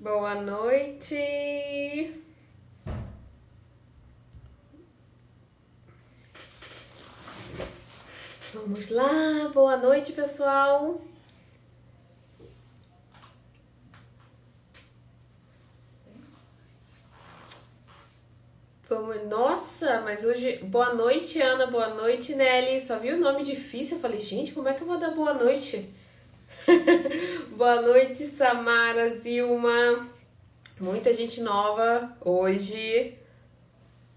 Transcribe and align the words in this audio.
Boa 0.00 0.36
noite. 0.36 2.14
Vamos 8.54 8.90
lá, 8.90 9.50
boa 9.52 9.76
noite, 9.76 10.12
pessoal. 10.12 11.00
Vamos, 18.88 19.26
nossa, 19.26 20.00
mas 20.02 20.24
hoje. 20.24 20.58
Boa 20.58 20.94
noite, 20.94 21.42
Ana. 21.42 21.66
Boa 21.66 21.88
noite, 21.88 22.36
Nelly. 22.36 22.80
Só 22.80 23.00
vi 23.00 23.10
o 23.10 23.18
nome 23.18 23.42
difícil. 23.42 23.96
Eu 23.96 24.00
falei, 24.00 24.20
gente, 24.20 24.52
como 24.52 24.68
é 24.68 24.74
que 24.74 24.82
eu 24.82 24.86
vou 24.86 24.96
dar 24.96 25.10
boa 25.10 25.34
noite? 25.34 25.92
boa 27.56 27.80
noite, 27.80 28.26
Samara, 28.26 29.10
Zilma. 29.10 30.06
Muita 30.78 31.14
gente 31.14 31.40
nova 31.40 32.14
hoje. 32.20 33.16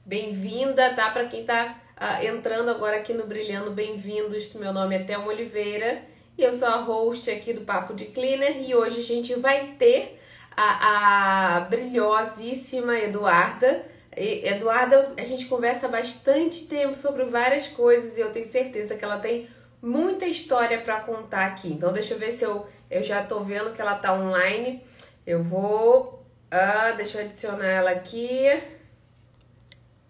Bem-vinda, 0.06 0.94
tá? 0.94 1.12
Para 1.12 1.28
quem 1.28 1.46
tá 1.46 1.80
uh, 1.96 2.26
entrando 2.26 2.70
agora 2.70 2.98
aqui 2.98 3.14
no 3.14 3.26
Brilhando, 3.26 3.72
bem-vindos. 3.72 4.54
Meu 4.56 4.74
nome 4.74 4.96
é 4.96 5.00
Thelma 5.00 5.28
Oliveira 5.28 6.04
e 6.38 6.44
eu 6.44 6.54
sou 6.54 6.68
a 6.68 6.78
host 6.78 7.32
aqui 7.32 7.54
do 7.54 7.62
Papo 7.62 7.94
de 7.94 8.06
Cleaner 8.06 8.62
e 8.62 8.76
hoje 8.76 9.00
a 9.00 9.04
gente 9.04 9.34
vai 9.36 9.76
ter 9.80 10.20
a, 10.56 11.56
a 11.56 11.60
brilhosíssima 11.62 13.00
Eduarda 13.00 13.86
Eduarda, 14.14 15.14
a 15.18 15.24
gente 15.24 15.46
conversa 15.46 15.88
bastante 15.88 16.68
tempo 16.68 16.98
sobre 16.98 17.24
várias 17.24 17.68
coisas 17.68 18.18
e 18.18 18.20
eu 18.20 18.30
tenho 18.30 18.46
certeza 18.46 18.96
que 18.96 19.06
ela 19.06 19.20
tem 19.20 19.48
muita 19.82 20.26
história 20.26 20.82
para 20.82 21.02
contar 21.02 21.46
aqui. 21.48 21.70
Então 21.74 21.92
deixa 21.92 22.14
eu 22.14 22.20
ver 22.20 22.32
se 22.32 22.44
eu, 22.44 22.68
eu 22.90 23.02
já 23.04 23.26
tô 23.26 23.44
vendo 23.44 23.74
que 23.74 23.82
ela 23.82 23.96
tá 23.96 24.14
online. 24.14 24.84
Eu 25.26 25.44
vou, 25.44 26.26
ah, 26.50 26.92
deixa 26.92 27.20
eu 27.20 27.26
adicionar 27.26 27.66
ela 27.68 27.92
aqui. 27.92 28.46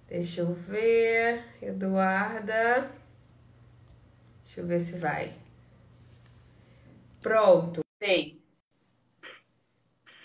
Deixa 0.08 0.42
eu 0.42 0.54
ver, 0.54 1.46
Eduarda. 1.62 2.92
Deixa 4.44 4.60
eu 4.60 4.68
ver 4.68 4.80
se 4.82 4.98
vai. 4.98 5.34
Pronto, 7.22 7.82
sei. 8.02 8.42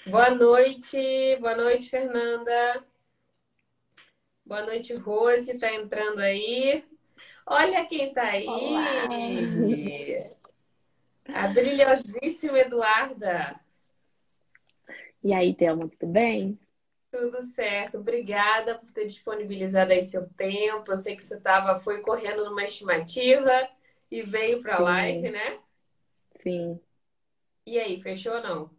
Boa 0.07 0.31
noite, 0.31 1.37
boa 1.41 1.57
noite, 1.57 1.91
Fernanda. 1.91 2.85
Boa 4.45 4.63
noite, 4.63 4.95
Rose, 4.95 5.59
tá 5.59 5.73
entrando 5.75 6.21
aí. 6.21 6.85
Olha 7.49 7.87
quem 7.87 8.13
tá 8.13 8.25
aí! 8.25 8.45
Olá. 8.49 9.09
A 11.33 11.47
brilhosíssima 11.47 12.59
Eduarda. 12.59 13.61
E 15.23 15.33
aí, 15.33 15.55
Thelma, 15.55 15.89
tudo 15.89 16.13
bem? 16.13 16.59
Tudo 17.11 17.43
certo. 17.53 17.99
Obrigada 17.99 18.77
por 18.77 18.91
ter 18.91 19.07
disponibilizado 19.07 19.93
aí 19.93 20.03
seu 20.03 20.29
tempo. 20.31 20.91
Eu 20.91 20.97
sei 20.97 21.17
que 21.17 21.25
você 21.25 21.39
tava, 21.39 21.79
foi 21.81 22.01
correndo 22.03 22.45
numa 22.45 22.65
estimativa 22.65 23.69
e 24.11 24.23
veio 24.23 24.61
para 24.61 24.77
a 24.77 24.81
live, 24.81 25.31
né? 25.31 25.61
Sim. 26.41 26.81
E 27.65 27.79
aí, 27.79 28.01
fechou 28.01 28.35
ou 28.35 28.43
não? 28.43 28.71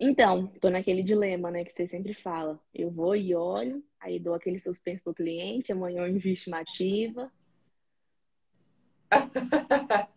Então, 0.00 0.46
tô 0.60 0.70
naquele 0.70 1.02
dilema, 1.02 1.50
né, 1.50 1.64
que 1.64 1.72
você 1.72 1.86
sempre 1.86 2.14
fala. 2.14 2.58
Eu 2.74 2.90
vou 2.90 3.14
e 3.14 3.34
olho, 3.34 3.84
aí 4.04 4.20
dou 4.20 4.34
aquele 4.34 4.58
suspense 4.58 5.02
pro 5.02 5.14
cliente, 5.14 5.72
amanhã 5.72 6.02
eu 6.02 6.08
envio 6.08 6.34
estimativa. 6.34 7.32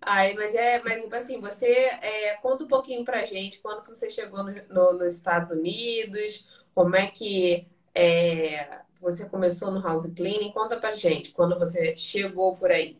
Ai, 0.00 0.34
mas 0.34 0.54
é, 0.54 0.82
mas 0.82 1.02
tipo 1.02 1.14
assim, 1.14 1.40
você 1.40 1.66
é, 1.66 2.34
conta 2.38 2.64
um 2.64 2.68
pouquinho 2.68 3.04
pra 3.04 3.24
gente 3.24 3.60
quando 3.60 3.82
que 3.82 3.90
você 3.90 4.10
chegou 4.10 4.42
no, 4.42 4.52
no, 4.68 4.92
nos 4.94 5.14
Estados 5.14 5.52
Unidos, 5.52 6.48
como 6.74 6.96
é 6.96 7.06
que 7.06 7.68
é, 7.94 8.80
você 9.00 9.28
começou 9.28 9.70
no 9.70 9.80
house 9.80 10.06
cleaning, 10.12 10.50
conta 10.50 10.76
pra 10.76 10.94
gente 10.94 11.30
quando 11.30 11.56
você 11.58 11.96
chegou 11.96 12.56
por 12.56 12.72
aí. 12.72 12.98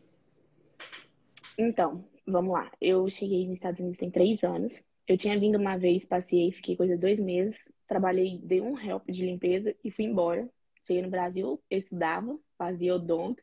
Então, 1.57 2.05
vamos 2.25 2.53
lá. 2.53 2.71
Eu 2.79 3.09
cheguei 3.09 3.45
nos 3.45 3.55
Estados 3.55 3.81
Unidos 3.81 3.97
tem 3.97 4.09
três 4.09 4.41
anos. 4.43 4.81
Eu 5.07 5.17
tinha 5.17 5.39
vindo 5.39 5.57
uma 5.57 5.77
vez, 5.77 6.05
passei, 6.05 6.51
fiquei 6.51 6.75
coisa 6.75 6.97
dois 6.97 7.19
meses, 7.19 7.57
trabalhei, 7.87 8.39
dei 8.43 8.61
um 8.61 8.79
help 8.79 9.05
de 9.09 9.23
limpeza 9.23 9.75
e 9.83 9.91
fui 9.91 10.05
embora. 10.05 10.49
Cheguei 10.85 11.01
no 11.01 11.09
Brasil, 11.09 11.61
estudava, 11.69 12.37
fazia 12.57 12.95
odonto. 12.95 13.41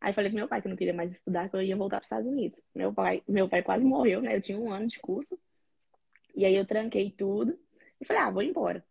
Aí 0.00 0.12
falei 0.12 0.30
pro 0.30 0.36
meu 0.36 0.48
pai 0.48 0.60
que 0.60 0.66
eu 0.66 0.70
não 0.70 0.76
queria 0.76 0.94
mais 0.94 1.12
estudar, 1.12 1.48
que 1.48 1.56
eu 1.56 1.62
ia 1.62 1.76
voltar 1.76 1.96
para 1.98 2.04
os 2.04 2.06
Estados 2.06 2.26
Unidos. 2.26 2.60
Meu 2.74 2.92
pai, 2.92 3.22
meu 3.26 3.48
pai 3.48 3.62
quase 3.62 3.84
morreu, 3.84 4.20
né? 4.20 4.36
Eu 4.36 4.40
tinha 4.40 4.58
um 4.58 4.70
ano 4.70 4.86
de 4.86 4.98
curso. 4.98 5.38
E 6.34 6.44
aí 6.44 6.54
eu 6.54 6.66
tranquei 6.66 7.10
tudo 7.10 7.58
e 8.00 8.04
falei, 8.04 8.22
ah, 8.22 8.30
vou 8.30 8.42
embora. 8.42 8.84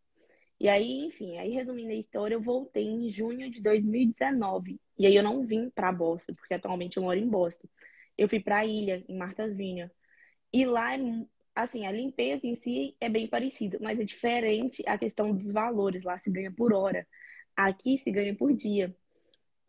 E 0.60 0.70
aí, 0.70 1.06
enfim, 1.06 1.38
aí 1.38 1.52
resumindo 1.52 1.92
a 1.92 1.96
história, 1.96 2.34
eu 2.36 2.42
voltei 2.42 2.86
em 2.86 3.10
junho 3.10 3.52
de 3.52 3.62
2019. 3.62 4.80
E 4.98 5.06
aí 5.06 5.16
eu 5.16 5.24
não 5.24 5.46
vim 5.46 5.70
para 5.70 5.92
Boston, 5.92 6.34
porque 6.34 6.54
atualmente 6.54 6.98
eu 6.98 7.04
moro 7.04 7.20
em 7.20 7.28
Boston. 7.28 7.68
Eu 8.18 8.30
fui 8.30 8.40
para 8.40 8.60
a 8.60 8.66
ilha, 8.66 9.04
em 9.08 9.18
Martha's 9.18 9.54
Vineyard. 9.54 9.94
E 10.52 10.66
lá 10.66 10.96
é 10.96 10.98
assim, 11.56 11.86
a 11.88 11.92
limpeza 11.92 12.46
em 12.46 12.56
si 12.58 12.96
é 13.00 13.10
bem 13.10 13.28
parecida, 13.28 13.80
mas 13.82 14.00
é 14.00 14.04
diferente 14.04 14.84
a 14.88 14.98
questão 14.98 15.34
dos 15.34 15.52
valores. 15.52 16.04
Lá 16.04 16.18
se 16.18 16.30
ganha 16.30 16.52
por 16.52 16.74
hora, 16.74 17.08
aqui 17.56 17.98
se 18.00 18.12
ganha 18.12 18.36
por 18.36 18.54
dia. 18.54 18.96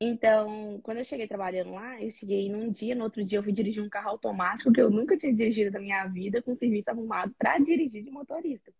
Então, 0.01 0.81
quando 0.83 0.99
eu 0.99 1.05
cheguei 1.05 1.27
trabalhando 1.27 1.73
lá, 1.73 2.03
eu 2.03 2.11
cheguei 2.11 2.51
num 2.51 2.71
dia, 2.71 2.95
no 2.95 3.05
outro 3.05 3.25
dia 3.25 3.39
eu 3.39 3.43
fui 3.43 3.53
dirigir 3.53 3.83
um 3.83 3.89
carro 3.89 4.11
automático 4.11 4.73
que 4.73 4.81
eu 4.81 4.91
nunca 4.91 5.17
tinha 5.17 5.33
dirigido 5.33 5.71
na 5.71 5.81
minha 5.81 6.07
vida, 6.09 6.43
com 6.43 6.55
serviço 6.55 6.91
arrumado 6.91 7.35
para 7.39 7.59
dirigir 7.59 8.05
de 8.05 8.11
motorista. 8.11 8.73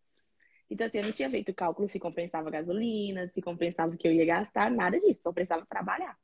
Então, 0.69 0.87
assim, 0.87 0.99
eu 0.99 1.05
não 1.05 1.13
tinha 1.13 1.31
feito 1.31 1.55
cálculo 1.55 1.89
se 1.89 1.99
compensava 1.99 2.51
gasolina, 2.51 3.29
se 3.29 3.41
compensava 3.41 3.95
o 3.95 3.99
que 3.99 4.07
eu 4.07 4.13
ia 4.13 4.27
gastar, 4.27 4.71
nada 4.71 4.99
disso, 5.01 5.23
só 5.23 5.33
precisava 5.33 5.65
trabalhar. 5.67 6.19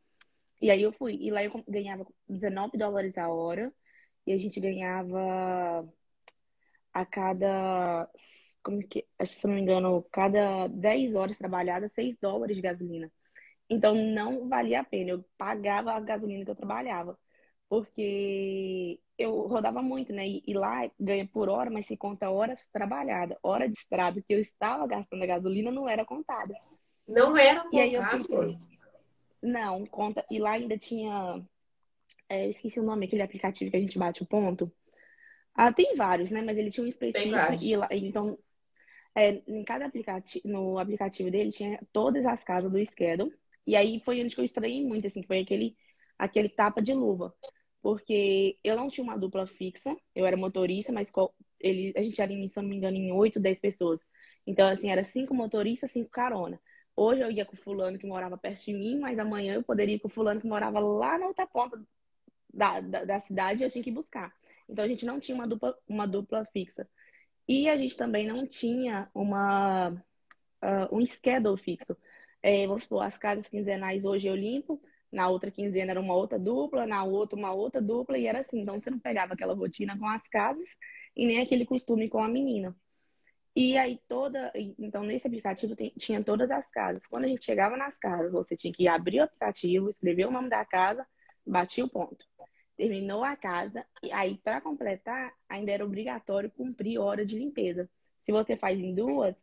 E 0.60 0.71
aí 0.71 0.82
eu 0.82 0.92
fui, 0.92 1.16
e 1.21 1.31
lá 1.31 1.42
eu 1.44 1.53
ganhava 1.69 2.06
19 2.28 2.76
dólares 2.76 3.16
a 3.19 3.28
hora, 3.28 3.72
e 4.26 4.32
a 4.32 4.38
gente 4.38 4.60
ganhava 4.60 5.88
a 6.92 7.04
cada, 7.06 8.08
como 8.62 8.86
que, 8.86 9.06
se 9.25 9.47
não 9.47 9.54
me 9.54 9.60
engano, 9.60 10.03
cada 10.12 10.69
10 10.69 11.14
horas 11.14 11.38
trabalhadas, 11.38 11.92
6 11.92 12.16
dólares 12.20 12.56
de 12.56 12.62
gasolina. 12.62 13.10
Então 13.69 13.94
não 13.94 14.48
valia 14.48 14.80
a 14.80 14.84
pena, 14.84 15.10
eu 15.10 15.25
pagava 15.38 15.92
a 15.92 16.00
gasolina 16.00 16.44
que 16.44 16.50
eu 16.50 16.56
trabalhava, 16.56 17.19
porque 17.69 19.00
eu 19.16 19.47
rodava 19.47 19.82
muito, 19.82 20.12
né? 20.12 20.26
E, 20.28 20.53
lá 20.53 20.91
ganha 20.98 21.26
por 21.26 21.48
hora, 21.48 21.70
mas 21.70 21.86
se 21.86 21.97
conta 21.97 22.30
horas 22.30 22.69
trabalhadas, 22.72 23.38
hora 23.42 23.69
de 23.69 23.74
estrada 23.78 24.20
que 24.20 24.34
eu 24.34 24.41
estava 24.41 24.86
gastando 24.86 25.22
a 25.22 25.26
gasolina 25.26 25.70
não 25.70 25.88
era 25.88 26.04
contada. 26.04 26.54
Não 27.09 27.36
era 27.36 27.60
contada? 27.60 27.76
E 27.76 27.97
não, 29.42 29.84
conta. 29.86 30.24
E 30.30 30.38
lá 30.38 30.53
ainda 30.53 30.78
tinha, 30.78 31.42
é, 32.28 32.47
eu 32.47 32.50
esqueci 32.50 32.78
o 32.78 32.84
nome, 32.84 33.06
aquele 33.06 33.22
aplicativo 33.22 33.70
que 33.70 33.76
a 33.76 33.80
gente 33.80 33.98
bate 33.98 34.22
o 34.22 34.26
ponto. 34.26 34.72
Ah, 35.54 35.72
tem 35.72 35.94
vários, 35.96 36.30
né? 36.30 36.42
Mas 36.42 36.56
ele 36.58 36.70
tinha 36.70 36.84
um 36.84 36.88
específico. 36.88 37.52
E 37.60 37.76
lá, 37.76 37.88
então, 37.90 38.38
é, 39.14 39.42
em 39.46 39.64
cada 39.64 39.86
aplicativo, 39.86 40.48
no 40.48 40.78
aplicativo 40.78 41.30
dele 41.30 41.50
tinha 41.50 41.80
todas 41.92 42.24
as 42.26 42.42
casas 42.44 42.70
do 42.72 42.84
schedule. 42.84 43.32
E 43.66 43.76
aí 43.76 44.00
foi 44.00 44.22
onde 44.22 44.36
eu 44.38 44.44
estranhei 44.44 44.84
muito, 44.84 45.06
assim, 45.06 45.22
foi 45.22 45.41
aquele, 45.41 45.76
aquele 46.18 46.48
tapa 46.48 46.82
de 46.82 46.92
luva. 46.94 47.34
Porque 47.82 48.58
eu 48.64 48.76
não 48.76 48.88
tinha 48.88 49.04
uma 49.04 49.18
dupla 49.18 49.46
fixa, 49.46 49.96
eu 50.14 50.26
era 50.26 50.36
motorista, 50.36 50.92
mas 50.92 51.10
ele, 51.60 51.92
a 51.96 52.02
gente 52.02 52.20
era, 52.20 52.32
se 52.48 52.56
não 52.56 52.64
me 52.68 52.76
engano, 52.76 52.96
em 52.96 53.12
8, 53.12 53.41
10 53.41 53.60
pessoas. 53.60 54.00
Então, 54.46 54.68
assim, 54.68 54.91
era 54.91 55.04
cinco 55.04 55.34
motoristas, 55.34 55.91
cinco 55.92 56.10
carona. 56.10 56.60
Hoje 56.96 57.22
eu 57.22 57.30
ia 57.30 57.44
com 57.44 57.54
o 57.54 57.58
fulano 57.58 57.98
que 57.98 58.06
morava 58.06 58.36
perto 58.38 58.64
de 58.66 58.72
mim, 58.74 58.98
mas 58.98 59.18
amanhã 59.18 59.54
eu 59.54 59.62
poderia 59.62 59.96
ir 59.96 60.00
com 60.00 60.08
o 60.08 60.10
fulano 60.10 60.41
que 60.41 60.46
morava 60.46 60.78
lá 60.80 61.18
na 61.18 61.26
outra 61.26 61.46
ponta 61.46 61.80
da, 62.52 62.80
da, 62.80 63.04
da 63.04 63.20
cidade 63.20 63.62
e 63.62 63.66
eu 63.66 63.70
tinha 63.70 63.84
que 63.84 63.91
buscar. 63.91 64.32
Então 64.72 64.84
a 64.84 64.88
gente 64.88 65.05
não 65.05 65.21
tinha 65.21 65.34
uma 65.34 65.47
dupla, 65.47 65.77
uma 65.87 66.07
dupla 66.07 66.45
fixa. 66.47 66.89
E 67.47 67.69
a 67.69 67.77
gente 67.77 67.97
também 67.97 68.27
não 68.27 68.47
tinha 68.47 69.10
uma, 69.15 69.91
uh, 69.91 70.97
um 70.97 71.04
schedule 71.04 71.59
fixo. 71.59 71.97
É, 72.42 72.66
vamos 72.66 72.84
supor, 72.84 73.03
as 73.04 73.19
casas 73.19 73.48
quinzenais 73.48 74.04
hoje 74.04 74.27
eu 74.27 74.34
limpo, 74.34 74.83
na 75.13 75.28
outra 75.28 75.51
quinzena 75.51 75.92
era 75.92 76.01
uma 76.01 76.15
outra 76.15 76.39
dupla, 76.39 76.86
na 76.86 77.04
outra 77.04 77.39
uma 77.39 77.53
outra 77.53 77.80
dupla, 77.83 78.19
e 78.19 78.27
era 78.27 78.41
assim. 78.41 78.60
Então 78.60 78.80
você 78.80 78.91
não 78.91 78.98
pegava 78.98 79.34
aquela 79.34 79.54
rotina 79.54 79.98
com 79.98 80.09
as 80.09 80.27
casas 80.28 80.69
e 81.15 81.27
nem 81.27 81.41
aquele 81.42 81.66
costume 81.66 82.09
com 82.09 82.18
a 82.18 82.28
menina. 82.28 82.75
E 83.54 83.77
aí 83.77 84.01
toda, 84.09 84.51
então 84.78 85.03
nesse 85.04 85.27
aplicativo 85.27 85.77
tem, 85.77 85.91
tinha 85.98 86.25
todas 86.25 86.51
as 86.51 86.71
casas. 86.71 87.07
Quando 87.07 87.25
a 87.25 87.28
gente 87.28 87.45
chegava 87.45 87.77
nas 87.77 87.98
casas, 87.98 88.33
você 88.33 88.57
tinha 88.57 88.72
que 88.72 88.89
abrir 88.89 89.21
o 89.21 89.25
aplicativo, 89.25 89.91
escrever 89.91 90.27
o 90.27 90.30
nome 90.30 90.48
da 90.48 90.65
casa, 90.65 91.07
batia 91.47 91.84
o 91.84 91.91
ponto 91.91 92.25
terminou 92.82 93.22
a 93.22 93.36
casa, 93.36 93.86
e 94.02 94.10
aí, 94.10 94.36
para 94.42 94.60
completar, 94.60 95.32
ainda 95.48 95.70
era 95.70 95.84
obrigatório 95.84 96.50
cumprir 96.50 96.98
hora 96.98 97.24
de 97.24 97.38
limpeza. 97.38 97.88
Se 98.22 98.32
você 98.32 98.56
faz 98.56 98.76
em 98.76 98.92
duas 98.92 99.36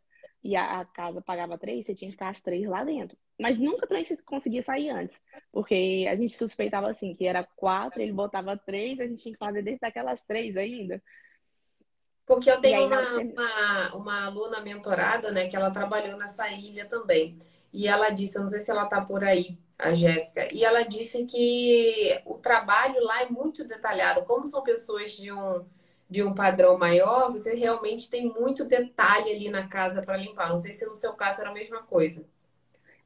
e 0.44 0.54
a, 0.54 0.80
a 0.80 0.84
casa 0.84 1.22
pagava 1.22 1.56
três, 1.56 1.86
você 1.86 1.94
tinha 1.94 2.10
que 2.10 2.16
ficar 2.16 2.28
as 2.28 2.40
três 2.42 2.66
lá 2.68 2.84
dentro. 2.84 3.16
Mas 3.40 3.58
nunca 3.58 3.86
também 3.86 4.04
você 4.04 4.14
conseguia 4.18 4.62
sair 4.62 4.90
antes, 4.90 5.18
porque 5.50 6.06
a 6.10 6.14
gente 6.16 6.36
suspeitava 6.36 6.90
assim, 6.90 7.14
que 7.14 7.24
era 7.24 7.42
quatro, 7.56 8.02
ele 8.02 8.12
botava 8.12 8.58
três, 8.58 9.00
a 9.00 9.06
gente 9.06 9.22
tinha 9.22 9.32
que 9.32 9.38
fazer 9.38 9.62
dentro 9.62 9.80
daquelas 9.80 10.22
três 10.22 10.54
ainda. 10.58 11.02
Porque 12.26 12.50
eu 12.50 12.60
tenho 12.60 12.86
uma, 12.86 13.20
uma, 13.20 13.96
uma, 13.96 14.24
aluna 14.26 14.60
mentorada, 14.60 15.32
né, 15.32 15.48
que 15.48 15.56
ela 15.56 15.70
trabalhou 15.70 16.18
nessa 16.18 16.46
ilha 16.50 16.86
também. 16.86 17.38
E 17.72 17.88
ela 17.88 18.10
disse, 18.10 18.36
eu 18.36 18.42
não 18.42 18.48
sei 18.48 18.60
se 18.60 18.70
ela 18.70 18.84
tá 18.84 19.00
por 19.00 19.24
aí, 19.24 19.58
a 19.80 19.94
Jéssica, 19.94 20.48
e 20.52 20.64
ela 20.64 20.82
disse 20.82 21.24
que 21.26 22.20
o 22.24 22.34
trabalho 22.34 23.02
lá 23.02 23.22
é 23.22 23.28
muito 23.28 23.64
detalhado. 23.66 24.22
Como 24.24 24.46
são 24.46 24.62
pessoas 24.62 25.16
de 25.16 25.32
um, 25.32 25.64
de 26.08 26.22
um 26.22 26.34
padrão 26.34 26.78
maior, 26.78 27.30
você 27.30 27.54
realmente 27.54 28.10
tem 28.10 28.26
muito 28.28 28.66
detalhe 28.66 29.30
ali 29.30 29.48
na 29.48 29.68
casa 29.68 30.02
para 30.02 30.16
limpar. 30.16 30.48
Não 30.48 30.56
sei 30.56 30.72
se 30.72 30.86
no 30.86 30.94
seu 30.94 31.12
caso 31.14 31.40
era 31.40 31.50
a 31.50 31.54
mesma 31.54 31.82
coisa. 31.82 32.24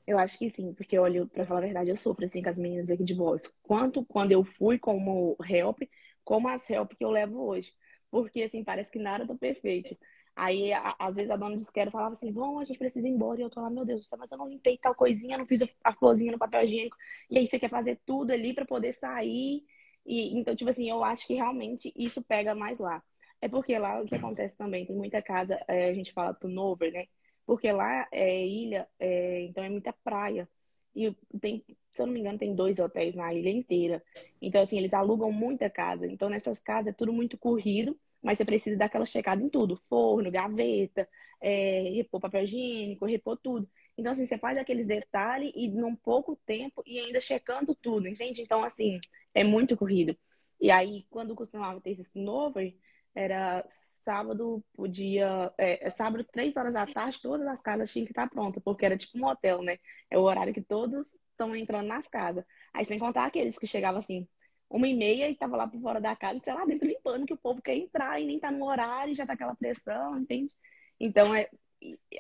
Eu 0.07 0.19
acho 0.19 0.39
que 0.39 0.51
sim, 0.51 0.75
porque 0.75 0.99
olha, 0.99 1.25
para 1.27 1.47
falar 1.47 1.61
a 1.61 1.65
verdade, 1.65 1.91
eu 1.91 1.97
sofro 1.97 2.27
assim 2.27 2.43
com 2.43 2.51
as 2.51 2.59
meninas 2.59 2.91
aqui 2.91 3.05
de 3.05 3.15
voz. 3.15 3.51
Quanto 3.63 4.05
quando 4.05 4.33
eu 4.33 4.45
fui 4.45 4.79
como 4.79 5.37
help, 5.49 5.83
como 6.23 6.49
as 6.49 6.69
help 6.69 6.93
que 6.93 7.05
eu 7.05 7.11
levo 7.11 7.41
hoje 7.41 7.73
porque 8.15 8.43
assim, 8.43 8.63
parece 8.63 8.93
que 8.93 8.99
nada 9.01 9.27
tá 9.27 9.35
perfeito. 9.35 9.97
Aí, 10.37 10.73
a, 10.73 10.97
às 10.99 11.15
vezes, 11.15 11.31
a 11.31 11.37
dona 11.37 11.57
de 11.57 11.63
isqueiro 11.63 11.91
falava 11.91 12.15
assim: 12.15 12.33
Bom, 12.33 12.59
a 12.59 12.65
gente 12.65 12.79
precisa 12.79 13.07
ir 13.09 13.11
embora. 13.13 13.41
E 13.41 13.43
eu 13.45 13.51
tô 13.51 13.61
lá, 13.61 13.71
meu 13.71 13.85
Deus 13.85 14.03
do 14.03 14.07
céu, 14.07 14.19
mas 14.19 14.31
eu 14.31 14.39
não 14.39 14.49
limpei 14.49 14.77
tal 14.79 14.95
coisinha, 14.95 15.39
não 15.39 15.47
fiz 15.47 15.61
a 15.85 15.93
florzinha 15.93 16.33
no 16.33 16.39
papel 16.39 16.65
higiênico. 16.65 16.97
E 17.31 17.39
aí, 17.39 17.47
você 17.47 17.59
quer 17.59 17.71
fazer 17.71 18.01
tudo 18.07 18.33
ali 18.33 18.53
para 18.55 18.65
poder 18.65 18.93
sair. 18.93 19.65
E, 20.07 20.37
então, 20.39 20.55
tipo 20.55 20.71
assim, 20.71 20.89
eu 20.89 21.03
acho 21.05 21.27
que 21.27 21.35
realmente 21.35 21.93
isso 21.97 22.23
pega 22.23 22.55
mais 22.55 22.79
lá. 22.79 23.03
É 23.41 23.49
porque 23.49 23.79
lá 23.79 24.01
o 24.01 24.07
que 24.07 24.15
acontece 24.15 24.57
também, 24.57 24.87
tem 24.87 24.97
muita 24.97 25.21
casa, 25.23 25.59
é, 25.69 25.91
a 25.91 25.95
gente 25.95 26.13
fala 26.13 26.35
turnover, 26.35 26.93
né? 26.93 27.07
Porque 27.47 27.71
lá 27.73 28.09
é 28.11 28.47
ilha, 28.47 28.89
é, 28.99 29.43
então 29.43 29.63
é 29.63 29.69
muita 29.69 29.93
praia. 29.93 30.49
E 30.95 31.15
tem, 31.41 31.65
se 31.93 32.03
eu 32.03 32.07
não 32.07 32.15
me 32.15 32.21
engano, 32.21 32.39
tem 32.39 32.55
dois 32.55 32.79
hotéis 32.79 33.15
na 33.15 33.35
ilha 33.35 33.51
inteira. 33.51 34.03
Então, 34.41 34.63
assim, 34.63 34.79
eles 34.79 34.95
alugam 34.95 35.31
muita 35.33 35.69
casa. 35.69 36.07
Então, 36.07 36.29
nessas 36.29 36.61
casas 36.61 36.89
é 36.89 36.93
tudo 36.93 37.13
muito 37.13 37.37
corrido, 37.37 37.99
mas 38.25 38.39
você 38.39 38.45
precisa 38.45 38.77
dar 38.77 38.87
aquela 38.87 39.07
checada 39.07 39.43
em 39.43 39.49
tudo: 39.51 39.77
forno, 39.89 40.31
gaveta, 40.31 41.09
é, 41.41 41.83
repor 41.95 42.21
papel 42.21 42.45
higiênico, 42.45 43.05
repor 43.07 43.37
tudo. 43.39 43.69
Então, 43.97 44.13
assim, 44.13 44.27
você 44.27 44.39
faz 44.39 44.59
aqueles 44.59 44.87
detalhes 44.87 45.53
e 45.55 45.69
num 45.69 45.95
pouco 45.95 46.37
tempo 46.47 46.83
e 46.87 46.99
ainda 46.99 47.21
checando 47.21 47.75
tudo, 47.75 48.09
entende? 48.09 48.43
Então, 48.43 48.65
assim, 48.65 48.99
é 49.35 49.45
muito 49.45 49.77
corrido. 49.77 50.17
E 50.61 50.71
aí, 50.71 51.07
quando 51.11 51.35
costumava 51.35 51.81
ter 51.81 51.91
esse 51.93 52.03
snowboard, 52.03 52.77
era 53.15 53.65
sábado, 54.05 54.65
podia. 54.75 55.53
É, 55.59 55.89
sábado, 55.91 56.25
três 56.25 56.57
horas 56.57 56.73
da 56.73 56.87
tarde, 56.87 57.21
todas 57.21 57.47
as 57.47 57.61
casas 57.61 57.91
tinham 57.93 58.05
que 58.07 58.13
estar 58.13 58.29
prontas, 58.29 58.63
porque 58.63 58.85
era 58.85 58.97
tipo 58.97 59.19
um 59.19 59.27
hotel, 59.27 59.63
né? 59.63 59.79
É 60.11 60.19
o 60.19 60.23
horário 60.23 60.55
que 60.55 60.63
todos 60.63 61.15
estão 61.31 61.55
entrando 61.57 61.87
nas 61.87 62.09
casas. 62.09 62.45
Aí, 62.73 62.85
sem 62.85 62.99
contar 62.99 63.27
aqueles 63.27 63.59
que 63.59 63.67
chegavam 63.67 64.01
assim, 64.01 64.29
uma 64.75 64.89
e 64.89 64.95
meia 64.95 65.31
e 65.31 65.37
tava 65.37 65.57
lá 65.57 65.69
por 65.69 65.81
fora 65.81 66.01
da 66.01 66.17
casa, 66.17 66.41
sei 66.43 66.53
lá, 66.53 66.65
dentro 66.65 66.89
limpando, 66.89 67.27
que 67.27 67.33
o 67.33 67.39
povo 67.39 67.63
quer 67.63 67.77
entrar 67.77 68.21
e 68.21 68.27
nem 68.27 68.41
tá 68.41 68.51
no 68.51 68.67
horário 68.67 69.15
já 69.15 69.25
tá 69.25 69.35
aquela 69.35 69.55
pressão, 69.55 70.19
entende? 70.19 70.53
Então, 70.99 71.33
é. 71.33 71.49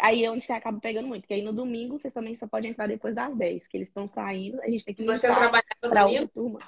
Aí 0.00 0.24
é 0.24 0.30
onde 0.30 0.50
acaba 0.52 0.78
pegando 0.78 1.08
muito, 1.08 1.26
que 1.26 1.32
aí 1.32 1.42
no 1.42 1.52
domingo 1.52 1.98
vocês 1.98 2.12
também 2.12 2.36
só 2.36 2.46
podem 2.46 2.70
entrar 2.70 2.86
depois 2.86 3.14
das 3.14 3.34
10, 3.34 3.66
que 3.66 3.78
eles 3.78 3.88
estão 3.88 4.06
saindo, 4.06 4.60
a 4.60 4.68
gente 4.68 4.84
tem 4.84 4.94
que 4.94 5.04
Você 5.04 5.26
trabalha 5.26 5.64
para 5.80 6.06
outra 6.06 6.28
turma. 6.28 6.60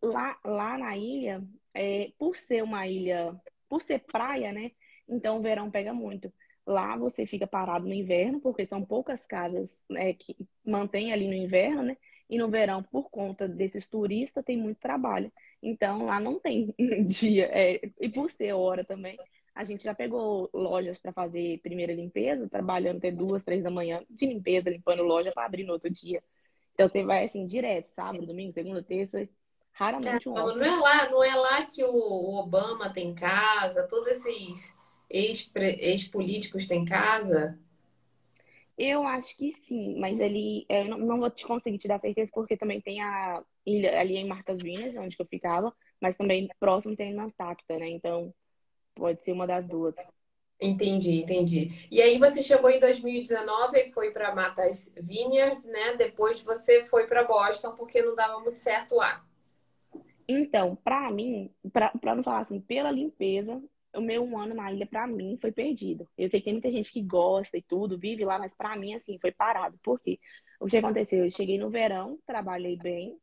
Lá, 0.00 0.38
lá 0.44 0.78
na 0.78 0.96
ilha, 0.96 1.42
é, 1.74 2.12
por 2.16 2.36
ser 2.36 2.62
uma 2.62 2.86
ilha 2.86 3.38
por 3.68 3.82
ser 3.82 3.98
praia, 3.98 4.52
né? 4.52 4.70
Então 5.08 5.38
o 5.38 5.42
verão 5.42 5.70
pega 5.70 5.92
muito. 5.92 6.32
Lá 6.64 6.96
você 6.96 7.26
fica 7.26 7.46
parado 7.46 7.86
no 7.86 7.92
inverno, 7.92 8.40
porque 8.40 8.66
são 8.66 8.84
poucas 8.84 9.26
casas 9.26 9.76
né, 9.90 10.12
que 10.12 10.36
mantêm 10.64 11.12
ali 11.12 11.26
no 11.26 11.34
inverno, 11.34 11.82
né? 11.82 11.96
E 12.28 12.38
no 12.38 12.48
verão, 12.48 12.82
por 12.82 13.10
conta 13.10 13.46
desses 13.46 13.88
turistas, 13.88 14.44
tem 14.44 14.56
muito 14.56 14.78
trabalho. 14.78 15.32
Então 15.62 16.06
lá 16.06 16.18
não 16.18 16.38
tem 16.40 16.74
dia. 17.06 17.48
É, 17.52 17.80
e 18.00 18.08
por 18.08 18.30
ser 18.30 18.52
hora 18.52 18.84
também, 18.84 19.18
a 19.54 19.64
gente 19.64 19.84
já 19.84 19.94
pegou 19.94 20.50
lojas 20.52 20.98
para 20.98 21.12
fazer 21.12 21.60
primeira 21.60 21.92
limpeza, 21.92 22.48
trabalhando 22.48 22.98
até 22.98 23.10
duas, 23.10 23.44
três 23.44 23.62
da 23.62 23.70
manhã 23.70 24.02
de 24.10 24.26
limpeza, 24.26 24.70
limpando 24.70 25.02
loja 25.02 25.32
para 25.32 25.46
abrir 25.46 25.64
no 25.64 25.72
outro 25.72 25.88
dia. 25.88 26.22
Então 26.74 26.88
você 26.88 27.04
vai 27.04 27.24
assim 27.24 27.46
direto, 27.46 27.88
sábado, 27.88 28.26
domingo, 28.26 28.52
segunda, 28.52 28.82
terça, 28.82 29.26
Raramente 29.76 30.26
um 30.26 30.32
homem. 30.32 30.56
Não 30.56 30.64
é 30.64 30.76
lá, 30.80 31.10
não 31.10 31.22
é 31.22 31.34
lá 31.34 31.62
que 31.66 31.84
o 31.84 32.34
Obama 32.38 32.88
tem 32.88 33.14
casa, 33.14 33.86
todos 33.86 34.08
esses 34.08 34.74
ex-políticos 35.10 36.62
ex 36.62 36.68
têm 36.68 36.84
casa? 36.86 37.58
Eu 38.78 39.06
acho 39.06 39.34
que 39.36 39.52
sim, 39.52 39.98
mas 39.98 40.20
ali 40.20 40.66
eu 40.68 40.84
não, 40.84 40.98
não, 40.98 41.18
vou 41.18 41.30
te 41.30 41.46
conseguir 41.46 41.78
te 41.78 41.88
dar 41.88 41.98
certeza 41.98 42.30
porque 42.32 42.56
também 42.56 42.80
tem 42.80 43.00
a 43.00 43.42
ilha 43.64 43.98
ali 43.98 44.16
em 44.16 44.26
Martas 44.26 44.58
Vinas, 44.58 44.96
onde 44.96 45.16
eu 45.18 45.26
ficava, 45.26 45.74
mas 46.00 46.16
também 46.16 46.48
próximo 46.60 46.94
tem 46.94 47.14
Nantucket, 47.14 47.64
né? 47.70 47.88
Então 47.88 48.34
pode 48.94 49.22
ser 49.22 49.32
uma 49.32 49.46
das 49.46 49.66
duas. 49.66 49.94
Entendi, 50.60 51.22
entendi. 51.22 51.86
E 51.90 52.00
aí 52.00 52.18
você 52.18 52.42
chegou 52.42 52.68
em 52.70 52.80
2019 52.80 53.78
e 53.78 53.92
foi 53.92 54.10
para 54.10 54.34
Matas 54.34 54.92
Vineyards, 54.96 55.64
né? 55.64 55.96
Depois 55.96 56.42
você 56.42 56.84
foi 56.84 57.06
para 57.06 57.24
Boston 57.24 57.74
porque 57.76 58.02
não 58.02 58.14
dava 58.14 58.40
muito 58.40 58.58
certo 58.58 58.94
lá. 58.94 59.24
Então, 60.28 60.74
para 60.76 61.10
mim, 61.10 61.50
para 61.70 62.14
não 62.14 62.22
falar 62.22 62.40
assim, 62.40 62.60
pela 62.60 62.90
limpeza, 62.90 63.62
o 63.96 64.00
meu 64.00 64.24
um 64.24 64.38
ano 64.38 64.54
na 64.54 64.72
ilha, 64.72 64.86
para 64.86 65.06
mim, 65.06 65.38
foi 65.40 65.52
perdido. 65.52 66.08
Eu 66.16 66.28
sei 66.30 66.40
que 66.40 66.44
tem 66.44 66.54
muita 66.54 66.70
gente 66.70 66.92
que 66.92 67.02
gosta 67.02 67.56
e 67.58 67.62
tudo, 67.62 67.98
vive 67.98 68.24
lá, 68.24 68.38
mas 68.38 68.54
para 68.54 68.76
mim, 68.76 68.94
assim, 68.94 69.18
foi 69.20 69.32
parado. 69.32 69.78
Por 69.82 70.00
quê? 70.00 70.18
O 70.60 70.66
que 70.66 70.76
aconteceu? 70.76 71.24
Eu 71.24 71.30
cheguei 71.30 71.58
no 71.58 71.70
verão, 71.70 72.18
trabalhei 72.26 72.76
bem, 72.76 73.18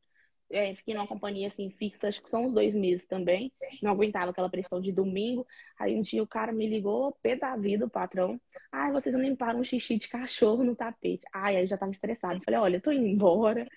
é, 0.52 0.76
fiquei 0.76 0.94
numa 0.94 1.08
companhia, 1.08 1.48
assim, 1.48 1.70
fixa, 1.72 2.08
acho 2.08 2.22
que 2.22 2.30
são 2.30 2.46
uns 2.46 2.54
dois 2.54 2.76
meses 2.76 3.08
também. 3.08 3.52
Não 3.82 3.92
aguentava 3.92 4.32
aquela 4.32 4.50
pressão 4.50 4.80
de 4.82 4.92
domingo. 4.92 5.48
Aí 5.80 5.96
um 5.96 6.02
dia 6.02 6.22
o 6.22 6.28
cara 6.28 6.52
me 6.52 6.68
ligou, 6.68 7.12
pé 7.24 7.36
da 7.36 7.56
vida, 7.58 7.86
o 7.86 7.90
patrão. 7.90 8.40
Ai, 8.72 8.92
vocês 8.92 9.16
não 9.16 9.22
limparam 9.24 9.60
um 9.60 9.64
xixi 9.64 9.98
de 9.98 10.08
cachorro 10.08 10.64
no 10.64 10.76
tapete. 10.76 11.26
Ai, 11.34 11.56
aí 11.58 11.64
eu 11.64 11.68
já 11.68 11.78
tava 11.78 11.92
estressado. 11.92 12.42
Falei, 12.44 12.60
olha, 12.60 12.78
eu 12.78 12.82
tô 12.82 12.92
indo 12.92 13.08
embora 13.08 13.68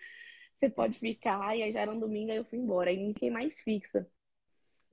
você 0.54 0.68
pode 0.70 0.98
ficar. 0.98 1.56
E 1.56 1.62
aí 1.62 1.72
já 1.72 1.80
era 1.80 1.92
um 1.92 1.98
domingo, 1.98 2.30
aí 2.32 2.38
eu 2.38 2.44
fui 2.44 2.58
embora. 2.58 2.90
Aí 2.90 3.12
fiquei 3.14 3.30
mais 3.30 3.60
fixa. 3.60 4.06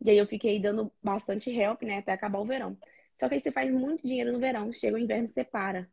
E 0.03 0.09
aí 0.09 0.17
eu 0.17 0.27
fiquei 0.27 0.59
dando 0.59 0.91
bastante 1.01 1.49
help, 1.49 1.81
né, 1.83 1.99
até 1.99 2.11
acabar 2.11 2.39
o 2.39 2.45
verão. 2.45 2.77
Só 3.19 3.27
que 3.29 3.35
aí 3.35 3.41
você 3.41 3.51
faz 3.51 3.71
muito 3.71 4.05
dinheiro 4.05 4.31
no 4.33 4.39
verão, 4.39 4.71
chega 4.73 4.95
o 4.95 4.99
inverno 4.99 5.27
você 5.27 5.43
para. 5.43 5.89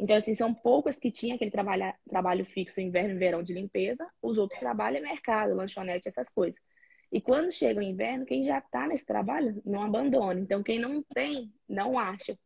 Então, 0.00 0.16
assim, 0.16 0.34
são 0.34 0.52
poucas 0.52 0.98
que 0.98 1.10
tinham 1.10 1.36
aquele 1.36 1.50
trabalho, 1.50 1.94
trabalho 2.08 2.44
fixo 2.44 2.80
inverno 2.80 3.14
e 3.14 3.18
verão 3.18 3.42
de 3.42 3.52
limpeza, 3.52 4.04
os 4.20 4.36
outros 4.36 4.58
trabalham 4.58 4.98
é 4.98 5.00
mercado, 5.02 5.54
lanchonete, 5.54 6.08
essas 6.08 6.28
coisas. 6.30 6.60
E 7.12 7.20
quando 7.20 7.52
chega 7.52 7.78
o 7.78 7.82
inverno, 7.82 8.26
quem 8.26 8.44
já 8.44 8.60
tá 8.60 8.88
nesse 8.88 9.04
trabalho 9.04 9.62
não 9.64 9.82
abandona. 9.82 10.40
Então, 10.40 10.62
quem 10.62 10.78
não 10.78 11.02
tem, 11.14 11.52
não 11.68 11.98
acha. 11.98 12.36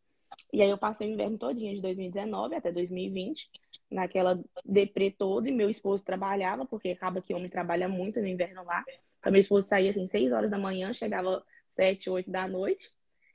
E 0.53 0.61
aí 0.61 0.69
eu 0.69 0.77
passei 0.77 1.09
o 1.09 1.13
inverno 1.13 1.39
todinho 1.39 1.75
de 1.75 1.81
2019 1.81 2.57
até 2.57 2.73
2020, 2.73 3.49
naquela 3.91 4.43
deprê 4.65 5.11
toda, 5.11 5.49
e 5.49 5.53
meu 5.53 5.71
esposo 5.71 6.03
trabalhava, 6.03 6.67
porque 6.67 6.91
acaba 6.91 7.23
que 7.23 7.33
homem 7.33 7.49
trabalha 7.49 7.89
muito 7.89 8.21
no 8.21 8.27
inverno 8.27 8.65
lá. 8.65 8.85
Então 9.27 9.33
meu 9.33 9.41
esposo 9.41 9.67
saía 9.67 9.91
assim, 9.91 10.07
6 10.07 10.31
horas 10.31 10.53
da 10.53 10.57
manhã, 10.57 10.93
chegava 10.93 11.45
7, 11.73 12.09
8 12.09 12.31
da 12.31 12.47
noite, 12.47 12.89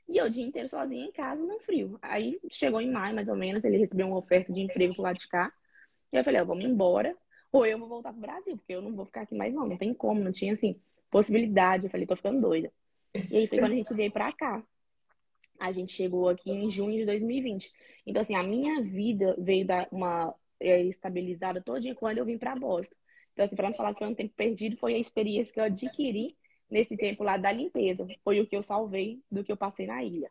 e 0.08 0.16
eu 0.16 0.24
o 0.24 0.30
dia 0.30 0.42
inteiro 0.42 0.66
sozinha 0.66 1.04
em 1.04 1.12
casa, 1.12 1.42
no 1.42 1.58
frio. 1.60 1.98
Aí 2.00 2.40
chegou 2.50 2.80
em 2.80 2.90
maio, 2.90 3.14
mais 3.14 3.28
ou 3.28 3.36
menos, 3.36 3.62
ele 3.62 3.76
recebeu 3.76 4.06
uma 4.06 4.16
oferta 4.16 4.50
de 4.50 4.60
emprego 4.60 4.94
pro 4.94 5.02
lado 5.02 5.18
de 5.18 5.28
cá. 5.28 5.52
E 6.10 6.16
eu 6.16 6.24
falei, 6.24 6.40
ó, 6.40 6.46
vamos 6.46 6.64
embora, 6.64 7.14
ou 7.52 7.66
eu 7.66 7.78
vou 7.78 7.88
voltar 7.88 8.10
pro 8.10 8.22
Brasil, 8.22 8.56
porque 8.56 8.74
eu 8.74 8.80
não 8.80 8.96
vou 8.96 9.04
ficar 9.04 9.20
aqui 9.20 9.34
mais 9.34 9.52
não, 9.52 9.68
não 9.68 9.76
tem 9.76 9.92
como, 9.92 10.24
não 10.24 10.32
tinha 10.32 10.54
assim, 10.54 10.80
possibilidade. 11.10 11.84
Eu 11.84 11.90
falei, 11.90 12.06
tô 12.06 12.16
ficando 12.16 12.40
doida. 12.40 12.72
E 13.30 13.36
aí 13.36 13.46
foi 13.46 13.58
quando 13.58 13.72
a 13.72 13.76
gente 13.76 13.92
veio 13.92 14.10
pra 14.10 14.32
cá 14.32 14.64
a 15.60 15.70
gente 15.70 15.92
chegou 15.92 16.28
aqui 16.28 16.50
em 16.50 16.68
junho 16.68 16.98
de 16.98 17.06
2020. 17.06 17.70
Então, 18.04 18.22
assim, 18.22 18.34
a 18.34 18.42
minha 18.42 18.82
vida 18.82 19.36
veio 19.38 19.64
dar 19.64 19.86
uma 19.92 20.34
é, 20.58 20.82
estabilizada 20.82 21.62
dia 21.80 21.94
quando 21.94 22.18
eu 22.18 22.24
vim 22.24 22.36
para 22.36 22.56
Boston. 22.56 22.94
Então, 23.32 23.44
assim, 23.44 23.56
para 23.56 23.68
não 23.68 23.76
falar 23.76 23.92
que 23.92 23.98
foi 23.98 24.08
um 24.08 24.14
tempo 24.14 24.34
perdido, 24.36 24.76
foi 24.76 24.94
a 24.94 24.98
experiência 24.98 25.52
que 25.52 25.60
eu 25.60 25.64
adquiri 25.64 26.36
nesse 26.70 26.96
tempo 26.96 27.22
lá 27.22 27.36
da 27.36 27.52
limpeza. 27.52 28.06
Foi 28.22 28.40
o 28.40 28.46
que 28.46 28.56
eu 28.56 28.62
salvei 28.62 29.22
do 29.30 29.42
que 29.42 29.50
eu 29.52 29.56
passei 29.56 29.86
na 29.86 30.02
ilha. 30.02 30.30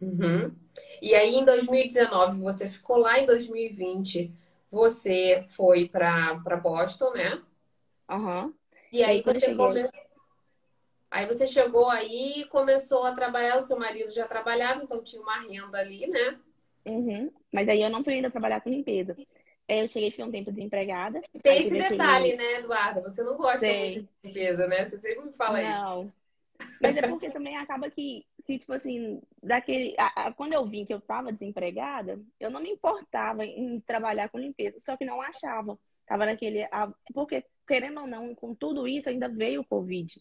Uhum. 0.00 0.54
E 1.02 1.14
aí, 1.14 1.34
em 1.34 1.44
2019, 1.44 2.38
você 2.40 2.68
ficou 2.68 2.98
lá, 2.98 3.18
em 3.18 3.26
2020, 3.26 4.32
você 4.70 5.44
foi 5.48 5.88
para 5.88 6.56
Boston, 6.62 7.12
né? 7.12 7.42
Aham. 8.08 8.44
Uhum. 8.44 8.54
E 8.90 9.02
aí, 9.02 9.22
você 9.22 9.54
começou 9.54 9.90
Aí 11.10 11.26
você 11.26 11.46
chegou 11.46 11.88
aí 11.88 12.40
e 12.40 12.44
começou 12.46 13.04
a 13.04 13.12
trabalhar, 13.12 13.56
o 13.56 13.62
seu 13.62 13.78
marido 13.78 14.10
já 14.10 14.28
trabalhava, 14.28 14.82
então 14.82 15.02
tinha 15.02 15.22
uma 15.22 15.40
renda 15.40 15.78
ali, 15.78 16.06
né? 16.06 16.38
Uhum. 16.84 17.30
Mas 17.50 17.68
aí 17.68 17.82
eu 17.82 17.88
não 17.88 18.04
fui 18.04 18.14
ainda 18.14 18.30
trabalhar 18.30 18.60
com 18.60 18.68
limpeza. 18.68 19.16
Eu 19.68 19.86
cheguei, 19.86 20.10
fiquei 20.10 20.24
um 20.24 20.30
tempo 20.30 20.50
desempregada. 20.50 21.20
Tem 21.42 21.60
esse 21.60 21.70
detalhe, 21.70 22.30
cheguei... 22.30 22.36
né, 22.36 22.60
Eduarda? 22.60 23.02
Você 23.02 23.22
não 23.22 23.36
gosta 23.36 23.66
muito 23.66 24.00
de 24.00 24.08
limpeza, 24.24 24.66
né? 24.66 24.86
Você 24.86 24.98
sempre 24.98 25.26
me 25.26 25.32
fala 25.32 25.60
não. 25.60 25.68
isso. 25.70 25.80
Não. 25.82 26.12
Mas 26.80 26.96
é 26.96 27.06
porque 27.06 27.30
também 27.30 27.56
acaba 27.56 27.90
que, 27.90 28.24
que 28.44 28.58
tipo 28.58 28.72
assim, 28.72 29.20
daquele. 29.42 29.94
A, 29.98 30.28
a, 30.28 30.32
quando 30.32 30.54
eu 30.54 30.66
vim 30.66 30.84
que 30.84 30.92
eu 30.92 31.00
tava 31.00 31.32
desempregada, 31.32 32.18
eu 32.40 32.50
não 32.50 32.62
me 32.62 32.70
importava 32.70 33.44
em 33.44 33.78
trabalhar 33.80 34.28
com 34.28 34.38
limpeza, 34.38 34.80
só 34.84 34.96
que 34.96 35.04
não 35.04 35.20
achava. 35.20 35.78
Tava 36.06 36.24
naquele. 36.24 36.62
A, 36.64 36.90
porque, 37.12 37.44
querendo 37.66 38.00
ou 38.00 38.06
não, 38.06 38.34
com 38.34 38.54
tudo 38.54 38.88
isso, 38.88 39.08
ainda 39.08 39.28
veio 39.28 39.60
o 39.60 39.64
Covid. 39.64 40.20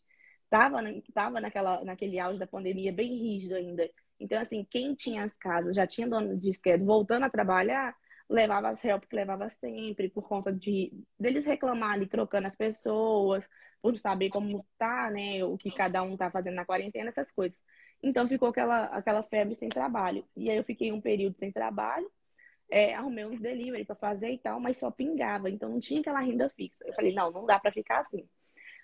tava, 0.49 0.79
tava 1.13 1.39
naquela, 1.39 1.83
naquele 1.83 2.19
auge 2.19 2.37
da 2.37 2.47
pandemia 2.47 2.91
bem 2.91 3.15
rígido 3.17 3.55
ainda. 3.55 3.89
Então, 4.19 4.41
assim, 4.41 4.65
quem 4.69 4.93
tinha 4.93 5.23
as 5.23 5.33
casas, 5.35 5.75
já 5.75 5.87
tinha 5.87 6.07
dono 6.07 6.35
de 6.37 6.49
esquerda 6.49 6.83
voltando 6.83 7.23
a 7.23 7.29
trabalhar, 7.29 7.95
levava 8.29 8.69
as 8.69 8.83
help 8.83 9.05
que 9.05 9.15
levava 9.15 9.49
sempre, 9.49 10.09
por 10.09 10.27
conta 10.27 10.51
de 10.51 10.91
deles 11.19 11.45
reclamar 11.45 11.93
ali, 11.93 12.07
trocando 12.07 12.47
as 12.47 12.55
pessoas, 12.55 13.47
por 13.81 13.97
saber 13.97 14.29
como 14.29 14.65
tá, 14.77 15.09
né, 15.09 15.43
o 15.43 15.57
que 15.57 15.71
cada 15.71 16.03
um 16.03 16.17
tá 16.17 16.29
fazendo 16.29 16.55
na 16.55 16.65
quarentena, 16.65 17.09
essas 17.09 17.31
coisas. 17.31 17.63
Então 18.03 18.27
ficou 18.27 18.49
aquela, 18.49 18.85
aquela 18.85 19.23
febre 19.23 19.55
sem 19.55 19.69
trabalho. 19.69 20.27
E 20.35 20.49
aí 20.49 20.57
eu 20.57 20.63
fiquei 20.63 20.91
um 20.91 21.01
período 21.01 21.37
sem 21.37 21.51
trabalho, 21.51 22.11
é, 22.69 22.93
arrumei 22.93 23.25
uns 23.25 23.39
delivery 23.39 23.85
para 23.85 23.95
fazer 23.95 24.31
e 24.31 24.37
tal, 24.37 24.59
mas 24.59 24.77
só 24.77 24.91
pingava, 24.91 25.49
então 25.49 25.69
não 25.69 25.79
tinha 25.79 26.01
aquela 26.01 26.19
renda 26.19 26.49
fixa. 26.49 26.83
Eu 26.85 26.93
falei, 26.93 27.13
não, 27.13 27.31
não 27.31 27.45
dá 27.45 27.59
para 27.59 27.71
ficar 27.71 27.99
assim. 27.99 28.27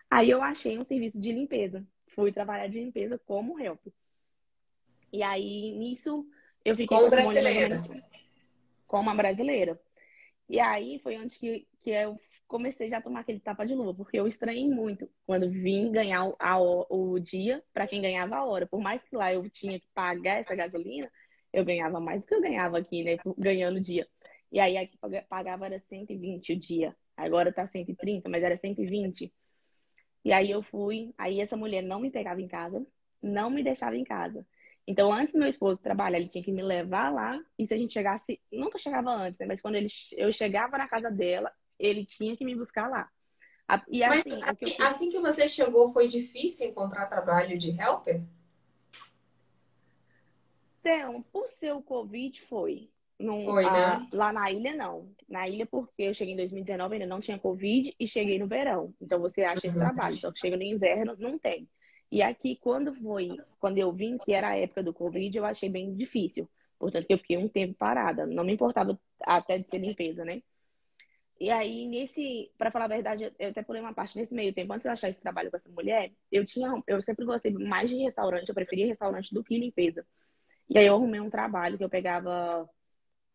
Aí 0.09 0.29
eu 0.29 0.41
achei 0.41 0.77
um 0.77 0.83
serviço 0.83 1.19
de 1.19 1.31
limpeza. 1.31 1.85
Fui 2.15 2.31
trabalhar 2.31 2.67
de 2.67 2.79
limpeza 2.79 3.19
como 3.25 3.59
help. 3.59 3.81
E 5.11 5.21
aí, 5.21 5.75
nisso, 5.77 6.25
eu 6.63 6.75
fiquei 6.75 6.97
com 6.97 7.09
brasileira. 7.09 7.81
Com 8.93 8.99
uma 8.99 9.15
brasileira. 9.15 9.79
E 10.47 10.59
aí 10.59 10.99
foi 10.99 11.17
onde 11.17 11.35
que, 11.39 11.67
que 11.79 11.89
eu 11.89 12.15
comecei 12.47 12.91
já 12.91 12.99
a 12.99 13.01
tomar 13.01 13.21
aquele 13.21 13.39
tapa 13.39 13.65
de 13.65 13.73
luva, 13.73 13.95
porque 13.95 14.19
eu 14.19 14.27
estranhei 14.27 14.69
muito 14.69 15.09
quando 15.25 15.49
vim 15.49 15.91
ganhar 15.91 16.31
a, 16.37 16.61
o 16.61 17.17
dia 17.17 17.63
para 17.73 17.87
quem 17.87 18.03
ganhava 18.03 18.35
a 18.35 18.45
hora. 18.45 18.67
Por 18.67 18.79
mais 18.79 19.03
que 19.03 19.15
lá 19.15 19.33
eu 19.33 19.49
tinha 19.49 19.79
que 19.79 19.87
pagar 19.95 20.41
essa 20.41 20.53
gasolina, 20.53 21.11
eu 21.51 21.65
ganhava 21.65 21.99
mais 21.99 22.21
do 22.21 22.27
que 22.27 22.35
eu 22.35 22.41
ganhava 22.41 22.77
aqui, 22.77 23.03
né? 23.03 23.17
Ganhando 23.35 23.77
o 23.77 23.81
dia. 23.81 24.07
E 24.51 24.59
aí 24.59 24.77
aqui 24.77 24.95
pagava 25.27 25.65
era 25.65 25.79
120 25.79 26.53
o 26.53 26.59
dia. 26.59 26.95
Agora 27.17 27.51
tá 27.51 27.65
130, 27.65 28.29
mas 28.29 28.43
era 28.43 28.55
120. 28.55 29.33
E 30.23 30.31
aí 30.31 30.51
eu 30.51 30.61
fui, 30.61 31.15
aí 31.17 31.41
essa 31.41 31.57
mulher 31.57 31.81
não 31.81 31.99
me 31.99 32.11
pegava 32.11 32.39
em 32.39 32.47
casa, 32.47 32.85
não 33.23 33.49
me 33.49 33.63
deixava 33.63 33.97
em 33.97 34.03
casa. 34.03 34.45
Então, 34.85 35.11
antes 35.11 35.33
do 35.33 35.39
meu 35.39 35.47
esposo 35.47 35.81
trabalhar, 35.81 36.17
ele 36.17 36.27
tinha 36.27 36.43
que 36.43 36.51
me 36.51 36.61
levar 36.61 37.09
lá. 37.09 37.39
E 37.57 37.65
se 37.65 37.73
a 37.73 37.77
gente 37.77 37.93
chegasse, 37.93 38.41
nunca 38.51 38.77
chegava 38.77 39.11
antes, 39.11 39.39
né? 39.39 39.45
Mas 39.45 39.61
quando 39.61 39.75
ele, 39.75 39.87
eu 40.13 40.31
chegava 40.31 40.77
na 40.77 40.87
casa 40.87 41.09
dela, 41.09 41.51
ele 41.79 42.05
tinha 42.05 42.35
que 42.35 42.43
me 42.43 42.55
buscar 42.55 42.89
lá. 42.89 43.09
E 43.89 44.03
assim, 44.03 44.29
Mas, 44.29 44.43
assim, 44.43 44.65
que 44.65 44.81
assim 44.81 45.09
que 45.09 45.19
você 45.19 45.47
chegou, 45.47 45.91
foi 45.93 46.07
difícil 46.07 46.67
encontrar 46.67 47.05
trabalho 47.07 47.57
de 47.57 47.71
helper? 47.71 48.21
Então, 50.79 51.23
por 51.31 51.49
ser 51.51 51.73
o 51.73 51.81
Covid, 51.81 52.41
foi. 52.41 52.89
Num, 53.17 53.45
foi, 53.45 53.63
a, 53.63 53.71
né? 53.71 54.07
Lá 54.11 54.33
na 54.33 54.51
ilha, 54.51 54.75
não. 54.75 55.09
Na 55.29 55.47
ilha, 55.47 55.65
porque 55.65 56.03
eu 56.03 56.13
cheguei 56.13 56.33
em 56.33 56.37
2019, 56.37 56.95
ainda 56.95 57.07
não 57.07 57.21
tinha 57.21 57.39
Covid, 57.39 57.95
e 57.97 58.05
cheguei 58.05 58.37
no 58.37 58.47
verão. 58.47 58.93
Então, 59.01 59.21
você 59.21 59.43
acha 59.43 59.65
esse 59.65 59.77
uhum. 59.77 59.83
trabalho. 59.83 60.17
Então, 60.17 60.35
chega 60.35 60.57
no 60.57 60.63
inverno, 60.63 61.15
não 61.17 61.39
tem. 61.39 61.69
E 62.13 62.21
aqui, 62.21 62.55
quando 62.57 62.93
foi, 62.93 63.39
quando 63.59 63.79
eu 63.79 63.91
vim, 63.91 64.19
que 64.19 64.33
era 64.33 64.49
a 64.49 64.55
época 64.55 64.83
do 64.83 64.93
Covid, 64.93 65.35
eu 65.35 65.43
achei 65.45 65.67
bem 65.67 65.95
difícil. 65.95 66.47
Portanto, 66.77 67.07
eu 67.09 67.17
fiquei 67.17 67.37
um 67.37 67.49
tempo 67.49 67.73
parada. 67.73 68.27
Não 68.27 68.43
me 68.43 68.53
importava 68.53 68.99
até 69.23 69.57
de 69.57 69.67
ser 69.67 69.79
limpeza, 69.79 70.23
né? 70.23 70.43
E 71.39 71.49
aí, 71.49 71.87
nesse, 71.87 72.51
para 72.55 72.69
falar 72.69 72.85
a 72.85 72.89
verdade, 72.89 73.33
eu 73.39 73.49
até 73.49 73.63
pulei 73.63 73.81
uma 73.81 73.95
parte 73.95 74.15
nesse 74.15 74.35
meio 74.35 74.53
tempo, 74.53 74.71
antes 74.73 74.83
de 74.83 74.89
eu 74.89 74.93
achar 74.93 75.09
esse 75.09 75.19
trabalho 75.21 75.49
com 75.49 75.57
essa 75.57 75.71
mulher, 75.71 76.11
eu 76.31 76.45
tinha, 76.45 76.71
eu 76.85 77.01
sempre 77.01 77.25
gostei 77.25 77.51
mais 77.51 77.89
de 77.89 77.95
restaurante, 77.95 78.47
eu 78.47 78.53
preferia 78.53 78.85
restaurante 78.85 79.33
do 79.33 79.43
que 79.43 79.57
limpeza. 79.57 80.05
E 80.69 80.77
aí 80.77 80.85
eu 80.85 80.93
arrumei 80.93 81.19
um 81.19 81.31
trabalho 81.31 81.79
que 81.79 81.83
eu 81.83 81.89
pegava 81.89 82.69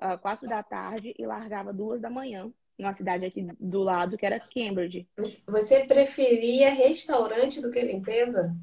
uh, 0.00 0.18
quatro 0.20 0.48
da 0.48 0.62
tarde 0.62 1.16
e 1.18 1.26
largava 1.26 1.72
duas 1.72 2.00
da 2.00 2.08
manhã, 2.10 2.52
numa 2.78 2.94
cidade 2.94 3.26
aqui 3.26 3.46
do 3.58 3.82
lado, 3.82 4.16
que 4.16 4.24
era 4.24 4.38
Cambridge. 4.38 5.08
Você 5.46 5.84
preferia 5.84 6.70
restaurante 6.70 7.60
do 7.60 7.70
que 7.70 7.80
limpeza? 7.80 8.54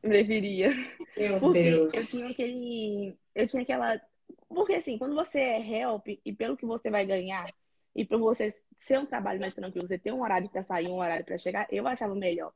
Preferia. 0.00 0.70
Meu 1.16 1.38
Porque 1.38 1.62
Deus. 1.62 1.94
Eu 1.94 2.06
tinha 2.06 2.30
aquele. 2.30 3.16
Eu 3.34 3.46
tinha 3.46 3.62
aquela. 3.62 4.00
Porque 4.48 4.74
assim, 4.74 4.98
quando 4.98 5.14
você 5.14 5.38
é 5.38 5.80
help 5.80 6.08
e 6.24 6.32
pelo 6.32 6.56
que 6.56 6.66
você 6.66 6.90
vai 6.90 7.06
ganhar, 7.06 7.48
e 7.94 8.04
para 8.04 8.18
você 8.18 8.52
ser 8.76 8.98
um 8.98 9.06
trabalho 9.06 9.40
mais 9.40 9.54
tranquilo, 9.54 9.86
você 9.86 9.98
ter 9.98 10.12
um 10.12 10.22
horário 10.22 10.48
para 10.48 10.62
sair, 10.62 10.88
um 10.88 10.98
horário 10.98 11.24
para 11.24 11.38
chegar, 11.38 11.66
eu 11.70 11.86
achava 11.86 12.14
melhor. 12.14 12.52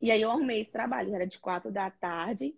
E 0.00 0.10
aí 0.10 0.22
eu 0.22 0.30
arrumei 0.30 0.60
esse 0.60 0.70
trabalho, 0.70 1.14
era 1.14 1.26
de 1.26 1.38
quatro 1.38 1.70
da 1.70 1.90
tarde 1.90 2.54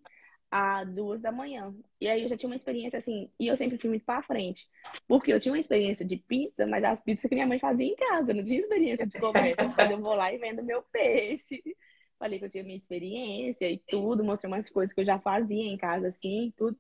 a 0.51 0.83
duas 0.85 1.21
da 1.21 1.31
manhã. 1.31 1.73
E 2.01 2.09
aí 2.09 2.23
eu 2.23 2.29
já 2.29 2.37
tinha 2.37 2.49
uma 2.51 2.57
experiência 2.57 2.99
assim, 2.99 3.31
e 3.39 3.47
eu 3.47 3.57
sempre 3.57 3.79
fui 3.79 3.89
muito 3.91 4.05
para 4.05 4.23
frente. 4.23 4.69
Porque 5.07 5.33
eu 5.33 5.39
tinha 5.39 5.53
uma 5.53 5.61
experiência 5.61 6.05
de 6.05 6.17
pizza, 6.17 6.67
mas 6.67 6.83
as 6.83 7.01
pizzas 7.01 7.29
que 7.29 7.35
minha 7.35 7.47
mãe 7.47 7.59
fazia 7.59 7.87
em 7.87 7.95
casa, 7.95 8.35
não 8.35 8.43
tinha 8.43 8.61
experiência 8.61 9.07
de 9.07 9.19
comércio. 9.19 9.67
Então, 9.67 9.91
eu 9.91 10.01
vou 10.01 10.15
lá 10.15 10.33
e 10.33 10.39
vendo 10.39 10.63
meu 10.65 10.83
peixe. 10.83 11.63
Falei 12.19 12.39
que 12.39 12.45
eu 12.45 12.51
tinha 12.51 12.65
minha 12.65 12.77
experiência 12.77 13.71
e 13.71 13.79
tudo, 13.79 14.25
mostrei 14.25 14.53
umas 14.53 14.69
coisas 14.69 14.93
que 14.93 15.01
eu 15.01 15.05
já 15.07 15.19
fazia 15.19 15.65
em 15.65 15.77
casa, 15.77 16.09
assim, 16.09 16.53
tudo. 16.57 16.79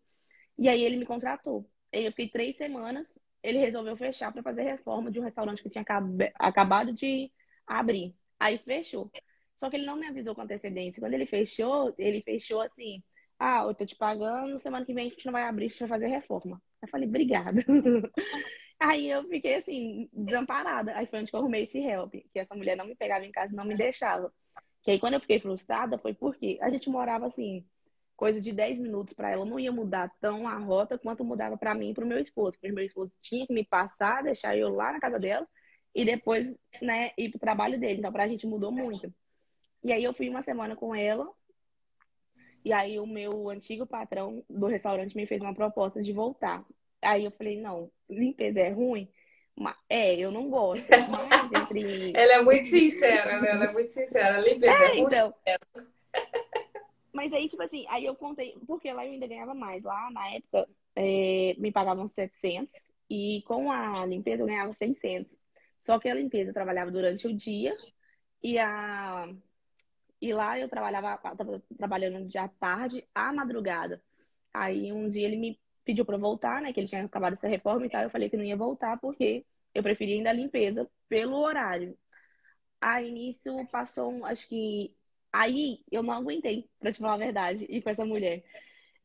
E 0.58 0.68
aí 0.68 0.82
ele 0.84 0.96
me 0.96 1.06
contratou. 1.06 1.66
Eu 1.92 2.10
fiquei 2.10 2.28
três 2.28 2.56
semanas, 2.56 3.18
ele 3.42 3.58
resolveu 3.58 3.96
fechar 3.96 4.32
para 4.32 4.42
fazer 4.42 4.62
reforma 4.62 5.10
de 5.10 5.18
um 5.18 5.22
restaurante 5.22 5.62
que 5.62 5.70
tinha 5.70 5.84
acabado 6.34 6.92
de 6.92 7.32
abrir. 7.66 8.14
Aí 8.38 8.58
fechou. 8.58 9.10
Só 9.56 9.70
que 9.70 9.76
ele 9.76 9.86
não 9.86 9.96
me 9.96 10.06
avisou 10.06 10.34
com 10.34 10.42
antecedência. 10.42 11.00
Quando 11.00 11.14
ele 11.14 11.26
fechou, 11.26 11.94
ele 11.98 12.22
fechou 12.22 12.60
assim: 12.60 13.02
ah, 13.40 13.64
eu 13.66 13.74
tô 13.74 13.86
te 13.86 13.96
pagando, 13.96 14.58
semana 14.58 14.84
que 14.84 14.92
vem 14.92 15.06
a 15.06 15.10
gente 15.10 15.24
não 15.24 15.32
vai 15.32 15.44
abrir, 15.44 15.66
a 15.66 15.68
gente 15.68 15.80
vai 15.80 15.88
fazer 15.88 16.08
reforma. 16.08 16.62
Eu 16.82 16.88
falei, 16.88 17.08
obrigada. 17.08 17.62
Aí 18.78 19.08
eu 19.10 19.24
fiquei 19.28 19.56
assim, 19.56 20.08
desamparada. 20.12 20.94
Aí 20.96 21.06
foi 21.06 21.20
onde 21.20 21.30
que 21.30 21.36
eu 21.36 21.40
arrumei 21.40 21.64
esse 21.64 21.78
help, 21.78 22.12
que 22.12 22.38
essa 22.38 22.54
mulher 22.54 22.76
não 22.76 22.86
me 22.86 22.94
pegava 22.94 23.24
em 23.24 23.32
casa 23.32 23.56
não 23.56 23.64
me 23.64 23.76
deixava. 23.76 24.32
Que 24.82 24.92
aí 24.92 25.00
quando 25.00 25.14
eu 25.14 25.20
fiquei 25.20 25.38
frustrada 25.40 25.98
foi 25.98 26.14
porque 26.14 26.58
a 26.62 26.70
gente 26.70 26.88
morava 26.88 27.26
assim, 27.26 27.66
coisa 28.16 28.40
de 28.40 28.52
10 28.52 28.78
minutos 28.80 29.14
para 29.14 29.30
ela 29.30 29.44
não 29.44 29.60
ia 29.60 29.72
mudar 29.72 30.10
tão 30.20 30.48
a 30.48 30.56
rota 30.56 30.98
quanto 30.98 31.24
mudava 31.24 31.56
para 31.58 31.74
mim 31.74 31.90
e 31.90 31.94
para 31.94 32.04
o 32.04 32.08
meu 32.08 32.18
esposo. 32.18 32.58
Porque 32.58 32.72
meu 32.72 32.84
esposo 32.84 33.12
tinha 33.20 33.46
que 33.46 33.52
me 33.54 33.64
passar, 33.64 34.22
deixar 34.22 34.56
eu 34.56 34.70
lá 34.70 34.92
na 34.92 35.00
casa 35.00 35.18
dela 35.18 35.46
e 35.94 36.04
depois, 36.04 36.54
né, 36.82 37.12
ir 37.18 37.30
pro 37.30 37.38
trabalho 37.40 37.78
dele. 37.80 37.98
Então, 37.98 38.12
pra 38.12 38.28
gente 38.28 38.46
mudou 38.46 38.72
muito. 38.72 39.12
E 39.84 39.92
aí 39.92 40.04
eu 40.04 40.14
fui 40.14 40.28
uma 40.28 40.42
semana 40.42 40.76
com 40.76 40.94
ela 40.94 41.28
e 42.64 42.72
aí 42.72 42.98
o 42.98 43.06
meu 43.06 43.48
antigo 43.48 43.86
patrão 43.86 44.44
do 44.48 44.66
restaurante 44.66 45.16
me 45.16 45.26
fez 45.26 45.40
uma 45.40 45.54
proposta 45.54 46.02
de 46.02 46.12
voltar. 46.12 46.64
Aí 47.02 47.24
eu 47.24 47.30
falei, 47.30 47.60
não, 47.60 47.90
limpeza 48.08 48.60
é 48.60 48.70
ruim? 48.70 49.08
Mas, 49.56 49.76
é, 49.88 50.16
eu 50.16 50.30
não 50.30 50.48
gosto. 50.48 50.86
Mas 50.90 51.50
entre. 51.62 52.12
Ela 52.14 52.32
é 52.34 52.42
muito 52.42 52.66
sincera, 52.66 53.40
né? 53.40 53.50
Ela 53.50 53.64
é 53.66 53.72
muito 53.72 53.92
sincera. 53.92 54.40
Limpeza 54.40 54.72
é, 54.72 54.84
é 54.84 54.88
ruim. 54.88 55.00
Então... 55.00 55.34
Mas 57.12 57.32
aí, 57.32 57.48
tipo 57.48 57.62
assim, 57.62 57.84
aí 57.88 58.04
eu 58.04 58.14
contei, 58.14 58.56
porque 58.66 58.92
lá 58.92 59.04
eu 59.04 59.12
ainda 59.12 59.26
ganhava 59.26 59.54
mais. 59.54 59.82
Lá, 59.82 60.10
na 60.10 60.28
época, 60.30 60.68
é, 60.96 61.54
me 61.58 61.72
pagavam 61.72 62.06
700 62.06 62.72
e 63.08 63.42
com 63.46 63.70
a 63.70 64.06
limpeza 64.06 64.42
eu 64.42 64.46
ganhava 64.46 64.72
600. 64.72 65.36
Só 65.76 65.98
que 65.98 66.08
a 66.08 66.14
limpeza 66.14 66.50
eu 66.50 66.54
trabalhava 66.54 66.90
durante 66.90 67.26
o 67.26 67.36
dia 67.36 67.76
e 68.42 68.58
a 68.58 69.28
e 70.20 70.32
lá 70.32 70.58
eu 70.58 70.68
trabalhava, 70.68 71.16
tava 71.18 71.62
trabalhando 71.78 72.26
de 72.28 72.38
à 72.38 72.48
tarde 72.48 73.06
à 73.14 73.32
madrugada. 73.32 74.02
Aí 74.52 74.92
um 74.92 75.08
dia 75.10 75.26
ele 75.26 75.36
me 75.36 75.60
pediu 75.84 76.04
para 76.04 76.18
voltar, 76.18 76.60
né? 76.62 76.72
Que 76.72 76.80
ele 76.80 76.88
tinha 76.88 77.04
acabado 77.04 77.34
essa 77.34 77.48
reforma 77.48 77.86
e 77.86 77.90
tal. 77.90 78.02
Eu 78.02 78.10
falei 78.10 78.28
que 78.30 78.36
não 78.36 78.44
ia 78.44 78.56
voltar 78.56 78.98
porque 79.00 79.46
eu 79.74 79.82
preferia 79.82 80.16
ainda 80.16 80.30
a 80.30 80.32
limpeza 80.32 80.90
pelo 81.08 81.36
horário. 81.36 81.96
Aí 82.80 83.10
nisso 83.12 83.66
passou, 83.70 84.24
acho 84.26 84.48
que. 84.48 84.94
Aí 85.32 85.84
eu 85.90 86.02
não 86.02 86.12
aguentei, 86.14 86.68
pra 86.80 86.92
te 86.92 86.98
falar 86.98 87.14
a 87.14 87.16
verdade, 87.18 87.66
ir 87.68 87.82
com 87.82 87.90
essa 87.90 88.04
mulher. 88.04 88.42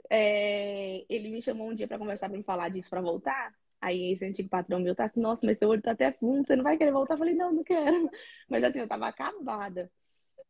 É... 0.10 1.06
Ele 1.10 1.30
me 1.30 1.42
chamou 1.42 1.70
um 1.70 1.76
dia 1.76 1.88
para 1.88 1.98
conversar 2.00 2.30
pra 2.30 2.38
me 2.38 2.44
falar 2.44 2.70
disso 2.70 2.90
para 2.90 3.02
voltar. 3.02 3.54
Aí 3.82 4.12
esse 4.14 4.26
antigo 4.26 4.50
patrão 4.50 4.80
meu 4.80 4.96
tá 4.96 5.06
assim, 5.06 5.20
nossa, 5.22 5.46
mas 5.46 5.58
seu 5.60 5.70
olho 5.70 5.82
tá 5.82 5.92
até 5.92 6.12
fundo, 6.12 6.48
você 6.48 6.56
não 6.56 6.64
vai 6.64 6.78
querer 6.78 6.92
voltar? 6.92 7.16
Eu 7.16 7.20
falei, 7.20 7.36
não, 7.36 7.54
não 7.54 7.64
quero. 7.64 8.10
Mas 8.50 8.64
assim, 8.64 8.80
eu 8.80 8.88
tava 8.88 9.08
acabada. 9.08 9.92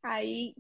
Aí, 0.06 0.56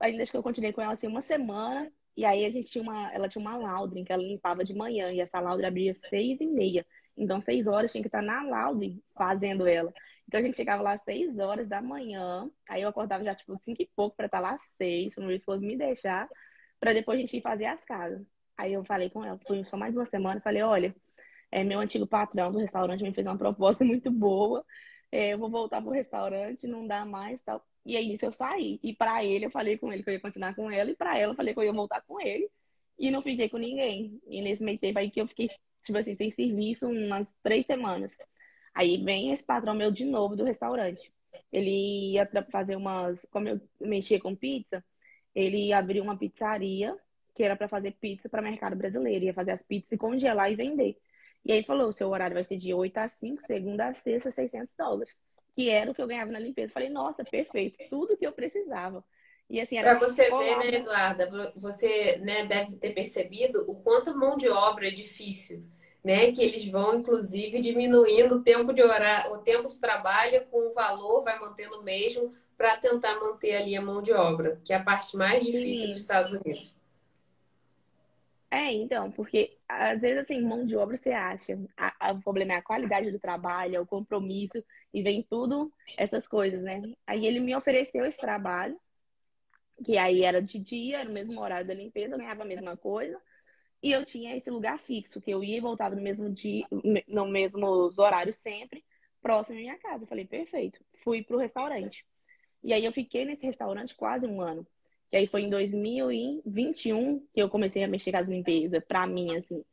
ainda 0.00 0.22
acho 0.22 0.32
que 0.32 0.38
eu 0.38 0.42
continuei 0.42 0.72
com 0.72 0.80
ela 0.80 0.92
assim 0.94 1.06
uma 1.06 1.20
semana. 1.22 1.90
E 2.16 2.24
aí 2.24 2.46
a 2.46 2.50
gente 2.50 2.70
tinha 2.70 2.82
uma, 2.82 3.12
ela 3.12 3.28
tinha 3.28 3.42
uma 3.42 3.56
Laudrin 3.56 4.04
que 4.04 4.12
ela 4.12 4.22
limpava 4.22 4.64
de 4.64 4.74
manhã. 4.74 5.12
E 5.12 5.20
essa 5.20 5.38
Laudrin 5.40 5.66
abria 5.66 5.92
seis 5.94 6.40
e 6.40 6.46
meia. 6.46 6.86
Então, 7.16 7.40
seis 7.40 7.66
horas 7.66 7.92
tinha 7.92 8.02
que 8.02 8.08
estar 8.08 8.22
na 8.22 8.42
Laudrin 8.42 9.02
fazendo 9.14 9.66
ela. 9.66 9.92
Então, 10.26 10.40
a 10.40 10.42
gente 10.42 10.56
chegava 10.56 10.82
lá 10.82 10.92
às 10.92 11.02
seis 11.02 11.38
horas 11.38 11.68
da 11.68 11.82
manhã. 11.82 12.50
Aí 12.68 12.82
eu 12.82 12.88
acordava 12.88 13.22
já, 13.24 13.34
tipo, 13.34 13.56
cinco 13.62 13.82
e 13.82 13.90
pouco 13.94 14.16
para 14.16 14.26
estar 14.26 14.40
lá 14.40 14.52
às 14.54 14.62
seis, 14.76 15.16
o 15.16 15.20
meu 15.22 15.32
esposo 15.36 15.64
me 15.64 15.76
deixar, 15.76 16.28
para 16.80 16.92
depois 16.92 17.18
a 17.18 17.20
gente 17.20 17.36
ir 17.36 17.42
fazer 17.42 17.66
as 17.66 17.84
casas. 17.84 18.26
Aí 18.56 18.72
eu 18.72 18.84
falei 18.84 19.10
com 19.10 19.24
ela, 19.24 19.38
foi 19.46 19.64
só 19.64 19.76
mais 19.76 19.94
uma 19.94 20.06
semana, 20.06 20.40
falei, 20.40 20.62
olha, 20.62 20.94
é, 21.50 21.64
meu 21.64 21.80
antigo 21.80 22.06
patrão 22.06 22.52
do 22.52 22.58
restaurante 22.58 23.02
me 23.02 23.12
fez 23.14 23.26
uma 23.26 23.38
proposta 23.38 23.84
muito 23.84 24.10
boa. 24.10 24.64
É, 25.12 25.32
eu 25.34 25.38
vou 25.38 25.50
voltar 25.50 25.80
pro 25.82 25.90
restaurante, 25.90 26.66
não 26.66 26.86
dá 26.86 27.04
mais 27.04 27.40
tal. 27.42 27.64
E 27.86 27.96
aí 27.96 28.14
isso 28.14 28.26
eu 28.26 28.32
saí. 28.32 28.80
E 28.82 28.94
para 28.94 29.24
ele 29.24 29.46
eu 29.46 29.50
falei 29.50 29.78
com 29.78 29.92
ele 29.92 30.02
que 30.02 30.10
eu 30.10 30.14
ia 30.14 30.20
continuar 30.20 30.54
com 30.56 30.70
ela 30.70 30.90
e 30.90 30.96
para 30.96 31.16
ela 31.18 31.32
eu 31.32 31.36
falei 31.36 31.54
que 31.54 31.60
eu 31.60 31.64
ia 31.64 31.72
voltar 31.72 32.02
com 32.02 32.20
ele. 32.20 32.50
E 32.98 33.10
não 33.10 33.22
fiquei 33.22 33.48
com 33.48 33.58
ninguém. 33.58 34.20
E 34.26 34.42
nesse 34.42 34.62
meio 34.62 34.78
tempo 34.78 34.98
aí 34.98 35.10
que 35.10 35.20
eu 35.20 35.28
fiquei, 35.28 35.48
tipo 35.84 35.98
assim, 35.98 36.16
sem 36.16 36.30
serviço 36.30 36.88
umas 36.88 37.32
três 37.42 37.64
semanas. 37.66 38.16
Aí 38.74 39.02
vem 39.02 39.32
esse 39.32 39.44
patrão 39.44 39.74
meu 39.74 39.90
de 39.92 40.04
novo 40.04 40.36
do 40.36 40.44
restaurante. 40.44 41.12
Ele 41.52 42.14
ia 42.14 42.28
fazer 42.50 42.76
umas. 42.76 43.24
Como 43.30 43.48
eu 43.48 43.60
mexia 43.80 44.20
com 44.20 44.34
pizza, 44.34 44.84
ele 45.34 45.72
abriu 45.72 46.02
uma 46.02 46.18
pizzaria 46.18 46.96
que 47.34 47.42
era 47.42 47.56
para 47.56 47.68
fazer 47.68 47.92
pizza 47.92 48.28
para 48.28 48.42
mercado 48.42 48.76
brasileiro. 48.76 49.26
Ia 49.26 49.34
fazer 49.34 49.52
as 49.52 49.62
pizzas 49.62 49.92
e 49.92 49.98
congelar 49.98 50.50
e 50.50 50.56
vender. 50.56 50.98
E 51.44 51.52
aí 51.52 51.62
falou, 51.62 51.90
o 51.90 51.92
seu 51.92 52.08
horário 52.08 52.34
vai 52.34 52.44
ser 52.44 52.56
de 52.56 52.74
8 52.74 52.98
a 52.98 53.08
5, 53.08 53.42
segunda 53.42 53.88
a 53.88 53.94
sexta, 53.94 54.30
600 54.32 54.74
dólares. 54.76 55.14
Que 55.56 55.70
era 55.70 55.90
o 55.90 55.94
que 55.94 56.02
eu 56.02 56.06
ganhava 56.06 56.30
na 56.30 56.38
limpeza. 56.38 56.72
Falei, 56.72 56.90
nossa, 56.90 57.24
perfeito, 57.24 57.78
tudo 57.88 58.16
que 58.16 58.26
eu 58.26 58.32
precisava. 58.32 59.02
E 59.48 59.60
assim, 59.60 59.80
Para 59.80 59.98
você 59.98 60.28
ver, 60.30 60.58
né, 60.58 60.74
Eduarda, 60.74 61.52
você 61.56 62.18
né, 62.18 62.44
deve 62.44 62.76
ter 62.76 62.90
percebido 62.90 63.64
o 63.66 63.74
quanto 63.76 64.10
a 64.10 64.14
mão 64.14 64.36
de 64.36 64.48
obra 64.48 64.88
é 64.88 64.90
difícil, 64.90 65.64
né? 66.04 66.30
Que 66.32 66.42
eles 66.42 66.68
vão, 66.68 66.96
inclusive, 66.96 67.58
diminuindo 67.60 68.36
o 68.36 68.42
tempo 68.42 68.72
de 68.72 68.82
horário, 68.82 69.32
o 69.32 69.38
tempo 69.38 69.68
de 69.68 69.80
trabalho 69.80 70.44
com 70.50 70.68
o 70.68 70.74
valor, 70.74 71.22
vai 71.22 71.38
mantendo 71.38 71.80
o 71.80 71.82
mesmo, 71.82 72.34
para 72.56 72.76
tentar 72.76 73.18
manter 73.20 73.56
ali 73.56 73.76
a 73.76 73.82
mão 73.82 74.02
de 74.02 74.12
obra, 74.12 74.60
que 74.64 74.72
é 74.72 74.76
a 74.76 74.82
parte 74.82 75.16
mais 75.16 75.44
difícil 75.44 75.86
Sim. 75.86 75.92
dos 75.92 76.00
Estados 76.00 76.32
Unidos. 76.32 76.74
É, 78.50 78.72
então, 78.72 79.10
porque 79.10 79.55
às 79.68 80.00
vezes 80.00 80.18
assim, 80.22 80.40
mão 80.42 80.64
de 80.64 80.76
obra 80.76 80.96
você 80.96 81.10
acha, 81.10 81.58
a, 81.76 82.08
a, 82.08 82.12
o 82.12 82.20
problema 82.20 82.54
é 82.54 82.56
a 82.56 82.62
qualidade 82.62 83.10
do 83.10 83.18
trabalho, 83.18 83.76
é 83.76 83.80
o 83.80 83.86
compromisso, 83.86 84.62
e 84.92 85.02
vem 85.02 85.22
tudo 85.22 85.72
essas 85.96 86.26
coisas, 86.28 86.62
né? 86.62 86.82
Aí 87.06 87.26
ele 87.26 87.40
me 87.40 87.54
ofereceu 87.54 88.04
esse 88.04 88.18
trabalho, 88.18 88.78
que 89.84 89.98
aí 89.98 90.22
era 90.22 90.40
de 90.40 90.58
dia, 90.58 91.00
era 91.00 91.10
o 91.10 91.12
mesmo 91.12 91.40
horário 91.40 91.66
da 91.66 91.74
limpeza, 91.74 92.14
eu 92.14 92.18
ganhava 92.18 92.42
a 92.42 92.46
mesma 92.46 92.76
coisa, 92.76 93.20
e 93.82 93.92
eu 93.92 94.04
tinha 94.04 94.36
esse 94.36 94.50
lugar 94.50 94.78
fixo, 94.78 95.20
que 95.20 95.30
eu 95.30 95.44
ia 95.44 95.58
e 95.58 95.60
voltava 95.60 95.94
no 95.94 96.02
mesmo 96.02 96.30
dia, 96.30 96.66
no 97.06 97.26
mesmos 97.26 97.98
horários 97.98 98.36
sempre, 98.36 98.84
próximo 99.20 99.58
à 99.58 99.60
minha 99.60 99.78
casa. 99.78 100.04
Eu 100.04 100.08
falei, 100.08 100.24
perfeito. 100.24 100.78
Fui 101.04 101.22
pro 101.22 101.38
restaurante. 101.38 102.06
E 102.62 102.72
aí 102.72 102.84
eu 102.84 102.92
fiquei 102.92 103.24
nesse 103.24 103.44
restaurante 103.44 103.94
quase 103.94 104.26
um 104.26 104.40
ano. 104.40 104.66
Que 105.10 105.16
aí 105.16 105.26
foi 105.26 105.42
em 105.42 105.50
2021 105.50 107.20
que 107.32 107.40
eu 107.40 107.48
comecei 107.48 107.84
a 107.84 107.88
mexer 107.88 108.10
com 108.12 108.18
as 108.18 108.28
limpezas, 108.28 108.82
pra 108.86 109.06
mim, 109.06 109.36
assim. 109.36 109.64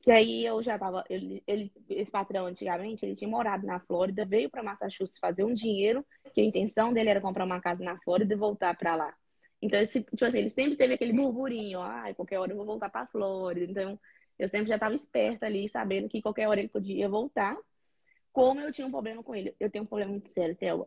Que 0.00 0.10
aí 0.10 0.44
eu 0.44 0.62
já 0.62 0.78
tava. 0.78 1.04
Ele, 1.10 1.42
ele, 1.46 1.72
esse 1.90 2.10
patrão, 2.10 2.46
antigamente, 2.46 3.04
ele 3.04 3.16
tinha 3.16 3.28
morado 3.28 3.66
na 3.66 3.80
Flórida, 3.80 4.24
veio 4.24 4.48
para 4.48 4.62
Massachusetts 4.62 5.18
fazer 5.18 5.44
um 5.44 5.52
dinheiro, 5.52 6.06
que 6.32 6.40
a 6.40 6.44
intenção 6.44 6.92
dele 6.92 7.10
era 7.10 7.20
comprar 7.20 7.44
uma 7.44 7.60
casa 7.60 7.82
na 7.82 7.98
Flórida 7.98 8.32
e 8.32 8.36
voltar 8.36 8.76
para 8.76 8.94
lá. 8.94 9.14
Então, 9.60 9.80
esse, 9.80 10.02
tipo 10.02 10.24
assim, 10.24 10.38
ele 10.38 10.50
sempre 10.50 10.76
teve 10.76 10.94
aquele 10.94 11.12
burburinho, 11.12 11.80
ah, 11.80 12.12
qualquer 12.14 12.38
hora 12.38 12.52
eu 12.52 12.56
vou 12.56 12.66
voltar 12.66 12.88
pra 12.88 13.06
Flórida. 13.06 13.70
Então, 13.70 14.00
eu 14.38 14.48
sempre 14.48 14.68
já 14.68 14.76
estava 14.76 14.94
esperta 14.94 15.46
ali, 15.46 15.68
sabendo 15.68 16.08
que 16.08 16.22
qualquer 16.22 16.48
hora 16.48 16.60
ele 16.60 16.68
podia 16.68 17.08
voltar. 17.08 17.56
Como 18.32 18.60
eu 18.60 18.72
tinha 18.72 18.86
um 18.86 18.90
problema 18.90 19.22
com 19.22 19.34
ele, 19.34 19.54
eu 19.58 19.70
tenho 19.70 19.84
um 19.84 19.86
problema 19.86 20.12
muito 20.12 20.28
sério, 20.30 20.54
Thelma 20.54 20.86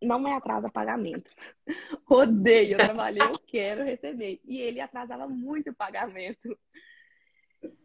não 0.00 0.18
me 0.18 0.32
atrasa 0.32 0.70
pagamento. 0.70 1.30
Odeio, 2.08 2.72
eu 2.72 2.78
trabalhei, 2.78 3.22
eu 3.22 3.38
quero 3.46 3.84
receber. 3.84 4.40
E 4.44 4.60
ele 4.60 4.80
atrasava 4.80 5.26
muito 5.26 5.70
o 5.70 5.74
pagamento. 5.74 6.56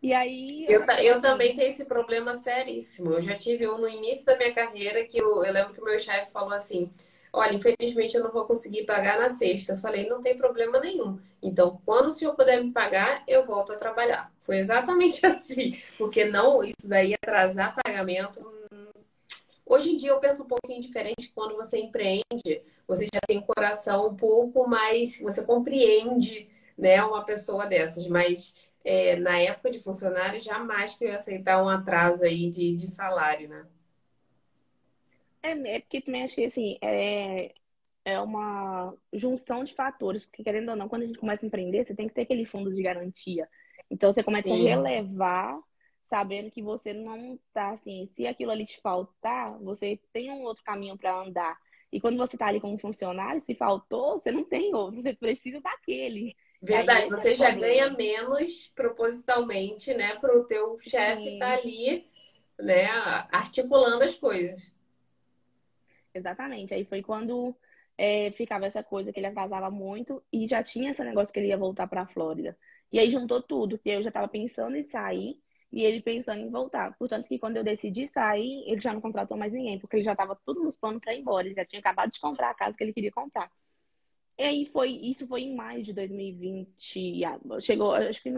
E 0.02 0.14
aí. 0.14 0.66
Eu, 0.70 0.84
eu 0.86 1.22
também 1.22 1.56
tenho 1.56 1.70
esse 1.70 1.86
problema 1.86 2.34
seríssimo. 2.34 3.14
Eu 3.14 3.22
já 3.22 3.36
tive 3.36 3.68
um 3.68 3.78
no 3.78 3.90
início 3.90 4.26
da 4.26 4.38
minha 4.38 4.54
carreira 4.54 5.06
que 5.06 5.18
eu, 5.18 5.44
eu 5.44 5.52
lembro 5.52 5.74
que 5.74 5.82
o 5.82 5.86
meu 5.86 6.00
chefe 6.00 6.32
falou 6.32 6.54
assim: 6.54 6.92
Olha, 7.34 7.54
infelizmente 7.54 8.16
eu 8.16 8.24
não 8.24 8.32
vou 8.32 8.46
conseguir 8.46 8.86
pagar 8.86 9.20
na 9.20 9.28
sexta. 9.28 9.74
Eu 9.74 9.78
falei: 9.78 10.08
Não 10.08 10.22
tem 10.22 10.38
problema 10.38 10.80
nenhum. 10.80 11.20
Então, 11.42 11.82
quando 11.86 12.08
o 12.08 12.12
senhor 12.12 12.34
puder 12.36 12.64
me 12.64 12.72
pagar, 12.72 13.24
eu 13.28 13.46
volto 13.46 13.74
a 13.74 13.78
trabalhar. 13.78 14.32
Foi 14.44 14.58
exatamente 14.58 15.24
assim. 15.28 15.78
Porque 15.98 16.24
não, 16.26 16.64
isso 16.64 16.88
daí 16.88 17.14
atrasar 17.14 17.76
pagamento 17.76 18.65
Hoje 19.66 19.90
em 19.92 19.98
dia 19.98 20.12
eu 20.12 20.20
penso 20.20 20.44
um 20.44 20.48
pouquinho 20.48 20.82
diferente 20.82 21.32
quando 21.34 21.56
você 21.56 21.80
empreende, 21.80 22.64
você 22.88 23.06
já 23.06 23.20
tem 23.28 23.40
um 23.40 23.42
coração 23.42 24.08
um 24.10 24.16
pouco 24.16 24.68
mais, 24.68 25.20
você 25.20 25.44
compreende, 25.44 26.48
né, 26.78 27.04
uma 27.04 27.26
pessoa 27.26 27.66
dessas, 27.66 28.08
mas 28.08 28.56
é, 28.84 29.16
na 29.16 29.40
época 29.40 29.72
de 29.72 29.80
funcionário 29.80 30.40
jamais 30.40 30.94
que 30.94 31.04
eu 31.06 31.10
ia 31.10 31.16
aceitar 31.16 31.64
um 31.64 31.70
atraso 31.70 32.24
aí 32.24 32.50
de, 32.50 32.76
de 32.76 32.88
salário, 32.88 33.50
né? 33.50 33.66
É, 35.42 35.52
é 35.76 35.80
porque 35.80 36.02
também 36.02 36.24
achei 36.24 36.46
assim, 36.46 36.78
é, 36.82 37.54
é 38.04 38.20
uma 38.20 38.96
junção 39.14 39.64
de 39.64 39.74
fatores, 39.74 40.26
porque 40.26 40.44
querendo 40.44 40.70
ou 40.70 40.76
não, 40.76 40.88
quando 40.90 41.04
a 41.04 41.06
gente 41.08 41.20
começa 41.20 41.46
a 41.46 41.48
empreender, 41.48 41.86
você 41.86 41.96
tem 41.96 42.08
que 42.08 42.14
ter 42.14 42.22
aquele 42.22 42.46
fundo 42.46 42.74
de 42.74 42.82
garantia. 42.82 43.48
Então 43.90 44.12
você 44.12 44.24
começa 44.24 44.48
Sim. 44.48 44.68
a 44.68 44.70
relevar 44.76 45.60
sabendo 46.08 46.52
que 46.52 46.62
você 46.62 46.94
não 46.94 47.40
tá 47.54 47.72
assim, 47.72 48.08
se 48.16 48.28
aquilo 48.28 48.52
ali 48.52 48.66
te 48.66 48.80
faltar, 48.82 49.58
você 49.60 50.00
tem 50.14 50.32
um 50.32 50.44
outro 50.44 50.64
caminho 50.64 50.98
para 50.98 51.20
andar. 51.20 51.58
E 51.92 52.00
quando 52.00 52.18
você 52.18 52.38
tá 52.38 52.48
ali 52.48 52.60
como 52.60 52.78
funcionário, 52.78 53.42
se 53.42 53.56
faltou, 53.56 54.20
você 54.20 54.32
não 54.32 54.44
tem 54.44 54.74
outro, 54.74 55.02
você 55.02 55.14
precisa 55.14 55.62
daquele. 55.62 56.36
Verdade, 56.62 57.10
você 57.10 57.32
é 57.32 57.36
já 57.36 57.52
ganha 57.52 57.90
menos 57.92 58.68
propositalmente, 58.76 59.94
né, 59.94 60.16
para 60.16 60.38
o 60.38 60.46
teu 60.46 60.80
chefe 60.80 61.34
estar 61.34 61.48
tá 61.48 61.54
ali, 61.58 62.08
né, 62.60 62.88
articulando 63.32 64.04
as 64.04 64.16
coisas. 64.16 64.74
Exatamente. 66.14 66.74
Aí 66.74 66.86
foi 66.86 67.02
quando 67.02 67.56
é, 67.98 68.32
ficava 68.32 68.66
essa 68.66 68.84
coisa 68.84 69.12
que 69.12 69.20
ele 69.20 69.28
atrasava 69.28 69.70
muito 69.70 70.24
e 70.32 70.48
já 70.48 70.64
tinha 70.64 70.92
esse 70.92 71.04
negócio 71.04 71.34
que 71.34 71.40
ele 71.40 71.50
ia 71.50 71.58
voltar 71.58 71.88
para 71.88 72.02
a 72.02 72.08
Flórida. 72.08 72.58
E 72.92 73.00
aí 73.00 73.12
juntou 73.12 73.42
tudo, 73.42 73.78
que 73.78 73.90
eu 73.90 74.02
já 74.02 74.10
estava 74.10 74.28
pensando 74.28 74.78
em 74.78 74.84
sair 74.84 75.40
e 75.72 75.84
ele 75.84 76.02
pensando 76.02 76.40
em 76.42 76.50
voltar. 76.50 76.96
Portanto, 76.98 77.28
que 77.28 77.40
quando 77.40 77.58
eu 77.58 77.64
decidi 77.64 78.08
sair, 78.08 78.64
ele 78.68 78.80
já 78.82 78.94
não 78.94 79.02
contratou 79.02 79.38
mais 79.38 79.52
ninguém, 79.52 79.80
porque 79.80 79.98
ele 79.98 80.04
já 80.06 80.14
estava 80.14 80.40
tudo 80.46 80.64
nos 80.64 80.78
planos 80.78 81.02
para 81.02 81.14
ir 81.14 81.20
embora. 81.20 81.46
Ele 81.46 81.56
já 81.56 81.66
tinha 81.66 81.80
acabado 81.80 82.12
de 82.12 82.20
comprar 82.20 82.52
a 82.52 82.54
casa 82.54 82.78
que 82.78 82.84
ele 82.84 82.94
queria 82.94 83.12
comprar. 83.12 83.52
E 84.38 84.44
aí 84.44 84.66
foi, 84.66 84.92
isso 84.92 85.28
foi 85.28 85.42
em 85.44 85.56
maio 85.56 85.84
de 85.84 85.94
2020. 85.94 87.22
Chegou, 87.62 87.94
acho 87.94 88.22
que 88.22 88.32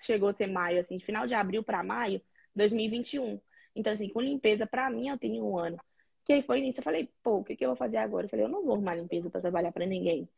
chegou 0.00 0.28
a 0.28 0.32
ser 0.32 0.46
maio, 0.46 0.80
assim, 0.80 0.98
final 1.00 1.26
de 1.26 1.34
abril 1.34 1.62
para 1.62 1.82
maio 1.82 2.20
2021. 2.54 3.40
Então, 3.74 3.92
assim, 3.92 4.08
com 4.08 4.20
limpeza, 4.20 4.66
para 4.66 4.90
mim, 4.90 5.08
eu 5.08 5.18
tenho 5.18 5.44
um 5.44 5.58
ano. 5.58 5.78
Que 6.24 6.32
aí 6.32 6.42
foi 6.42 6.60
nisso, 6.60 6.80
eu 6.80 6.84
falei, 6.84 7.10
pô, 7.22 7.38
o 7.38 7.44
que, 7.44 7.56
que 7.56 7.64
eu 7.64 7.70
vou 7.70 7.76
fazer 7.76 7.98
agora? 7.98 8.26
Eu 8.26 8.30
falei, 8.30 8.44
eu 8.46 8.48
não 8.48 8.64
vou 8.64 8.74
arrumar 8.74 8.94
limpeza 8.94 9.30
para 9.30 9.42
trabalhar 9.42 9.72
para 9.72 9.86
ninguém 9.86 10.28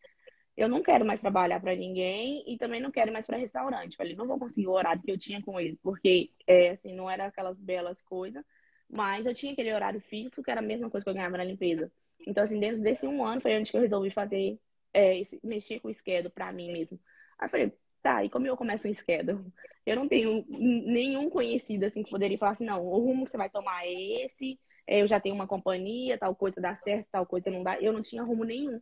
eu 0.56 0.68
não 0.68 0.82
quero 0.82 1.04
mais 1.04 1.20
trabalhar 1.20 1.60
para 1.60 1.74
ninguém 1.76 2.42
e 2.46 2.56
também 2.56 2.80
não 2.80 2.90
quero 2.90 3.12
mais 3.12 3.26
para 3.26 3.36
restaurante. 3.36 3.96
Falei, 3.96 4.16
não 4.16 4.26
vou 4.26 4.38
conseguir 4.38 4.66
o 4.68 4.72
horário 4.72 5.02
que 5.02 5.10
eu 5.10 5.18
tinha 5.18 5.42
com 5.42 5.60
ele, 5.60 5.78
porque 5.82 6.30
é, 6.46 6.70
assim, 6.70 6.94
não 6.94 7.10
era 7.10 7.26
aquelas 7.26 7.58
belas 7.60 8.00
coisas, 8.02 8.44
mas 8.88 9.26
eu 9.26 9.34
tinha 9.34 9.52
aquele 9.52 9.72
horário 9.72 10.00
fixo 10.00 10.42
que 10.42 10.50
era 10.50 10.60
a 10.60 10.62
mesma 10.64 10.90
coisa 10.90 11.04
que 11.04 11.10
eu 11.10 11.14
ganhava 11.14 11.36
na 11.36 11.44
limpeza. 11.44 11.92
Então, 12.26 12.44
assim, 12.44 12.58
dentro 12.58 12.82
desse 12.82 13.06
um 13.06 13.24
ano 13.24 13.40
foi 13.40 13.56
onde 13.58 13.72
eu 13.74 13.80
resolvi 13.80 14.10
fazer, 14.10 14.58
é, 14.94 15.22
mexer 15.44 15.80
com 15.80 15.88
o 15.88 15.94
schedule 15.94 16.32
para 16.32 16.52
mim 16.52 16.72
mesmo. 16.72 16.98
Aí 17.38 17.48
falei, 17.48 17.72
tá, 18.02 18.24
e 18.24 18.30
como 18.30 18.46
eu 18.46 18.56
começo 18.56 18.88
um 18.88 18.94
schedule? 18.94 19.44
Eu 19.84 19.96
não 19.96 20.08
tenho 20.08 20.44
nenhum 20.48 21.28
conhecido 21.28 21.84
assim 21.84 22.02
que 22.02 22.10
poderia 22.10 22.38
falar 22.38 22.52
assim, 22.52 22.64
não, 22.64 22.82
o 22.84 22.98
rumo 22.98 23.24
que 23.24 23.30
você 23.30 23.36
vai 23.36 23.50
tomar 23.50 23.84
é 23.84 23.92
esse, 24.24 24.58
é, 24.86 25.02
eu 25.02 25.06
já 25.08 25.20
tenho 25.20 25.34
uma 25.34 25.46
companhia, 25.46 26.16
tal 26.18 26.34
coisa 26.34 26.60
dá 26.60 26.74
certo, 26.76 27.08
tal 27.10 27.26
coisa 27.26 27.50
não 27.50 27.62
dá. 27.62 27.78
Eu 27.80 27.92
não 27.92 28.02
tinha 28.02 28.22
rumo 28.22 28.44
nenhum. 28.44 28.80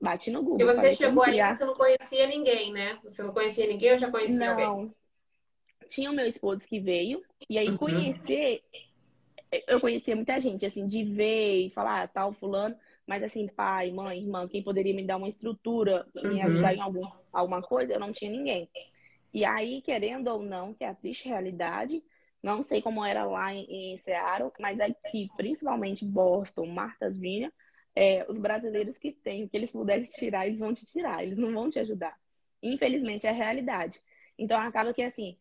Bate 0.00 0.30
no 0.30 0.42
Google. 0.42 0.60
E 0.60 0.74
você 0.74 0.92
chegou 0.92 1.22
aí 1.22 1.40
e 1.40 1.56
você 1.56 1.64
não 1.64 1.74
conhecia 1.74 2.26
ninguém, 2.26 2.72
né? 2.72 2.98
Você 3.02 3.22
não 3.22 3.32
conhecia 3.32 3.66
ninguém 3.66 3.92
ou 3.92 3.98
já 3.98 4.10
conhecia 4.10 4.54
não. 4.54 4.70
alguém? 4.70 4.94
Tinha 5.88 6.10
o 6.10 6.14
meu 6.14 6.26
esposo 6.26 6.66
que 6.66 6.80
veio, 6.80 7.22
e 7.48 7.56
aí 7.56 7.68
uhum. 7.68 7.76
conhecer, 7.76 8.62
eu 9.68 9.80
conhecia 9.80 10.16
muita 10.16 10.40
gente, 10.40 10.66
assim, 10.66 10.86
de 10.86 11.04
ver 11.04 11.66
e 11.66 11.70
falar, 11.70 12.02
ah, 12.02 12.08
tal, 12.08 12.32
fulano, 12.32 12.76
mas 13.06 13.22
assim, 13.22 13.46
pai, 13.46 13.92
mãe, 13.92 14.18
irmã, 14.18 14.48
quem 14.48 14.62
poderia 14.62 14.92
me 14.92 15.04
dar 15.04 15.16
uma 15.16 15.28
estrutura, 15.28 16.04
uhum. 16.14 16.34
me 16.34 16.42
ajudar 16.42 16.74
em 16.74 16.80
algum, 16.80 17.08
alguma 17.32 17.62
coisa, 17.62 17.92
eu 17.92 18.00
não 18.00 18.12
tinha 18.12 18.30
ninguém. 18.30 18.68
E 19.32 19.44
aí, 19.44 19.80
querendo 19.80 20.28
ou 20.28 20.42
não, 20.42 20.74
que 20.74 20.82
é 20.82 20.88
a 20.88 20.94
triste 20.94 21.28
realidade, 21.28 22.02
não 22.42 22.62
sei 22.62 22.82
como 22.82 23.04
era 23.04 23.24
lá 23.24 23.54
em, 23.54 23.92
em 23.92 23.98
Seattle, 23.98 24.52
mas 24.58 24.80
aqui, 24.80 25.28
principalmente 25.36 26.04
Boston, 26.04 26.66
Martha's 26.66 27.16
Vineyard, 27.16 27.54
é, 27.96 28.26
os 28.28 28.36
brasileiros 28.36 28.98
que 28.98 29.10
têm, 29.10 29.48
que 29.48 29.56
eles 29.56 29.72
puderem 29.72 30.04
tirar, 30.04 30.46
eles 30.46 30.58
vão 30.58 30.74
te 30.74 30.84
tirar, 30.84 31.24
eles 31.24 31.38
não 31.38 31.52
vão 31.52 31.70
te 31.70 31.78
ajudar. 31.78 32.14
Infelizmente, 32.62 33.26
é 33.26 33.30
a 33.30 33.32
realidade. 33.32 33.98
Então, 34.38 34.60
acaba 34.60 34.92
que, 34.92 35.02
assim, 35.02 35.38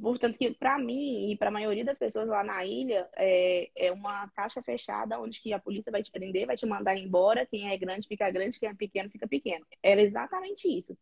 portanto, 0.00 0.36
que 0.36 0.52
para 0.52 0.78
mim 0.78 1.30
e 1.30 1.36
para 1.36 1.48
a 1.48 1.52
maioria 1.52 1.84
das 1.84 1.98
pessoas 1.98 2.26
lá 2.28 2.42
na 2.42 2.64
ilha, 2.66 3.08
é, 3.16 3.70
é 3.76 3.92
uma 3.92 4.28
caixa 4.30 4.60
fechada 4.60 5.20
onde 5.20 5.40
que 5.40 5.52
a 5.52 5.60
polícia 5.60 5.92
vai 5.92 6.02
te 6.02 6.10
prender, 6.10 6.46
vai 6.46 6.56
te 6.56 6.66
mandar 6.66 6.96
embora, 6.96 7.46
quem 7.46 7.70
é 7.70 7.78
grande 7.78 8.08
fica 8.08 8.28
grande, 8.32 8.58
quem 8.58 8.68
é 8.68 8.74
pequeno 8.74 9.08
fica 9.08 9.28
pequeno. 9.28 9.64
Era 9.80 10.02
exatamente 10.02 10.66
isso. 10.66 10.98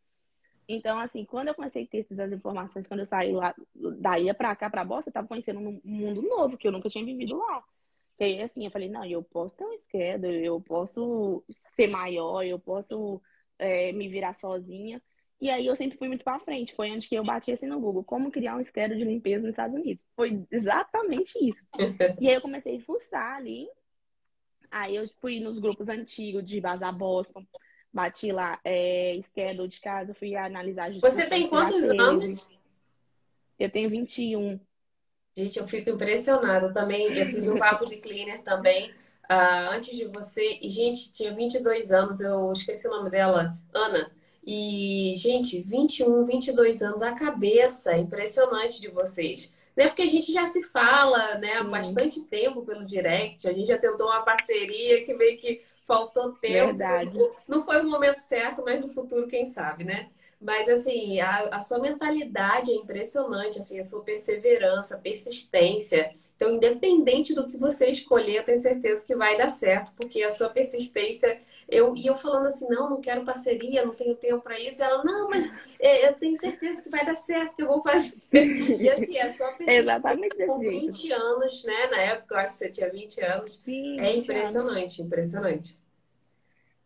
Então, 0.69 1.01
assim, 1.01 1.25
quando 1.25 1.49
eu 1.49 1.55
comecei 1.55 1.85
a 1.85 1.87
ter 1.87 2.07
essas 2.11 2.33
informações, 2.33 2.87
quando 2.87 3.01
eu 3.01 3.07
saí 3.07 3.33
lá 3.33 3.55
da 3.75 4.21
ilha 4.21 4.35
para 4.35 4.55
cá, 4.55 4.69
para 4.69 4.85
Boston, 4.85 5.09
eu 5.09 5.11
estava 5.11 5.27
conhecendo 5.27 5.59
um 5.59 5.81
mundo 5.83 6.23
novo 6.23 6.59
que 6.59 6.69
eu 6.69 6.73
nunca 6.73 6.91
tinha 6.91 7.05
vivido 7.05 7.39
lá. 7.39 7.65
Que 8.21 8.25
aí, 8.25 8.43
assim, 8.43 8.67
eu 8.67 8.71
falei, 8.71 8.91
não, 8.91 9.03
eu 9.03 9.23
posso 9.23 9.57
ter 9.57 9.65
um 9.65 9.79
schedule, 9.79 10.45
eu 10.45 10.61
posso 10.61 11.43
ser 11.75 11.87
maior, 11.87 12.45
eu 12.45 12.59
posso 12.59 13.19
é, 13.59 13.93
me 13.93 14.11
virar 14.11 14.35
sozinha. 14.35 15.01
E 15.41 15.49
aí 15.49 15.65
eu 15.65 15.75
sempre 15.75 15.97
fui 15.97 16.07
muito 16.07 16.23
para 16.23 16.39
frente. 16.39 16.75
Foi 16.75 16.91
onde 16.91 17.09
que 17.09 17.15
eu 17.15 17.25
bati 17.25 17.51
assim 17.51 17.67
no 17.67 17.81
Google, 17.81 18.05
como 18.05 18.31
criar 18.31 18.59
um 18.59 18.63
schedule 18.63 18.99
de 18.99 19.07
limpeza 19.07 19.41
nos 19.41 19.53
Estados 19.53 19.75
Unidos. 19.75 20.05
Foi 20.15 20.45
exatamente 20.51 21.33
isso. 21.43 21.65
e 22.21 22.29
aí 22.29 22.35
eu 22.35 22.43
comecei 22.43 22.77
a 22.77 22.81
fuçar 22.83 23.37
ali. 23.37 23.67
Aí 24.71 24.97
eu 24.97 25.09
fui 25.19 25.41
nos 25.41 25.59
grupos 25.59 25.89
antigos 25.89 26.45
de 26.45 26.61
Bazar 26.61 26.95
Boston. 26.95 27.43
Bati 27.91 28.33
lá, 28.33 28.61
é, 28.63 29.19
de 29.67 29.81
casa, 29.81 30.13
fui 30.13 30.37
analisar 30.37 30.93
Você 30.93 31.27
tem 31.27 31.49
quantos 31.49 31.85
anos? 31.85 32.51
Eu 33.59 33.71
tenho 33.71 33.89
21. 33.89 34.61
Gente, 35.37 35.59
eu 35.59 35.69
fico 35.69 35.91
impressionada 35.91 36.73
também. 36.73 37.17
Eu 37.17 37.27
fiz 37.27 37.49
um 37.49 37.57
papo 37.57 37.87
de 37.87 37.97
cleaner 37.97 38.43
também 38.43 38.91
uh, 39.31 39.71
antes 39.71 39.97
de 39.97 40.07
você. 40.07 40.59
E, 40.61 40.69
gente, 40.69 41.13
tinha 41.13 41.35
22 41.35 41.91
anos, 41.93 42.21
eu 42.21 42.53
esqueci 42.53 42.89
o 42.89 42.91
nome 42.91 43.11
dela, 43.11 43.57
Ana. 43.73 44.11
E, 44.45 45.15
gente, 45.17 45.61
21, 45.61 46.25
22 46.25 46.83
anos, 46.83 47.03
a 47.03 47.13
cabeça 47.13 47.97
impressionante 47.97 48.81
de 48.81 48.89
vocês. 48.89 49.53
Né? 49.77 49.87
Porque 49.87 50.03
a 50.03 50.09
gente 50.09 50.33
já 50.33 50.47
se 50.47 50.63
fala 50.63 51.39
né, 51.39 51.55
há 51.55 51.63
bastante 51.63 52.21
tempo 52.23 52.63
pelo 52.63 52.85
direct, 52.85 53.47
a 53.47 53.53
gente 53.53 53.69
já 53.69 53.79
tentou 53.79 54.07
uma 54.07 54.23
parceria 54.23 55.05
que 55.05 55.15
meio 55.15 55.39
que 55.39 55.63
faltou 55.87 56.33
tempo. 56.33 56.67
Verdade. 56.67 57.17
Não 57.47 57.65
foi 57.65 57.81
o 57.81 57.89
momento 57.89 58.19
certo, 58.19 58.63
mas 58.65 58.81
no 58.81 58.89
futuro, 58.89 59.29
quem 59.29 59.47
sabe, 59.47 59.85
né? 59.85 60.09
Mas, 60.41 60.69
assim, 60.69 61.21
a, 61.21 61.57
a 61.57 61.61
sua 61.61 61.79
mentalidade 61.79 62.71
é 62.71 62.75
impressionante, 62.75 63.59
assim, 63.59 63.79
a 63.79 63.85
sua 63.85 64.03
perseverança, 64.03 64.99
persistência. 64.99 66.15
Então, 66.37 66.55
independente 66.55 67.35
do 67.35 67.47
que 67.47 67.59
você 67.59 67.91
escolher, 67.91 68.37
eu 68.37 68.45
tenho 68.45 68.59
certeza 68.59 69.05
que 69.05 69.15
vai 69.15 69.37
dar 69.37 69.51
certo, 69.51 69.93
porque 69.95 70.23
a 70.23 70.33
sua 70.33 70.49
persistência. 70.49 71.39
Eu, 71.69 71.95
e 71.95 72.07
eu 72.07 72.17
falando 72.17 72.47
assim, 72.47 72.67
não, 72.69 72.91
não 72.91 73.01
quero 73.01 73.25
parceria, 73.25 73.85
não 73.85 73.95
tenho 73.95 74.17
tempo 74.17 74.41
para 74.41 74.59
isso. 74.59 74.81
E 74.81 74.85
ela, 74.85 75.05
não, 75.05 75.29
mas 75.29 75.53
é, 75.79 76.09
eu 76.09 76.15
tenho 76.15 76.35
certeza 76.37 76.83
que 76.83 76.89
vai 76.89 77.05
dar 77.05 77.15
certo, 77.15 77.57
que 77.57 77.63
eu 77.63 77.69
vou 77.69 77.83
fazer. 77.83 78.15
E 78.33 78.89
assim, 78.89 79.19
a 79.19 79.31
sua 79.31 79.49
persistência 79.53 79.81
Exatamente 79.81 80.47
com 80.47 80.59
20 80.59 81.13
anos, 81.13 81.63
né? 81.65 81.87
Na 81.89 82.01
época, 82.01 82.35
eu 82.35 82.39
acho 82.39 82.53
que 82.55 82.59
você 82.59 82.71
tinha 82.71 82.91
20 82.91 83.21
anos. 83.21 83.61
Sim, 83.63 84.01
é 84.01 84.17
impressionante, 84.17 84.79
anos. 84.79 84.99
impressionante. 85.01 85.80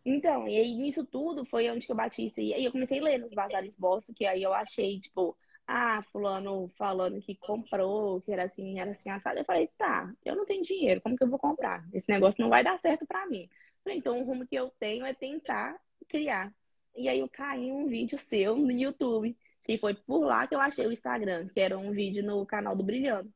Então, 0.05 0.47
e 0.47 0.55
aí 0.57 0.75
nisso 0.75 1.03
tudo 1.05 1.43
foi 1.45 1.69
onde 1.69 1.85
que 1.85 1.91
eu 1.91 1.95
bati 1.95 2.27
isso. 2.27 2.39
E 2.39 2.53
aí 2.53 2.63
eu 2.63 2.71
comecei 2.71 2.99
a 2.99 3.03
ler 3.03 3.17
nos 3.19 3.31
bazares 3.33 3.75
bolso, 3.75 4.13
que 4.13 4.25
aí 4.25 4.43
eu 4.43 4.53
achei, 4.53 4.99
tipo, 4.99 5.35
ah, 5.67 6.03
fulano 6.11 6.69
falando 6.77 7.19
que 7.21 7.35
comprou, 7.35 8.21
que 8.21 8.31
era 8.31 8.43
assim, 8.43 8.79
era 8.79 8.91
assim, 8.91 9.09
assado. 9.09 9.39
Eu 9.39 9.45
falei, 9.45 9.67
tá, 9.77 10.13
eu 10.23 10.35
não 10.35 10.45
tenho 10.45 10.63
dinheiro, 10.63 11.01
como 11.01 11.17
que 11.17 11.23
eu 11.23 11.29
vou 11.29 11.39
comprar? 11.39 11.83
Esse 11.91 12.09
negócio 12.09 12.41
não 12.41 12.49
vai 12.49 12.63
dar 12.63 12.77
certo 12.79 13.05
pra 13.07 13.25
mim. 13.27 13.49
Falei, 13.83 13.97
então 13.97 14.19
o 14.21 14.25
rumo 14.25 14.47
que 14.47 14.55
eu 14.55 14.69
tenho 14.79 15.05
é 15.05 15.13
tentar 15.13 15.75
criar. 16.07 16.53
E 16.95 17.09
aí 17.09 17.19
eu 17.19 17.29
caí 17.29 17.65
em 17.65 17.71
um 17.71 17.87
vídeo 17.87 18.17
seu 18.17 18.55
no 18.55 18.71
YouTube, 18.71 19.35
que 19.63 19.77
foi 19.77 19.95
por 19.95 20.25
lá 20.25 20.47
que 20.47 20.55
eu 20.55 20.59
achei 20.59 20.85
o 20.85 20.91
Instagram, 20.91 21.47
que 21.49 21.59
era 21.59 21.77
um 21.77 21.91
vídeo 21.91 22.23
no 22.23 22.45
canal 22.45 22.75
do 22.75 22.83
Brilhando. 22.83 23.31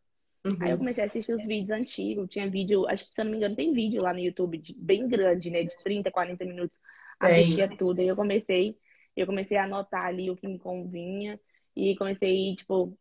Uhum. 0.45 0.57
Aí 0.61 0.71
eu 0.71 0.77
comecei 0.77 1.03
a 1.03 1.07
assistir 1.07 1.33
os 1.33 1.45
vídeos 1.45 1.69
antigos. 1.69 2.29
Tinha 2.29 2.49
vídeo, 2.49 2.87
acho 2.87 3.05
que 3.07 3.13
se 3.13 3.21
eu 3.21 3.25
não 3.25 3.31
me 3.31 3.37
engano, 3.37 3.55
tem 3.55 3.73
vídeo 3.73 4.01
lá 4.01 4.13
no 4.13 4.19
YouTube 4.19 4.57
de, 4.57 4.73
bem 4.73 5.07
grande, 5.07 5.49
né? 5.49 5.63
De 5.63 5.77
30, 5.83 6.11
40 6.11 6.45
minutos. 6.45 6.77
Assistia 7.19 7.67
tudo. 7.77 7.99
Aí 7.99 8.07
eu 8.07 8.15
comecei, 8.15 8.77
eu 9.15 9.25
comecei 9.25 9.57
a 9.57 9.65
anotar 9.65 10.05
ali 10.05 10.29
o 10.29 10.35
que 10.35 10.47
me 10.47 10.57
convinha. 10.57 11.39
E 11.75 11.95
comecei, 11.97 12.55
tipo, 12.55 12.97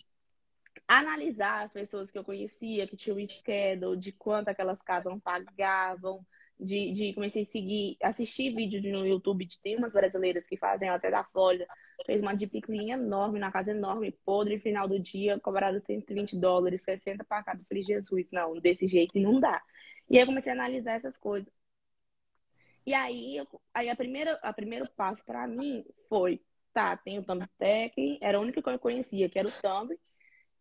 analisar 0.87 1.65
as 1.65 1.73
pessoas 1.73 2.11
que 2.11 2.19
eu 2.19 2.25
conhecia, 2.25 2.87
que 2.87 2.97
tinham 2.97 3.19
schedule, 3.29 3.99
de 3.99 4.13
quanto 4.13 4.49
aquelas 4.49 4.81
casas 4.83 5.13
pagavam, 5.23 6.25
de, 6.59 6.93
de 6.93 7.15
comecei 7.15 7.43
a 7.43 7.47
seguir, 7.47 7.97
assistir 8.03 8.55
vídeo 8.55 8.81
no 8.93 9.07
YouTube 9.07 9.45
de 9.45 9.61
tem 9.61 9.77
umas 9.77 9.93
brasileiras 9.93 10.47
que 10.47 10.57
fazem 10.57 10.89
até 10.89 11.11
da 11.11 11.25
Flórida, 11.25 11.67
fez 12.07 12.21
uma 12.21 12.35
deep 12.35 12.61
clean 12.63 12.95
enorme, 12.95 13.39
na 13.39 13.53
casa 13.53 13.71
enorme, 13.71 14.13
podre, 14.25 14.59
final 14.59 14.89
do 14.89 14.99
dia, 14.99 15.39
cobrado 15.41 15.81
120 15.85 16.37
dólares, 16.37 16.83
60 16.83 17.25
para 17.25 17.43
cada. 17.43 17.63
Falei, 17.65 17.83
Jesus, 17.83 18.27
não, 18.33 18.55
desse 18.55 18.89
jeito 18.89 19.19
não 19.19 19.41
dá. 19.41 19.63
E 20.09 20.17
aí 20.17 20.23
eu 20.23 20.27
comecei 20.27 20.51
a 20.53 20.55
analisar 20.55 20.95
essas 20.95 21.17
coisas. 21.17 21.53
E 22.87 22.95
aí, 22.95 23.37
aí 23.75 23.91
a 23.91 23.97
primeira, 23.97 24.39
a 24.43 24.53
primeiro 24.53 24.89
passo 24.97 25.23
para 25.25 25.47
mim 25.47 25.85
foi, 26.09 26.41
tá, 26.73 26.97
tem 26.97 27.19
o 27.19 27.25
Thumbtack, 27.25 28.19
era 28.21 28.39
a 28.39 28.41
única 28.41 28.63
que 28.63 28.69
eu 28.69 28.79
conhecia, 28.79 29.29
que 29.29 29.39
era 29.39 29.49
o 29.49 29.53
Thumb, 29.61 29.95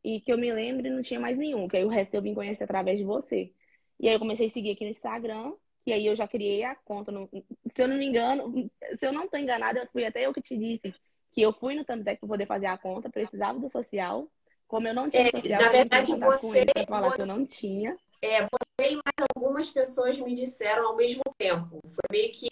e 0.03 0.19
que 0.21 0.31
eu 0.31 0.37
me 0.37 0.51
lembro 0.51 0.89
não 0.89 1.01
tinha 1.01 1.19
mais 1.19 1.37
nenhum, 1.37 1.67
que 1.67 1.77
aí 1.77 1.85
o 1.85 1.89
resto 1.89 2.15
eu 2.15 2.21
vim 2.21 2.33
conhecer 2.33 2.63
através 2.65 2.97
de 2.97 3.05
você. 3.05 3.53
E 3.99 4.07
aí 4.09 4.15
eu 4.15 4.19
comecei 4.19 4.47
a 4.47 4.49
seguir 4.49 4.71
aqui 4.71 4.83
no 4.83 4.91
Instagram, 4.91 5.53
e 5.85 5.93
aí 5.93 6.05
eu 6.05 6.15
já 6.17 6.27
criei 6.27 6.63
a 6.63 6.75
conta. 6.75 7.11
No, 7.11 7.29
se 7.73 7.81
eu 7.81 7.87
não 7.87 7.97
me 7.97 8.05
engano, 8.05 8.69
se 8.97 9.07
eu 9.07 9.13
não 9.13 9.25
estou 9.25 9.39
enganada, 9.39 9.87
fui 9.93 10.05
até 10.05 10.25
eu 10.25 10.33
que 10.33 10.41
te 10.41 10.57
disse 10.57 10.93
que 11.31 11.41
eu 11.41 11.53
fui 11.53 11.75
no 11.75 11.85
Thumbtack 11.85 12.19
para 12.19 12.29
poder 12.29 12.45
fazer 12.45 12.65
a 12.67 12.77
conta, 12.77 13.09
precisava 13.09 13.59
do 13.59 13.69
social. 13.69 14.27
Como 14.67 14.87
eu 14.87 14.93
não 14.93 15.09
tinha 15.09 15.27
é, 15.27 15.31
social, 15.31 15.61
na 15.61 15.69
verdade 15.69 16.15
você, 16.15 16.65
falar 16.87 17.09
você, 17.09 17.15
que 17.15 17.21
eu 17.21 17.25
não 17.25 17.45
tinha. 17.45 17.97
É, 18.21 18.41
você 18.41 18.91
e 18.91 18.95
mais 18.95 19.27
algumas 19.35 19.69
pessoas 19.69 20.19
me 20.19 20.33
disseram 20.33 20.87
ao 20.87 20.95
mesmo 20.95 21.23
tempo. 21.37 21.79
Foi 21.83 22.09
meio 22.11 22.33
que 22.33 22.47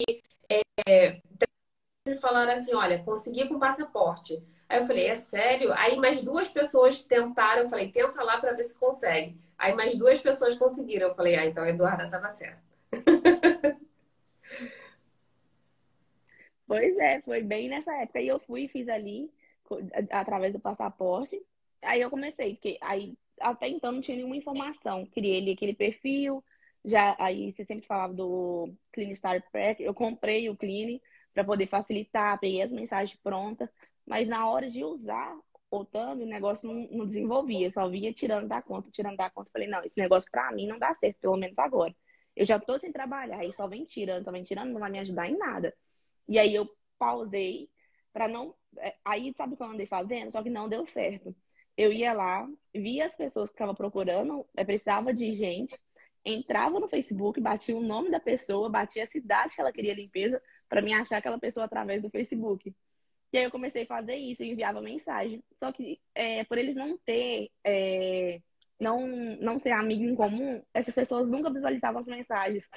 é, 0.49 1.19
falaram 2.19 2.51
assim, 2.51 2.73
olha, 2.73 2.99
consegui 2.99 3.47
com 3.47 3.59
passaporte. 3.59 4.41
Aí 4.67 4.79
eu 4.79 4.88
falei, 4.88 5.07
é 5.07 5.15
sério? 5.15 5.71
Aí 5.73 5.97
mais 5.97 6.21
duas 6.21 6.49
pessoas 6.49 7.03
tentaram, 7.03 7.63
eu 7.63 7.69
falei, 7.69 7.91
tenta 7.91 8.23
lá 8.23 8.38
para 8.38 8.53
ver 8.53 8.63
se 8.63 8.77
consegue. 8.79 9.38
Aí 9.57 9.73
mais 9.73 9.97
duas 9.97 10.19
pessoas 10.19 10.55
conseguiram. 10.55 11.09
Eu 11.09 11.15
falei, 11.15 11.35
ah, 11.35 11.45
então 11.45 11.63
a 11.63 11.69
Eduarda 11.69 12.05
estava 12.05 12.29
certa. 12.29 12.61
Pois 16.67 16.97
é, 16.97 17.21
foi 17.21 17.41
bem 17.43 17.69
nessa 17.69 17.93
época. 18.01 18.21
E 18.21 18.28
eu 18.28 18.39
fui 18.39 18.63
e 18.63 18.67
fiz 18.67 18.88
ali, 18.89 19.32
através 20.12 20.54
do 20.54 20.60
passaporte. 20.60 21.39
Aí 21.84 22.01
eu 22.01 22.10
comecei, 22.10 22.56
porque 22.56 22.78
aí 22.82 23.17
até 23.39 23.67
então 23.67 23.91
não 23.91 24.01
tinha 24.01 24.17
nenhuma 24.17 24.36
informação. 24.36 25.06
Criei 25.08 25.39
ali 25.41 25.51
aquele 25.51 25.73
perfil, 25.75 26.43
já 26.84 27.15
aí 27.19 27.51
você 27.51 27.65
sempre 27.65 27.86
falava 27.86 28.13
do 28.13 28.73
Clean 28.91 29.13
Star 29.15 29.43
Pack, 29.51 29.84
eu 29.84 29.93
comprei 29.93 30.49
o 30.49 30.56
Clean 30.58 30.99
para 31.34 31.43
poder 31.43 31.67
facilitar, 31.67 32.39
peguei 32.39 32.62
as 32.62 32.71
mensagens 32.71 33.19
prontas, 33.21 33.69
mas 34.06 34.28
na 34.28 34.47
hora 34.49 34.69
de 34.71 34.84
usar 34.84 35.36
o 35.69 35.84
Thumb, 35.86 36.23
o 36.23 36.25
negócio 36.25 36.67
não, 36.67 36.88
não 36.91 37.06
desenvolvia, 37.06 37.69
só 37.71 37.88
vinha 37.89 38.13
tirando 38.13 38.47
da 38.47 38.62
conta, 38.62 38.89
tirando 38.91 39.17
da 39.17 39.30
conta. 39.30 39.51
Falei, 39.51 39.67
não, 39.67 39.84
esse 39.84 39.97
negócio 39.97 40.30
para 40.32 40.51
mim 40.54 40.67
não 40.67 40.80
dá 40.80 40.93
certo, 40.95 41.19
pelo 41.19 41.36
menos 41.38 41.58
agora. 41.58 41.93
Eu 42.36 42.45
já 42.45 42.60
tô 42.60 42.80
sem 42.80 42.91
trabalhar, 42.91 43.39
aí 43.39 43.51
só 43.51 43.67
vem 43.67 43.84
tirando, 43.84 44.23
só 44.23 44.32
vem 44.32 44.43
tirando, 44.43 44.71
não 44.71 44.80
vai 44.80 44.89
me 44.91 44.99
ajudar 44.99 45.28
em 45.30 45.38
nada. 45.38 45.73
E 46.27 46.39
aí 46.39 46.53
eu 46.55 46.69
pausei 46.97 47.69
para 48.13 48.27
não. 48.27 48.55
É, 48.77 48.95
aí 49.05 49.33
sabe 49.35 49.53
o 49.53 49.57
que 49.57 49.63
eu 49.63 49.67
andei 49.67 49.85
fazendo? 49.85 50.31
Só 50.31 50.41
que 50.43 50.49
não 50.49 50.69
deu 50.69 50.85
certo. 50.85 51.35
Eu 51.77 51.91
ia 51.91 52.13
lá, 52.13 52.47
via 52.73 53.05
as 53.07 53.15
pessoas 53.15 53.49
que 53.49 53.55
estavam 53.55 53.75
procurando, 53.75 54.45
é, 54.55 54.63
precisava 54.63 55.13
de 55.13 55.33
gente, 55.33 55.77
entrava 56.23 56.79
no 56.79 56.88
Facebook, 56.88 57.39
batia 57.41 57.75
o 57.75 57.81
nome 57.81 58.09
da 58.09 58.19
pessoa, 58.19 58.69
batia 58.69 59.03
a 59.03 59.07
cidade 59.07 59.55
que 59.55 59.61
ela 59.61 59.73
queria 59.73 59.93
limpeza, 59.93 60.41
para 60.69 60.81
me 60.81 60.93
achar 60.93 61.17
aquela 61.17 61.39
pessoa 61.39 61.65
através 61.65 62.01
do 62.01 62.09
Facebook. 62.09 62.73
E 63.33 63.38
aí 63.38 63.43
eu 63.43 63.51
comecei 63.51 63.83
a 63.83 63.88
fazer 63.88 64.15
isso, 64.15 64.43
enviava 64.43 64.81
mensagem. 64.81 65.43
Só 65.59 65.71
que 65.71 65.99
é, 66.13 66.43
por 66.45 66.57
eles 66.57 66.75
não 66.75 66.97
ter 66.99 67.51
é, 67.63 68.41
não, 68.79 69.07
não 69.07 69.59
ser 69.59 69.71
amigo 69.71 70.03
em 70.03 70.15
comum, 70.15 70.61
essas 70.73 70.93
pessoas 70.93 71.29
nunca 71.29 71.51
visualizavam 71.51 71.99
as 71.99 72.07
mensagens. 72.07 72.69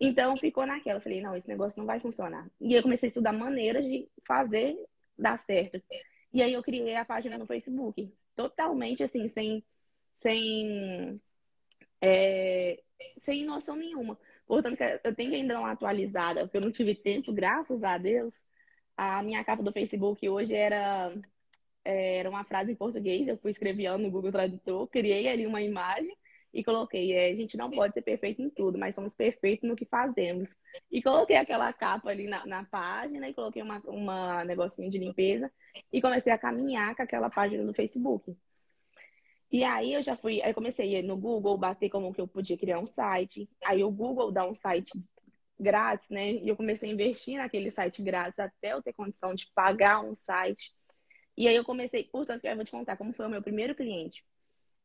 Então 0.00 0.36
ficou 0.36 0.66
naquela. 0.66 0.98
Eu 0.98 1.02
falei, 1.02 1.20
não, 1.22 1.36
esse 1.36 1.48
negócio 1.48 1.78
não 1.78 1.86
vai 1.86 2.00
funcionar. 2.00 2.48
E 2.60 2.74
eu 2.74 2.82
comecei 2.82 3.06
a 3.06 3.08
estudar 3.08 3.32
maneiras 3.32 3.84
de 3.84 4.08
fazer 4.26 4.76
dar 5.18 5.38
certo. 5.38 5.82
E 6.32 6.42
aí 6.42 6.52
eu 6.52 6.62
criei 6.62 6.96
a 6.96 7.04
página 7.04 7.38
no 7.38 7.46
Facebook. 7.46 8.12
Totalmente 8.34 9.02
assim, 9.02 9.28
sem, 9.28 9.64
sem, 10.14 11.20
é, 12.00 12.82
sem 13.22 13.44
noção 13.44 13.76
nenhuma. 13.76 14.18
Portanto, 14.46 14.78
eu 15.04 15.14
tenho 15.14 15.30
que 15.30 15.36
ainda 15.36 15.58
uma 15.58 15.72
atualizada, 15.72 16.42
porque 16.42 16.58
eu 16.58 16.60
não 16.60 16.70
tive 16.70 16.94
tempo, 16.94 17.32
graças 17.32 17.82
a 17.82 17.98
Deus. 17.98 18.34
A 18.96 19.22
minha 19.22 19.44
capa 19.44 19.62
do 19.62 19.72
Facebook 19.72 20.28
hoje 20.28 20.54
era 20.54 21.12
é, 21.86 22.18
era 22.18 22.28
uma 22.28 22.44
frase 22.44 22.72
em 22.72 22.74
português, 22.74 23.28
eu 23.28 23.38
fui 23.38 23.50
escrevendo 23.52 23.98
no 23.98 24.10
Google 24.10 24.32
Tradutor, 24.32 24.88
criei 24.88 25.28
ali 25.28 25.46
uma 25.46 25.62
imagem 25.62 26.16
e 26.52 26.64
coloquei, 26.64 27.12
é, 27.12 27.30
a 27.30 27.36
gente 27.36 27.56
não 27.56 27.70
pode 27.70 27.92
ser 27.92 28.02
perfeito 28.02 28.40
em 28.40 28.48
tudo, 28.48 28.78
mas 28.78 28.94
somos 28.94 29.14
perfeitos 29.14 29.68
no 29.68 29.76
que 29.76 29.84
fazemos. 29.84 30.48
E 30.90 31.02
coloquei 31.02 31.36
aquela 31.36 31.72
capa 31.72 32.10
ali 32.10 32.26
na, 32.26 32.46
na 32.46 32.64
página 32.64 33.28
e 33.28 33.34
coloquei 33.34 33.62
uma, 33.62 33.78
uma 33.86 34.44
negocinho 34.44 34.90
de 34.90 34.98
limpeza 34.98 35.52
e 35.92 36.00
comecei 36.00 36.32
a 36.32 36.38
caminhar 36.38 36.94
com 36.96 37.02
aquela 37.02 37.28
página 37.28 37.62
no 37.62 37.74
Facebook. 37.74 38.34
E 39.50 39.62
aí 39.62 39.94
eu 39.94 40.02
já 40.02 40.16
fui, 40.16 40.42
aí 40.42 40.52
comecei 40.52 41.02
no 41.02 41.16
Google, 41.16 41.56
bater 41.56 41.88
como 41.88 42.12
que 42.12 42.20
eu 42.20 42.26
podia 42.26 42.58
criar 42.58 42.78
um 42.80 42.86
site. 42.86 43.48
Aí 43.64 43.82
o 43.84 43.90
Google 43.90 44.32
dá 44.32 44.46
um 44.46 44.54
site 44.54 44.92
grátis, 45.58 46.10
né? 46.10 46.32
E 46.32 46.48
eu 46.48 46.56
comecei 46.56 46.90
a 46.90 46.92
investir 46.92 47.38
naquele 47.38 47.70
site 47.70 48.02
grátis 48.02 48.38
até 48.38 48.72
eu 48.72 48.82
ter 48.82 48.92
condição 48.92 49.34
de 49.34 49.46
pagar 49.54 50.00
um 50.04 50.16
site. 50.16 50.74
E 51.36 51.46
aí 51.46 51.54
eu 51.54 51.64
comecei, 51.64 52.04
portanto, 52.04 52.44
eu 52.44 52.56
vou 52.56 52.64
te 52.64 52.70
contar 52.70 52.96
como 52.96 53.12
foi 53.12 53.26
o 53.26 53.30
meu 53.30 53.42
primeiro 53.42 53.74
cliente. 53.74 54.24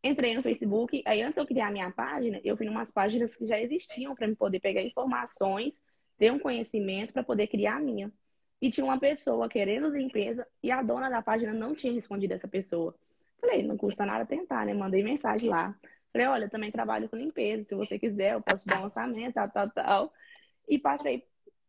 Entrei 0.04 0.36
no 0.36 0.42
Facebook, 0.42 1.04
aí 1.06 1.22
antes 1.22 1.38
eu 1.38 1.46
criar 1.46 1.68
a 1.68 1.72
minha 1.72 1.92
página, 1.92 2.42
eu 2.44 2.58
fui 2.58 2.66
em 2.66 2.70
umas 2.70 2.90
páginas 2.90 3.36
que 3.36 3.46
já 3.46 3.60
existiam 3.60 4.16
para 4.16 4.28
me 4.28 4.36
poder 4.36 4.60
pegar 4.60 4.82
informações, 4.82 5.80
ter 6.18 6.32
um 6.32 6.40
conhecimento 6.40 7.14
para 7.14 7.24
poder 7.24 7.48
criar 7.48 7.76
a 7.76 7.80
minha. 7.80 8.12
E 8.60 8.72
tinha 8.72 8.84
uma 8.84 9.00
pessoa 9.00 9.48
querendo 9.48 9.90
limpeza 9.90 10.48
e 10.62 10.72
a 10.72 10.82
dona 10.82 11.10
da 11.10 11.22
página 11.22 11.54
não 11.54 11.76
tinha 11.76 11.94
respondido 11.94 12.34
essa 12.34 12.48
pessoa. 12.48 12.96
Falei, 13.40 13.64
não 13.64 13.78
custa 13.78 14.06
nada 14.06 14.26
tentar, 14.26 14.66
né? 14.66 14.74
Mandei 14.74 15.04
mensagem 15.04 15.50
lá. 15.50 15.76
Falei, 16.12 16.28
olha, 16.28 16.50
também 16.50 16.72
trabalho 16.72 17.08
com 17.08 17.16
limpeza, 17.16 17.64
se 17.64 17.76
você 17.76 17.98
quiser, 17.98 18.34
eu 18.34 18.42
posso 18.42 18.68
dar 18.68 18.82
um 18.82 18.86
orçamento, 18.86 19.34
tal, 19.34 19.50
tal, 19.50 19.72
tal. 19.72 20.14
E 20.68 20.78
passei 20.78 21.24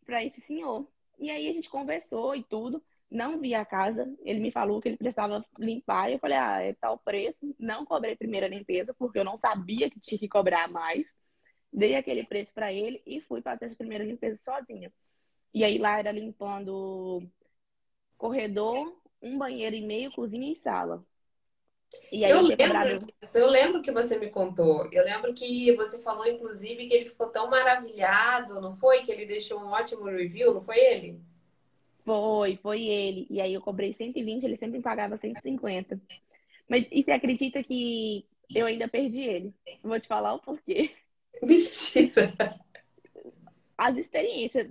para 0.04 0.24
esse 0.24 0.40
senhor. 0.40 0.86
E 1.18 1.30
aí 1.30 1.48
a 1.48 1.52
gente 1.52 1.70
conversou 1.70 2.34
e 2.34 2.42
tudo. 2.42 2.82
Não 3.12 3.38
vi 3.38 3.54
a 3.54 3.64
casa. 3.64 4.10
Ele 4.24 4.40
me 4.40 4.50
falou 4.50 4.80
que 4.80 4.88
ele 4.88 4.96
precisava 4.96 5.44
limpar. 5.58 6.08
E 6.08 6.14
eu 6.14 6.18
falei, 6.18 6.38
ah, 6.38 6.62
é 6.62 6.72
tal 6.72 6.98
preço. 6.98 7.54
Não 7.58 7.84
cobrei 7.84 8.16
primeira 8.16 8.48
limpeza, 8.48 8.94
porque 8.94 9.18
eu 9.18 9.24
não 9.24 9.36
sabia 9.36 9.90
que 9.90 10.00
tinha 10.00 10.18
que 10.18 10.28
cobrar 10.28 10.66
mais. 10.68 11.06
Dei 11.70 11.94
aquele 11.94 12.24
preço 12.24 12.54
para 12.54 12.72
ele 12.72 13.02
e 13.06 13.20
fui 13.20 13.42
fazer 13.42 13.66
essa 13.66 13.76
primeira 13.76 14.02
limpeza 14.02 14.42
sozinha. 14.42 14.90
E 15.52 15.62
aí 15.62 15.76
lá 15.76 15.98
era 15.98 16.10
limpando 16.10 17.22
corredor, 18.16 18.96
um 19.20 19.36
banheiro 19.36 19.76
e 19.76 19.82
meio, 19.82 20.12
cozinha 20.12 20.50
e 20.50 20.56
sala. 20.56 21.04
E 22.10 22.24
eu, 22.24 22.40
lembro, 22.40 22.56
cobrado... 22.56 23.06
eu 23.34 23.46
lembro 23.46 23.82
que 23.82 23.92
você 23.92 24.18
me 24.18 24.30
contou. 24.30 24.88
Eu 24.90 25.04
lembro 25.04 25.34
que 25.34 25.74
você 25.76 26.00
falou, 26.00 26.26
inclusive, 26.26 26.88
que 26.88 26.94
ele 26.94 27.04
ficou 27.04 27.28
tão 27.28 27.50
maravilhado, 27.50 28.58
não 28.60 28.74
foi? 28.74 29.02
Que 29.02 29.12
ele 29.12 29.26
deixou 29.26 29.60
um 29.60 29.68
ótimo 29.68 30.04
review, 30.04 30.54
não 30.54 30.62
foi 30.62 30.78
ele? 30.78 31.20
Foi, 32.04 32.56
foi 32.56 32.82
ele. 32.82 33.26
E 33.30 33.40
aí 33.40 33.54
eu 33.54 33.60
cobrei 33.60 33.92
120, 33.92 34.44
ele 34.44 34.56
sempre 34.56 34.80
pagava 34.80 35.16
150. 35.16 36.00
Mas 36.68 36.86
e 36.90 37.02
você 37.02 37.12
acredita 37.12 37.62
que 37.62 38.26
eu 38.54 38.66
ainda 38.66 38.88
perdi 38.88 39.20
ele? 39.20 39.54
Vou 39.82 39.98
te 39.98 40.08
falar 40.08 40.34
o 40.34 40.40
porquê. 40.40 40.90
Mentira! 41.42 42.34
As 43.76 43.96
experiências, 43.96 44.68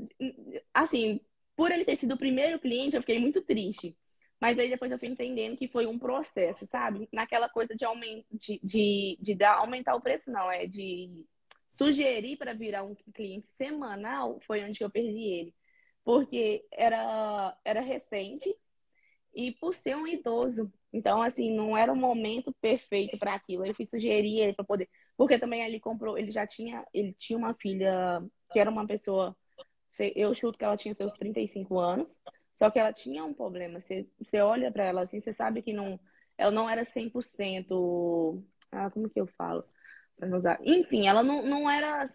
assim, 0.74 1.20
por 1.56 1.72
ele 1.72 1.86
ter 1.86 1.98
sido 1.98 2.14
o 2.14 2.18
primeiro 2.18 2.60
cliente, 2.60 2.96
eu 2.96 3.02
fiquei 3.02 3.20
muito 3.20 3.42
triste. 3.42 3.96
Mas 4.40 4.58
aí 4.58 4.70
depois 4.70 4.92
eu 4.92 4.98
fui 4.98 5.08
entendendo 5.08 5.56
que 5.56 5.68
foi 5.68 5.86
um 5.86 6.00
processo, 6.00 6.66
sabe? 6.72 7.08
Naquela 7.12 7.48
coisa 7.48 7.76
de, 7.76 7.86
aument... 7.86 8.24
de, 8.32 8.60
de, 8.64 9.18
de 9.22 9.36
dar, 9.36 9.58
aumentar 9.58 9.96
o 9.96 10.02
preço, 10.02 10.32
não, 10.32 10.52
é 10.52 10.66
de 10.66 11.24
sugerir 11.70 12.38
para 12.38 12.54
virar 12.54 12.84
um 12.84 12.96
cliente 13.14 13.48
semanal, 13.58 14.40
foi 14.48 14.64
onde 14.64 14.82
eu 14.82 14.90
perdi 14.90 15.24
ele. 15.24 15.54
Porque 16.04 16.66
era, 16.72 17.58
era 17.64 17.82
recente 17.82 18.56
e 19.34 19.52
por 19.54 19.74
ser 19.74 19.96
um 19.96 20.08
idoso. 20.08 20.72
Então, 20.92 21.22
assim, 21.22 21.56
não 21.56 21.78
era 21.78 21.92
o 21.92 21.96
momento 21.96 22.54
perfeito 22.60 23.18
para 23.18 23.34
aquilo. 23.34 23.66
Eu 23.66 23.74
fui 23.74 23.86
sugerir 23.86 24.40
ele 24.40 24.54
para 24.54 24.66
poder. 24.66 24.90
Porque 25.16 25.40
também 25.40 25.62
ele 25.62 25.80
comprou, 25.80 26.18
ele 26.18 26.32
já 26.32 26.46
tinha, 26.46 26.86
ele 26.94 27.14
tinha 27.14 27.38
uma 27.38 27.54
filha 27.54 28.22
que 28.52 28.60
era 28.60 28.70
uma 28.70 28.86
pessoa, 28.86 29.36
eu 30.16 30.34
chuto 30.34 30.58
que 30.58 30.66
ela 30.66 30.76
tinha 30.76 30.94
seus 30.94 31.14
35 31.14 31.80
anos. 31.80 32.18
Só 32.54 32.70
que 32.70 32.80
ela 32.80 32.92
tinha 32.94 33.24
um 33.24 33.34
problema. 33.34 33.80
Você, 33.80 34.08
você 34.20 34.42
olha 34.42 34.72
para 34.72 34.86
ela 34.86 35.02
assim, 35.02 35.22
você 35.22 35.34
sabe 35.34 35.62
que 35.62 35.74
não, 35.74 36.00
ela 36.38 36.52
não 36.52 36.70
era 36.70 36.84
100%. 36.84 38.44
Ah, 38.72 38.90
como 38.90 39.10
que 39.10 39.20
eu 39.20 39.28
falo? 39.28 39.64
Enfim, 40.64 41.08
ela 41.08 41.24
não, 41.24 41.44
não 41.44 41.70
era 41.70 42.08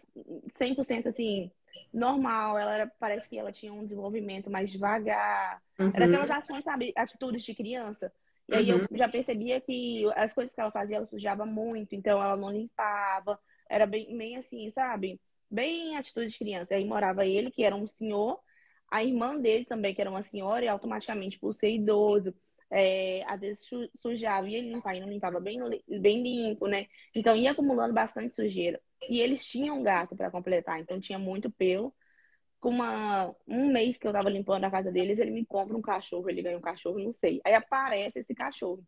100% 0.53 1.07
assim, 1.09 1.51
normal. 1.93 2.57
Ela 2.57 2.73
era, 2.73 2.91
parece 2.99 3.29
que 3.29 3.37
ela 3.37 3.51
tinha 3.51 3.73
um 3.73 3.83
desenvolvimento 3.83 4.49
mais 4.49 4.71
devagar. 4.71 5.61
Uhum. 5.79 5.91
Era 5.93 6.05
aquelas 6.05 6.31
ações, 6.31 6.63
sabe? 6.63 6.93
Atitudes 6.95 7.43
de 7.43 7.55
criança. 7.55 8.11
E 8.49 8.55
aí 8.55 8.71
uhum. 8.71 8.81
eu 8.89 8.97
já 8.97 9.09
percebia 9.09 9.59
que 9.59 10.05
as 10.15 10.33
coisas 10.33 10.53
que 10.53 10.61
ela 10.61 10.71
fazia, 10.71 10.97
ela 10.97 11.05
sujava 11.05 11.45
muito. 11.45 11.95
Então 11.95 12.21
ela 12.21 12.37
não 12.37 12.51
limpava. 12.51 13.39
Era 13.69 13.85
bem, 13.85 14.17
bem 14.17 14.37
assim, 14.37 14.71
sabe? 14.71 15.19
Bem 15.49 15.97
atitude 15.97 16.29
de 16.29 16.37
criança. 16.37 16.75
Aí 16.75 16.85
morava 16.85 17.25
ele, 17.25 17.51
que 17.51 17.63
era 17.63 17.75
um 17.75 17.87
senhor 17.87 18.39
a 18.89 19.03
irmã 19.03 19.37
dele 19.37 19.65
também, 19.65 19.93
que 19.93 20.01
era 20.01 20.09
uma 20.09 20.23
senhora, 20.23 20.63
e 20.63 20.67
automaticamente, 20.67 21.37
por 21.37 21.53
ser 21.53 21.71
idoso, 21.71 22.33
é, 22.69 23.23
às 23.27 23.39
vezes 23.39 23.69
sujava 23.95 24.47
e 24.47 24.55
ele 24.55 24.67
e 24.67 24.99
não 24.99 25.09
limpava 25.09 25.39
bem, 25.39 25.59
bem 25.87 26.21
limpo, 26.21 26.67
né? 26.67 26.87
Então 27.13 27.35
ia 27.35 27.51
acumulando 27.51 27.93
bastante 27.93 28.33
sujeira. 28.33 28.81
E 29.09 29.19
eles 29.19 29.45
tinham 29.45 29.83
gato 29.83 30.15
para 30.15 30.31
completar, 30.31 30.79
então 30.79 30.99
tinha 30.99 31.19
muito 31.19 31.51
pelo. 31.51 31.93
Com 32.59 32.69
uma, 32.69 33.35
um 33.47 33.71
mês 33.71 33.97
que 33.97 34.07
eu 34.07 34.13
tava 34.13 34.29
limpando 34.29 34.63
a 34.65 34.71
casa 34.71 34.91
deles, 34.91 35.19
ele 35.19 35.31
me 35.31 35.45
compra 35.45 35.77
um 35.77 35.81
cachorro, 35.81 36.29
ele 36.29 36.41
ganha 36.41 36.57
um 36.57 36.61
cachorro, 36.61 36.99
não 36.99 37.13
sei. 37.13 37.39
Aí 37.45 37.53
aparece 37.53 38.19
esse 38.19 38.33
cachorro. 38.33 38.83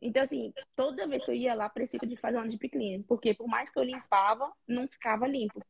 Então, 0.00 0.22
assim, 0.22 0.52
toda 0.74 1.06
vez 1.06 1.24
que 1.24 1.30
eu 1.30 1.34
ia 1.34 1.54
lá, 1.54 1.68
parecia 1.68 2.00
de 2.00 2.16
fazer 2.16 2.38
uma 2.38 2.48
deep 2.48 2.68
clean, 2.68 3.02
porque 3.02 3.34
por 3.34 3.46
mais 3.46 3.70
que 3.70 3.78
eu 3.78 3.84
limpava, 3.84 4.52
não 4.66 4.88
ficava 4.88 5.28
limpo. 5.28 5.64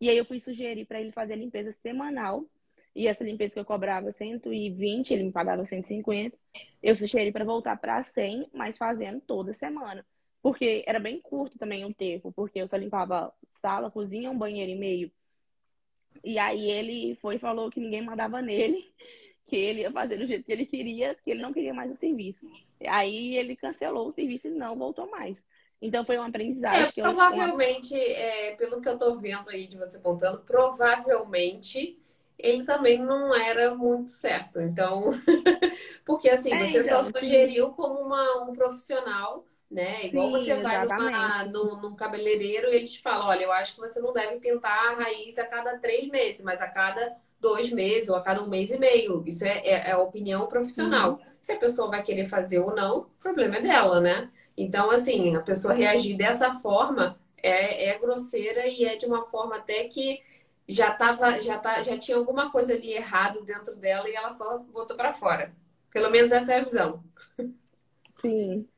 E 0.00 0.08
aí 0.08 0.16
eu 0.16 0.24
fui 0.24 0.40
sugerir 0.40 0.86
para 0.86 1.00
ele 1.00 1.12
fazer 1.12 1.34
a 1.34 1.36
limpeza 1.36 1.72
semanal 1.72 2.46
e 2.94 3.06
essa 3.06 3.24
limpeza 3.24 3.54
que 3.54 3.60
eu 3.60 3.64
cobrava 3.64 4.12
120, 4.12 5.12
ele 5.12 5.24
me 5.24 5.32
pagava 5.32 5.64
150. 5.64 6.36
Eu 6.82 6.94
sugeri 6.94 7.32
para 7.32 7.44
voltar 7.44 7.76
para 7.76 8.02
100, 8.02 8.48
mas 8.52 8.76
fazendo 8.76 9.20
toda 9.20 9.52
semana. 9.52 10.04
Porque 10.42 10.82
era 10.86 10.98
bem 10.98 11.20
curto 11.20 11.58
também 11.58 11.84
o 11.84 11.94
tempo, 11.94 12.32
porque 12.32 12.60
eu 12.60 12.68
só 12.68 12.76
limpava 12.76 13.32
sala, 13.48 13.90
cozinha, 13.90 14.30
um 14.30 14.36
banheiro 14.36 14.72
e 14.72 14.76
meio. 14.76 15.10
E 16.24 16.38
aí 16.38 16.68
ele 16.68 17.16
foi 17.16 17.36
e 17.36 17.38
falou 17.38 17.70
que 17.70 17.80
ninguém 17.80 18.02
mandava 18.02 18.42
nele, 18.42 18.92
que 19.46 19.56
ele 19.56 19.82
ia 19.82 19.92
fazer 19.92 20.16
do 20.16 20.26
jeito 20.26 20.44
que 20.44 20.52
ele 20.52 20.66
queria, 20.66 21.14
que 21.14 21.30
ele 21.30 21.42
não 21.42 21.52
queria 21.52 21.72
mais 21.72 21.92
o 21.92 21.96
serviço. 21.96 22.46
Aí 22.86 23.36
ele 23.36 23.54
cancelou 23.54 24.08
o 24.08 24.12
serviço 24.12 24.48
e 24.48 24.50
não 24.50 24.76
voltou 24.76 25.08
mais. 25.08 25.36
Então 25.80 26.04
foi 26.04 26.18
um 26.18 26.22
aprendizagem. 26.22 26.84
É, 26.96 27.02
provavelmente, 27.02 27.94
eu... 27.94 28.00
é, 28.00 28.54
pelo 28.56 28.80
que 28.80 28.88
eu 28.88 28.98
tô 28.98 29.16
vendo 29.18 29.48
aí 29.50 29.66
de 29.66 29.76
você 29.76 29.98
contando, 30.00 30.38
provavelmente 30.40 31.98
ele 32.38 32.64
também 32.64 32.98
não 32.98 33.34
era 33.34 33.74
muito 33.74 34.10
certo. 34.10 34.60
Então, 34.60 35.10
porque 36.04 36.28
assim, 36.28 36.52
é, 36.52 36.66
você 36.66 36.80
então, 36.80 37.02
só 37.02 37.10
sugeriu 37.18 37.70
como 37.70 38.00
uma, 38.00 38.44
um 38.44 38.52
profissional, 38.52 39.44
né? 39.72 40.06
Igual 40.06 40.26
sim, 40.26 40.44
você 40.44 40.54
vai 40.56 40.84
numa, 40.84 41.44
num, 41.44 41.80
num 41.80 41.96
cabeleireiro 41.96 42.68
e 42.68 42.76
eles 42.76 42.96
falam, 42.96 43.26
olha, 43.28 43.44
eu 43.44 43.52
acho 43.52 43.74
que 43.74 43.80
você 43.80 44.00
não 44.00 44.12
deve 44.12 44.36
pintar 44.36 44.90
a 44.90 44.94
raiz 44.94 45.38
a 45.38 45.46
cada 45.46 45.78
três 45.78 46.06
meses, 46.08 46.44
mas 46.44 46.60
a 46.60 46.68
cada 46.68 47.16
dois 47.40 47.70
meses 47.72 48.08
ou 48.08 48.14
a 48.14 48.20
cada 48.20 48.42
um 48.42 48.48
mês 48.48 48.70
e 48.70 48.78
meio. 48.78 49.24
Isso 49.26 49.44
é, 49.44 49.58
é, 49.60 49.88
é 49.88 49.92
a 49.92 49.98
opinião 49.98 50.46
profissional. 50.46 51.12
Uhum. 51.12 51.18
Se 51.40 51.52
a 51.52 51.58
pessoa 51.58 51.88
vai 51.88 52.02
querer 52.02 52.26
fazer 52.26 52.60
ou 52.60 52.74
não, 52.74 52.98
o 52.98 53.04
problema 53.20 53.56
é 53.56 53.62
dela, 53.62 54.00
né? 54.00 54.30
Então, 54.56 54.90
assim, 54.90 55.34
a 55.34 55.40
pessoa 55.40 55.74
reagir 55.74 56.16
dessa 56.16 56.54
forma 56.54 57.18
é, 57.42 57.88
é 57.88 57.98
grosseira 57.98 58.66
e 58.66 58.84
é 58.84 58.96
de 58.96 59.06
uma 59.06 59.22
forma 59.22 59.56
até 59.56 59.84
que 59.84 60.20
já 60.68 60.92
tava, 60.92 61.40
já 61.40 61.58
tá, 61.58 61.82
já 61.82 61.98
tinha 61.98 62.16
alguma 62.16 62.50
coisa 62.52 62.74
ali 62.74 62.92
errado 62.92 63.42
dentro 63.42 63.74
dela 63.74 64.08
e 64.08 64.14
ela 64.14 64.30
só 64.30 64.58
botou 64.58 64.96
para 64.96 65.12
fora. 65.12 65.52
Pelo 65.90 66.10
menos 66.10 66.30
essa 66.30 66.52
é 66.52 66.58
a 66.58 66.64
visão. 66.64 67.02
Sim. 68.20 68.68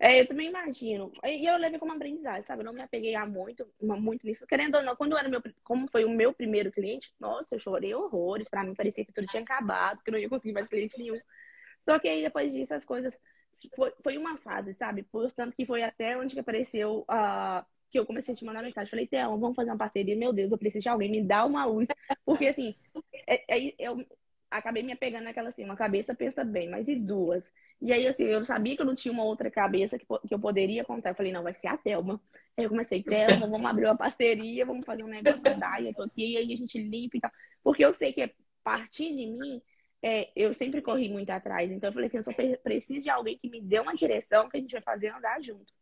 É, 0.00 0.20
eu 0.20 0.28
também 0.28 0.48
imagino. 0.48 1.10
E 1.24 1.44
eu 1.46 1.56
levei 1.56 1.78
como 1.78 1.92
aprendizagem, 1.92 2.44
sabe? 2.44 2.62
Eu 2.62 2.66
não 2.66 2.72
me 2.72 2.82
apeguei 2.82 3.14
a 3.16 3.26
muito, 3.26 3.66
muito 3.80 4.24
nisso. 4.26 4.46
Querendo 4.46 4.76
ou 4.76 4.82
não, 4.82 4.94
quando 4.94 5.16
era 5.16 5.28
meu, 5.28 5.42
como 5.64 5.88
foi 5.88 6.04
o 6.04 6.10
meu 6.10 6.32
primeiro 6.32 6.70
cliente, 6.70 7.12
nossa, 7.18 7.56
eu 7.56 7.58
chorei 7.58 7.94
horrores. 7.94 8.48
Para 8.48 8.62
mim 8.64 8.74
parecia 8.74 9.04
que 9.04 9.12
tudo 9.12 9.26
tinha 9.26 9.42
acabado, 9.42 10.00
que 10.02 10.10
eu 10.10 10.12
não 10.12 10.18
ia 10.20 10.28
conseguir 10.28 10.52
mais 10.54 10.68
cliente 10.68 10.96
nenhum. 10.98 11.16
Só 11.84 11.98
que 11.98 12.08
aí 12.08 12.22
depois 12.22 12.52
disso 12.52 12.74
as 12.74 12.84
coisas 12.84 13.18
foi, 13.74 13.92
foi 14.02 14.16
uma 14.18 14.36
fase, 14.38 14.72
sabe? 14.74 15.02
Portanto 15.04 15.54
que 15.56 15.66
foi 15.66 15.82
até 15.82 16.16
onde 16.16 16.34
que 16.34 16.40
apareceu 16.40 17.04
a 17.08 17.64
uh, 17.66 17.78
que 17.90 17.98
eu 17.98 18.06
comecei 18.06 18.34
a 18.34 18.36
te 18.36 18.44
mandar 18.44 18.62
mensagem. 18.62 18.90
Falei, 18.90 19.06
Theo, 19.06 19.38
vamos 19.38 19.56
fazer 19.56 19.70
uma 19.70 19.78
parceria. 19.78 20.14
Meu 20.16 20.32
Deus, 20.32 20.50
eu 20.52 20.58
preciso 20.58 20.82
de 20.82 20.88
alguém, 20.90 21.10
me 21.10 21.24
dá 21.24 21.44
uma 21.46 21.64
luz. 21.64 21.88
Porque, 22.24 22.46
assim, 22.46 22.74
é, 23.26 23.44
é, 23.68 23.74
eu 23.78 24.04
acabei 24.50 24.82
me 24.82 24.92
apegando 24.92 25.24
naquela, 25.24 25.48
assim, 25.48 25.64
uma 25.64 25.76
cabeça 25.76 26.14
pensa 26.14 26.44
bem, 26.44 26.68
mas 26.68 26.86
e 26.88 26.94
duas? 26.96 27.42
E 27.80 27.92
aí, 27.92 28.06
assim, 28.08 28.24
eu 28.24 28.44
sabia 28.44 28.74
que 28.74 28.82
eu 28.82 28.86
não 28.86 28.94
tinha 28.94 29.12
uma 29.12 29.22
outra 29.22 29.50
cabeça 29.50 29.98
que, 29.98 30.04
que 30.04 30.34
eu 30.34 30.38
poderia 30.38 30.84
contar. 30.84 31.10
Eu 31.10 31.14
falei, 31.14 31.30
não, 31.30 31.42
vai 31.42 31.54
ser 31.54 31.68
a 31.68 31.76
Thelma. 31.76 32.20
Aí 32.56 32.64
eu 32.64 32.68
comecei, 32.68 33.02
Thelma, 33.02 33.46
vamos 33.46 33.70
abrir 33.70 33.84
uma 33.84 33.96
parceria, 33.96 34.66
vamos 34.66 34.84
fazer 34.84 35.04
um 35.04 35.08
negócio 35.08 35.42
da 35.42 35.80
eu 35.80 35.94
tô 35.94 36.02
aqui, 36.02 36.36
aí 36.36 36.52
a 36.52 36.56
gente 36.56 36.76
limpa 36.78 37.16
e 37.16 37.20
tal. 37.20 37.30
Porque 37.62 37.84
eu 37.84 37.92
sei 37.92 38.12
que 38.12 38.22
a 38.22 38.30
partir 38.64 39.14
de 39.14 39.26
mim, 39.26 39.62
é, 40.02 40.30
eu 40.34 40.52
sempre 40.54 40.82
corri 40.82 41.08
muito 41.08 41.30
atrás. 41.30 41.70
Então 41.70 41.88
eu 41.88 41.94
falei 41.94 42.08
assim, 42.08 42.16
eu 42.16 42.24
só 42.24 42.32
preciso 42.62 43.00
de 43.00 43.10
alguém 43.10 43.38
que 43.38 43.48
me 43.48 43.60
dê 43.60 43.78
uma 43.78 43.94
direção 43.94 44.48
que 44.48 44.56
a 44.56 44.60
gente 44.60 44.72
vai 44.72 44.82
fazer 44.82 45.08
andar 45.08 45.40
junto. 45.40 45.72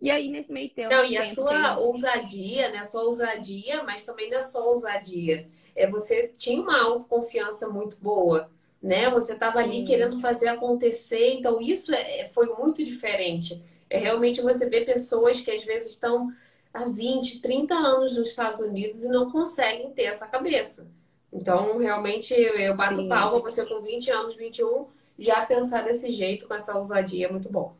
E 0.00 0.10
aí, 0.10 0.30
nesse 0.30 0.52
meio 0.52 0.70
tempo. 0.70 0.94
Não, 0.94 1.04
e 1.04 1.16
a 1.16 1.34
sua 1.34 1.76
ousadia, 1.78 2.70
né? 2.70 2.78
A 2.78 2.84
sua 2.84 3.02
ousadia, 3.02 3.82
mas 3.82 4.06
também 4.06 4.30
não 4.30 4.38
é 4.38 4.40
só 4.40 4.70
ousadia. 4.70 5.50
É, 5.74 5.88
você 5.88 6.28
tinha 6.28 6.60
uma 6.60 6.80
autoconfiança 6.80 7.68
muito 7.68 8.00
boa, 8.00 8.50
né? 8.82 9.10
Você 9.10 9.32
estava 9.32 9.58
ali 9.58 9.84
querendo 9.84 10.20
fazer 10.20 10.48
acontecer, 10.48 11.34
então 11.34 11.60
isso 11.60 11.92
é, 11.92 12.20
é, 12.20 12.28
foi 12.28 12.46
muito 12.56 12.84
diferente. 12.84 13.62
É 13.90 13.98
realmente 13.98 14.40
você 14.40 14.68
ver 14.68 14.84
pessoas 14.84 15.40
que 15.40 15.50
às 15.50 15.64
vezes 15.64 15.90
estão 15.90 16.32
há 16.72 16.84
20, 16.84 17.40
30 17.40 17.74
anos 17.74 18.16
nos 18.16 18.30
Estados 18.30 18.60
Unidos 18.60 19.04
e 19.04 19.08
não 19.08 19.30
conseguem 19.30 19.90
ter 19.92 20.04
essa 20.04 20.26
cabeça. 20.26 20.88
Então, 21.32 21.78
realmente, 21.78 22.32
eu, 22.32 22.54
eu 22.54 22.76
bato 22.76 23.02
Sim. 23.02 23.08
palma, 23.08 23.40
você 23.40 23.66
com 23.66 23.80
20 23.82 24.10
anos, 24.10 24.36
21, 24.36 24.86
já 25.18 25.44
pensar 25.44 25.82
desse 25.82 26.10
jeito, 26.10 26.46
com 26.46 26.54
essa 26.54 26.76
ousadia, 26.76 27.26
é 27.26 27.30
muito 27.30 27.50
bom. 27.50 27.76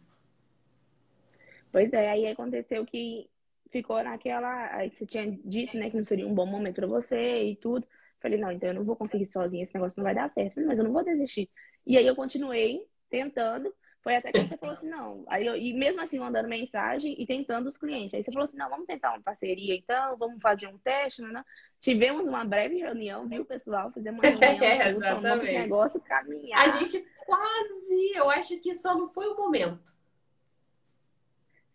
Pois 1.70 1.92
é, 1.92 2.10
aí 2.10 2.26
aconteceu 2.26 2.84
que 2.84 3.28
ficou 3.70 4.02
naquela. 4.02 4.74
Aí 4.74 4.90
você 4.90 5.06
tinha 5.06 5.30
dito, 5.44 5.76
né, 5.76 5.90
que 5.90 5.96
não 5.96 6.04
seria 6.04 6.26
um 6.26 6.34
bom 6.34 6.46
momento 6.46 6.76
para 6.76 6.86
você 6.86 7.44
e 7.44 7.56
tudo. 7.56 7.86
Falei, 8.20 8.38
não, 8.38 8.50
então 8.50 8.68
eu 8.68 8.74
não 8.74 8.84
vou 8.84 8.96
conseguir 8.96 9.26
sozinha, 9.26 9.62
esse 9.62 9.74
negócio 9.74 9.98
não 9.98 10.04
vai 10.04 10.14
dar 10.14 10.30
certo. 10.30 10.54
Falei, 10.54 10.68
mas 10.68 10.78
eu 10.78 10.84
não 10.84 10.92
vou 10.92 11.04
desistir. 11.04 11.48
E 11.86 11.96
aí 11.96 12.06
eu 12.06 12.16
continuei 12.16 12.84
tentando, 13.08 13.72
Foi 14.00 14.16
até 14.16 14.30
que 14.30 14.40
você 14.40 14.56
falou 14.56 14.74
assim, 14.74 14.88
não. 14.88 15.24
Aí 15.28 15.46
eu, 15.46 15.56
e 15.56 15.72
mesmo 15.74 16.00
assim, 16.00 16.18
mandando 16.18 16.48
mensagem 16.48 17.14
e 17.20 17.26
tentando 17.26 17.66
os 17.66 17.76
clientes. 17.76 18.14
Aí 18.14 18.22
você 18.22 18.30
falou 18.32 18.44
assim, 18.44 18.56
não, 18.56 18.70
vamos 18.70 18.86
tentar 18.86 19.10
uma 19.10 19.22
parceria 19.22 19.74
então, 19.74 20.16
vamos 20.16 20.40
fazer 20.40 20.66
um 20.66 20.78
teste, 20.78 21.20
né? 21.22 21.44
Tivemos 21.80 22.26
uma 22.26 22.44
breve 22.44 22.76
reunião, 22.76 23.28
viu, 23.28 23.44
pessoal? 23.44 23.90
Fizemos 23.92 24.20
uma 24.20 24.28
reunião, 24.30 24.64
é, 24.64 24.90
exatamente. 24.90 25.52
negócio 25.52 26.00
caminhar. 26.00 26.68
A 26.68 26.76
gente 26.78 27.04
quase, 27.26 28.12
eu 28.14 28.30
acho 28.30 28.58
que 28.58 28.74
só 28.74 28.96
não 28.96 29.08
foi 29.08 29.26
o 29.26 29.36
momento. 29.36 29.92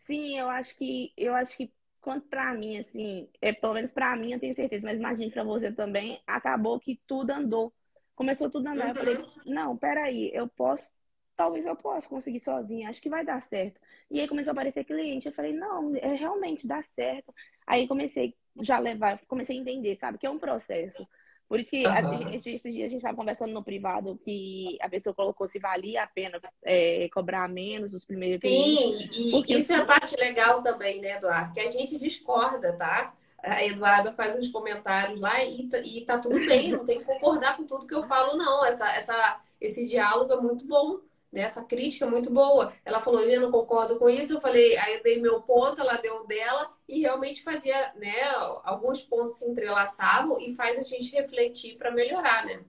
Sim, 0.05 0.39
eu 0.39 0.49
acho 0.49 0.75
que 0.77 1.13
eu 1.15 1.33
acho 1.33 1.55
que 1.55 1.71
quanto 2.03 2.27
para 2.27 2.53
mim, 2.53 2.77
assim, 2.77 3.29
é, 3.41 3.53
pelo 3.53 3.73
menos 3.73 3.89
para 3.89 4.13
mim, 4.17 4.33
eu 4.33 4.39
tenho 4.39 4.53
certeza, 4.53 4.85
mas 4.85 4.99
imagine 4.99 5.31
para 5.31 5.43
você 5.43 5.71
também, 5.71 6.21
acabou 6.27 6.77
que 6.77 7.01
tudo 7.07 7.31
andou. 7.31 7.73
Começou 8.13 8.49
tudo 8.49 8.67
a 8.67 8.73
andar. 8.73 8.83
Uhum. 8.83 8.89
Eu 8.89 8.95
falei, 8.95 9.25
não, 9.45 9.77
peraí, 9.77 10.29
eu 10.33 10.47
posso, 10.49 10.91
talvez 11.33 11.65
eu 11.65 11.75
possa 11.77 12.07
conseguir 12.07 12.41
sozinha, 12.41 12.89
acho 12.89 13.01
que 13.01 13.09
vai 13.09 13.25
dar 13.25 13.41
certo. 13.41 13.79
E 14.11 14.19
aí 14.19 14.27
começou 14.27 14.51
a 14.51 14.53
aparecer 14.53 14.83
cliente, 14.83 15.27
eu 15.27 15.33
falei, 15.33 15.53
não, 15.53 15.95
é 15.95 16.13
realmente 16.13 16.67
dá 16.67 16.83
certo. 16.83 17.33
Aí 17.65 17.87
comecei 17.87 18.35
já 18.61 18.79
levar, 18.79 19.19
comecei 19.25 19.57
a 19.57 19.61
entender, 19.61 19.95
sabe, 19.95 20.17
que 20.17 20.27
é 20.27 20.29
um 20.29 20.37
processo. 20.37 21.07
Por 21.53 21.59
isso 21.59 21.69
que 21.69 21.85
uhum. 21.85 21.93
a, 21.93 22.35
esses 22.35 22.73
dias 22.73 22.87
a 22.87 22.89
gente 22.89 22.95
estava 22.95 23.15
conversando 23.15 23.53
no 23.53 23.63
privado 23.63 24.19
que 24.25 24.75
a 24.81 24.89
pessoa 24.89 25.13
colocou 25.13 25.47
se 25.47 25.59
valia 25.59 26.01
a 26.01 26.07
pena 26.07 26.41
é, 26.63 27.07
cobrar 27.13 27.47
menos 27.47 27.93
os 27.93 28.03
primeiros 28.03 28.39
Sim, 28.41 29.07
e 29.15 29.29
porque... 29.29 29.57
isso 29.57 29.71
é 29.71 29.75
a 29.75 29.85
parte 29.85 30.15
legal 30.19 30.63
também, 30.63 30.99
né, 30.99 31.17
Eduardo? 31.17 31.53
Que 31.53 31.59
a 31.59 31.69
gente 31.69 31.99
discorda, 31.99 32.73
tá? 32.73 33.13
A 33.37 33.63
Eduarda 33.63 34.11
faz 34.13 34.35
uns 34.35 34.47
comentários 34.47 35.19
lá 35.19 35.43
e, 35.43 35.69
e 35.83 36.01
tá 36.01 36.17
tudo 36.17 36.43
bem, 36.43 36.71
não 36.71 36.85
tem 36.85 36.97
que 36.97 37.05
concordar 37.05 37.55
com 37.55 37.67
tudo 37.67 37.85
que 37.85 37.93
eu 37.93 38.01
falo, 38.01 38.35
não. 38.35 38.65
Essa, 38.65 38.89
essa, 38.95 39.39
esse 39.61 39.87
diálogo 39.87 40.33
é 40.33 40.41
muito 40.41 40.65
bom 40.65 41.01
né? 41.33 41.41
Essa 41.41 41.63
crítica 41.63 42.05
é 42.05 42.09
muito 42.09 42.29
boa. 42.31 42.71
Ela 42.85 43.01
falou, 43.01 43.21
eu 43.21 43.41
não 43.41 43.51
concordo 43.51 43.97
com 43.97 44.07
isso. 44.07 44.33
Eu 44.33 44.41
falei, 44.41 44.77
aí 44.77 44.97
eu 44.97 45.03
dei 45.03 45.19
meu 45.19 45.41
ponto, 45.41 45.81
ela 45.81 45.97
deu 45.97 46.27
dela 46.27 46.71
e 46.87 47.01
realmente 47.01 47.41
fazia, 47.41 47.91
né? 47.95 48.21
Alguns 48.63 49.01
pontos 49.01 49.39
se 49.39 49.45
entrelaçavam 49.49 50.39
e 50.39 50.53
faz 50.53 50.77
a 50.77 50.83
gente 50.83 51.11
refletir 51.11 51.75
para 51.75 51.89
melhorar, 51.89 52.45
né? 52.45 52.63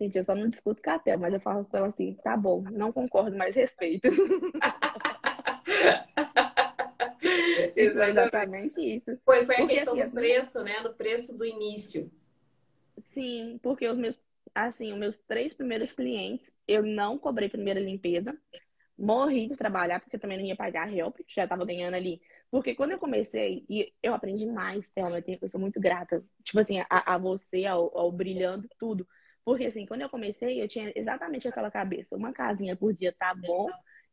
Gente, 0.00 0.18
eu 0.18 0.24
só 0.24 0.34
não 0.34 0.48
discuto 0.48 0.82
com 0.82 0.90
a 0.90 0.98
Théo, 0.98 1.20
mas 1.20 1.32
eu 1.32 1.38
falo 1.38 1.64
com 1.64 1.76
ela 1.76 1.86
assim, 1.86 2.12
tá 2.24 2.36
bom, 2.36 2.64
não 2.72 2.90
concordo, 2.90 3.36
mas 3.38 3.54
respeito. 3.54 4.08
exatamente 7.76 8.80
isso. 8.96 9.16
Foi, 9.24 9.46
foi 9.46 9.54
a 9.54 9.58
porque, 9.58 9.74
questão 9.74 9.94
assim, 9.94 10.04
do 10.04 10.10
preço, 10.10 10.64
né? 10.64 10.80
Do 10.82 10.92
preço 10.94 11.38
do 11.38 11.44
início. 11.44 12.10
Sim, 13.14 13.60
porque 13.62 13.86
os 13.86 13.96
meus 13.96 14.18
assim, 14.54 14.92
os 14.92 14.98
meus 14.98 15.18
três 15.18 15.54
primeiros 15.54 15.92
clientes, 15.92 16.52
eu 16.66 16.82
não 16.82 17.18
cobrei 17.18 17.48
primeira 17.48 17.80
limpeza. 17.80 18.36
Morri 18.98 19.48
de 19.48 19.56
trabalhar, 19.56 20.00
porque 20.00 20.18
também 20.18 20.38
não 20.38 20.44
ia 20.46 20.56
pagar 20.56 20.92
help, 20.94 21.16
já 21.28 21.46
tava 21.48 21.64
ganhando 21.64 21.94
ali. 21.94 22.20
Porque 22.50 22.74
quando 22.74 22.92
eu 22.92 22.98
comecei, 22.98 23.64
e 23.68 23.92
eu 24.02 24.14
aprendi 24.14 24.46
mais, 24.46 24.90
Thelma, 24.90 25.22
eu 25.40 25.48
sou 25.48 25.60
muito 25.60 25.80
grata, 25.80 26.24
tipo 26.44 26.58
assim, 26.60 26.80
a, 26.80 27.14
a 27.14 27.18
você, 27.18 27.64
ao, 27.66 27.96
ao 27.96 28.12
brilhando, 28.12 28.68
tudo. 28.78 29.06
Porque 29.44 29.66
assim, 29.66 29.86
quando 29.86 30.02
eu 30.02 30.10
comecei, 30.10 30.62
eu 30.62 30.68
tinha 30.68 30.92
exatamente 30.94 31.48
aquela 31.48 31.70
cabeça, 31.70 32.16
uma 32.16 32.32
casinha 32.32 32.76
por 32.76 32.92
dia 32.94 33.12
tá 33.18 33.34
bom, 33.34 33.68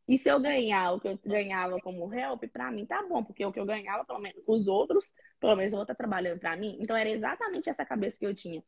e 0.08 0.18
se 0.18 0.28
eu 0.28 0.40
ganhar 0.40 0.92
o 0.92 1.00
que 1.00 1.06
eu 1.06 1.18
ganhava 1.24 1.78
como 1.80 2.12
help, 2.12 2.42
para 2.52 2.70
mim 2.72 2.84
tá 2.84 3.00
bom, 3.06 3.22
porque 3.22 3.44
o 3.44 3.52
que 3.52 3.60
eu 3.60 3.64
ganhava, 3.66 4.04
pelo 4.04 4.18
menos, 4.18 4.42
os 4.46 4.66
outros, 4.66 5.12
pelo 5.38 5.54
menos 5.54 5.72
eu 5.72 5.76
vou 5.76 5.82
estar 5.82 5.94
trabalhando 5.94 6.40
para 6.40 6.56
mim. 6.56 6.76
Então 6.80 6.96
era 6.96 7.08
exatamente 7.08 7.70
essa 7.70 7.84
cabeça 7.84 8.18
que 8.18 8.26
eu 8.26 8.34
tinha. 8.34 8.60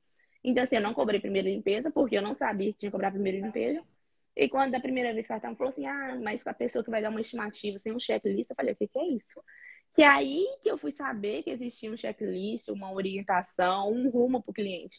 Então, 0.44 0.64
assim, 0.64 0.76
eu 0.76 0.82
não 0.82 0.94
cobrei 0.94 1.20
primeira 1.20 1.48
limpeza, 1.48 1.90
porque 1.90 2.16
eu 2.16 2.22
não 2.22 2.34
sabia 2.34 2.72
que 2.72 2.78
tinha 2.80 2.90
que 2.90 2.92
cobrar 2.92 3.10
primeira 3.10 3.38
limpeza. 3.38 3.82
E 4.34 4.48
quando 4.48 4.72
da 4.72 4.80
primeira 4.80 5.12
vez 5.12 5.26
que 5.26 5.32
ela 5.32 5.38
estava, 5.38 5.54
falou 5.54 5.70
assim, 5.70 5.86
ah, 5.86 6.18
mas 6.22 6.46
a 6.46 6.54
pessoa 6.54 6.82
que 6.82 6.90
vai 6.90 7.02
dar 7.02 7.10
uma 7.10 7.20
estimativa 7.20 7.78
sem 7.78 7.92
um 7.92 8.00
checklist, 8.00 8.50
eu 8.50 8.56
falei, 8.56 8.72
o 8.72 8.76
que, 8.76 8.88
que 8.88 8.98
é 8.98 9.06
isso? 9.08 9.42
Que 9.92 10.02
é 10.02 10.06
aí 10.06 10.46
que 10.62 10.70
eu 10.70 10.78
fui 10.78 10.90
saber 10.90 11.42
que 11.42 11.50
existia 11.50 11.92
um 11.92 11.96
checklist, 11.96 12.68
uma 12.68 12.92
orientação, 12.92 13.92
um 13.92 14.08
rumo 14.08 14.42
para 14.42 14.50
o 14.50 14.54
cliente. 14.54 14.98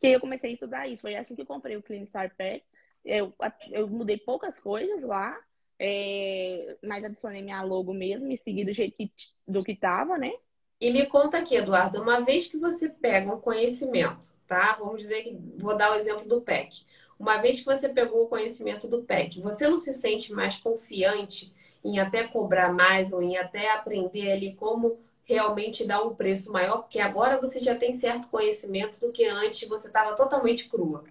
Que 0.00 0.08
aí 0.08 0.12
eu 0.14 0.20
comecei 0.20 0.50
a 0.50 0.52
estudar 0.54 0.88
isso. 0.88 1.02
Foi 1.02 1.14
assim 1.14 1.34
que 1.36 1.42
eu 1.42 1.46
comprei 1.46 1.76
o 1.76 1.82
Clean 1.82 2.02
Start 2.02 2.32
Pack. 2.36 2.64
Eu, 3.04 3.32
eu 3.70 3.88
mudei 3.88 4.18
poucas 4.18 4.58
coisas 4.58 5.02
lá, 5.02 5.36
é, 5.78 6.76
mas 6.82 7.04
adicionei 7.04 7.40
minha 7.40 7.62
logo 7.62 7.94
mesmo 7.94 8.30
e 8.30 8.36
segui 8.36 8.64
do 8.64 8.72
jeito 8.72 8.96
que, 8.96 9.12
do 9.46 9.62
que 9.62 9.72
estava, 9.72 10.18
né? 10.18 10.32
E 10.80 10.90
me 10.90 11.06
conta 11.06 11.38
aqui, 11.38 11.54
Eduardo, 11.54 12.02
uma 12.02 12.20
vez 12.20 12.48
que 12.48 12.56
você 12.56 12.88
pega 12.88 13.32
um 13.32 13.40
conhecimento 13.40 14.32
tá? 14.52 14.76
Vamos 14.78 15.00
dizer 15.00 15.22
que 15.22 15.34
vou 15.56 15.74
dar 15.74 15.92
o 15.92 15.94
exemplo 15.94 16.28
do 16.28 16.42
PEC. 16.42 16.84
Uma 17.18 17.38
vez 17.38 17.60
que 17.60 17.64
você 17.64 17.88
pegou 17.88 18.24
o 18.24 18.28
conhecimento 18.28 18.86
do 18.86 19.02
PEC, 19.02 19.40
você 19.40 19.66
não 19.66 19.78
se 19.78 19.94
sente 19.94 20.30
mais 20.30 20.56
confiante 20.56 21.50
em 21.82 21.98
até 21.98 22.24
cobrar 22.24 22.70
mais 22.70 23.14
ou 23.14 23.22
em 23.22 23.38
até 23.38 23.70
aprender 23.70 24.30
ali 24.30 24.54
como 24.54 24.98
realmente 25.24 25.86
dar 25.86 26.02
um 26.02 26.14
preço 26.14 26.52
maior, 26.52 26.82
porque 26.82 27.00
agora 27.00 27.40
você 27.40 27.60
já 27.60 27.74
tem 27.74 27.94
certo 27.94 28.28
conhecimento 28.28 29.00
do 29.00 29.10
que 29.10 29.24
antes 29.24 29.66
você 29.66 29.86
estava 29.86 30.14
totalmente 30.14 30.68
crua. 30.68 31.04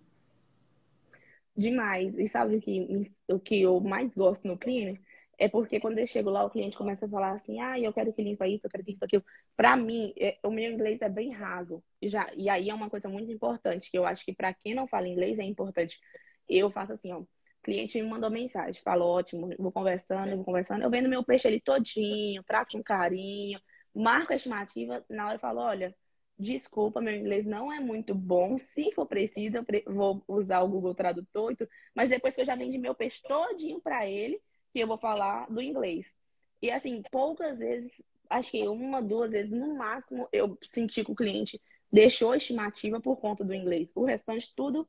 Demais. 1.58 2.16
E 2.20 2.28
sabe 2.28 2.58
o 2.58 2.62
que, 2.62 3.12
o 3.28 3.40
que 3.40 3.60
eu 3.60 3.80
mais 3.80 4.14
gosto 4.14 4.48
no 4.48 4.56
cleaner? 4.56 5.00
É 5.42 5.50
porque 5.50 5.80
quando 5.80 5.98
eu 5.98 6.06
chego 6.06 6.30
lá, 6.30 6.46
o 6.46 6.52
cliente 6.52 6.78
começa 6.78 7.08
a 7.08 7.10
falar 7.10 7.32
assim, 7.32 7.60
ah, 7.60 7.80
eu 7.80 7.92
quero 7.92 8.14
que 8.14 8.22
limpa 8.22 8.48
isso, 8.48 8.68
eu 8.68 8.70
quero 8.70 8.84
que 8.84 8.92
limpa 8.92 9.08
aquilo. 9.08 9.24
Para 9.58 9.76
mim, 9.76 10.14
é, 10.20 10.38
o 10.44 10.52
meu 10.52 10.72
inglês 10.72 11.02
é 11.02 11.10
bem 11.10 11.32
raso. 11.32 11.84
Já, 12.00 12.32
e 12.36 12.48
aí 12.48 12.70
é 12.70 12.74
uma 12.76 12.92
coisa 12.92 13.10
muito 13.10 13.32
importante, 13.32 13.90
que 13.90 13.98
eu 13.98 14.06
acho 14.06 14.24
que 14.24 14.34
para 14.34 14.54
quem 14.54 14.76
não 14.76 14.86
fala 14.88 15.08
inglês 15.08 15.40
é 15.40 15.44
importante. 15.44 16.00
Eu 16.48 16.70
faço 16.70 16.94
assim, 16.94 17.12
ó, 17.12 17.24
cliente 17.64 18.00
me 18.00 18.08
mandou 18.08 18.30
mensagem, 18.30 18.80
fala, 18.84 19.04
ótimo, 19.04 19.50
vou 19.58 19.72
conversando, 19.72 20.36
vou 20.36 20.46
conversando, 20.46 20.84
eu 20.84 20.92
vendo 20.92 21.10
meu 21.10 21.24
peixe 21.24 21.48
ali 21.48 21.60
todinho, 21.60 22.44
trato 22.44 22.74
com 22.74 22.84
carinho, 22.84 23.60
marco 23.96 24.34
a 24.34 24.36
estimativa, 24.36 25.04
na 25.10 25.26
hora 25.26 25.36
eu 25.38 25.40
falo, 25.40 25.62
olha, 25.62 25.96
desculpa, 26.38 27.02
meu 27.02 27.16
inglês 27.16 27.48
não 27.48 27.74
é 27.74 27.80
muito 27.80 28.14
bom. 28.14 28.60
Se 28.60 28.92
for 28.94 29.08
preciso, 29.08 29.58
eu 29.58 29.66
vou 29.94 30.24
usar 30.28 30.62
o 30.62 30.68
Google 30.68 30.94
Tradutor, 30.94 31.56
mas 31.96 32.12
depois 32.12 32.36
que 32.36 32.42
eu 32.42 32.46
já 32.46 32.56
vendi 32.56 32.78
meu 32.78 32.94
peixe 32.94 33.20
todinho 33.24 33.82
para 33.82 34.08
ele, 34.08 34.40
que 34.72 34.80
eu 34.80 34.88
vou 34.88 34.98
falar 34.98 35.50
do 35.50 35.62
inglês. 35.62 36.12
E 36.62 36.70
assim, 36.70 37.02
poucas 37.12 37.58
vezes, 37.58 37.92
acho 38.30 38.52
que 38.52 38.68
uma, 38.68 39.02
duas 39.02 39.32
vezes 39.32 39.52
no 39.52 39.76
máximo, 39.76 40.28
eu 40.32 40.58
senti 40.64 41.04
que 41.04 41.12
o 41.12 41.16
cliente 41.16 41.60
deixou 41.92 42.32
a 42.32 42.38
estimativa 42.38 43.02
por 43.02 43.18
conta 43.18 43.44
do 43.44 43.54
inglês. 43.54 43.92
O 43.96 44.06
restante, 44.06 44.54
tudo, 44.56 44.88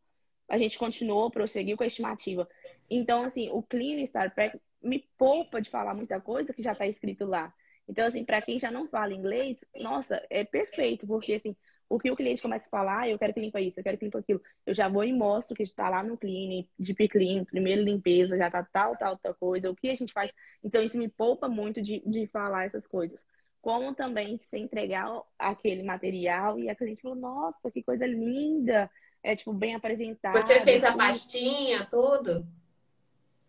a 0.49 0.59
gente 0.59 0.79
continuou, 0.79 1.31
prosseguiu 1.31 1.77
com 1.77 1.83
a 1.83 1.87
estimativa. 1.87 2.49
Então, 2.88 3.25
assim, 3.25 3.49
o 3.51 3.62
Clean 3.62 4.05
Star 4.07 4.35
Pack 4.35 4.61
me 4.83 5.09
poupa 5.16 5.61
de 5.61 5.71
falar 5.71 5.95
muita 5.95 6.21
coisa 6.21 6.53
que 6.53 6.62
já 6.62 6.73
está 6.73 6.87
escrito 6.87 7.25
lá. 7.25 7.53
Então, 7.88 8.07
assim, 8.07 8.25
para 8.25 8.42
quem 8.42 8.59
já 8.59 8.71
não 8.71 8.88
fala 8.88 9.12
inglês, 9.12 9.64
nossa, 9.77 10.25
é 10.31 10.45
perfeito, 10.45 11.07
porque 11.07 11.35
assim, 11.35 11.57
o 11.92 11.98
que 11.98 12.11
o 12.11 12.16
cliente 12.16 12.40
começa 12.40 12.66
a 12.66 12.70
falar, 12.70 13.00
ah, 13.00 13.09
eu 13.09 13.18
quero 13.18 13.35
que 13.35 13.40
limpa 13.40 13.61
isso, 13.61 13.78
eu 13.78 13.85
quero 13.85 13.98
que 13.98 14.07
limpa 14.07 14.18
aquilo. 14.18 14.40
Eu 14.64 14.74
já 14.74 14.88
vou 14.88 15.05
e 15.05 15.12
mostro 15.12 15.55
que 15.55 15.62
está 15.62 15.90
lá 15.90 16.02
no 16.02 16.16
clean, 16.16 16.64
de 16.78 16.94
clean, 16.94 17.44
primeiro 17.44 17.83
limpeza, 17.83 18.38
já 18.38 18.50
tá 18.50 18.66
tal, 18.72 18.96
tal, 18.96 19.18
tal 19.18 19.35
coisa, 19.35 19.70
o 19.70 19.76
que 19.76 19.90
a 19.90 19.94
gente 19.94 20.11
faz. 20.11 20.33
Então, 20.64 20.83
isso 20.83 20.96
me 20.96 21.07
poupa 21.07 21.48
muito 21.48 21.83
de, 21.83 22.02
de 22.07 22.26
falar 22.28 22.64
essas 22.64 22.87
coisas. 22.87 23.22
Como 23.61 23.94
também 23.94 24.38
se 24.38 24.57
entregar 24.57 25.07
aquele 25.38 25.83
material 25.83 26.59
e 26.59 26.70
a 26.70 26.74
cliente 26.74 27.02
falou, 27.02 27.16
nossa, 27.16 27.70
que 27.70 27.83
coisa 27.83 28.07
linda, 28.07 28.90
é 29.22 29.37
tipo 29.37 29.52
bem 29.52 29.74
apresentado. 29.74 30.40
Você 30.40 30.61
fez 30.62 30.83
a 30.85 30.96
pastinha, 30.96 31.87
tudo? 31.90 32.46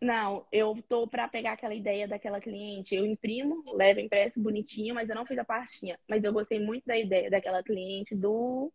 Não, 0.04 0.46
eu 0.52 0.78
tô 0.90 1.08
para 1.08 1.30
pegar 1.30 1.54
aquela 1.54 1.74
ideia 1.74 2.06
daquela 2.06 2.42
cliente. 2.42 2.94
Eu 2.94 3.06
imprimo, 3.06 3.64
levo 3.74 4.02
impresso 4.02 4.38
bonitinho, 4.38 4.94
mas 4.94 5.10
eu 5.10 5.16
não 5.16 5.26
fiz 5.26 5.38
a 5.38 5.46
pastinha. 5.46 5.98
Mas 6.10 6.26
eu 6.26 6.34
gostei 6.34 6.60
muito 6.60 6.84
da 6.86 6.98
ideia 6.98 7.32
daquela 7.32 7.64
cliente 7.64 8.14
do 8.14 8.70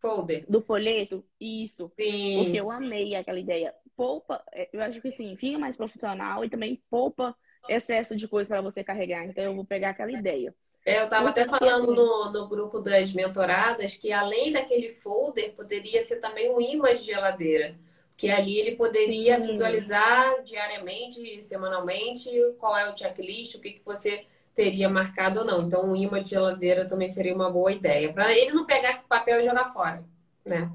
folder, 0.00 0.44
do 0.48 0.62
folheto. 0.62 1.24
Isso. 1.40 1.90
Sim. 1.98 2.44
Porque 2.44 2.60
eu 2.60 2.70
amei 2.70 3.16
aquela 3.16 3.40
ideia. 3.40 3.74
Poupa, 3.96 4.40
é, 4.52 4.68
eu 4.72 4.80
acho 4.80 5.00
que 5.00 5.10
sim, 5.10 5.36
fica 5.36 5.58
mais 5.58 5.76
profissional 5.76 6.44
e 6.44 6.48
também 6.48 6.80
poupa 6.88 7.34
excesso 7.68 8.14
de 8.14 8.28
coisa 8.28 8.50
para 8.50 8.60
você 8.60 8.84
carregar. 8.84 9.24
Então 9.24 9.44
eu 9.44 9.56
vou 9.56 9.64
pegar 9.64 9.90
aquela 9.90 10.12
ideia. 10.12 10.54
É, 10.86 11.00
eu 11.00 11.04
estava 11.04 11.30
até 11.30 11.44
falando 11.44 11.92
no, 11.92 12.30
no 12.30 12.48
grupo 12.48 12.78
das 12.78 13.12
mentoradas 13.12 13.96
que 13.96 14.12
além 14.12 14.52
daquele 14.52 14.90
folder 14.90 15.56
poderia 15.56 16.00
ser 16.02 16.20
também 16.20 16.54
um 16.54 16.60
imã 16.60 16.94
de 16.94 17.02
geladeira 17.02 17.76
que 18.18 18.28
ali 18.28 18.58
ele 18.58 18.74
poderia 18.74 19.38
visualizar 19.38 20.42
diariamente, 20.42 21.40
semanalmente, 21.40 22.28
qual 22.58 22.76
é 22.76 22.92
o 22.92 22.98
checklist, 22.98 23.54
o 23.54 23.60
que, 23.60 23.74
que 23.74 23.84
você 23.84 24.24
teria 24.56 24.88
marcado 24.88 25.38
ou 25.38 25.46
não. 25.46 25.62
Então, 25.64 25.88
um 25.88 25.94
imã 25.94 26.20
de 26.20 26.30
geladeira 26.30 26.84
também 26.84 27.06
seria 27.06 27.32
uma 27.32 27.48
boa 27.48 27.70
ideia, 27.70 28.12
para 28.12 28.36
ele 28.36 28.52
não 28.52 28.66
pegar 28.66 29.04
papel 29.08 29.38
e 29.40 29.44
jogar 29.44 29.72
fora, 29.72 30.04
né? 30.44 30.68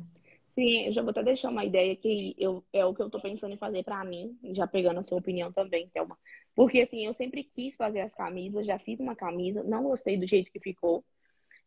Sim, 0.55 0.85
eu 0.85 0.93
já 0.93 1.01
vou 1.01 1.11
até 1.11 1.21
deixar 1.21 1.49
uma 1.49 1.65
ideia 1.65 1.93
que 1.97 2.33
eu, 2.37 2.63
é 2.71 2.85
o 2.85 2.93
que 2.93 3.01
eu 3.01 3.09
tô 3.09 3.19
pensando 3.19 3.53
em 3.53 3.57
fazer 3.57 3.83
para 3.83 4.05
mim, 4.05 4.37
já 4.53 4.65
pegando 4.65 5.01
a 5.01 5.03
sua 5.03 5.17
opinião 5.17 5.51
também, 5.51 5.89
Thelma. 5.89 6.17
Porque, 6.55 6.79
assim, 6.81 7.05
eu 7.05 7.13
sempre 7.13 7.43
quis 7.43 7.75
fazer 7.75 8.01
as 8.01 8.15
camisas, 8.15 8.65
já 8.65 8.79
fiz 8.79 9.01
uma 9.01 9.17
camisa, 9.17 9.63
não 9.63 9.83
gostei 9.83 10.17
do 10.17 10.25
jeito 10.25 10.49
que 10.49 10.61
ficou. 10.61 11.03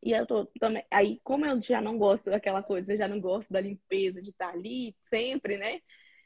E 0.06 0.12
eu 0.12 0.24
tô 0.24 0.46
também. 0.60 0.84
Aí, 0.88 1.20
como 1.24 1.44
eu 1.44 1.60
já 1.60 1.80
não 1.80 1.98
gosto 1.98 2.30
daquela 2.30 2.62
coisa, 2.62 2.92
eu 2.92 2.96
já 2.96 3.08
não 3.08 3.20
gosto 3.20 3.52
da 3.52 3.60
limpeza, 3.60 4.22
de 4.22 4.30
estar 4.30 4.50
ali 4.50 4.94
sempre, 5.06 5.56
né? 5.58 5.80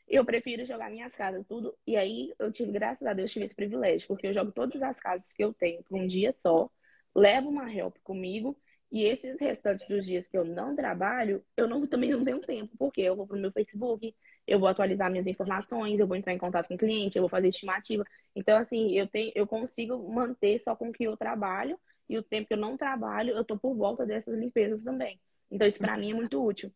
Eu 0.06 0.22
prefiro 0.24 0.66
jogar 0.66 0.90
minhas 0.90 1.14
casas 1.16 1.46
tudo. 1.48 1.74
E 1.86 1.96
aí 1.96 2.34
eu 2.38 2.52
tive, 2.52 2.72
graças 2.72 3.06
a 3.06 3.14
Deus, 3.14 3.32
tive 3.32 3.46
esse 3.46 3.54
privilégio, 3.54 4.06
porque 4.06 4.26
eu 4.26 4.34
jogo 4.34 4.52
todas 4.52 4.82
as 4.82 5.00
casas 5.00 5.32
que 5.32 5.42
eu 5.42 5.54
tenho 5.54 5.82
por 5.84 5.98
um 5.98 6.06
dia 6.06 6.30
só, 6.32 6.70
levo 7.14 7.48
uma 7.48 7.72
help 7.74 7.96
comigo, 8.04 8.54
e 8.92 9.04
esses 9.04 9.40
restantes 9.40 9.88
dos 9.88 10.04
dias 10.04 10.26
que 10.26 10.36
eu 10.36 10.44
não 10.44 10.76
trabalho, 10.76 11.42
eu 11.56 11.66
não, 11.68 11.86
também 11.86 12.10
não 12.10 12.24
tenho 12.24 12.40
tempo, 12.40 12.76
porque 12.78 13.00
eu 13.00 13.16
vou 13.16 13.26
pro 13.26 13.38
meu 13.38 13.52
Facebook, 13.52 14.14
eu 14.46 14.58
vou 14.58 14.68
atualizar 14.68 15.10
minhas 15.10 15.26
informações, 15.26 16.00
eu 16.00 16.06
vou 16.06 16.16
entrar 16.16 16.34
em 16.34 16.38
contato 16.38 16.68
com 16.68 16.74
o 16.74 16.78
cliente, 16.78 17.16
eu 17.16 17.22
vou 17.22 17.30
fazer 17.30 17.48
estimativa. 17.48 18.04
Então, 18.36 18.58
assim, 18.58 18.92
eu 18.92 19.06
tenho, 19.06 19.32
eu 19.34 19.46
consigo 19.46 19.96
manter 20.12 20.58
só 20.60 20.76
com 20.76 20.90
o 20.90 20.92
que 20.92 21.04
eu 21.04 21.16
trabalho, 21.16 21.78
e 22.10 22.18
o 22.18 22.24
tempo 22.24 22.48
que 22.48 22.54
eu 22.54 22.58
não 22.58 22.76
trabalho, 22.76 23.36
eu 23.36 23.44
tô 23.44 23.56
por 23.56 23.72
volta 23.76 24.04
dessas 24.04 24.36
limpezas 24.36 24.82
também. 24.82 25.20
Então, 25.48 25.66
isso 25.66 25.78
para 25.78 25.96
mim 25.96 26.10
é 26.10 26.14
muito 26.14 26.44
útil. 26.44 26.72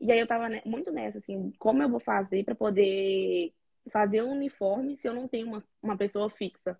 E 0.00 0.10
aí 0.10 0.18
eu 0.18 0.26
tava 0.26 0.48
muito 0.66 0.90
nessa, 0.90 1.18
assim, 1.18 1.52
como 1.60 1.80
eu 1.80 1.88
vou 1.88 2.00
fazer 2.00 2.44
para 2.44 2.56
poder 2.56 3.54
fazer 3.92 4.22
um 4.22 4.32
uniforme 4.32 4.96
se 4.96 5.06
eu 5.06 5.14
não 5.14 5.28
tenho 5.28 5.46
uma, 5.46 5.64
uma 5.80 5.96
pessoa 5.96 6.28
fixa? 6.28 6.76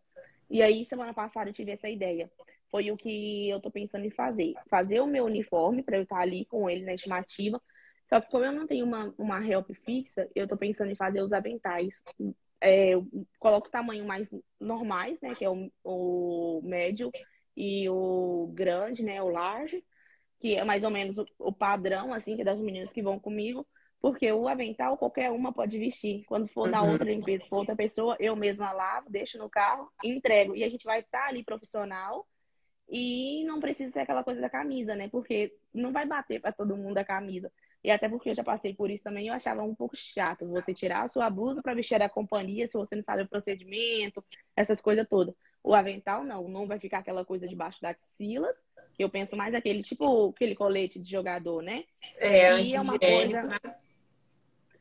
E 0.50 0.60
aí, 0.60 0.84
semana 0.84 1.14
passada, 1.14 1.50
eu 1.50 1.54
tive 1.54 1.70
essa 1.70 1.88
ideia. 1.88 2.28
Foi 2.68 2.90
o 2.90 2.96
que 2.96 3.48
eu 3.48 3.60
tô 3.60 3.70
pensando 3.70 4.04
em 4.04 4.10
fazer. 4.10 4.54
Fazer 4.68 5.00
o 5.00 5.06
meu 5.06 5.24
uniforme 5.24 5.80
para 5.84 5.96
eu 5.96 6.02
estar 6.02 6.18
ali 6.18 6.44
com 6.46 6.68
ele 6.68 6.84
na 6.84 6.94
estimativa. 6.94 7.62
Só 8.08 8.20
que 8.20 8.28
como 8.28 8.44
eu 8.44 8.52
não 8.52 8.66
tenho 8.66 8.84
uma, 8.84 9.14
uma 9.16 9.46
help 9.46 9.70
fixa, 9.84 10.28
eu 10.34 10.48
tô 10.48 10.56
pensando 10.56 10.90
em 10.90 10.96
fazer 10.96 11.22
os 11.22 11.32
aventais. 11.32 12.02
É, 12.60 12.88
eu 12.88 13.06
coloco 13.38 13.68
o 13.68 13.70
tamanho 13.70 14.04
mais 14.04 14.28
normais, 14.60 15.20
né? 15.20 15.32
Que 15.36 15.44
é 15.44 15.50
o, 15.50 15.70
o 15.84 16.60
médio 16.64 17.12
e 17.56 17.88
o 17.88 18.50
grande, 18.54 19.02
né? 19.02 19.22
O 19.22 19.28
large 19.28 19.84
que 20.44 20.56
é 20.56 20.62
mais 20.62 20.84
ou 20.84 20.90
menos 20.90 21.16
o, 21.16 21.26
o 21.38 21.50
padrão, 21.50 22.12
assim, 22.12 22.36
que 22.36 22.42
é 22.42 22.44
das 22.44 22.60
meninas 22.60 22.92
que 22.92 23.00
vão 23.00 23.18
comigo, 23.18 23.66
porque 23.98 24.30
o 24.30 24.46
avental 24.46 24.98
qualquer 24.98 25.30
uma 25.30 25.54
pode 25.54 25.78
vestir. 25.78 26.22
Quando 26.26 26.46
for 26.48 26.68
na 26.68 26.82
uhum. 26.82 26.92
outra 26.92 27.10
limpeza 27.10 27.46
for 27.46 27.60
outra 27.60 27.74
pessoa, 27.74 28.14
eu 28.20 28.36
mesma 28.36 28.70
lavo, 28.70 29.08
deixo 29.08 29.38
no 29.38 29.48
carro 29.48 29.90
e 30.02 30.14
entrego. 30.14 30.54
E 30.54 30.62
a 30.62 30.68
gente 30.68 30.84
vai 30.84 31.00
estar 31.00 31.22
tá 31.22 31.28
ali 31.28 31.42
profissional 31.42 32.26
e 32.86 33.42
não 33.46 33.58
precisa 33.58 33.90
ser 33.94 34.00
aquela 34.00 34.22
coisa 34.22 34.42
da 34.42 34.50
camisa, 34.50 34.94
né? 34.94 35.08
Porque 35.08 35.56
não 35.72 35.92
vai 35.92 36.04
bater 36.04 36.42
para 36.42 36.52
todo 36.52 36.76
mundo 36.76 36.98
a 36.98 37.04
camisa. 37.04 37.50
E 37.82 37.90
até 37.90 38.06
porque 38.06 38.28
eu 38.28 38.34
já 38.34 38.44
passei 38.44 38.74
por 38.74 38.90
isso 38.90 39.04
também, 39.04 39.28
eu 39.28 39.34
achava 39.34 39.62
um 39.62 39.74
pouco 39.74 39.96
chato 39.96 40.46
você 40.46 40.74
tirar 40.74 41.04
a 41.04 41.08
sua 41.08 41.30
blusa 41.30 41.62
para 41.62 41.72
vestir 41.72 42.02
a 42.02 42.08
companhia 42.08 42.68
se 42.68 42.76
você 42.76 42.96
não 42.96 43.02
sabe 43.02 43.22
o 43.22 43.28
procedimento, 43.28 44.22
essas 44.54 44.82
coisas 44.82 45.08
todas. 45.08 45.34
O 45.64 45.74
avental 45.74 46.22
não, 46.22 46.46
não 46.46 46.68
vai 46.68 46.78
ficar 46.78 46.98
aquela 46.98 47.24
coisa 47.24 47.48
debaixo 47.48 47.82
das 47.82 47.96
axilas 48.12 48.54
eu 48.98 49.08
penso 49.08 49.36
mais 49.36 49.54
aquele, 49.54 49.82
tipo, 49.82 50.30
aquele 50.30 50.54
colete 50.54 50.98
de 50.98 51.10
jogador, 51.10 51.62
né? 51.62 51.84
É, 52.16 52.60
e 52.60 52.74
é 52.74 52.80
uma 52.80 52.98
coisa. 52.98 53.42
Né? 53.42 53.58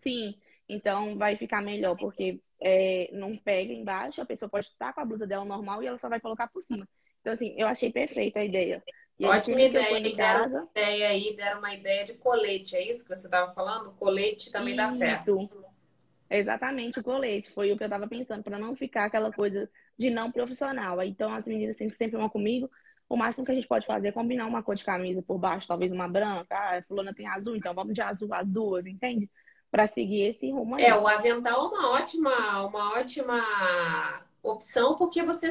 Sim, 0.03 0.35
então 0.69 1.17
vai 1.17 1.35
ficar 1.35 1.61
melhor, 1.61 1.97
porque 1.97 2.39
é, 2.61 3.09
não 3.11 3.35
pega 3.35 3.73
embaixo, 3.73 4.21
a 4.21 4.25
pessoa 4.25 4.49
pode 4.49 4.67
estar 4.67 4.93
com 4.93 5.01
a 5.01 5.05
blusa 5.05 5.25
dela 5.25 5.45
normal 5.45 5.81
e 5.81 5.87
ela 5.87 5.97
só 5.97 6.09
vai 6.09 6.19
colocar 6.19 6.47
por 6.47 6.61
cima. 6.61 6.87
Então, 7.21 7.33
assim, 7.33 7.55
eu 7.57 7.67
achei 7.67 7.91
perfeita 7.91 8.39
a 8.39 8.45
ideia. 8.45 8.83
E 9.17 9.25
Ótima 9.25 9.61
ideia, 9.61 10.01
deram 10.01 10.15
casa... 10.15 10.67
ideia 10.71 11.07
aí, 11.09 11.35
deram 11.35 11.59
uma 11.59 11.73
ideia 11.73 12.03
de 12.03 12.13
colete, 12.15 12.75
é 12.75 12.87
isso 12.87 13.03
que 13.03 13.15
você 13.15 13.27
estava 13.27 13.53
falando? 13.53 13.91
Colete 13.93 14.51
também 14.51 14.73
isso. 14.73 14.83
dá 14.83 14.87
certo. 14.89 15.49
Exatamente, 16.29 16.99
o 16.99 17.03
colete. 17.03 17.51
Foi 17.51 17.71
o 17.71 17.77
que 17.77 17.83
eu 17.83 17.87
estava 17.87 18.07
pensando, 18.07 18.43
para 18.43 18.57
não 18.57 18.75
ficar 18.75 19.05
aquela 19.05 19.31
coisa 19.31 19.69
de 19.97 20.09
não 20.09 20.31
profissional. 20.31 21.01
Então, 21.03 21.33
as 21.33 21.47
meninas 21.47 21.77
sempre, 21.77 22.17
vão 22.17 22.29
comigo, 22.29 22.69
o 23.09 23.15
máximo 23.15 23.45
que 23.45 23.51
a 23.51 23.55
gente 23.55 23.67
pode 23.67 23.85
fazer 23.85 24.07
é 24.07 24.11
combinar 24.11 24.47
uma 24.47 24.63
cor 24.63 24.75
de 24.75 24.83
camisa 24.83 25.21
por 25.21 25.37
baixo, 25.37 25.67
talvez 25.67 25.91
uma 25.91 26.07
branca. 26.07 26.55
Ah, 26.55 26.77
a 26.77 26.83
fulana 26.83 27.13
tem 27.13 27.27
azul, 27.27 27.55
então 27.55 27.73
vamos 27.73 27.93
de 27.93 28.01
azul 28.01 28.33
as 28.33 28.47
duas, 28.47 28.85
entende? 28.85 29.29
Para 29.69 29.87
seguir 29.87 30.21
esse 30.21 30.49
rumo 30.51 30.75
aí. 30.75 30.83
É, 30.83 30.95
o 30.95 31.07
avental 31.07 31.65
é 31.65 31.67
uma 31.67 31.91
ótima, 31.91 32.65
uma 32.65 32.93
ótima 32.93 33.39
opção, 34.41 34.95
porque 34.95 35.21
você 35.23 35.49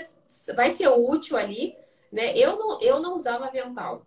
vai 0.54 0.70
ser 0.70 0.88
útil 0.88 1.36
ali, 1.36 1.76
né? 2.10 2.36
Eu 2.36 2.58
não, 2.58 2.80
eu 2.80 3.00
não 3.00 3.14
usava 3.14 3.46
avental, 3.46 4.06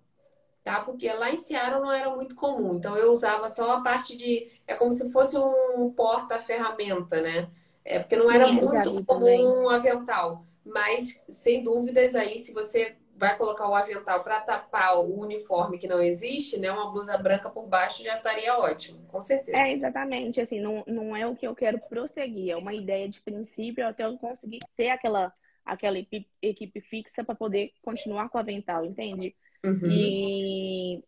tá? 0.63 0.81
Porque 0.81 1.11
lá 1.11 1.31
em 1.31 1.37
Seattle 1.37 1.81
não 1.81 1.91
era 1.91 2.13
muito 2.13 2.35
comum. 2.35 2.73
Então 2.75 2.97
eu 2.97 3.11
usava 3.11 3.47
só 3.47 3.71
a 3.71 3.81
parte 3.81 4.17
de. 4.17 4.51
É 4.67 4.75
como 4.75 4.91
se 4.91 5.11
fosse 5.11 5.37
um 5.37 5.91
porta-ferramenta, 5.95 7.21
né? 7.21 7.49
É 7.85 7.99
porque 7.99 8.15
não 8.15 8.31
era 8.31 8.51
muito 8.51 9.05
comum 9.05 9.65
um 9.65 9.69
avental. 9.69 10.45
Mas, 10.65 11.21
sem 11.29 11.63
dúvidas, 11.63 12.15
aí, 12.15 12.39
se 12.39 12.51
você 12.51 12.95
vai 13.17 13.37
colocar 13.37 13.69
o 13.69 13.75
avental 13.75 14.23
para 14.23 14.41
tapar 14.41 14.97
o 14.97 15.19
uniforme 15.21 15.77
que 15.77 15.87
não 15.87 16.01
existe, 16.01 16.59
né? 16.59 16.71
Uma 16.71 16.91
blusa 16.91 17.17
branca 17.17 17.49
por 17.49 17.65
baixo 17.67 18.03
já 18.03 18.17
estaria 18.17 18.57
ótimo, 18.57 18.99
com 19.07 19.21
certeza. 19.21 19.57
É, 19.57 19.71
exatamente. 19.71 20.41
Assim, 20.41 20.59
não, 20.59 20.83
não 20.85 21.15
é 21.15 21.25
o 21.25 21.35
que 21.35 21.47
eu 21.47 21.55
quero 21.55 21.79
prosseguir, 21.87 22.51
é 22.51 22.57
uma 22.57 22.73
ideia 22.73 23.07
de 23.07 23.21
princípio 23.21 23.87
até 23.87 24.03
eu 24.03 24.17
conseguir 24.17 24.59
ter 24.75 24.89
aquela, 24.89 25.31
aquela 25.63 25.97
equipe, 25.97 26.81
fixa 26.81 27.23
para 27.23 27.35
poder 27.35 27.71
continuar 27.81 28.29
com 28.29 28.37
o 28.37 28.41
avental, 28.41 28.83
entende? 28.83 29.33
Uhum. 29.63 29.89
E, 29.89 31.03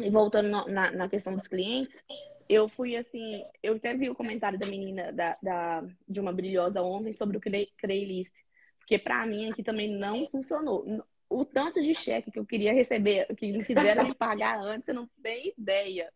e, 0.00 0.10
voltando 0.10 0.48
na, 0.48 0.90
na 0.90 1.08
questão 1.08 1.36
dos 1.36 1.46
clientes, 1.46 2.02
eu 2.50 2.68
fui 2.68 2.96
assim, 2.96 3.44
eu 3.62 3.76
até 3.76 3.94
vi 3.94 4.10
o 4.10 4.14
comentário 4.14 4.58
da 4.58 4.66
menina 4.66 5.12
da, 5.12 5.38
da 5.40 5.84
de 6.08 6.18
uma 6.18 6.32
brilhosa 6.32 6.82
ontem 6.82 7.12
sobre 7.12 7.36
o 7.36 7.40
Craylist. 7.40 8.34
Porque 8.78 8.98
para 8.98 9.24
mim 9.24 9.50
aqui 9.50 9.62
também 9.62 9.88
não 9.88 10.26
funcionou 10.28 10.84
o 11.28 11.44
tanto 11.44 11.80
de 11.80 11.94
cheque 11.94 12.32
que 12.32 12.38
eu 12.40 12.44
queria 12.44 12.72
receber, 12.72 13.26
que 13.36 13.52
não 13.52 13.60
quiseram 13.60 14.04
me 14.04 14.14
pagar 14.14 14.58
antes, 14.58 14.88
eu 14.88 14.94
não 14.94 15.08
tenho 15.22 15.54
ideia. 15.56 16.12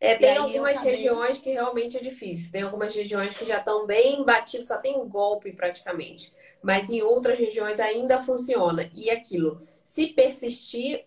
É, 0.00 0.14
tem 0.14 0.36
algumas 0.36 0.78
acabei... 0.78 0.92
regiões 0.92 1.38
que 1.38 1.50
realmente 1.50 1.96
é 1.96 2.00
difícil. 2.00 2.52
Tem 2.52 2.62
algumas 2.62 2.94
regiões 2.94 3.34
que 3.34 3.44
já 3.44 3.58
estão 3.58 3.86
bem 3.86 4.24
batidas, 4.24 4.66
só 4.66 4.78
tem 4.78 4.96
um 4.96 5.08
golpe 5.08 5.52
praticamente. 5.52 6.32
Mas 6.62 6.88
em 6.90 7.02
outras 7.02 7.38
regiões 7.38 7.78
ainda 7.78 8.22
funciona. 8.22 8.90
E 8.94 9.10
aquilo, 9.10 9.66
se 9.84 10.08
persistir, 10.08 11.04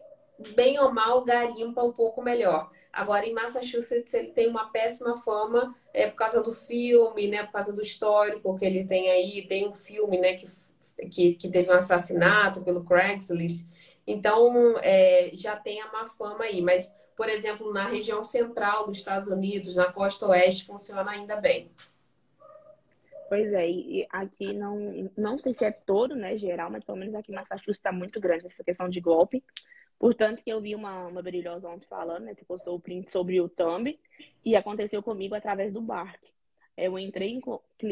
bem 0.55 0.79
ou 0.79 0.91
mal, 0.91 1.23
garimpa 1.23 1.83
um 1.83 1.91
pouco 1.91 2.21
melhor. 2.21 2.69
Agora, 2.91 3.25
em 3.25 3.33
Massachusetts, 3.33 4.13
ele 4.13 4.29
tem 4.29 4.47
uma 4.47 4.71
péssima 4.71 5.17
fama 5.17 5.75
é, 5.93 6.07
por 6.07 6.15
causa 6.15 6.43
do 6.43 6.51
filme, 6.51 7.27
né? 7.27 7.43
Por 7.43 7.53
causa 7.53 7.73
do 7.73 7.81
histórico 7.81 8.57
que 8.57 8.65
ele 8.65 8.85
tem 8.85 9.09
aí. 9.09 9.45
Tem 9.47 9.67
um 9.67 9.73
filme, 9.73 10.17
né? 10.17 10.33
Que 10.33 10.47
que, 11.07 11.35
que 11.35 11.49
teve 11.49 11.69
um 11.69 11.75
assassinato 11.75 12.63
pelo 12.63 12.83
Craigslist. 12.83 13.67
Então, 14.05 14.75
é, 14.79 15.31
já 15.33 15.55
tem 15.55 15.81
a 15.81 15.91
má 15.91 16.05
fama 16.07 16.43
aí. 16.43 16.61
Mas, 16.61 16.93
por 17.15 17.29
exemplo, 17.29 17.71
na 17.71 17.87
região 17.87 18.23
central 18.23 18.87
dos 18.87 18.97
Estados 18.97 19.27
Unidos, 19.27 19.75
na 19.75 19.91
costa 19.91 20.27
oeste, 20.27 20.65
funciona 20.65 21.11
ainda 21.11 21.35
bem. 21.35 21.71
Pois 23.27 23.53
é, 23.53 23.69
e 23.69 24.07
aqui 24.09 24.53
não, 24.53 25.11
não 25.15 25.37
sei 25.37 25.53
se 25.53 25.63
é 25.63 25.71
todo, 25.71 26.15
né, 26.15 26.35
geral, 26.35 26.71
mas 26.71 26.83
pelo 26.83 26.97
menos 26.97 27.13
aqui 27.13 27.31
em 27.31 27.35
Massachusetts 27.35 27.77
está 27.77 27.91
muito 27.91 28.19
grande 28.19 28.47
essa 28.47 28.63
questão 28.63 28.89
de 28.89 28.99
golpe. 28.99 29.43
Portanto, 29.99 30.41
que 30.41 30.49
eu 30.49 30.61
vi 30.61 30.73
uma, 30.73 31.07
uma 31.07 31.21
brilhosa 31.21 31.67
ontem 31.67 31.85
falando, 31.87 32.23
né, 32.23 32.33
você 32.33 32.45
postou 32.45 32.75
o 32.75 32.79
print 32.79 33.11
sobre 33.11 33.39
o 33.41 33.49
Thumb, 33.49 33.99
e 34.45 34.55
aconteceu 34.55 35.03
comigo 35.03 35.35
através 35.35 35.73
do 35.73 35.81
Bark. 35.81 36.21
Eu 36.77 36.97
entrei 36.97 37.31
em 37.31 37.41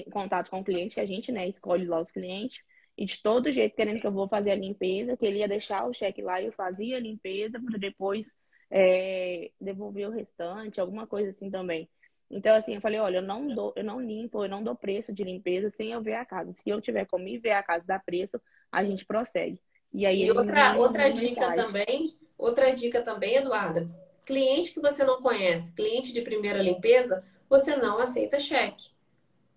contato 0.09 0.49
com 0.49 0.61
o 0.61 0.63
cliente, 0.63 0.95
que 0.95 1.01
a 1.01 1.05
gente, 1.05 1.31
né, 1.31 1.47
escolhe 1.47 1.85
lá 1.85 1.99
os 1.99 2.09
clientes, 2.09 2.63
e 2.97 3.05
de 3.05 3.21
todo 3.21 3.51
jeito 3.51 3.75
querendo 3.75 3.99
que 3.99 4.07
eu 4.07 4.11
vou 4.11 4.27
fazer 4.27 4.51
a 4.51 4.55
limpeza, 4.55 5.17
que 5.17 5.25
ele 5.25 5.39
ia 5.39 5.47
deixar 5.47 5.85
o 5.85 5.93
cheque 5.93 6.21
lá 6.21 6.41
e 6.41 6.47
eu 6.47 6.51
fazia 6.51 6.97
a 6.97 6.99
limpeza 6.99 7.59
para 7.59 7.77
depois 7.77 8.35
é, 8.71 9.51
devolver 9.61 10.07
o 10.07 10.11
restante, 10.11 10.79
alguma 10.79 11.05
coisa 11.05 11.29
assim 11.31 11.49
também. 11.51 11.89
Então, 12.29 12.55
assim, 12.55 12.75
eu 12.75 12.81
falei, 12.81 12.99
olha, 12.99 13.17
eu 13.17 13.21
não 13.21 13.47
dou, 13.47 13.73
eu 13.75 13.83
não 13.83 14.01
limpo, 14.01 14.43
eu 14.43 14.49
não 14.49 14.63
dou 14.63 14.75
preço 14.75 15.13
de 15.13 15.23
limpeza 15.23 15.69
sem 15.69 15.91
eu 15.91 16.01
ver 16.01 16.15
a 16.15 16.25
casa. 16.25 16.51
Se 16.53 16.69
eu 16.69 16.81
tiver 16.81 17.05
como 17.05 17.27
ir 17.27 17.39
ver 17.39 17.51
a 17.51 17.63
casa 17.63 17.85
dar 17.85 18.03
preço, 18.03 18.41
a 18.71 18.83
gente 18.83 19.05
prossegue. 19.05 19.61
E 19.93 20.05
aí 20.05 20.25
e 20.25 20.31
outra, 20.31 20.77
outra 20.77 21.09
dica 21.09 21.53
também, 21.53 22.15
outra 22.37 22.71
dica 22.71 23.01
também, 23.01 23.35
Eduarda, 23.35 23.89
cliente 24.25 24.73
que 24.73 24.79
você 24.79 25.03
não 25.03 25.21
conhece, 25.21 25.73
cliente 25.73 26.11
de 26.11 26.21
primeira 26.21 26.61
limpeza, 26.61 27.23
você 27.49 27.75
não 27.75 27.99
aceita 27.99 28.39
cheque. 28.39 28.89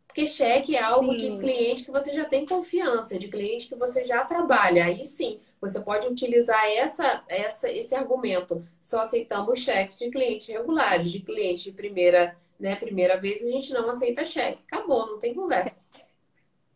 Porque 0.07 0.27
cheque 0.27 0.75
é 0.75 0.83
algo 0.83 1.13
sim. 1.13 1.19
de 1.19 1.39
cliente 1.39 1.85
que 1.85 1.91
você 1.91 2.13
já 2.13 2.25
tem 2.25 2.45
confiança, 2.45 3.17
de 3.17 3.29
cliente 3.29 3.69
que 3.69 3.77
você 3.77 4.05
já 4.05 4.25
trabalha. 4.25 4.85
Aí 4.85 5.07
sim, 5.07 5.41
você 5.61 5.81
pode 5.81 6.09
utilizar 6.09 6.67
essa, 6.67 7.23
essa, 7.29 7.71
esse 7.71 7.95
argumento. 7.95 8.67
Só 8.81 9.03
aceitamos 9.03 9.61
cheques 9.61 9.99
de 9.99 10.11
clientes 10.11 10.49
regulares, 10.49 11.13
de 11.13 11.21
cliente 11.21 11.63
de 11.63 11.73
primeira, 11.73 12.37
né, 12.59 12.75
primeira 12.75 13.17
vez, 13.19 13.43
a 13.43 13.47
gente 13.47 13.73
não 13.73 13.89
aceita 13.89 14.25
cheque. 14.25 14.65
Acabou, 14.67 15.07
não 15.07 15.19
tem 15.21 15.33
conversa. 15.33 15.87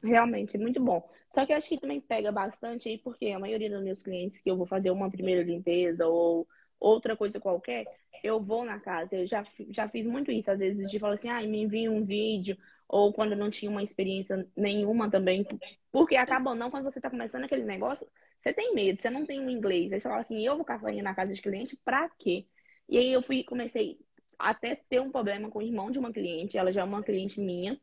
Realmente, 0.01 0.57
muito 0.57 0.81
bom. 0.81 1.03
Só 1.35 1.45
que 1.45 1.53
eu 1.53 1.57
acho 1.57 1.69
que 1.69 1.79
também 1.81 2.01
pega 2.01 2.31
bastante 2.31 2.89
aí, 2.89 2.99
porque 2.99 3.31
a 3.31 3.39
maioria 3.39 3.69
dos 3.71 3.83
meus 3.83 4.03
clientes 4.03 4.41
que 4.41 4.51
eu 4.51 4.57
vou 4.57 4.67
fazer 4.67 4.91
uma 4.91 5.11
primeira 5.11 5.43
limpeza 5.43 6.07
ou 6.07 6.47
outra 6.79 7.17
coisa 7.17 7.41
qualquer, 7.41 7.87
eu 8.23 8.41
vou 8.41 8.65
na 8.65 8.79
casa. 8.79 9.17
Eu 9.17 9.27
já, 9.27 9.45
já 9.71 9.89
fiz 9.89 10.07
muito 10.07 10.31
isso, 10.31 10.51
às 10.51 10.59
vezes, 10.59 10.91
de 10.91 10.99
falar 10.99 11.15
assim, 11.15 11.29
ah, 11.29 11.41
me 11.43 11.63
envia 11.63 11.91
um 11.91 12.05
vídeo 12.05 12.57
ou 12.89 13.13
quando 13.13 13.35
não 13.35 13.51
tinha 13.51 13.71
uma 13.71 13.83
experiência 13.83 14.47
nenhuma 14.57 15.11
também. 15.11 15.45
Porque 15.91 16.17
acaba 16.17 16.55
não, 16.55 16.71
quando 16.71 16.85
você 16.85 16.99
está 16.99 17.11
começando 17.11 17.45
aquele 17.45 17.65
negócio, 17.65 18.07
você 18.41 18.53
tem 18.53 18.75
medo, 18.75 19.01
você 19.01 19.11
não 19.11 19.27
tem 19.27 19.45
o 19.45 19.51
inglês. 19.51 19.93
Aí 19.93 20.01
você 20.01 20.09
fala 20.09 20.21
assim, 20.21 20.45
eu 20.45 20.57
vou 20.57 20.65
caçar 20.65 20.95
na 20.95 21.15
casa 21.15 21.35
de 21.35 21.43
cliente, 21.43 21.77
pra 21.85 22.09
quê? 22.19 22.47
E 22.89 22.99
aí 22.99 23.13
eu 23.13 23.23
fui, 23.23 23.43
comecei 23.43 23.99
até 24.39 24.77
ter 24.77 25.01
um 25.01 25.11
problema 25.11 25.51
com 25.51 25.59
o 25.59 25.63
irmão 25.63 25.91
de 25.91 25.99
uma 25.99 26.13
cliente, 26.13 26.59
ela 26.59 26.73
já 26.73 26.83
é 26.83 26.85
uma 26.85 27.03
cliente 27.03 27.41
minha, 27.41 27.81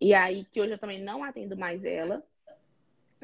e 0.00 0.14
aí 0.14 0.44
que 0.46 0.60
hoje 0.60 0.72
eu 0.72 0.78
também 0.78 1.02
não 1.02 1.22
atendo 1.24 1.56
mais 1.56 1.84
ela. 1.84 2.24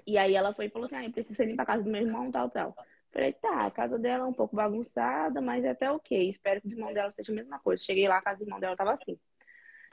E 0.07 0.19
aí 0.19 0.35
ela 0.35 0.55
foi 0.55 0.67
e 0.67 0.71
falou 0.71 0.87
assim: 0.87 0.97
ah, 0.97 1.05
eu 1.05 1.13
preciso 1.13 1.43
limpar 1.43 1.65
a 1.65 1.67
casa 1.67 1.83
do 1.83 1.91
meu 1.91 2.03
irmão, 2.03 2.31
tal, 2.31 2.51
tal. 2.51 2.77
Falei, 3.13 3.33
tá, 3.33 3.67
a 3.67 3.71
casa 3.71 3.99
dela 3.99 4.25
é 4.25 4.27
um 4.27 4.33
pouco 4.33 4.55
bagunçada, 4.55 5.41
mas 5.41 5.65
é 5.65 5.71
até 5.71 5.91
ok. 5.91 6.31
Espero 6.31 6.61
que 6.61 6.69
o 6.69 6.71
irmão 6.71 6.93
dela 6.93 7.11
seja 7.11 7.33
a 7.33 7.35
mesma 7.35 7.59
coisa. 7.59 7.83
Cheguei 7.83 8.07
lá, 8.07 8.19
a 8.19 8.23
casa 8.23 8.39
do 8.39 8.45
irmão 8.45 8.61
dela 8.61 8.77
tava 8.77 8.93
assim. 8.93 9.19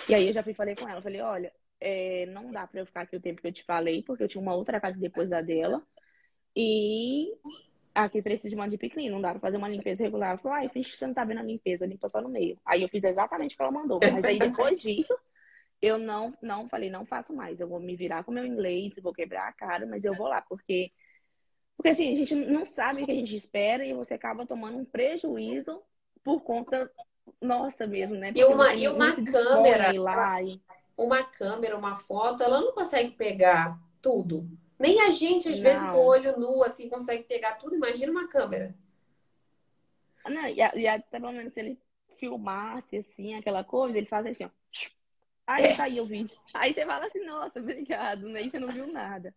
E 0.07 0.13
aí 0.13 0.27
eu 0.27 0.33
já 0.33 0.43
fui 0.43 0.53
falei 0.53 0.75
com 0.75 0.87
ela, 0.87 1.01
falei, 1.01 1.21
olha, 1.21 1.51
é, 1.79 2.27
não 2.27 2.51
dá 2.51 2.67
pra 2.67 2.81
eu 2.81 2.85
ficar 2.85 3.01
aqui 3.01 3.15
o 3.15 3.21
tempo 3.21 3.41
que 3.41 3.47
eu 3.47 3.51
te 3.51 3.63
falei, 3.63 4.03
porque 4.03 4.23
eu 4.23 4.27
tinha 4.27 4.41
uma 4.41 4.53
outra 4.53 4.79
casa 4.79 4.99
depois 4.99 5.29
da 5.29 5.41
dela. 5.41 5.81
E 6.55 7.33
aqui 7.93 8.21
precisa 8.21 8.49
de 8.49 8.55
uma 8.55 8.67
deep 8.67 8.89
clean, 8.89 9.11
não 9.11 9.21
dá 9.21 9.31
pra 9.31 9.39
fazer 9.39 9.57
uma 9.57 9.67
limpeza 9.67 10.03
regular. 10.03 10.29
Ela 10.29 10.37
falou, 10.37 10.57
ai, 10.57 10.69
finge 10.69 10.91
que 10.91 10.97
você 10.97 11.07
não 11.07 11.13
tá 11.13 11.23
vendo 11.23 11.39
a 11.39 11.43
limpeza, 11.43 11.85
limpa 11.85 12.07
só 12.09 12.21
no 12.21 12.29
meio. 12.29 12.57
Aí 12.65 12.83
eu 12.83 12.89
fiz 12.89 13.03
exatamente 13.03 13.55
o 13.55 13.57
que 13.57 13.63
ela 13.63 13.71
mandou. 13.71 13.99
Mas 14.11 14.23
aí 14.23 14.37
depois 14.37 14.79
disso, 14.79 15.15
eu 15.81 15.97
não, 15.97 16.33
não 16.41 16.67
falei, 16.67 16.89
não 16.89 17.05
faço 17.05 17.33
mais. 17.33 17.59
Eu 17.59 17.67
vou 17.67 17.79
me 17.79 17.95
virar 17.95 18.23
com 18.23 18.31
meu 18.31 18.45
inglês, 18.45 18.93
vou 19.01 19.13
quebrar 19.13 19.47
a 19.47 19.53
cara, 19.53 19.85
mas 19.85 20.03
eu 20.03 20.13
vou 20.13 20.27
lá, 20.27 20.41
porque 20.41 20.91
porque 21.77 21.89
assim, 21.89 22.11
a 22.11 22.15
gente 22.15 22.33
não 22.33 22.65
sabe 22.65 23.03
o 23.03 23.05
que 23.05 23.11
a 23.11 23.15
gente 23.15 23.35
espera 23.35 23.85
e 23.85 23.93
você 23.93 24.15
acaba 24.15 24.47
tomando 24.47 24.79
um 24.79 24.85
prejuízo 24.85 25.79
por 26.23 26.41
conta 26.41 26.91
nossa 27.39 27.85
mesmo, 27.85 28.15
né? 28.15 28.33
Porque 28.33 28.41
e 28.41 28.45
uma, 28.45 28.73
e 28.73 28.87
uma 28.87 29.15
câmera, 29.15 29.93
lá 30.01 30.41
e... 30.41 30.59
uma 30.97 31.23
câmera, 31.23 31.77
uma 31.77 31.95
foto, 31.95 32.41
ela 32.41 32.59
não 32.59 32.73
consegue 32.73 33.11
pegar 33.11 33.79
tudo. 34.01 34.49
Nem 34.79 35.01
a 35.01 35.11
gente, 35.11 35.49
às 35.49 35.57
não. 35.57 35.63
vezes, 35.63 35.83
com 35.83 35.97
o 35.97 36.05
olho 36.05 36.39
nu, 36.39 36.63
assim, 36.63 36.89
consegue 36.89 37.23
pegar 37.23 37.53
tudo. 37.55 37.75
Imagina 37.75 38.11
uma 38.11 38.27
câmera. 38.27 38.75
Não, 40.25 40.47
e, 40.47 40.55
e 40.55 40.87
até 40.87 41.19
pelo 41.19 41.31
menos 41.31 41.53
se 41.53 41.59
ele 41.59 41.79
filmasse, 42.17 42.97
assim, 42.97 43.35
aquela 43.35 43.63
coisa, 43.63 43.97
eles 43.97 44.09
fazem 44.09 44.31
assim, 44.31 44.45
ó. 44.45 44.49
Aí 45.47 45.73
saiu 45.75 46.03
o 46.03 46.05
vídeo. 46.05 46.37
Aí 46.53 46.73
você 46.73 46.85
fala 46.85 47.05
assim, 47.05 47.25
nossa, 47.25 47.59
obrigado, 47.59 48.27
né? 48.27 48.43
Você 48.43 48.59
não 48.59 48.67
viu 48.67 48.91
nada. 48.91 49.33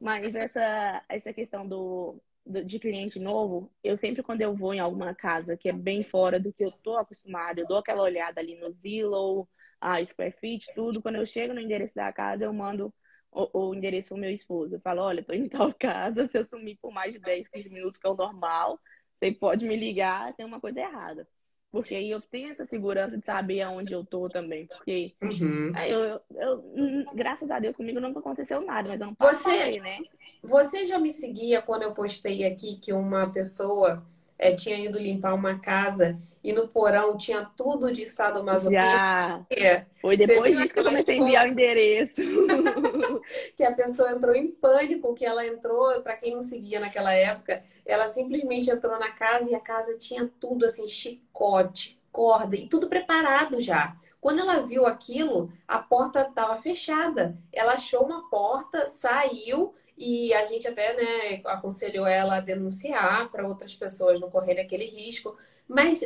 Mas 0.00 0.34
essa, 0.34 1.04
essa 1.08 1.32
questão 1.32 1.66
do, 1.66 2.20
do, 2.44 2.64
de 2.64 2.78
cliente 2.80 3.20
novo, 3.20 3.70
eu 3.82 3.96
sempre 3.96 4.22
quando 4.22 4.40
eu 4.42 4.54
vou 4.54 4.74
em 4.74 4.80
alguma 4.80 5.14
casa 5.14 5.56
que 5.56 5.68
é 5.68 5.72
bem 5.72 6.02
fora 6.02 6.40
do 6.40 6.52
que 6.52 6.64
eu 6.64 6.72
tô 6.72 6.96
acostumado, 6.98 7.60
eu 7.60 7.66
dou 7.68 7.78
aquela 7.78 8.02
olhada 8.02 8.40
ali 8.40 8.58
no 8.58 8.72
Zillow, 8.72 9.48
a 9.80 10.04
Square 10.04 10.34
Feet, 10.40 10.66
tudo. 10.74 11.00
Quando 11.00 11.16
eu 11.16 11.26
chego 11.26 11.54
no 11.54 11.60
endereço 11.60 11.94
da 11.94 12.12
casa, 12.12 12.44
eu 12.44 12.52
mando 12.52 12.92
o, 13.30 13.68
o 13.68 13.74
endereço 13.74 14.14
do 14.14 14.20
meu 14.20 14.30
esposo. 14.30 14.74
Eu 14.74 14.80
falo, 14.80 15.02
olha, 15.02 15.22
tô 15.22 15.32
em 15.32 15.48
tal 15.48 15.72
casa, 15.74 16.26
se 16.26 16.36
eu 16.36 16.44
sumir 16.44 16.78
por 16.82 16.92
mais 16.92 17.12
de 17.12 17.20
10, 17.20 17.48
15 17.48 17.70
minutos, 17.70 17.98
que 17.98 18.06
é 18.06 18.10
o 18.10 18.16
normal, 18.16 18.80
você 19.18 19.32
pode 19.32 19.66
me 19.66 19.76
ligar, 19.76 20.34
tem 20.34 20.46
uma 20.46 20.60
coisa 20.60 20.80
errada. 20.80 21.28
Porque 21.70 21.94
aí 21.94 22.10
eu 22.10 22.20
tenho 22.20 22.50
essa 22.50 22.64
segurança 22.64 23.18
de 23.18 23.24
saber 23.24 23.60
aonde 23.60 23.92
eu 23.92 24.04
tô 24.04 24.28
também. 24.28 24.66
Porque 24.66 25.14
uhum. 25.22 25.72
eu, 25.76 26.00
eu, 26.00 26.20
eu, 26.34 26.58
hum, 26.74 27.04
graças 27.14 27.50
a 27.50 27.58
Deus, 27.58 27.76
comigo 27.76 28.00
nunca 28.00 28.20
aconteceu 28.20 28.60
nada, 28.62 28.88
mas 28.88 29.00
eu 29.00 29.06
não 29.06 29.14
posso 29.14 29.42
você, 29.42 29.58
saber, 29.58 29.80
né? 29.80 29.98
Você 30.42 30.86
já 30.86 30.98
me 30.98 31.12
seguia 31.12 31.60
quando 31.60 31.82
eu 31.82 31.92
postei 31.92 32.44
aqui 32.44 32.78
que 32.80 32.92
uma 32.92 33.30
pessoa 33.30 34.02
é, 34.38 34.54
tinha 34.54 34.78
ido 34.78 34.98
limpar 34.98 35.34
uma 35.34 35.58
casa 35.58 36.16
e 36.42 36.52
no 36.52 36.68
porão 36.68 37.16
tinha 37.16 37.44
tudo 37.56 37.92
de 37.92 38.02
estado 38.02 38.42
Já. 38.70 39.44
Foi 40.00 40.16
depois 40.16 40.56
disso 40.56 40.72
que 40.72 40.80
eu 40.80 40.84
comecei 40.84 41.18
a 41.18 41.20
enviar 41.20 41.46
o 41.46 41.50
endereço. 41.50 42.22
que 43.56 43.64
a 43.64 43.72
pessoa 43.72 44.12
entrou 44.12 44.34
em 44.34 44.48
pânico, 44.48 45.14
que 45.14 45.26
ela 45.26 45.44
entrou, 45.44 46.00
para 46.02 46.16
quem 46.16 46.34
não 46.34 46.42
seguia 46.42 46.78
naquela 46.78 47.12
época, 47.12 47.62
ela 47.84 48.06
simplesmente 48.08 48.70
entrou 48.70 48.98
na 48.98 49.10
casa 49.10 49.50
e 49.50 49.54
a 49.54 49.60
casa 49.60 49.98
tinha 49.98 50.30
tudo 50.38 50.64
assim, 50.64 50.86
chicote, 50.86 51.98
corda 52.12 52.56
e 52.56 52.68
tudo 52.68 52.88
preparado 52.88 53.60
já. 53.60 53.96
Quando 54.20 54.40
ela 54.40 54.60
viu 54.60 54.86
aquilo, 54.86 55.52
a 55.66 55.78
porta 55.78 56.22
estava 56.22 56.56
fechada. 56.56 57.36
Ela 57.52 57.74
achou 57.74 58.04
uma 58.04 58.28
porta, 58.28 58.86
saiu 58.86 59.74
e 59.98 60.32
a 60.32 60.46
gente 60.46 60.66
até 60.68 60.94
né, 60.94 61.42
aconselhou 61.44 62.06
ela 62.06 62.36
a 62.36 62.40
denunciar 62.40 63.30
para 63.30 63.46
outras 63.46 63.74
pessoas 63.74 64.20
não 64.20 64.30
correrem 64.30 64.64
aquele 64.64 64.86
risco. 64.86 65.36
Mas 65.66 66.02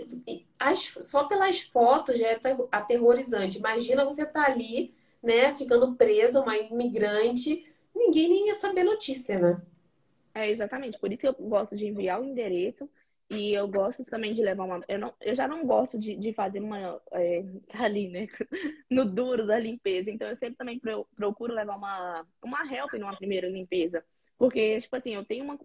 as, 0.59 0.93
só 1.01 1.25
pelas 1.25 1.61
fotos 1.61 2.19
já 2.19 2.29
é 2.29 2.41
aterrorizante. 2.73 3.59
Imagina 3.59 4.05
você 4.05 4.23
estar 4.23 4.45
tá 4.47 4.51
ali, 4.51 4.95
né, 5.23 5.55
ficando 5.55 5.95
presa, 5.95 6.41
uma 6.41 6.57
imigrante, 6.57 7.65
ninguém 7.95 8.29
nem 8.29 8.47
ia 8.49 8.55
saber 8.55 8.83
notícia, 8.83 9.39
né? 9.39 9.63
É, 10.35 10.51
exatamente. 10.51 10.99
Por 10.99 11.13
isso 11.13 11.21
que 11.21 11.29
eu 11.29 11.35
gosto 11.35 11.77
de 11.77 11.87
enviar 11.87 12.21
o 12.21 12.25
endereço 12.25 12.89
e 13.31 13.53
eu 13.55 13.67
gosto 13.69 14.05
também 14.05 14.33
de 14.35 14.43
levar 14.43 14.65
uma. 14.65 14.81
Eu, 14.89 14.99
não, 14.99 15.15
eu 15.21 15.35
já 15.35 15.49
não 15.49 15.67
gosto 15.67 15.99
de, 15.99 16.17
de 16.17 16.33
fazer 16.35 16.61
uma. 16.61 17.01
É, 17.13 17.43
ali, 17.75 18.09
né? 18.09 18.27
No 18.91 19.05
duro 19.05 19.47
da 19.47 19.59
limpeza. 19.59 20.11
Então 20.11 20.29
eu 20.29 20.37
sempre 20.37 20.57
também 20.57 20.81
procuro 21.17 21.55
levar 21.55 21.77
uma, 21.77 22.27
uma 22.45 22.75
help 22.75 22.93
numa 22.95 23.17
primeira 23.17 23.49
limpeza. 23.49 24.05
Porque, 24.39 24.81
tipo 24.81 24.95
assim, 24.97 25.15
eu 25.15 25.25
tenho 25.25 25.45
uma, 25.45 25.59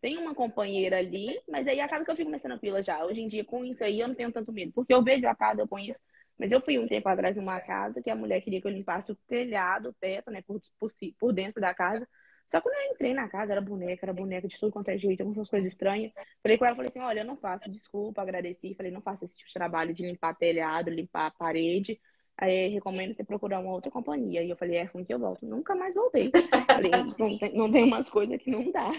tenho 0.00 0.20
uma 0.20 0.34
companheira 0.34 0.98
ali, 0.98 1.38
mas 1.48 1.66
aí 1.68 1.80
acaba 1.80 2.04
que 2.04 2.10
eu 2.10 2.16
fico 2.16 2.26
começando 2.28 2.52
a 2.52 2.58
fila 2.58 2.82
já. 2.82 3.04
Hoje 3.04 3.20
em 3.20 3.28
dia, 3.28 3.44
com 3.44 3.64
isso 3.64 3.84
aí, 3.84 4.00
eu 4.00 4.08
não 4.08 4.14
tenho 4.14 4.32
tanto 4.32 4.52
medo. 4.52 4.72
Porque 4.72 4.92
eu 4.92 5.02
vejo 5.02 5.26
a 5.28 5.34
casa, 5.34 5.60
eu 5.62 5.68
conheço. 5.68 6.00
Mas 6.38 6.50
eu 6.50 6.60
fui 6.60 6.78
um 6.78 6.88
tempo 6.88 7.08
atrás 7.08 7.36
numa 7.36 7.60
casa 7.60 8.02
que 8.02 8.10
a 8.10 8.16
mulher 8.16 8.40
queria 8.40 8.60
que 8.60 8.66
eu 8.66 8.72
limpasse 8.72 9.12
o 9.12 9.16
telhado, 9.28 9.90
o 9.90 9.92
teto, 9.94 10.30
né? 10.30 10.42
Por, 10.42 10.60
por, 10.78 10.90
por 11.18 11.32
dentro 11.32 11.60
da 11.60 11.72
casa. 11.74 12.08
Só 12.52 12.60
que 12.60 12.68
quando 12.68 12.74
eu 12.74 12.92
entrei 12.92 13.14
na 13.14 13.26
casa, 13.30 13.52
era 13.52 13.62
boneca, 13.62 14.04
era 14.04 14.12
boneca 14.12 14.46
de 14.46 14.60
tudo 14.60 14.70
quanto 14.70 14.90
é 14.90 14.98
jeito, 14.98 15.22
algumas 15.22 15.48
coisas 15.48 15.72
estranhas. 15.72 16.12
Falei 16.42 16.58
com 16.58 16.66
ela, 16.66 16.76
falei 16.76 16.90
assim, 16.90 17.00
olha, 17.00 17.20
eu 17.20 17.24
não 17.24 17.34
faço, 17.34 17.70
desculpa, 17.70 18.20
agradeci. 18.20 18.74
Falei, 18.74 18.92
não 18.92 19.00
faço 19.00 19.24
esse 19.24 19.38
tipo 19.38 19.48
de 19.48 19.54
trabalho 19.54 19.94
de 19.94 20.04
limpar 20.04 20.36
telhado, 20.36 20.90
limpar 20.90 21.28
a 21.28 21.30
parede. 21.30 21.98
Aí 22.36 22.68
recomendo 22.68 23.14
você 23.14 23.24
procurar 23.24 23.58
uma 23.58 23.72
outra 23.72 23.90
companhia. 23.90 24.42
E 24.42 24.50
eu 24.50 24.56
falei, 24.56 24.76
é 24.76 24.84
ruim 24.84 25.02
que 25.02 25.14
eu 25.14 25.18
volto. 25.18 25.46
Nunca 25.46 25.74
mais 25.74 25.94
voltei. 25.94 26.30
falei, 26.68 26.90
não 27.18 27.38
tem, 27.38 27.54
não 27.54 27.72
tem 27.72 27.84
umas 27.84 28.10
coisas 28.10 28.36
que 28.36 28.50
não 28.50 28.70
dá. 28.70 28.90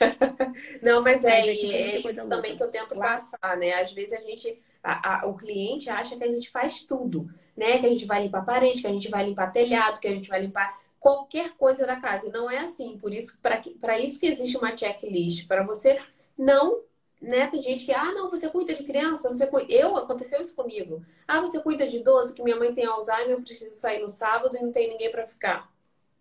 Não, 0.82 1.02
mas 1.02 1.24
é, 1.24 1.40
é, 1.40 1.46
é 1.46 1.98
isso 2.00 2.28
também 2.28 2.56
que 2.56 2.62
eu 2.62 2.70
tento 2.70 2.94
claro. 2.94 3.14
passar, 3.14 3.56
né? 3.56 3.72
Às 3.80 3.90
vezes 3.90 4.12
a 4.12 4.20
gente, 4.20 4.60
a, 4.82 5.22
a, 5.22 5.26
o 5.26 5.34
cliente 5.34 5.88
acha 5.88 6.14
que 6.14 6.24
a 6.24 6.28
gente 6.28 6.50
faz 6.50 6.84
tudo, 6.84 7.26
né? 7.56 7.78
Que 7.78 7.86
a 7.86 7.88
gente 7.88 8.04
vai 8.04 8.22
limpar 8.22 8.44
parede, 8.44 8.82
que 8.82 8.86
a 8.86 8.92
gente 8.92 9.08
vai 9.08 9.24
limpar 9.24 9.50
telhado, 9.50 9.98
que 9.98 10.06
a 10.06 10.14
gente 10.14 10.28
vai 10.28 10.42
limpar 10.42 10.78
qualquer 10.98 11.50
coisa 11.56 11.86
da 11.86 12.00
casa. 12.00 12.30
Não 12.30 12.50
é 12.50 12.58
assim. 12.58 12.98
Por 12.98 13.12
isso, 13.12 13.38
para 13.40 13.98
isso 13.98 14.18
que 14.20 14.26
existe 14.26 14.56
uma 14.56 14.76
checklist, 14.76 15.46
para 15.46 15.62
você 15.62 15.98
não, 16.36 16.82
né? 17.20 17.46
Tem 17.48 17.60
gente 17.60 17.84
que, 17.84 17.92
ah, 17.92 18.12
não, 18.12 18.30
você 18.30 18.48
cuida 18.48 18.74
de 18.74 18.84
criança, 18.84 19.28
você 19.28 19.46
cuida. 19.46 19.72
Eu, 19.72 19.96
aconteceu 19.96 20.40
isso 20.40 20.54
comigo. 20.54 21.04
Ah, 21.26 21.40
você 21.40 21.60
cuida 21.60 21.86
de 21.86 21.98
idoso, 21.98 22.34
que 22.34 22.42
minha 22.42 22.56
mãe 22.56 22.72
tem 22.72 22.86
Alzheimer, 22.86 23.30
eu 23.30 23.42
preciso 23.42 23.76
sair 23.76 24.00
no 24.00 24.08
sábado 24.08 24.56
e 24.56 24.62
não 24.62 24.72
tem 24.72 24.88
ninguém 24.88 25.10
para 25.10 25.26
ficar. 25.26 25.70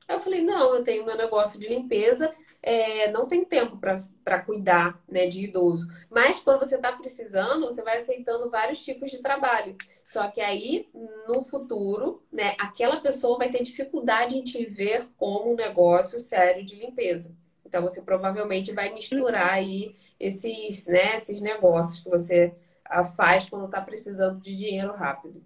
Eu 0.07 0.19
falei, 0.19 0.41
não, 0.41 0.73
eu 0.73 0.83
tenho 0.83 1.05
meu 1.05 1.17
negócio 1.17 1.59
de 1.59 1.67
limpeza, 1.67 2.33
é, 2.61 3.11
não 3.11 3.27
tem 3.27 3.45
tempo 3.45 3.77
para 3.77 4.41
cuidar 4.41 5.01
né, 5.07 5.27
de 5.27 5.43
idoso. 5.43 5.87
Mas 6.09 6.39
quando 6.39 6.59
você 6.59 6.75
está 6.75 6.91
precisando, 6.91 7.65
você 7.65 7.81
vai 7.83 7.99
aceitando 7.99 8.49
vários 8.49 8.83
tipos 8.83 9.11
de 9.11 9.19
trabalho. 9.19 9.75
Só 10.03 10.27
que 10.29 10.41
aí, 10.41 10.89
no 11.27 11.43
futuro, 11.43 12.23
né, 12.31 12.55
aquela 12.59 12.99
pessoa 12.99 13.37
vai 13.37 13.51
ter 13.51 13.63
dificuldade 13.63 14.37
em 14.37 14.43
te 14.43 14.65
ver 14.65 15.07
como 15.17 15.51
um 15.51 15.55
negócio 15.55 16.19
sério 16.19 16.65
de 16.65 16.75
limpeza. 16.75 17.33
Então 17.65 17.81
você 17.81 18.01
provavelmente 18.01 18.71
vai 18.71 18.93
misturar 18.93 19.49
aí 19.49 19.95
esses, 20.19 20.87
né, 20.87 21.15
esses 21.15 21.41
negócios 21.41 22.01
que 22.01 22.09
você 22.09 22.55
ah, 22.85 23.03
faz 23.03 23.49
quando 23.49 23.65
está 23.65 23.81
precisando 23.81 24.39
de 24.39 24.55
dinheiro 24.55 24.93
rápido. 24.93 25.43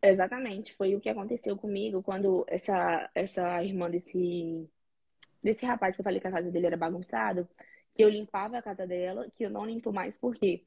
Exatamente, 0.00 0.74
foi 0.74 0.96
o 0.96 1.00
que 1.00 1.08
aconteceu 1.08 1.56
comigo 1.56 2.02
quando 2.02 2.44
essa, 2.48 3.08
essa 3.14 3.62
irmã 3.62 3.88
desse, 3.88 4.68
desse 5.42 5.66
rapaz 5.66 5.96
que 5.96 6.00
eu 6.00 6.04
falei 6.04 6.20
que 6.20 6.26
a 6.26 6.32
casa 6.32 6.50
dele 6.50 6.66
era 6.66 6.76
bagunçada, 6.76 7.48
que 7.90 8.02
eu 8.04 8.08
limpava 8.08 8.58
a 8.58 8.62
casa 8.62 8.86
dela, 8.86 9.28
que 9.34 9.44
eu 9.44 9.50
não 9.50 9.66
limpo 9.66 9.92
mais, 9.92 10.16
por 10.16 10.34
quê? 10.36 10.64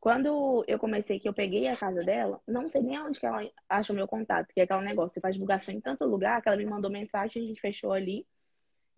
Quando 0.00 0.64
eu 0.66 0.78
comecei, 0.78 1.20
que 1.20 1.28
eu 1.28 1.34
peguei 1.34 1.68
a 1.68 1.76
casa 1.76 2.02
dela, 2.02 2.40
não 2.46 2.68
sei 2.68 2.82
nem 2.82 2.98
onde 3.00 3.20
que 3.20 3.26
ela 3.26 3.48
acha 3.68 3.92
o 3.92 3.96
meu 3.96 4.08
contato, 4.08 4.52
que 4.52 4.60
é 4.60 4.64
aquele 4.64 4.82
negócio, 4.84 5.14
você 5.14 5.20
faz 5.20 5.34
divulgação 5.34 5.72
em 5.74 5.80
tanto 5.80 6.04
lugar 6.04 6.42
que 6.42 6.48
ela 6.48 6.56
me 6.56 6.66
mandou 6.66 6.90
mensagem, 6.90 7.44
a 7.44 7.46
gente 7.46 7.60
fechou 7.60 7.92
ali. 7.92 8.26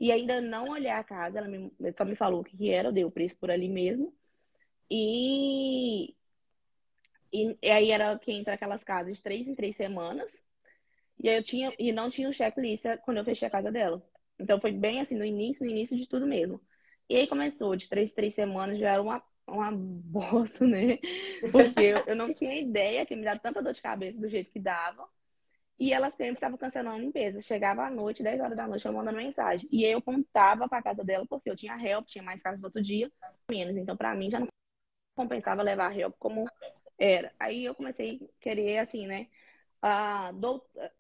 E 0.01 0.11
ainda 0.11 0.41
não 0.41 0.71
olhei 0.71 0.91
a 0.91 1.05
casa, 1.05 1.39
ela 1.39 1.49
me, 1.49 1.71
só 1.97 2.05
me 2.05 2.17
falou 2.17 2.41
o 2.41 2.45
que 2.45 2.71
era, 2.71 2.89
eu 2.89 2.93
dei 2.93 3.05
o 3.05 3.11
preço 3.11 3.37
por 3.39 3.51
ali 3.51 3.69
mesmo. 3.69 4.15
E 4.91 6.15
e, 7.35 7.59
aí 7.69 7.91
era 7.91 8.17
que 8.17 8.31
entra 8.31 8.55
aquelas 8.55 8.85
casas 8.85 9.17
de 9.17 9.23
três 9.23 9.49
em 9.49 9.55
três 9.57 9.75
semanas. 9.75 10.41
E 11.21 11.29
eu 11.29 11.43
tinha, 11.43 11.73
e 11.79 11.93
não 11.93 12.09
tinha 12.09 12.29
o 12.29 12.33
checklist 12.33 12.85
quando 13.05 13.19
eu 13.19 13.25
fechei 13.25 13.49
a 13.49 13.51
casa 13.51 13.73
dela. 13.73 14.01
Então 14.39 14.61
foi 14.61 14.73
bem 14.73 15.01
assim, 15.01 15.17
no 15.17 15.25
início, 15.25 15.65
no 15.65 15.71
início 15.71 15.97
de 15.97 16.09
tudo 16.09 16.27
mesmo. 16.27 16.61
E 17.09 17.17
aí 17.17 17.27
começou, 17.27 17.77
de 17.77 17.89
três, 17.89 18.13
três 18.13 18.35
semanas 18.35 18.79
já 18.79 18.93
era 18.93 19.03
uma, 19.03 19.23
uma 19.47 19.71
bosta, 19.75 20.67
né? 20.67 20.99
Porque 21.53 21.83
eu, 21.83 22.03
eu 22.07 22.17
não 22.17 22.33
tinha 22.35 22.59
ideia 22.61 23.07
que 23.07 23.15
me 23.17 23.25
dava 23.25 23.39
tanta 23.41 23.63
dor 23.63 23.73
de 23.73 23.83
cabeça 23.83 24.21
do 24.21 24.29
jeito 24.29 24.51
que 24.51 24.59
dava. 24.61 25.09
E 25.79 25.93
ela 25.93 26.11
sempre 26.11 26.35
estava 26.35 26.57
cancelando 26.57 27.01
limpeza. 27.01 27.41
Chegava 27.41 27.85
à 27.85 27.91
noite, 27.91 28.23
10 28.23 28.41
horas 28.41 28.57
da 28.57 28.67
noite, 28.67 28.87
ela 28.87 28.97
mandando 28.97 29.17
mensagem. 29.19 29.69
E 29.73 29.85
eu 29.85 30.01
contava 30.01 30.69
para 30.69 30.83
casa 30.83 31.03
dela, 31.05 31.27
porque 31.29 31.51
eu 31.51 31.57
tinha 31.57 31.77
help, 31.77 32.07
tinha 32.07 32.23
mais 32.23 32.43
casas 32.43 32.61
no 32.61 32.69
outro 32.69 32.81
dia, 32.83 33.11
menos. 33.51 33.77
Então, 33.77 33.97
para 33.97 34.15
mim, 34.15 34.31
já 34.31 34.39
não 34.41 34.49
compensava 35.17 35.63
levar 35.63 35.97
help 35.99 36.15
como 36.19 36.47
Era. 36.99 37.33
Aí 37.39 37.65
eu 37.65 37.75
comecei 37.75 38.21
a 38.23 38.43
querer, 38.43 38.79
assim, 38.79 39.07
né? 39.07 39.29
A 39.83 40.33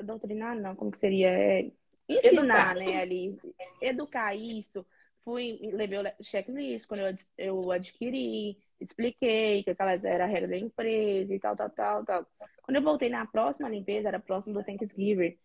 doutrinar, 0.02 0.56
não, 0.56 0.76
como 0.76 0.90
que 0.90 0.98
seria? 0.98 1.30
É, 1.30 1.72
ensinar, 2.08 2.72
educar. 2.72 2.74
né, 2.74 3.00
ali. 3.00 3.38
Educar 3.80 4.34
isso. 4.34 4.86
Fui, 5.24 5.58
levei 5.72 5.98
o 5.98 6.04
checklist 6.22 6.86
quando 6.86 7.00
eu, 7.00 7.14
eu 7.38 7.72
adquiri, 7.72 8.58
expliquei 8.78 9.62
que 9.62 9.70
aquelas 9.70 10.04
era 10.04 10.24
a 10.24 10.26
regra 10.26 10.48
da 10.48 10.58
empresa 10.58 11.34
e 11.34 11.40
tal, 11.40 11.56
tal, 11.56 11.70
tal, 11.70 12.04
tal. 12.04 12.26
Quando 12.62 12.76
eu 12.76 12.82
voltei 12.82 13.08
na 13.08 13.26
próxima 13.26 13.68
limpeza, 13.68 14.08
era 14.08 14.20
próximo 14.20 14.52
do 14.52 14.62
Thanksgiving, 14.62 15.38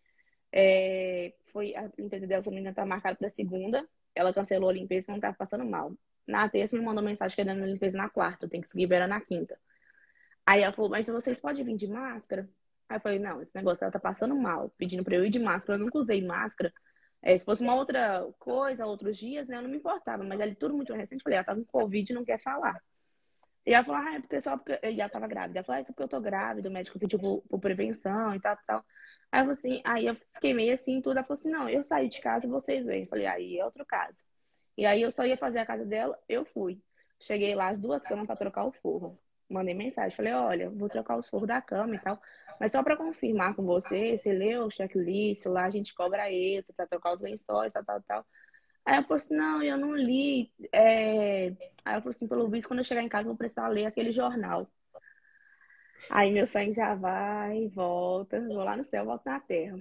é, 0.52 1.32
foi 1.52 1.74
a 1.74 1.90
limpeza 1.98 2.26
dela, 2.26 2.42
se 2.42 2.48
não 2.48 2.54
me 2.54 2.60
engano, 2.60 2.74
tá 2.74 2.84
marcada 2.84 3.16
para 3.16 3.28
segunda. 3.28 3.88
Ela 4.14 4.34
cancelou 4.34 4.68
a 4.68 4.72
limpeza 4.72 5.02
porque 5.02 5.12
não 5.12 5.18
estava 5.18 5.36
passando 5.36 5.64
mal. 5.64 5.94
Na 6.26 6.48
terça 6.48 6.76
me 6.76 6.84
mandou 6.84 7.02
mensagem 7.02 7.34
querendo 7.34 7.62
a 7.62 7.66
limpeza 7.66 7.96
na 7.96 8.08
quarta, 8.08 8.46
o 8.46 8.48
Thanksgiving 8.48 8.94
era 8.94 9.06
na 9.06 9.20
quinta. 9.20 9.58
Aí 10.46 10.62
ela 10.62 10.72
falou, 10.72 10.90
mas 10.90 11.06
vocês 11.06 11.38
podem 11.38 11.64
vir 11.64 11.76
de 11.76 11.88
máscara? 11.88 12.48
Aí 12.90 12.96
eu 12.96 13.00
falei, 13.00 13.20
não, 13.20 13.40
esse 13.40 13.54
negócio 13.54 13.84
ela 13.84 13.92
tá 13.92 14.00
passando 14.00 14.34
mal, 14.34 14.68
pedindo 14.76 15.04
pra 15.04 15.14
eu 15.14 15.24
ir 15.24 15.30
de 15.30 15.38
máscara. 15.38 15.78
Eu 15.78 15.84
nunca 15.84 15.96
usei 15.98 16.20
máscara. 16.26 16.72
É, 17.22 17.38
se 17.38 17.44
fosse 17.44 17.62
uma 17.62 17.76
outra 17.76 18.26
coisa, 18.38 18.84
outros 18.84 19.16
dias, 19.16 19.46
né, 19.46 19.58
eu 19.58 19.62
não 19.62 19.70
me 19.70 19.76
importava. 19.76 20.24
Mas 20.24 20.40
ali 20.40 20.56
tudo 20.56 20.74
muito 20.74 20.92
recente, 20.92 21.20
eu 21.20 21.22
falei, 21.22 21.36
ela 21.36 21.44
tá 21.44 21.54
com 21.54 21.64
Covid 21.64 22.10
e 22.10 22.14
não 22.14 22.24
quer 22.24 22.42
falar. 22.42 22.82
E 23.64 23.72
ela 23.72 23.84
falou, 23.84 24.00
ah, 24.00 24.14
é 24.16 24.20
porque 24.20 24.40
só 24.40 24.56
porque. 24.56 24.78
E 24.82 25.00
ela 25.00 25.08
tava 25.08 25.28
grávida. 25.28 25.60
Ela 25.60 25.64
falou, 25.64 25.78
ah, 25.78 25.80
é 25.82 25.84
só 25.84 25.92
porque 25.92 26.02
eu 26.02 26.08
tô 26.08 26.20
grávida, 26.20 26.68
o 26.68 26.72
médico 26.72 26.98
pediu 26.98 27.18
por, 27.20 27.42
por 27.42 27.60
prevenção 27.60 28.34
e 28.34 28.40
tal, 28.40 28.58
tal. 28.66 28.84
Aí 29.30 29.44
eu 29.46 29.50
assim, 29.52 29.82
aí 29.84 30.06
eu 30.06 30.16
fiquei 30.34 30.52
meio 30.52 30.74
assim, 30.74 31.00
tudo. 31.00 31.18
Ela 31.18 31.24
falou 31.24 31.38
assim, 31.38 31.50
não, 31.50 31.68
eu 31.68 31.84
saí 31.84 32.08
de 32.08 32.20
casa 32.20 32.46
e 32.46 32.50
vocês 32.50 32.84
vêm. 32.86 33.02
Eu 33.02 33.08
falei, 33.08 33.26
aí 33.26 33.58
é 33.58 33.64
outro 33.64 33.86
caso. 33.86 34.18
E 34.76 34.84
aí 34.86 35.02
eu 35.02 35.12
só 35.12 35.24
ia 35.24 35.36
fazer 35.36 35.60
a 35.60 35.66
casa 35.66 35.84
dela, 35.84 36.18
eu 36.28 36.44
fui. 36.44 36.82
Cheguei 37.20 37.54
lá, 37.54 37.68
as 37.68 37.80
duas 37.80 38.02
camas 38.02 38.26
para 38.26 38.36
trocar 38.36 38.64
o 38.64 38.72
forro. 38.72 39.18
Mandei 39.50 39.74
mensagem, 39.74 40.16
falei, 40.16 40.32
olha, 40.32 40.70
vou 40.70 40.88
trocar 40.88 41.16
os 41.18 41.28
forros 41.28 41.48
da 41.48 41.60
cama 41.60 41.96
e 41.96 41.98
tal. 41.98 42.20
Mas 42.60 42.72
só 42.72 42.82
para 42.82 42.96
confirmar 42.96 43.54
com 43.54 43.64
você, 43.64 44.16
você 44.16 44.32
leu 44.32 44.64
o 44.66 44.70
checklist, 44.70 45.44
lá 45.46 45.64
a 45.64 45.70
gente 45.70 45.92
cobra 45.94 46.30
extra 46.30 46.74
para 46.74 46.86
trocar 46.86 47.14
os 47.14 47.20
lençóis, 47.20 47.72
tal, 47.72 47.84
tal, 47.84 48.02
tal. 48.02 48.26
Aí 48.84 48.98
eu 48.98 49.02
falei 49.04 49.16
assim, 49.24 49.34
não, 49.34 49.62
eu 49.62 49.76
não 49.76 49.94
li. 49.96 50.52
É... 50.72 51.48
Aí 51.84 51.96
eu 51.96 52.02
falei 52.02 52.16
assim, 52.16 52.28
pelo 52.28 52.48
visto, 52.48 52.68
quando 52.68 52.78
eu 52.80 52.84
chegar 52.84 53.02
em 53.02 53.08
casa, 53.08 53.24
eu 53.24 53.32
vou 53.32 53.38
precisar 53.38 53.68
ler 53.68 53.86
aquele 53.86 54.12
jornal. 54.12 54.70
Aí 56.08 56.30
meu 56.30 56.46
sangue 56.46 56.74
já 56.74 56.94
vai, 56.94 57.68
volta, 57.68 58.40
vou 58.40 58.64
lá 58.64 58.76
no 58.76 58.84
céu, 58.84 59.04
volto 59.04 59.24
na 59.26 59.40
terra. 59.40 59.78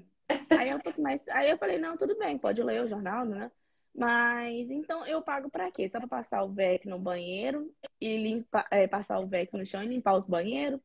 Aí 0.51 0.69
eu, 0.69 0.79
mas, 0.97 1.21
aí 1.29 1.49
eu 1.49 1.57
falei, 1.57 1.77
não, 1.79 1.97
tudo 1.97 2.17
bem, 2.17 2.37
pode 2.37 2.61
ler 2.61 2.83
o 2.83 2.87
jornal, 2.87 3.25
né? 3.25 3.51
Mas 3.95 4.69
então 4.69 5.05
eu 5.05 5.21
pago 5.21 5.49
para 5.49 5.71
quê? 5.71 5.89
Só 5.89 5.99
para 5.99 6.07
passar 6.07 6.43
o 6.43 6.49
VEC 6.49 6.87
no 6.87 6.99
banheiro 6.99 7.73
e 7.99 8.17
limpar, 8.17 8.67
é, 8.71 8.87
passar 8.87 9.19
o 9.19 9.27
VEC 9.27 9.51
no 9.53 9.65
chão 9.65 9.83
e 9.83 9.87
limpar 9.87 10.15
os 10.15 10.25
banheiros? 10.25 10.79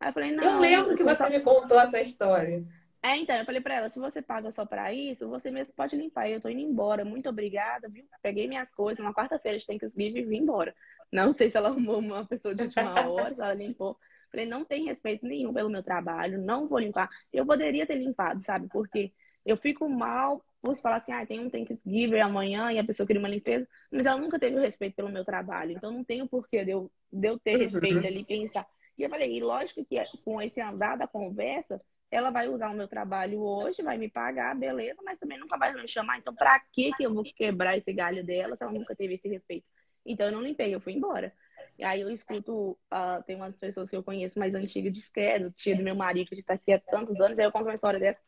Aí 0.00 0.08
eu 0.08 0.12
falei, 0.12 0.32
não. 0.32 0.44
Eu 0.44 0.60
lembro 0.60 0.96
que 0.96 1.02
você 1.02 1.24
só... 1.24 1.30
me 1.30 1.40
contou 1.40 1.80
essa 1.80 2.00
história. 2.00 2.64
É, 3.00 3.16
então, 3.16 3.36
eu 3.36 3.44
falei 3.44 3.60
pra 3.60 3.74
ela, 3.74 3.88
se 3.88 3.98
você 3.98 4.20
paga 4.20 4.50
só 4.50 4.66
pra 4.66 4.92
isso, 4.92 5.28
você 5.28 5.50
mesmo 5.50 5.72
pode 5.74 5.96
limpar. 5.96 6.28
Eu 6.28 6.40
tô 6.40 6.48
indo 6.48 6.60
embora, 6.60 7.04
muito 7.04 7.28
obrigada, 7.28 7.88
viu? 7.88 8.04
Peguei 8.20 8.48
minhas 8.48 8.74
coisas, 8.74 8.98
uma 8.98 9.14
quarta-feira 9.14 9.58
de 9.58 9.66
Thanksgiving 9.66 10.18
e 10.18 10.24
vim 10.24 10.38
embora. 10.38 10.74
Não 11.10 11.32
sei 11.32 11.48
se 11.48 11.56
ela 11.56 11.68
arrumou 11.68 12.00
uma 12.00 12.26
pessoa 12.26 12.54
de 12.54 12.64
última 12.64 13.08
hora, 13.08 13.34
se 13.34 13.40
ela 13.40 13.54
limpou. 13.54 13.96
Falei, 14.30 14.46
não 14.46 14.64
tem 14.64 14.84
respeito 14.84 15.24
nenhum 15.24 15.54
pelo 15.54 15.70
meu 15.70 15.82
trabalho, 15.82 16.42
não 16.42 16.66
vou 16.66 16.80
limpar. 16.80 17.08
Eu 17.32 17.46
poderia 17.46 17.86
ter 17.86 17.94
limpado, 17.94 18.42
sabe? 18.42 18.68
Porque 18.68 19.12
eu 19.46 19.56
fico 19.56 19.88
mal 19.88 20.44
por 20.60 20.76
falar 20.78 20.96
assim, 20.96 21.12
ah, 21.12 21.24
tem 21.24 21.40
um 21.40 21.48
Thanksgiving 21.48 22.20
amanhã 22.20 22.72
e 22.72 22.78
a 22.78 22.84
pessoa 22.84 23.06
queria 23.06 23.20
uma 23.20 23.28
limpeza, 23.28 23.66
mas 23.90 24.06
ela 24.06 24.20
nunca 24.20 24.38
teve 24.38 24.58
respeito 24.60 24.96
pelo 24.96 25.08
meu 25.08 25.24
trabalho. 25.24 25.72
Então 25.72 25.90
não 25.92 26.04
tem 26.04 26.22
o 26.22 26.28
porquê 26.28 26.64
de 26.64 26.72
eu, 26.72 26.90
de 27.12 27.28
eu 27.28 27.38
ter 27.38 27.56
uhum. 27.56 27.62
respeito 27.62 28.06
ali, 28.06 28.24
pensar. 28.24 28.66
E 28.96 29.02
eu 29.02 29.08
falei, 29.08 29.36
e 29.36 29.40
lógico 29.40 29.84
que 29.84 29.96
com 30.24 30.42
esse 30.42 30.60
andar 30.60 30.96
da 30.96 31.06
conversa, 31.06 31.80
ela 32.10 32.30
vai 32.30 32.48
usar 32.48 32.70
o 32.70 32.74
meu 32.74 32.88
trabalho 32.88 33.40
hoje, 33.40 33.82
vai 33.82 33.98
me 33.98 34.08
pagar, 34.08 34.56
beleza, 34.56 35.00
mas 35.04 35.18
também 35.18 35.38
nunca 35.38 35.56
vai 35.56 35.72
me 35.74 35.86
chamar. 35.86 36.18
Então, 36.18 36.34
pra 36.34 36.58
que 36.72 36.90
que 36.92 37.04
eu 37.04 37.10
vou 37.10 37.22
quebrar 37.22 37.76
esse 37.76 37.92
galho 37.92 38.24
dela 38.24 38.56
se 38.56 38.62
ela 38.62 38.72
nunca 38.72 38.96
teve 38.96 39.14
esse 39.14 39.28
respeito? 39.28 39.66
Então, 40.04 40.26
eu 40.26 40.32
não 40.32 40.42
limpei, 40.42 40.74
eu 40.74 40.80
fui 40.80 40.94
embora. 40.94 41.32
E 41.78 41.84
aí 41.84 42.00
eu 42.00 42.10
escuto, 42.10 42.70
uh, 42.72 43.22
tem 43.26 43.36
umas 43.36 43.54
pessoas 43.56 43.88
que 43.88 43.96
eu 43.96 44.02
conheço 44.02 44.38
mais 44.38 44.54
antigas 44.54 44.92
de 44.92 44.98
esquerda, 44.98 45.52
tia 45.56 45.76
do 45.76 45.82
meu 45.82 45.94
marido, 45.94 46.28
que 46.28 46.34
está 46.34 46.54
aqui 46.54 46.72
há 46.72 46.80
tantos 46.80 47.20
anos, 47.20 47.38
aí 47.38 47.44
eu 47.44 47.52
conto 47.52 47.66
uma 47.66 47.74
história 47.74 48.00
dessa. 48.00 48.20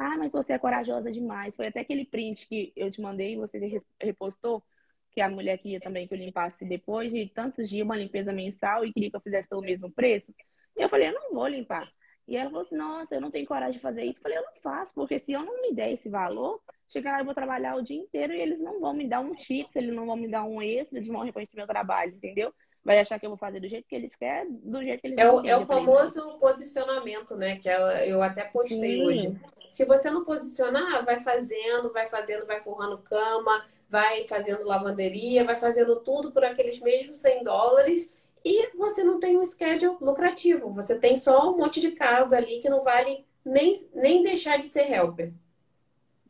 Ah, 0.00 0.16
mas 0.16 0.32
você 0.32 0.52
é 0.52 0.58
corajosa 0.58 1.10
demais. 1.10 1.56
Foi 1.56 1.66
até 1.66 1.80
aquele 1.80 2.04
print 2.04 2.46
que 2.46 2.72
eu 2.76 2.88
te 2.88 3.00
mandei 3.00 3.32
e 3.32 3.36
você 3.36 3.58
repostou, 4.00 4.62
que 5.10 5.20
a 5.20 5.28
mulher 5.28 5.58
queria 5.58 5.80
também 5.80 6.06
que 6.06 6.14
eu 6.14 6.18
limpasse 6.18 6.64
depois 6.64 7.10
de 7.10 7.26
tantos 7.26 7.68
dias 7.68 7.84
uma 7.84 7.96
limpeza 7.96 8.32
mensal 8.32 8.84
e 8.84 8.92
queria 8.92 9.10
que 9.10 9.16
eu 9.16 9.20
fizesse 9.20 9.48
pelo 9.48 9.60
mesmo 9.60 9.90
preço. 9.90 10.32
E 10.76 10.82
eu 10.82 10.88
falei, 10.88 11.08
eu 11.08 11.14
não 11.14 11.34
vou 11.34 11.48
limpar. 11.48 11.90
E 12.28 12.36
ela 12.36 12.48
falou 12.48 12.62
assim, 12.62 12.76
nossa, 12.76 13.16
eu 13.16 13.20
não 13.20 13.30
tenho 13.30 13.44
coragem 13.44 13.72
de 13.72 13.80
fazer 13.80 14.04
isso. 14.04 14.18
Eu 14.18 14.22
falei, 14.22 14.38
eu 14.38 14.42
não 14.42 14.54
faço, 14.62 14.92
porque 14.94 15.18
se 15.18 15.32
eu 15.32 15.42
não 15.44 15.60
me 15.62 15.74
der 15.74 15.90
esse 15.90 16.08
valor, 16.08 16.60
chegar 16.86 17.12
lá 17.12 17.18
eu 17.18 17.24
vou 17.24 17.34
trabalhar 17.34 17.74
o 17.74 17.82
dia 17.82 17.96
inteiro 17.96 18.32
e 18.32 18.40
eles 18.40 18.60
não 18.60 18.78
vão 18.78 18.94
me 18.94 19.08
dar 19.08 19.18
um 19.18 19.34
tips, 19.34 19.74
eles 19.74 19.92
não 19.92 20.06
vão 20.06 20.14
me 20.14 20.28
dar 20.28 20.44
um 20.44 20.62
extra, 20.62 20.98
eles 20.98 21.08
vão 21.08 21.24
reconhecer 21.24 21.56
meu 21.56 21.66
trabalho, 21.66 22.14
entendeu? 22.14 22.54
Vai 22.84 23.00
achar 23.00 23.18
que 23.18 23.26
eu 23.26 23.30
vou 23.30 23.38
fazer 23.38 23.58
do 23.58 23.68
jeito 23.68 23.88
que 23.88 23.96
eles 23.96 24.14
querem, 24.14 24.52
do 24.62 24.80
jeito 24.80 25.00
que 25.00 25.08
eles 25.08 25.18
é 25.18 25.28
o, 25.28 25.44
É 25.44 25.56
o 25.56 25.66
famoso 25.66 26.38
posicionamento, 26.38 27.34
né? 27.34 27.56
Que 27.56 27.68
eu 27.68 28.22
até 28.22 28.44
postei 28.44 28.98
Sim. 28.98 29.04
hoje. 29.04 29.40
Se 29.70 29.84
você 29.84 30.10
não 30.10 30.24
posicionar, 30.24 31.04
vai 31.04 31.20
fazendo, 31.20 31.92
vai 31.92 32.08
fazendo, 32.08 32.46
vai 32.46 32.60
forrando 32.60 32.98
cama, 32.98 33.64
vai 33.88 34.26
fazendo 34.26 34.64
lavanderia, 34.64 35.44
vai 35.44 35.56
fazendo 35.56 36.00
tudo 36.00 36.32
por 36.32 36.44
aqueles 36.44 36.78
mesmos 36.80 37.18
100 37.20 37.44
dólares 37.44 38.12
e 38.44 38.76
você 38.76 39.02
não 39.02 39.18
tem 39.18 39.38
um 39.38 39.44
schedule 39.44 39.96
lucrativo. 40.00 40.72
Você 40.74 40.98
tem 40.98 41.16
só 41.16 41.52
um 41.52 41.56
monte 41.56 41.80
de 41.80 41.92
casa 41.92 42.36
ali 42.36 42.60
que 42.60 42.68
não 42.68 42.84
vale 42.84 43.24
nem, 43.44 43.88
nem 43.94 44.22
deixar 44.22 44.58
de 44.58 44.66
ser 44.66 44.90
helper. 44.90 45.32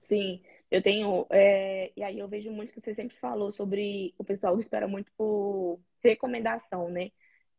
Sim, 0.01 0.41
eu 0.71 0.83
tenho. 0.83 1.27
É, 1.31 1.93
e 1.97 2.03
aí 2.03 2.19
eu 2.19 2.29
vejo 2.29 2.51
muito 2.51 2.73
que 2.73 2.81
você 2.81 2.95
sempre 2.95 3.17
falou 3.17 3.53
sobre 3.53 4.15
o 4.17 4.25
pessoal 4.25 4.59
espera 4.59 4.89
muito 4.89 5.13
por 5.17 5.79
recomendação, 6.03 6.89
né? 6.89 7.11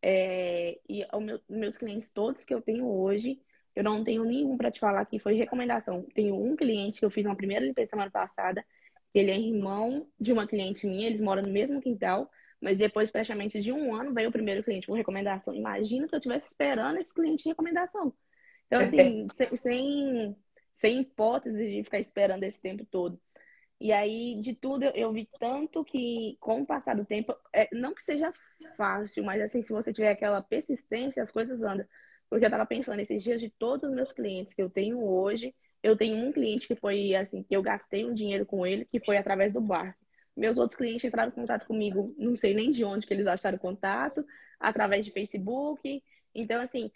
É, 0.02 0.80
e 0.88 1.06
os 1.14 1.22
meu, 1.22 1.40
meus 1.48 1.78
clientes 1.78 2.12
todos 2.12 2.46
que 2.46 2.54
eu 2.54 2.62
tenho 2.62 2.88
hoje, 2.88 3.40
eu 3.80 3.84
não 3.84 4.04
tenho 4.04 4.26
nenhum 4.26 4.58
para 4.58 4.70
te 4.70 4.78
falar 4.78 5.06
que 5.06 5.18
foi 5.20 5.36
recomendação. 5.36 6.06
Tenho 6.14 6.36
um 6.36 6.54
cliente 6.54 7.00
que 7.00 7.06
eu 7.06 7.10
fiz 7.10 7.26
uma 7.26 7.36
primeira 7.36 7.66
limpeza 7.66 7.92
semana 7.92 8.12
passada, 8.12 8.66
ele 9.14 9.32
é 9.32 9.40
irmão 9.40 10.06
de 10.20 10.34
uma 10.34 10.46
cliente 10.46 10.86
minha, 10.86 11.08
eles 11.08 11.22
moram 11.22 11.44
no 11.44 11.50
mesmo 11.50 11.80
quintal. 11.80 12.30
Mas 12.60 12.78
depois, 12.78 13.10
praticamente 13.10 13.62
de 13.62 13.72
um 13.72 13.96
ano, 13.96 14.14
veio 14.14 14.28
o 14.28 14.34
primeiro 14.34 14.62
cliente 14.62 14.86
com 14.86 14.92
recomendação. 14.94 15.54
Imagina 15.56 16.06
se 16.06 16.14
eu 16.14 16.18
estivesse 16.18 16.48
esperando 16.48 17.00
esse 17.00 17.14
cliente 17.14 17.44
de 17.44 17.50
recomendação. 17.52 18.14
Então, 18.68 18.82
assim, 18.82 19.28
sem, 19.56 20.36
sem 20.76 21.00
hipótese 21.00 21.66
de 21.66 21.82
ficar 21.82 22.02
esperando 22.02 22.44
esse 22.44 22.62
tempo 22.62 22.86
todo. 22.86 23.18
E 23.80 23.94
aí, 23.94 24.42
de 24.42 24.54
tudo, 24.54 24.84
eu, 24.84 24.92
eu 24.92 25.14
vi 25.14 25.26
tanto 25.40 25.86
que, 25.86 26.36
com 26.42 26.64
o 26.64 26.66
passar 26.66 26.98
do 26.98 27.06
tempo, 27.06 27.34
é, 27.54 27.70
não 27.72 27.96
que 27.96 28.04
seja 28.04 28.34
fácil, 28.76 29.24
mas 29.24 29.42
assim, 29.42 29.62
se 29.62 29.72
você 29.72 29.94
tiver 29.94 30.12
aquela 30.12 30.42
persistência, 30.42 31.24
as 31.24 31.32
coisas 31.32 31.64
andam. 31.64 31.88
Porque 32.30 32.46
eu 32.46 32.50
tava 32.50 32.66
pensando, 32.66 33.00
esses 33.00 33.24
dias 33.24 33.42
de 33.42 33.50
todos 33.50 33.90
os 33.90 33.96
meus 33.96 34.12
clientes 34.12 34.54
que 34.54 34.62
eu 34.62 34.70
tenho 34.70 35.04
hoje, 35.04 35.54
eu 35.82 35.98
tenho 35.98 36.18
um 36.18 36.32
cliente 36.32 36.68
que 36.68 36.76
foi 36.76 37.16
assim, 37.16 37.44
que 37.44 37.56
eu 37.56 37.62
gastei 37.62 38.06
um 38.06 38.14
dinheiro 38.14 38.46
com 38.46 38.66
ele, 38.66 38.86
que 38.86 39.00
foi 39.00 39.18
através 39.18 39.54
do 39.54 39.62
barco. 39.62 40.00
Meus 40.36 40.58
outros 40.58 40.78
clientes 40.78 41.04
entraram 41.04 41.32
em 41.32 41.36
contato 41.36 41.66
comigo, 41.66 42.14
não 42.18 42.36
sei 42.36 42.54
nem 42.54 42.72
de 42.72 42.84
onde 42.84 43.06
que 43.08 43.14
eles 43.14 43.28
acharam 43.28 43.58
contato, 43.58 44.26
através 44.60 45.06
de 45.06 45.12
Facebook. 45.12 46.04
Então, 46.34 46.62
assim, 46.62 46.92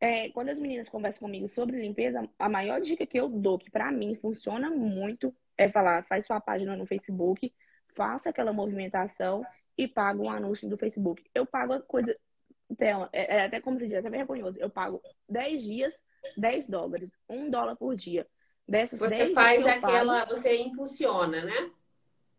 é, 0.00 0.28
quando 0.30 0.50
as 0.50 0.58
meninas 0.58 0.88
conversam 0.88 1.20
comigo 1.20 1.48
sobre 1.48 1.80
limpeza, 1.80 2.28
a 2.38 2.48
maior 2.48 2.80
dica 2.80 3.06
que 3.06 3.18
eu 3.18 3.28
dou, 3.28 3.58
que 3.58 3.70
para 3.70 3.90
mim 3.90 4.14
funciona 4.14 4.70
muito, 4.70 5.34
é 5.56 5.68
falar: 5.68 6.04
faz 6.06 6.26
sua 6.26 6.40
página 6.40 6.76
no 6.76 6.86
Facebook, 6.86 7.52
faça 7.94 8.30
aquela 8.30 8.52
movimentação 8.52 9.44
e 9.76 9.88
paga 9.88 10.20
um 10.22 10.30
anúncio 10.30 10.68
do 10.68 10.76
Facebook. 10.76 11.22
Eu 11.34 11.46
pago 11.46 11.72
a 11.72 11.80
coisa. 11.80 12.16
Então, 12.70 13.08
é, 13.12 13.36
é 13.36 13.44
até 13.44 13.60
como 13.60 13.78
se 13.78 13.86
diz, 13.86 14.04
é 14.04 14.10
vergonhoso. 14.10 14.58
Eu 14.58 14.68
pago 14.68 15.00
10 15.28 15.62
dias, 15.62 16.02
10 16.36 16.66
dólares, 16.66 17.10
1 17.28 17.50
dólar 17.50 17.76
por 17.76 17.94
dia. 17.94 18.26
Dessas 18.68 18.98
você 18.98 19.32
faz 19.32 19.64
aquela, 19.64 20.26
pago, 20.26 20.34
você 20.34 20.56
impulsiona, 20.56 21.44
né? 21.44 21.70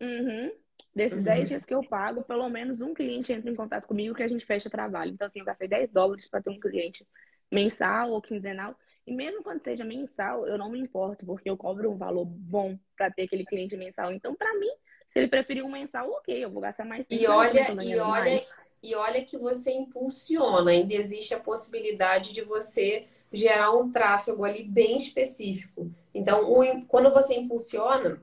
Uhum. 0.01 0.51
Desses 0.93 1.19
uhum. 1.19 1.23
10 1.23 1.47
dias 1.47 1.65
que 1.65 1.73
eu 1.73 1.81
pago, 1.83 2.23
pelo 2.23 2.49
menos 2.49 2.81
um 2.81 2.93
cliente 2.93 3.31
entra 3.31 3.49
em 3.49 3.55
contato 3.55 3.87
comigo 3.87 4.15
que 4.15 4.23
a 4.23 4.27
gente 4.27 4.45
fecha 4.45 4.69
trabalho. 4.69 5.11
Então, 5.11 5.27
assim, 5.27 5.39
eu 5.39 5.45
gastei 5.45 5.67
10 5.67 5.91
dólares 5.91 6.27
para 6.27 6.41
ter 6.41 6.49
um 6.49 6.59
cliente 6.59 7.07
mensal 7.51 8.11
ou 8.11 8.21
quinzenal. 8.21 8.75
E 9.05 9.13
mesmo 9.13 9.41
quando 9.41 9.63
seja 9.63 9.85
mensal, 9.85 10.45
eu 10.45 10.57
não 10.57 10.69
me 10.69 10.79
importo, 10.79 11.25
porque 11.25 11.49
eu 11.49 11.55
cobro 11.55 11.89
um 11.89 11.97
valor 11.97 12.25
bom 12.25 12.77
para 12.97 13.09
ter 13.09 13.23
aquele 13.23 13.45
cliente 13.45 13.77
mensal. 13.77 14.11
Então, 14.11 14.35
para 14.35 14.53
mim, 14.55 14.69
se 15.09 15.19
ele 15.19 15.29
preferir 15.29 15.63
um 15.63 15.71
mensal, 15.71 16.09
ok, 16.11 16.43
eu 16.43 16.49
vou 16.49 16.61
gastar 16.61 16.83
mais. 16.83 17.05
E 17.09 17.25
olha, 17.25 17.71
e 17.81 17.97
olha, 17.97 18.43
e 18.81 18.95
olha 18.95 19.23
que 19.23 19.37
você 19.37 19.71
impulsiona. 19.71 20.71
Ainda 20.71 20.93
existe 20.93 21.33
a 21.33 21.39
possibilidade 21.39 22.33
de 22.33 22.41
você 22.43 23.07
gerar 23.31 23.71
um 23.73 23.91
tráfego 23.91 24.43
ali 24.45 24.63
bem 24.63 24.97
específico. 24.97 25.91
Então, 26.13 26.49
o, 26.51 26.85
quando 26.87 27.11
você 27.13 27.35
impulsiona, 27.35 28.21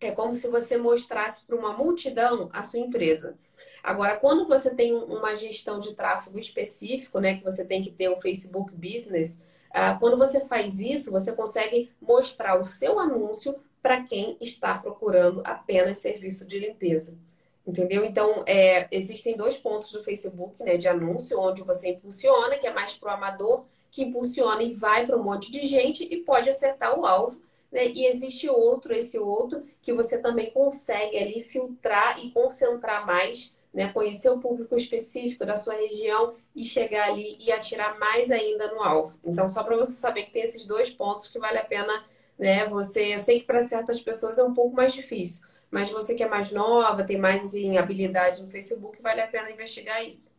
É 0.00 0.10
como 0.12 0.34
se 0.34 0.48
você 0.48 0.76
mostrasse 0.78 1.46
para 1.46 1.56
uma 1.56 1.72
multidão 1.76 2.48
a 2.52 2.62
sua 2.62 2.78
empresa. 2.80 3.38
Agora, 3.82 4.18
quando 4.18 4.46
você 4.48 4.74
tem 4.74 4.94
uma 4.94 5.34
gestão 5.36 5.78
de 5.78 5.94
tráfego 5.94 6.38
específico, 6.38 7.20
né, 7.20 7.36
que 7.36 7.44
você 7.44 7.64
tem 7.66 7.82
que 7.82 7.90
ter 7.90 8.08
o 8.08 8.16
Facebook 8.20 8.74
Business, 8.74 9.38
ah, 9.70 9.94
quando 9.94 10.16
você 10.16 10.44
faz 10.46 10.80
isso, 10.80 11.12
você 11.12 11.32
consegue 11.32 11.90
mostrar 12.00 12.58
o 12.58 12.64
seu 12.64 12.98
anúncio 12.98 13.54
para 13.82 14.02
quem 14.02 14.36
está 14.40 14.74
procurando 14.78 15.42
apenas 15.44 15.98
serviço 15.98 16.46
de 16.46 16.58
limpeza. 16.58 17.18
Entendeu? 17.66 18.04
Então, 18.04 18.42
é, 18.46 18.88
existem 18.90 19.36
dois 19.36 19.58
pontos 19.58 19.92
do 19.92 20.02
Facebook, 20.02 20.62
né, 20.62 20.76
de 20.76 20.88
anúncio, 20.88 21.38
onde 21.38 21.62
você 21.62 21.90
impulsiona, 21.90 22.56
que 22.56 22.66
é 22.66 22.72
mais 22.72 22.94
para 22.94 23.10
o 23.10 23.14
amador, 23.14 23.64
que 23.90 24.02
impulsiona 24.02 24.62
e 24.62 24.74
vai 24.74 25.06
para 25.06 25.16
um 25.16 25.22
monte 25.22 25.50
de 25.50 25.66
gente 25.66 26.04
e 26.04 26.18
pode 26.18 26.48
acertar 26.48 26.98
o 26.98 27.04
alvo. 27.04 27.40
Né? 27.70 27.88
E 27.88 28.06
existe 28.06 28.48
outro, 28.48 28.94
esse 28.94 29.18
outro, 29.18 29.64
que 29.82 29.92
você 29.92 30.18
também 30.18 30.50
consegue 30.50 31.16
ali 31.18 31.42
filtrar 31.42 32.18
e 32.24 32.30
concentrar 32.30 33.06
mais, 33.06 33.54
né? 33.72 33.92
conhecer 33.92 34.30
o 34.30 34.38
público 34.38 34.74
específico 34.74 35.44
da 35.44 35.56
sua 35.56 35.74
região 35.74 36.34
e 36.54 36.64
chegar 36.64 37.08
ali 37.08 37.36
e 37.38 37.52
atirar 37.52 37.98
mais 37.98 38.30
ainda 38.30 38.72
no 38.72 38.82
alvo. 38.82 39.18
Então, 39.24 39.46
só 39.48 39.62
para 39.62 39.76
você 39.76 39.92
saber 39.92 40.24
que 40.24 40.32
tem 40.32 40.42
esses 40.42 40.66
dois 40.66 40.90
pontos 40.90 41.28
que 41.28 41.38
vale 41.38 41.58
a 41.58 41.64
pena, 41.64 42.04
né? 42.38 42.66
Você, 42.66 43.14
eu 43.14 43.18
sei 43.18 43.40
que 43.40 43.46
para 43.46 43.62
certas 43.62 44.00
pessoas 44.00 44.38
é 44.38 44.42
um 44.42 44.54
pouco 44.54 44.74
mais 44.74 44.92
difícil, 44.92 45.46
mas 45.70 45.90
você 45.90 46.14
que 46.14 46.22
é 46.22 46.28
mais 46.28 46.50
nova, 46.50 47.04
tem 47.04 47.16
mais 47.16 47.44
assim, 47.44 47.78
habilidade 47.78 48.42
no 48.42 48.48
Facebook, 48.48 49.00
vale 49.00 49.20
a 49.20 49.28
pena 49.28 49.50
investigar 49.50 50.04
isso. 50.04 50.30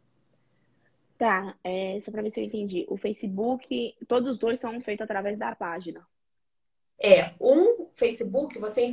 Tá, 1.17 1.55
é, 1.63 1.99
só 2.01 2.11
para 2.11 2.23
ver 2.23 2.32
se 2.32 2.41
eu 2.41 2.43
entendi. 2.43 2.86
O 2.89 2.97
Facebook, 2.97 3.95
todos 4.07 4.32
os 4.32 4.38
dois 4.39 4.59
são 4.59 4.82
feitos 4.82 5.03
através 5.03 5.38
da 5.38 5.55
página. 5.55 6.05
É, 6.99 7.34
um 7.39 7.88
Facebook 7.93 8.59
você, 8.59 8.91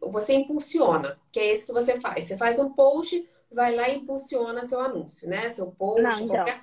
você 0.00 0.34
impulsiona, 0.34 1.18
que 1.32 1.40
é 1.40 1.46
esse 1.46 1.66
que 1.66 1.72
você 1.72 2.00
faz. 2.00 2.24
Você 2.24 2.36
faz 2.36 2.58
um 2.58 2.70
post, 2.72 3.28
vai 3.50 3.74
lá 3.74 3.88
e 3.88 3.96
impulsiona 3.96 4.62
seu 4.62 4.80
anúncio, 4.80 5.28
né? 5.28 5.48
Seu 5.48 5.70
post, 5.72 6.02
Não, 6.02 6.20
então, 6.20 6.28
qualquer... 6.28 6.60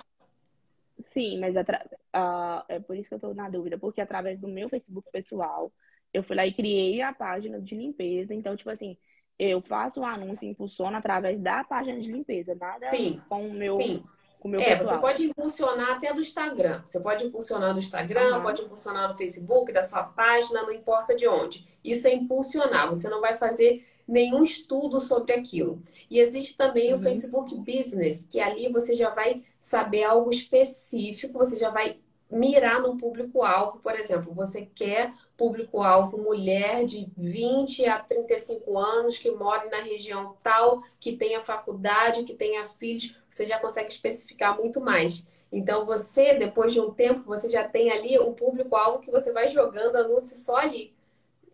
Sim, 1.12 1.38
mas 1.38 1.56
atra... 1.56 1.84
uh, 2.16 2.64
é 2.68 2.80
por 2.80 2.96
isso 2.96 3.08
que 3.08 3.14
eu 3.14 3.18
estou 3.18 3.34
na 3.34 3.48
dúvida, 3.48 3.76
porque 3.76 4.00
através 4.00 4.38
do 4.38 4.48
meu 4.48 4.68
Facebook 4.68 5.08
pessoal, 5.10 5.72
eu 6.12 6.22
fui 6.22 6.36
lá 6.36 6.46
e 6.46 6.52
criei 6.52 7.02
a 7.02 7.12
página 7.12 7.60
de 7.60 7.74
limpeza. 7.74 8.34
Então, 8.34 8.56
tipo 8.56 8.70
assim, 8.70 8.96
eu 9.38 9.60
faço 9.60 10.00
o 10.00 10.04
anúncio 10.04 10.46
e 10.46 10.50
impulsiono 10.50 10.96
através 10.96 11.38
da 11.40 11.62
página 11.64 12.00
de 12.00 12.10
limpeza, 12.10 12.54
nada 12.54 12.90
sim, 12.90 13.20
com 13.28 13.48
o 13.48 13.52
meu. 13.52 13.76
Sim 13.76 14.02
com 14.40 14.48
o 14.48 14.50
meu 14.50 14.60
é, 14.60 14.76
pessoal. 14.76 14.94
você 14.94 15.00
pode 15.00 15.24
impulsionar 15.24 15.96
até 15.96 16.12
do 16.12 16.20
Instagram. 16.20 16.80
Você 16.84 17.00
pode 17.00 17.24
impulsionar 17.24 17.72
do 17.72 17.80
Instagram, 17.80 18.36
uhum. 18.36 18.42
pode 18.42 18.62
impulsionar 18.62 19.08
do 19.08 19.16
Facebook, 19.16 19.72
da 19.72 19.82
sua 19.82 20.04
página, 20.04 20.62
não 20.62 20.72
importa 20.72 21.16
de 21.16 21.26
onde. 21.26 21.66
Isso 21.82 22.06
é 22.06 22.14
impulsionar. 22.14 22.88
Você 22.88 23.08
não 23.08 23.20
vai 23.20 23.36
fazer 23.36 23.84
nenhum 24.06 24.42
estudo 24.42 25.00
sobre 25.00 25.32
aquilo. 25.32 25.82
E 26.10 26.18
existe 26.18 26.56
também 26.56 26.92
uhum. 26.92 27.00
o 27.00 27.02
Facebook 27.02 27.54
Business, 27.56 28.24
que 28.24 28.40
ali 28.40 28.70
você 28.72 28.94
já 28.94 29.10
vai 29.10 29.42
saber 29.60 30.04
algo 30.04 30.30
específico, 30.30 31.38
você 31.38 31.58
já 31.58 31.70
vai 31.70 31.98
mirar 32.30 32.80
num 32.82 32.96
público-alvo, 32.96 33.78
por 33.78 33.94
exemplo, 33.94 34.34
você 34.34 34.66
quer 34.74 35.12
público-alvo 35.36 36.18
mulher 36.18 36.84
de 36.84 37.10
20 37.16 37.86
a 37.86 37.98
35 37.98 38.78
anos 38.78 39.16
que 39.16 39.30
mora 39.30 39.68
na 39.70 39.80
região 39.80 40.36
tal, 40.42 40.82
que 41.00 41.16
tenha 41.16 41.40
faculdade, 41.40 42.24
que 42.24 42.34
tenha 42.34 42.64
filhos, 42.64 43.16
você 43.30 43.46
já 43.46 43.58
consegue 43.58 43.90
especificar 43.90 44.56
muito 44.56 44.80
mais. 44.80 45.26
Então 45.50 45.86
você, 45.86 46.34
depois 46.34 46.72
de 46.72 46.80
um 46.80 46.90
tempo, 46.90 47.22
você 47.24 47.48
já 47.48 47.66
tem 47.66 47.90
ali 47.90 48.18
um 48.18 48.34
público-alvo 48.34 49.00
que 49.00 49.10
você 49.10 49.32
vai 49.32 49.48
jogando 49.48 49.96
anúncio 49.96 50.36
só 50.36 50.56
ali. 50.56 50.94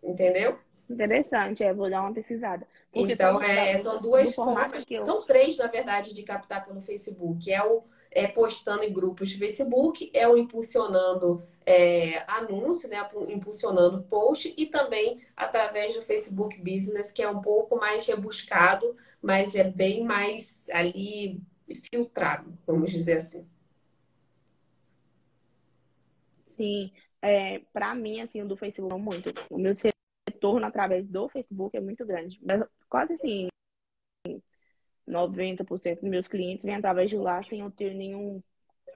Entendeu? 0.03 0.59
Interessante, 0.89 1.63
é, 1.63 1.73
vou 1.73 1.89
dar 1.89 2.01
uma 2.01 2.13
pesquisada. 2.13 2.67
Porque 2.91 3.13
então, 3.13 3.41
é, 3.41 3.77
são 3.77 4.01
duas 4.01 4.35
formas, 4.35 4.85
eu... 4.89 5.03
são 5.03 5.21
três, 5.25 5.57
na 5.57 5.67
verdade, 5.67 6.13
de 6.13 6.23
captar 6.23 6.65
pelo 6.65 6.81
Facebook. 6.81 7.51
É 7.51 7.63
o 7.63 7.83
é, 8.15 8.27
postando 8.27 8.83
em 8.83 8.93
grupos 8.93 9.29
de 9.29 9.37
Facebook, 9.37 10.09
é 10.13 10.25
o 10.25 10.37
impulsionando 10.37 11.45
é, 11.65 12.23
anúncio, 12.31 12.87
né, 12.87 12.97
impulsionando 13.27 14.03
post 14.03 14.53
e 14.57 14.65
também 14.67 15.21
através 15.35 15.93
do 15.93 16.01
Facebook 16.01 16.57
Business, 16.57 17.11
que 17.11 17.21
é 17.21 17.29
um 17.29 17.41
pouco 17.41 17.75
mais 17.75 18.07
rebuscado, 18.07 18.95
mas 19.21 19.53
é 19.53 19.65
bem 19.65 20.05
mais 20.05 20.69
ali 20.69 21.41
filtrado, 21.91 22.57
vamos 22.65 22.89
dizer 22.89 23.17
assim. 23.17 23.45
Sim, 26.47 26.93
é, 27.21 27.59
para 27.73 27.93
mim, 27.93 28.21
assim, 28.21 28.41
o 28.41 28.47
do 28.47 28.55
Facebook 28.55 28.89
não 28.89 28.99
muito. 28.99 29.33
O 29.49 29.57
meu 29.57 29.73
retorno 30.29 30.65
através 30.65 31.05
do 31.05 31.27
Facebook 31.27 31.75
é 31.75 31.81
muito 31.81 32.05
grande. 32.05 32.39
Quase 32.87 33.13
assim, 33.13 33.49
90% 35.07 36.01
dos 36.01 36.09
meus 36.09 36.27
clientes 36.27 36.65
vêm 36.65 36.75
através 36.75 37.09
de 37.09 37.17
lá 37.17 37.41
sem 37.43 37.59
eu 37.59 37.71
ter 37.71 37.93
nenhum, 37.93 38.41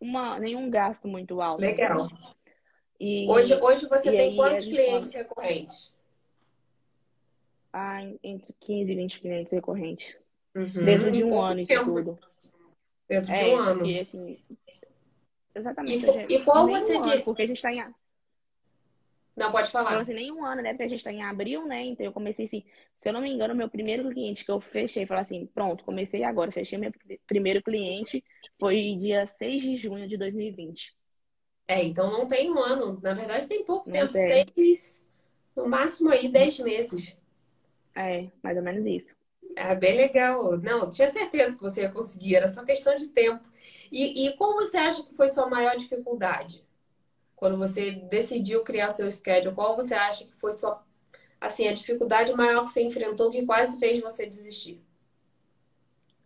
uma, 0.02 0.40
nenhum 0.40 0.70
gasto 0.70 1.08
muito 1.08 1.42
alto. 1.42 1.62
Legal. 1.62 2.08
E, 3.00 3.28
hoje, 3.30 3.56
hoje 3.56 3.88
você 3.88 4.12
tem 4.12 4.36
quantos 4.36 4.66
clientes 4.66 5.12
recorrentes? 5.12 5.94
Ah, 7.72 8.02
entre 8.24 8.54
15 8.60 8.92
e 8.92 8.96
20 8.96 9.22
clientes 9.22 9.52
recorrentes. 9.52 10.18
Uhum. 10.56 10.84
Dentro 10.86 11.12
de 11.12 11.24
um 11.24 11.40
ano, 11.40 11.60
isso 11.60 11.86
tudo. 11.86 12.20
Dentro 13.08 13.32
é, 13.32 13.44
de 13.44 13.50
um 13.52 13.56
ano. 13.58 13.80
Porque, 13.80 14.00
assim, 14.00 14.40
exatamente. 15.56 16.06
E, 16.06 16.36
e 16.36 16.44
qual 16.44 16.68
você 16.68 16.98
um 16.98 17.02
diz? 17.04 17.22
Porque 17.22 17.44
a 17.44 17.48
gente 17.48 17.58
está 17.58 17.72
em 17.72 17.80
não, 19.40 19.52
pode 19.52 19.72
falar. 19.72 19.92
Então, 19.92 20.02
assim, 20.02 20.14
nem 20.14 20.32
um 20.32 20.46
ano, 20.46 20.62
né? 20.62 20.72
Porque 20.72 20.84
a 20.84 20.88
gente 20.88 21.04
tá 21.04 21.12
em 21.12 21.24
abril, 21.24 21.66
né? 21.66 21.84
Então 21.84 22.06
eu 22.06 22.12
comecei 22.12 22.46
assim, 22.46 22.64
se 22.96 23.08
eu 23.08 23.14
não 23.14 23.22
me 23.22 23.32
engano, 23.32 23.56
meu 23.56 23.70
primeiro 23.70 24.10
cliente 24.10 24.44
que 24.44 24.52
eu 24.52 24.60
fechei, 24.60 25.06
falei 25.06 25.22
assim, 25.22 25.46
pronto, 25.48 25.84
comecei 25.84 26.24
agora, 26.24 26.52
fechei 26.52 26.78
meu 26.78 26.92
primeiro 27.26 27.64
cliente, 27.64 28.24
foi 28.60 28.96
dia 29.00 29.26
6 29.26 29.62
de 29.64 29.78
junho 29.78 30.08
de 30.08 30.18
2020. 30.18 30.94
É, 31.68 31.84
então 31.84 32.12
não 32.12 32.28
tem 32.28 32.52
um 32.52 32.60
ano. 32.60 33.00
Na 33.02 33.14
verdade, 33.14 33.48
tem 33.48 33.64
pouco 33.64 33.86
não 33.86 33.94
tempo, 33.94 34.12
tem. 34.12 34.46
seis, 34.56 35.04
no 35.56 35.68
máximo 35.68 36.10
aí, 36.10 36.28
dez 36.30 36.60
meses. 36.60 37.16
É, 37.96 38.30
mais 38.44 38.58
ou 38.58 38.64
menos 38.64 38.86
isso. 38.86 39.14
É 39.56 39.76
bem 39.76 39.96
legal. 39.96 40.58
Não, 40.58 40.90
tinha 40.90 41.08
certeza 41.08 41.56
que 41.56 41.62
você 41.62 41.82
ia 41.82 41.92
conseguir, 41.92 42.36
era 42.36 42.48
só 42.48 42.64
questão 42.64 42.96
de 42.96 43.08
tempo. 43.10 43.48
E, 43.92 44.28
e 44.28 44.38
qual 44.38 44.54
você 44.54 44.78
acha 44.78 45.04
que 45.04 45.14
foi 45.16 45.28
sua 45.28 45.50
maior 45.50 45.76
dificuldade? 45.76 46.64
Quando 47.40 47.58
você 47.58 47.92
decidiu 47.92 48.64
criar 48.66 48.92
seu 48.92 49.10
schedule, 49.10 49.56
qual 49.56 49.74
você 49.76 49.94
acha 49.94 50.26
que 50.26 50.36
foi 50.36 50.52
sua 50.52 50.84
assim 51.40 51.68
a 51.70 51.74
dificuldade 51.74 52.34
maior 52.36 52.64
que 52.64 52.70
você 52.70 52.84
enfrentou 52.84 53.32
que 53.32 53.46
quase 53.46 53.80
fez 53.80 54.02
você 54.02 54.26
desistir? 54.26 54.84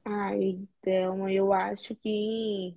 Ah, 0.05 0.35
então 0.35 1.29
eu 1.29 1.53
acho 1.53 1.95
que 1.95 2.75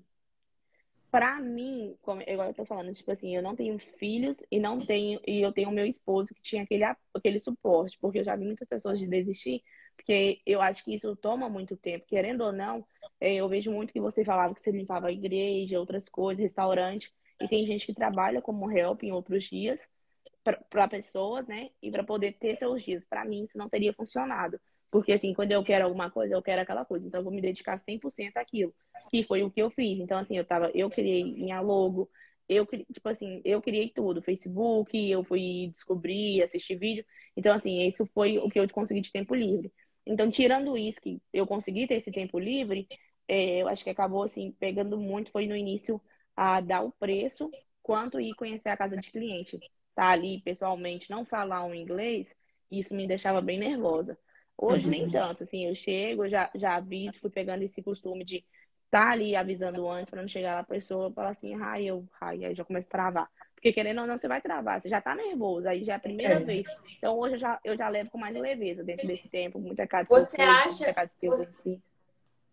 para 1.10 1.40
mim, 1.40 1.96
como 2.02 2.20
eu 2.22 2.52
tô 2.54 2.64
falando, 2.66 2.92
tipo 2.94 3.10
assim, 3.10 3.34
eu 3.34 3.42
não 3.42 3.56
tenho 3.56 3.78
filhos 3.78 4.36
e 4.50 4.58
não 4.60 4.84
tenho 4.84 5.18
e 5.26 5.40
eu 5.40 5.52
tenho 5.52 5.70
meu 5.70 5.86
esposo 5.86 6.34
que 6.34 6.42
tinha 6.42 6.62
aquele 6.62 6.84
aquele 7.14 7.40
suporte, 7.40 7.96
porque 8.00 8.18
eu 8.18 8.24
já 8.24 8.36
vi 8.36 8.44
muitas 8.44 8.68
pessoas 8.68 8.98
de 8.98 9.06
desistir, 9.06 9.62
porque 9.96 10.42
eu 10.44 10.60
acho 10.60 10.84
que 10.84 10.94
isso 10.94 11.16
toma 11.16 11.48
muito 11.48 11.74
tempo, 11.76 12.04
querendo 12.06 12.42
ou 12.42 12.52
não, 12.52 12.86
é, 13.20 13.34
eu 13.34 13.48
vejo 13.48 13.70
muito 13.72 13.92
que 13.94 14.00
você 14.00 14.24
falava 14.24 14.54
que 14.54 14.60
você 14.60 14.70
limpava 14.70 15.06
a 15.08 15.12
igreja, 15.12 15.80
outras 15.80 16.06
coisas, 16.08 16.42
restaurante, 16.42 17.10
e 17.40 17.48
tem 17.48 17.66
gente 17.66 17.86
que 17.86 17.94
trabalha 17.94 18.40
como 18.40 18.70
help 18.70 19.02
em 19.02 19.12
outros 19.12 19.44
dias 19.44 19.88
para 20.70 20.88
pessoas, 20.88 21.46
né? 21.46 21.70
E 21.82 21.90
para 21.90 22.04
poder 22.04 22.32
ter 22.32 22.56
seus 22.56 22.82
dias. 22.82 23.04
Para 23.04 23.24
mim, 23.24 23.44
isso 23.44 23.58
não 23.58 23.68
teria 23.68 23.92
funcionado. 23.92 24.60
Porque, 24.90 25.12
assim, 25.12 25.34
quando 25.34 25.52
eu 25.52 25.64
quero 25.64 25.84
alguma 25.84 26.10
coisa, 26.10 26.34
eu 26.34 26.42
quero 26.42 26.62
aquela 26.62 26.84
coisa. 26.84 27.06
Então, 27.06 27.20
eu 27.20 27.24
vou 27.24 27.32
me 27.32 27.40
dedicar 27.40 27.78
100% 27.78 28.36
àquilo. 28.36 28.72
Que 29.10 29.24
foi 29.24 29.42
o 29.42 29.50
que 29.50 29.60
eu 29.60 29.70
fiz. 29.70 29.98
Então, 29.98 30.18
assim, 30.18 30.36
eu 30.36 30.44
tava... 30.44 30.70
Eu 30.74 30.88
criei 30.88 31.24
minha 31.24 31.60
logo. 31.60 32.08
Eu, 32.48 32.64
tipo 32.66 33.08
assim, 33.08 33.42
eu 33.44 33.60
criei 33.60 33.90
tudo. 33.90 34.22
Facebook, 34.22 34.96
eu 34.96 35.24
fui 35.24 35.68
descobrir, 35.72 36.42
assistir 36.42 36.76
vídeo. 36.76 37.04
Então, 37.36 37.54
assim, 37.54 37.80
isso 37.86 38.06
foi 38.14 38.38
o 38.38 38.48
que 38.48 38.60
eu 38.60 38.68
consegui 38.70 39.00
de 39.00 39.12
tempo 39.12 39.34
livre. 39.34 39.72
Então, 40.06 40.30
tirando 40.30 40.78
isso, 40.78 41.00
que 41.00 41.20
eu 41.32 41.46
consegui 41.46 41.88
ter 41.88 41.96
esse 41.96 42.12
tempo 42.12 42.38
livre, 42.38 42.86
é, 43.26 43.62
eu 43.62 43.68
acho 43.68 43.82
que 43.82 43.90
acabou, 43.90 44.22
assim, 44.22 44.52
pegando 44.60 44.96
muito. 44.96 45.32
Foi 45.32 45.46
no 45.46 45.56
início 45.56 46.00
a 46.36 46.60
dar 46.60 46.82
o 46.82 46.92
preço 46.92 47.50
quanto 47.82 48.20
ir 48.20 48.34
conhecer 48.34 48.68
a 48.68 48.76
casa 48.76 48.96
de 48.96 49.10
cliente. 49.10 49.58
Tá 49.94 50.10
ali 50.10 50.42
pessoalmente, 50.42 51.08
não 51.08 51.24
falar 51.24 51.64
um 51.64 51.74
inglês, 51.74 52.34
isso 52.70 52.94
me 52.94 53.06
deixava 53.06 53.40
bem 53.40 53.58
nervosa. 53.58 54.18
Hoje 54.58 54.84
uhum. 54.84 54.90
nem 54.90 55.10
tanto, 55.10 55.42
assim, 55.42 55.66
eu 55.66 55.74
chego, 55.74 56.28
já, 56.28 56.50
já 56.54 56.80
vi, 56.80 57.10
fui 57.20 57.30
pegando 57.30 57.62
esse 57.62 57.82
costume 57.82 58.24
de 58.24 58.44
estar 58.86 59.06
tá 59.06 59.10
ali 59.10 59.36
avisando 59.36 59.88
antes 59.88 60.10
para 60.10 60.22
não 60.22 60.28
chegar 60.28 60.54
lá 60.54 60.60
a 60.60 60.64
pessoa 60.64 61.10
e 61.10 61.12
falar 61.12 61.30
assim, 61.30 61.54
ai, 61.54 61.84
eu, 61.84 62.06
ai, 62.20 62.44
aí 62.44 62.54
já 62.54 62.64
começa 62.64 62.88
a 62.88 62.90
travar. 62.90 63.30
Porque 63.54 63.72
querendo 63.72 64.00
ou 64.00 64.06
não, 64.06 64.18
você 64.18 64.28
vai 64.28 64.40
travar, 64.40 64.80
você 64.80 64.88
já 64.88 65.00
tá 65.00 65.14
nervoso, 65.14 65.68
aí 65.68 65.84
já 65.84 65.94
é 65.94 65.96
a 65.96 66.00
primeira 66.00 66.34
é. 66.34 66.40
vez. 66.40 66.66
Então 66.96 67.18
hoje 67.18 67.34
eu 67.34 67.38
já, 67.38 67.60
eu 67.64 67.76
já 67.76 67.88
levo 67.88 68.10
com 68.10 68.18
mais 68.18 68.36
leveza 68.36 68.82
dentro 68.82 69.06
desse 69.06 69.28
tempo, 69.28 69.58
muita 69.58 69.86
casa 69.86 70.08
Você 70.08 70.40
acha, 70.40 70.84
muita 70.84 70.94
casa 70.94 71.16
que 71.18 71.26
eu 71.26 71.38
venci. 71.38 71.82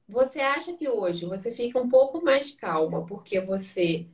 Você 0.07 0.39
acha 0.41 0.73
que 0.73 0.87
hoje 0.87 1.25
você 1.25 1.51
fica 1.51 1.79
um 1.79 1.87
pouco 1.87 2.23
mais 2.23 2.51
calma 2.51 3.05
porque 3.05 3.39
você 3.39 4.07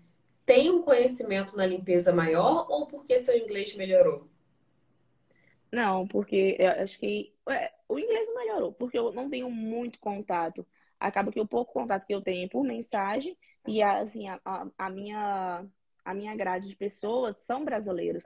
tem 0.46 0.70
um 0.72 0.82
conhecimento 0.82 1.56
na 1.56 1.66
limpeza 1.66 2.14
maior 2.14 2.68
ou 2.70 2.88
porque 2.88 3.18
seu 3.20 3.38
inglês 3.38 3.76
melhorou? 3.76 4.28
Não, 5.72 6.08
porque 6.08 6.56
eu 6.58 6.68
acho 6.84 6.98
que 7.00 7.34
é, 7.50 7.72
o 7.88 8.00
inglês 8.00 8.28
melhorou, 8.36 8.74
porque 8.74 8.98
eu 8.98 9.12
não 9.12 9.30
tenho 9.30 9.50
muito 9.50 10.00
contato. 10.00 10.66
Acaba 11.00 11.32
que 11.32 11.40
o 11.40 11.48
pouco 11.48 11.74
contato 11.74 12.06
que 12.06 12.14
eu 12.14 12.22
tenho 12.22 12.46
é 12.46 12.50
por 12.50 12.64
mensagem 12.64 13.38
e 13.68 13.82
assim, 13.82 14.28
a, 14.28 14.40
a, 14.44 14.68
a 14.78 14.90
minha 14.90 15.66
a 16.04 16.14
minha 16.14 16.36
grade 16.36 16.68
de 16.68 16.76
pessoas 16.76 17.38
são 17.38 17.64
brasileiros. 17.64 18.24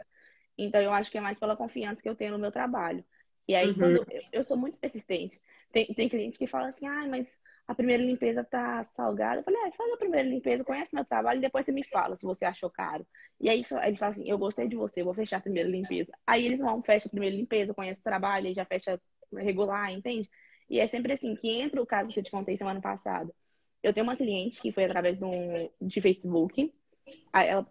Então 0.58 0.80
eu 0.82 0.94
acho 0.94 1.12
que 1.12 1.18
é 1.18 1.22
mais 1.22 1.38
pela 1.38 1.58
confiança 1.58 2.02
que 2.02 2.08
eu 2.08 2.16
tenho 2.16 2.32
no 2.34 2.40
meu 2.40 2.52
trabalho. 2.52 3.04
E 3.48 3.56
aí, 3.56 3.70
uhum. 3.70 3.76
quando 3.76 3.96
eu, 4.10 4.24
eu, 4.32 4.44
sou 4.44 4.56
muito 4.56 4.78
persistente. 4.78 5.42
Tem, 5.74 5.88
tem 5.88 6.08
cliente 6.08 6.38
que 6.38 6.48
fala 6.48 6.68
assim, 6.68 6.88
ah, 6.88 7.06
mas 7.10 7.28
a 7.68 7.74
primeira 7.74 8.04
limpeza 8.04 8.44
tá 8.44 8.84
salgada. 8.84 9.40
Eu 9.40 9.44
falei, 9.44 9.60
ah, 9.66 9.72
faz 9.76 9.92
a 9.92 9.98
primeira 9.98 10.30
limpeza, 10.30 10.64
conhece 10.64 10.94
meu 10.94 11.04
trabalho 11.04 11.40
e 11.40 11.42
depois 11.42 11.66
você 11.66 11.72
me 11.72 11.84
fala 11.84 12.16
se 12.16 12.24
você 12.24 12.46
achou 12.46 12.70
caro. 12.70 13.06
E 13.42 13.50
aí 13.50 13.66
ele 13.84 13.98
fala 13.98 14.12
assim, 14.12 14.30
eu 14.30 14.38
gostei 14.38 14.68
de 14.68 14.76
você, 14.76 15.04
vou 15.04 15.14
fechar 15.14 15.38
a 15.38 15.42
primeira 15.42 15.68
limpeza. 15.68 16.14
Aí 16.28 16.46
eles 16.46 16.60
vão, 16.60 16.82
fecha 16.84 17.08
a 17.08 17.12
primeira 17.12 17.36
limpeza, 17.36 17.74
conhece 17.74 18.00
o 18.00 18.04
trabalho, 18.04 18.48
aí 18.48 18.54
já 18.54 18.66
fecha 18.66 19.02
regular, 19.36 19.92
entende? 19.92 20.30
E 20.70 20.80
é 20.80 20.88
sempre 20.88 21.14
assim, 21.14 21.36
que 21.36 21.50
entra 21.50 21.82
o 21.82 21.86
caso 21.86 22.12
que 22.12 22.20
eu 22.20 22.24
te 22.24 22.32
contei 22.32 22.56
semana 22.56 22.80
passada. 22.80 23.34
Eu 23.82 23.94
tenho 23.94 24.06
uma 24.06 24.16
cliente 24.16 24.62
que 24.62 24.72
foi 24.72 24.86
através 24.86 25.18
de, 25.18 25.26
um, 25.26 25.70
de 25.82 26.02
Facebook. 26.02 26.74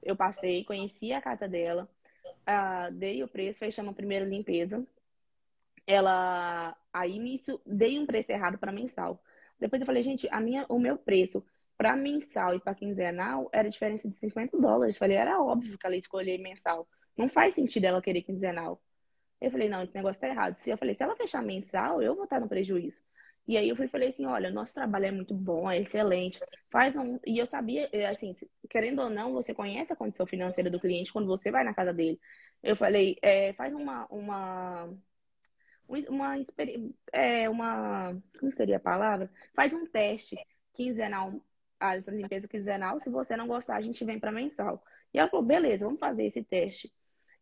Eu 0.03 0.17
passei, 0.17 0.65
conheci 0.65 1.13
a 1.13 1.23
casa 1.23 1.49
dela, 1.49 1.89
uh, 2.49 2.93
dei 2.93 3.23
o 3.23 3.29
preço, 3.29 3.61
fechamos 3.61 3.93
a 3.93 3.95
primeira 3.95 4.25
limpeza. 4.25 4.85
Ela, 5.87 6.77
aí 6.93 7.19
nisso, 7.19 7.61
dei 7.67 7.99
um 7.99 8.07
preço 8.07 8.31
errado 8.31 8.59
para 8.59 8.73
mensal. 8.73 9.23
Depois 9.59 9.81
eu 9.81 9.87
falei, 9.87 10.03
gente, 10.03 10.29
a 10.31 10.41
minha, 10.41 10.67
o 10.69 10.79
meu 10.79 10.97
preço 10.97 11.45
para 11.77 11.97
mensal 11.97 12.55
e 12.55 12.61
para 12.61 12.75
quinzenal 12.75 13.49
era 13.53 13.69
diferença 13.69 14.09
de 14.09 14.15
50 14.15 14.59
dólares. 14.59 14.99
Falei, 14.99 15.17
era 15.17 15.41
óbvio 15.41 15.79
que 15.79 15.87
ela 15.87 15.95
ia 15.95 16.01
escolher 16.01 16.39
mensal. 16.39 16.87
Não 17.17 17.29
faz 17.29 17.55
sentido 17.55 17.85
ela 17.85 18.03
querer 18.03 18.23
quinzenal. 18.23 18.81
Eu 19.41 19.51
falei, 19.51 19.69
não, 19.69 19.83
esse 19.83 19.95
negócio 19.95 20.21
tá 20.21 20.29
errado. 20.29 20.55
Se 20.57 20.71
eu 20.71 20.79
falei, 20.79 20.95
se 20.95 21.03
ela 21.03 21.17
fechar 21.17 21.43
mensal, 21.43 22.01
eu 22.01 22.15
vou 22.15 22.25
estar 22.25 22.41
no 22.41 22.49
prejuízo. 22.49 23.01
E 23.47 23.57
aí 23.57 23.69
eu 23.69 23.77
fui, 23.77 23.89
falei 23.89 24.09
assim, 24.09 24.25
olha, 24.25 24.51
nosso 24.51 24.73
trabalho 24.75 25.07
é 25.07 25.11
muito 25.11 25.35
bom, 25.35 25.69
é 25.69 25.81
excelente. 25.81 26.39
Faz 26.71 26.95
um... 26.95 27.19
E 27.27 27.39
eu 27.39 27.47
sabia, 27.47 27.89
é, 27.93 28.07
assim, 28.07 28.37
querendo 28.71 29.03
ou 29.03 29.11
não, 29.11 29.33
você 29.33 29.53
conhece 29.53 29.93
a 29.93 29.97
condição 29.97 30.27
financeira 30.27 30.71
do 30.71 30.79
cliente 30.79 31.13
quando 31.13 31.27
você 31.27 31.51
vai 31.51 31.65
na 31.65 31.75
casa 31.75 31.93
dele. 31.93 32.21
Eu 32.63 32.77
falei, 32.77 33.17
é, 33.21 33.53
faz 33.55 33.75
uma, 33.75 34.07
uma 34.07 34.89
uma, 35.89 36.37
é, 37.13 37.49
uma, 37.49 38.21
como 38.39 38.53
seria 38.53 38.77
a 38.77 38.81
palavra? 38.81 39.31
Faz 39.55 39.73
um 39.73 39.87
teste 39.87 40.37
quinzenal, 40.73 41.33
a 41.79 41.97
limpeza 41.97 42.49
quinzenal. 42.49 42.99
Se 43.01 43.11
você 43.11 43.37
não 43.37 43.47
gostar, 43.47 43.77
a 43.77 43.83
gente 43.83 44.05
vem 44.05 44.19
para 44.19 44.33
mensal. 44.33 44.83
E 45.13 45.19
ela 45.19 45.29
falou, 45.29 45.45
beleza, 45.45 45.85
vamos 45.85 46.01
fazer 46.01 46.25
esse 46.25 46.43
teste. 46.43 46.93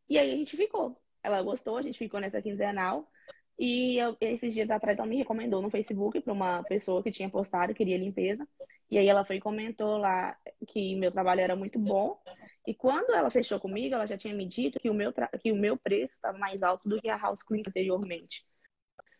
E 0.08 0.18
aí 0.18 0.32
a 0.32 0.36
gente 0.36 0.56
ficou. 0.56 1.00
Ela 1.22 1.42
gostou, 1.42 1.76
a 1.76 1.82
gente 1.82 1.98
ficou 1.98 2.20
nessa 2.20 2.42
quinzenal. 2.42 3.08
E 3.58 3.98
eu, 3.98 4.16
esses 4.20 4.54
dias 4.54 4.70
atrás 4.70 4.98
ela 4.98 5.06
me 5.06 5.16
recomendou 5.16 5.60
no 5.60 5.70
Facebook 5.70 6.20
para 6.20 6.32
uma 6.32 6.62
pessoa 6.64 7.02
que 7.02 7.10
tinha 7.10 7.28
postado, 7.28 7.74
queria 7.74 7.98
limpeza. 7.98 8.46
E 8.90 8.98
aí 8.98 9.06
ela 9.06 9.24
foi 9.24 9.36
e 9.36 9.40
comentou 9.40 9.98
lá 9.98 10.36
que 10.66 10.96
meu 10.96 11.12
trabalho 11.12 11.40
era 11.40 11.54
muito 11.54 11.78
bom. 11.78 12.18
E 12.66 12.74
quando 12.74 13.14
ela 13.14 13.30
fechou 13.30 13.58
comigo, 13.58 13.94
ela 13.94 14.06
já 14.06 14.16
tinha 14.16 14.34
me 14.34 14.46
dito 14.46 14.78
que 14.78 14.90
o 14.90 14.94
meu, 14.94 15.12
que 15.40 15.50
o 15.50 15.56
meu 15.56 15.76
preço 15.76 16.14
estava 16.14 16.38
mais 16.38 16.62
alto 16.62 16.88
do 16.88 17.00
que 17.00 17.08
a 17.08 17.16
House 17.16 17.42
Clean 17.42 17.62
anteriormente. 17.66 18.44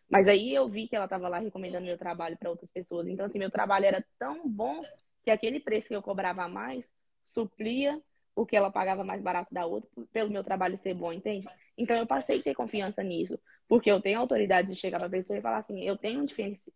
Mas 0.09 0.27
aí 0.27 0.53
eu 0.53 0.67
vi 0.67 0.87
que 0.87 0.95
ela 0.95 1.05
estava 1.05 1.29
lá 1.29 1.39
recomendando 1.39 1.85
meu 1.85 1.97
trabalho 1.97 2.37
para 2.37 2.49
outras 2.49 2.69
pessoas. 2.69 3.07
Então, 3.07 3.25
assim, 3.25 3.39
meu 3.39 3.49
trabalho 3.49 3.85
era 3.85 4.05
tão 4.19 4.47
bom 4.47 4.81
que 5.23 5.31
aquele 5.31 5.59
preço 5.59 5.87
que 5.87 5.95
eu 5.95 6.01
cobrava 6.01 6.47
mais 6.47 6.85
suplia 7.23 8.01
o 8.35 8.45
que 8.45 8.55
ela 8.55 8.71
pagava 8.71 9.03
mais 9.03 9.21
barato 9.21 9.53
da 9.53 9.65
outra, 9.65 9.89
pelo 10.11 10.29
meu 10.29 10.43
trabalho 10.43 10.77
ser 10.77 10.93
bom, 10.93 11.11
entende? 11.11 11.47
Então, 11.77 11.95
eu 11.95 12.05
passei 12.05 12.39
a 12.39 12.43
ter 12.43 12.55
confiança 12.55 13.01
nisso, 13.03 13.39
porque 13.67 13.89
eu 13.89 14.01
tenho 14.01 14.19
autoridade 14.19 14.67
de 14.67 14.75
chegar 14.75 14.99
para 14.99 15.07
a 15.07 15.11
pessoa 15.11 15.37
e 15.37 15.41
falar 15.41 15.57
assim: 15.59 15.81
eu 15.81 15.97
tenho 15.97 16.25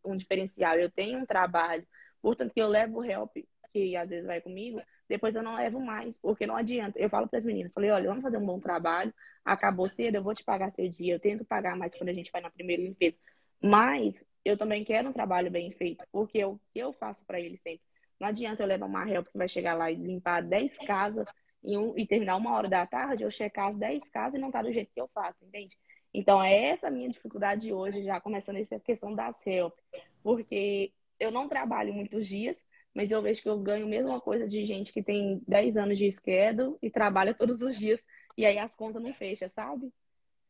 um 0.05 0.15
diferencial, 0.17 0.77
eu 0.77 0.89
tenho 0.89 1.19
um 1.19 1.25
trabalho, 1.25 1.85
portanto, 2.21 2.53
que 2.53 2.61
eu 2.61 2.67
levo 2.67 2.99
o 2.99 3.03
help, 3.03 3.35
que 3.71 3.95
às 3.95 4.09
vezes 4.09 4.25
vai 4.25 4.39
comigo, 4.41 4.81
depois 5.07 5.35
eu 5.35 5.43
não 5.43 5.55
levo 5.55 5.79
mais, 5.79 6.17
porque 6.17 6.47
não 6.47 6.55
adianta. 6.55 6.99
Eu 6.99 7.09
falo 7.09 7.27
para 7.27 7.39
as 7.39 7.45
meninas, 7.45 7.73
falei, 7.73 7.91
olha, 7.91 8.09
vamos 8.09 8.23
fazer 8.23 8.37
um 8.37 8.45
bom 8.45 8.59
trabalho, 8.59 9.13
acabou 9.43 9.87
cedo, 9.89 10.15
eu 10.15 10.23
vou 10.23 10.33
te 10.33 10.43
pagar 10.43 10.71
seu 10.71 10.89
dia, 10.89 11.13
eu 11.15 11.19
tento 11.19 11.45
pagar 11.45 11.75
mais 11.75 11.95
quando 11.95 12.09
a 12.09 12.13
gente 12.13 12.31
vai 12.31 12.41
na 12.41 12.49
primeira 12.49 12.81
limpeza. 12.81 13.17
Mas 13.61 14.23
eu 14.43 14.57
também 14.57 14.83
quero 14.83 15.09
um 15.09 15.13
trabalho 15.13 15.49
bem 15.49 15.71
feito, 15.71 16.05
porque 16.11 16.39
que 16.39 16.79
eu 16.79 16.93
faço 16.93 17.23
para 17.25 17.39
ele 17.39 17.57
sempre. 17.57 17.81
Não 18.19 18.27
adianta 18.27 18.63
eu 18.63 18.67
levar 18.67 18.85
uma 18.85 19.09
help 19.09 19.27
que 19.27 19.37
vai 19.37 19.47
chegar 19.47 19.73
lá 19.73 19.91
e 19.91 19.95
limpar 19.95 20.41
10 20.41 20.77
casas 20.79 21.27
e, 21.63 21.77
um, 21.77 21.97
e 21.97 22.05
terminar 22.05 22.37
uma 22.37 22.55
hora 22.55 22.69
da 22.69 22.85
tarde, 22.85 23.23
eu 23.23 23.31
checar 23.31 23.69
as 23.69 23.77
10 23.77 24.09
casas 24.09 24.35
e 24.35 24.41
não 24.41 24.51
tá 24.51 24.61
do 24.61 24.71
jeito 24.71 24.91
que 24.93 25.01
eu 25.01 25.07
faço, 25.13 25.43
entende? 25.43 25.77
Então, 26.13 26.41
é 26.41 26.69
essa 26.69 26.89
minha 26.89 27.09
dificuldade 27.09 27.73
hoje, 27.73 28.03
já 28.03 28.21
começando 28.21 28.55
essa 28.55 28.79
questão 28.79 29.13
das 29.13 29.35
help. 29.45 29.73
Porque 30.23 30.93
eu 31.19 31.29
não 31.29 31.49
trabalho 31.49 31.93
muitos 31.93 32.25
dias, 32.25 32.63
mas 32.95 33.11
eu 33.11 33.21
vejo 33.21 33.41
que 33.41 33.49
eu 33.49 33.59
ganho 33.59 33.85
a 33.85 33.89
mesma 33.89 34.21
coisa 34.21 34.47
de 34.47 34.65
gente 34.65 34.93
que 34.93 35.03
tem 35.03 35.41
10 35.45 35.75
anos 35.75 35.97
de 35.97 36.05
esquerdo 36.05 36.79
e 36.81 36.89
trabalha 36.89 37.33
todos 37.33 37.61
os 37.61 37.77
dias 37.77 38.01
e 38.37 38.45
aí 38.45 38.57
as 38.57 38.73
contas 38.73 39.03
não 39.03 39.13
fecham, 39.13 39.49
sabe? 39.49 39.91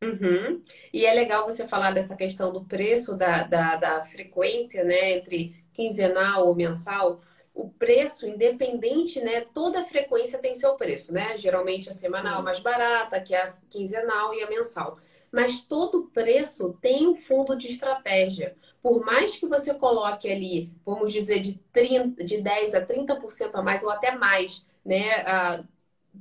Uhum. 0.03 0.63
E 0.93 1.05
é 1.05 1.13
legal 1.13 1.45
você 1.45 1.67
falar 1.67 1.91
dessa 1.91 2.15
questão 2.15 2.53
do 2.53 2.63
preço, 2.63 3.17
da, 3.17 3.43
da, 3.43 3.75
da 3.75 4.03
frequência, 4.03 4.83
né, 4.83 5.13
entre 5.13 5.65
quinzenal 5.73 6.47
ou 6.47 6.55
mensal. 6.55 7.19
O 7.53 7.69
preço, 7.69 8.27
independente, 8.27 9.21
né? 9.21 9.41
Toda 9.53 9.83
frequência 9.85 10.39
tem 10.39 10.53
seu 10.55 10.75
preço, 10.75 11.13
né? 11.13 11.37
Geralmente 11.37 11.89
a 11.89 11.93
semanal 11.93 12.41
é 12.41 12.43
mais 12.43 12.59
barata, 12.59 13.19
que 13.21 13.33
é 13.33 13.41
a 13.41 13.51
quinzenal 13.69 14.33
e 14.33 14.43
a 14.43 14.49
mensal. 14.49 14.99
Mas 15.31 15.61
todo 15.61 16.11
preço 16.13 16.77
tem 16.81 17.07
um 17.07 17.15
fundo 17.15 17.57
de 17.57 17.67
estratégia 17.67 18.57
por 18.85 19.03
mais 19.03 19.35
que 19.35 19.47
você 19.47 19.73
coloque 19.73 20.31
ali, 20.31 20.71
vamos 20.85 21.11
dizer, 21.11 21.39
de, 21.39 21.55
30, 21.73 22.23
de 22.23 22.39
10 22.39 22.75
a 22.75 22.85
30% 22.85 23.55
a 23.55 23.63
mais 23.63 23.81
ou 23.81 23.89
até 23.89 24.11
mais, 24.15 24.63
né? 24.85 25.25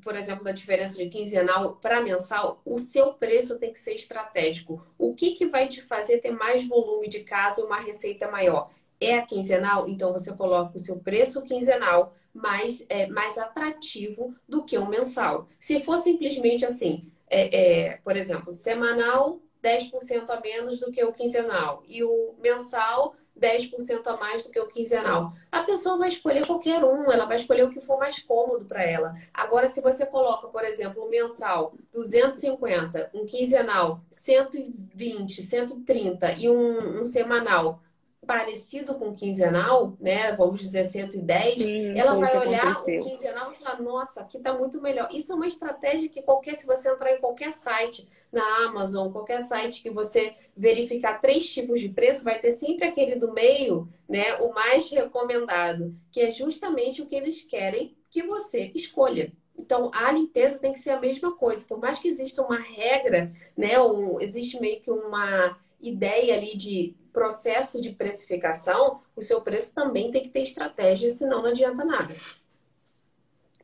Por 0.03 0.17
exemplo, 0.17 0.43
da 0.43 0.51
diferença 0.51 0.97
de 0.97 1.11
quinzenal 1.11 1.77
para 1.77 2.01
mensal, 2.01 2.63
o 2.65 2.79
seu 2.79 3.13
preço 3.13 3.59
tem 3.59 3.71
que 3.71 3.79
ser 3.79 3.93
estratégico. 3.93 4.83
O 4.97 5.15
que, 5.15 5.33
que 5.33 5.47
vai 5.47 5.69
te 5.69 5.83
fazer 5.83 6.21
ter 6.21 6.31
mais 6.31 6.67
volume 6.67 7.07
de 7.07 7.21
casa 7.21 7.61
e 7.61 7.65
uma 7.65 7.81
receita 7.81 8.31
maior? 8.31 8.71
É 8.99 9.19
a 9.19 9.27
quinzenal? 9.27 9.87
Então 9.87 10.11
você 10.11 10.33
coloca 10.33 10.75
o 10.75 10.81
seu 10.81 11.01
preço 11.01 11.43
quinzenal 11.43 12.15
mais, 12.33 12.83
é, 12.89 13.07
mais 13.09 13.37
atrativo 13.37 14.35
do 14.49 14.65
que 14.65 14.79
o 14.79 14.89
mensal. 14.89 15.47
Se 15.59 15.83
for 15.83 15.99
simplesmente 15.99 16.65
assim, 16.65 17.13
é, 17.29 17.89
é, 17.89 17.97
por 17.99 18.17
exemplo, 18.17 18.51
semanal 18.51 19.39
10% 19.65 20.29
a 20.29 20.41
menos 20.41 20.79
do 20.79 20.93
que 20.93 21.03
o 21.03 21.13
quinzenal 21.13 21.83
e 21.89 22.05
o 22.05 22.35
mensal 22.39 23.17
10% 23.41 24.07
a 24.07 24.17
mais 24.17 24.45
do 24.45 24.51
que 24.51 24.61
o 24.61 24.69
quinzenal. 24.69 25.33
A 25.51 25.63
pessoa 25.63 25.99
vai 25.99 26.09
escolher 26.09 26.47
qualquer 26.47 26.85
um, 26.85 27.11
ela 27.11 27.25
vai 27.25 27.37
escolher 27.37 27.65
o 27.65 27.71
que 27.71 27.81
for 27.81 27.99
mais 27.99 28.19
cômodo 28.21 28.65
para 28.67 28.85
ela. 28.85 29.15
Agora, 29.33 29.67
se 29.67 29.81
você 29.81 30.07
coloca, 30.07 30.47
por 30.49 30.63
exemplo, 30.65 31.05
um 31.05 31.09
mensal 31.09 31.75
250, 31.93 33.11
um 33.13 33.25
quinzenal 33.25 34.01
120, 34.11 35.43
130 35.43 36.33
e 36.33 36.49
um, 36.49 37.01
um 37.01 37.05
semanal 37.05 37.81
parecido 38.25 38.95
com 38.95 39.11
o 39.11 39.15
quinzenal, 39.15 39.97
né? 40.01 40.33
Vamos 40.33 40.61
dizer 40.61 40.85
110, 40.85 41.63
Sim, 41.63 41.99
ela 41.99 42.15
vai 42.15 42.37
olhar 42.39 42.73
aconteceu. 42.73 43.01
o 43.01 43.05
quinzenal 43.05 43.53
e 43.53 43.55
falar, 43.55 43.81
nossa, 43.81 44.21
aqui 44.21 44.39
tá 44.39 44.53
muito 44.53 44.81
melhor. 44.81 45.09
Isso 45.13 45.33
é 45.33 45.35
uma 45.35 45.47
estratégia 45.47 46.09
que 46.09 46.23
qualquer, 46.23 46.57
se 46.57 46.67
você 46.67 46.91
entrar 46.91 47.13
em 47.13 47.21
qualquer 47.21 47.53
site, 47.53 48.09
na 48.33 48.67
Amazon, 48.67 49.13
qualquer 49.13 49.41
site 49.41 49.83
que 49.83 49.91
você 49.91 50.35
verificar 50.57 51.21
três 51.21 51.53
tipos 51.53 51.81
de 51.81 51.89
preço, 51.89 52.25
vai 52.25 52.39
ter 52.39 52.53
sempre 52.53 52.87
aquele 52.87 53.17
do 53.17 53.33
meio, 53.33 53.89
né? 54.09 54.35
O 54.37 54.53
mais 54.53 54.91
recomendado, 54.91 55.95
que 56.11 56.21
é 56.21 56.31
justamente 56.31 57.03
o 57.03 57.07
que 57.07 57.15
eles 57.15 57.43
querem 57.43 57.97
que 58.11 58.23
você 58.23 58.71
escolha. 58.75 59.33
Então, 59.59 59.91
a 59.95 60.11
limpeza 60.13 60.59
tem 60.59 60.73
que 60.73 60.79
ser 60.79 60.91
a 60.91 61.01
mesma 61.01 61.37
coisa. 61.37 61.65
Por 61.65 61.79
mais 61.79 61.99
que 61.99 62.09
exista 62.09 62.43
uma 62.43 62.59
regra, 62.59 63.33
né? 63.57 63.81
Um, 63.81 64.21
existe 64.21 64.61
meio 64.61 64.81
que 64.81 64.91
uma 64.91 65.57
ideia 65.81 66.35
ali 66.35 66.57
de 66.57 66.95
processo 67.15 67.81
de 67.81 67.93
precificação, 67.93 69.01
o 69.15 69.23
seu 69.23 69.41
preço 69.41 69.73
também 69.73 70.11
tem 70.11 70.25
que 70.25 70.31
ter 70.31 70.43
estratégia, 70.43 71.09
senão 71.09 71.41
não 71.41 71.51
adianta 71.51 71.85
nada. 71.85 72.15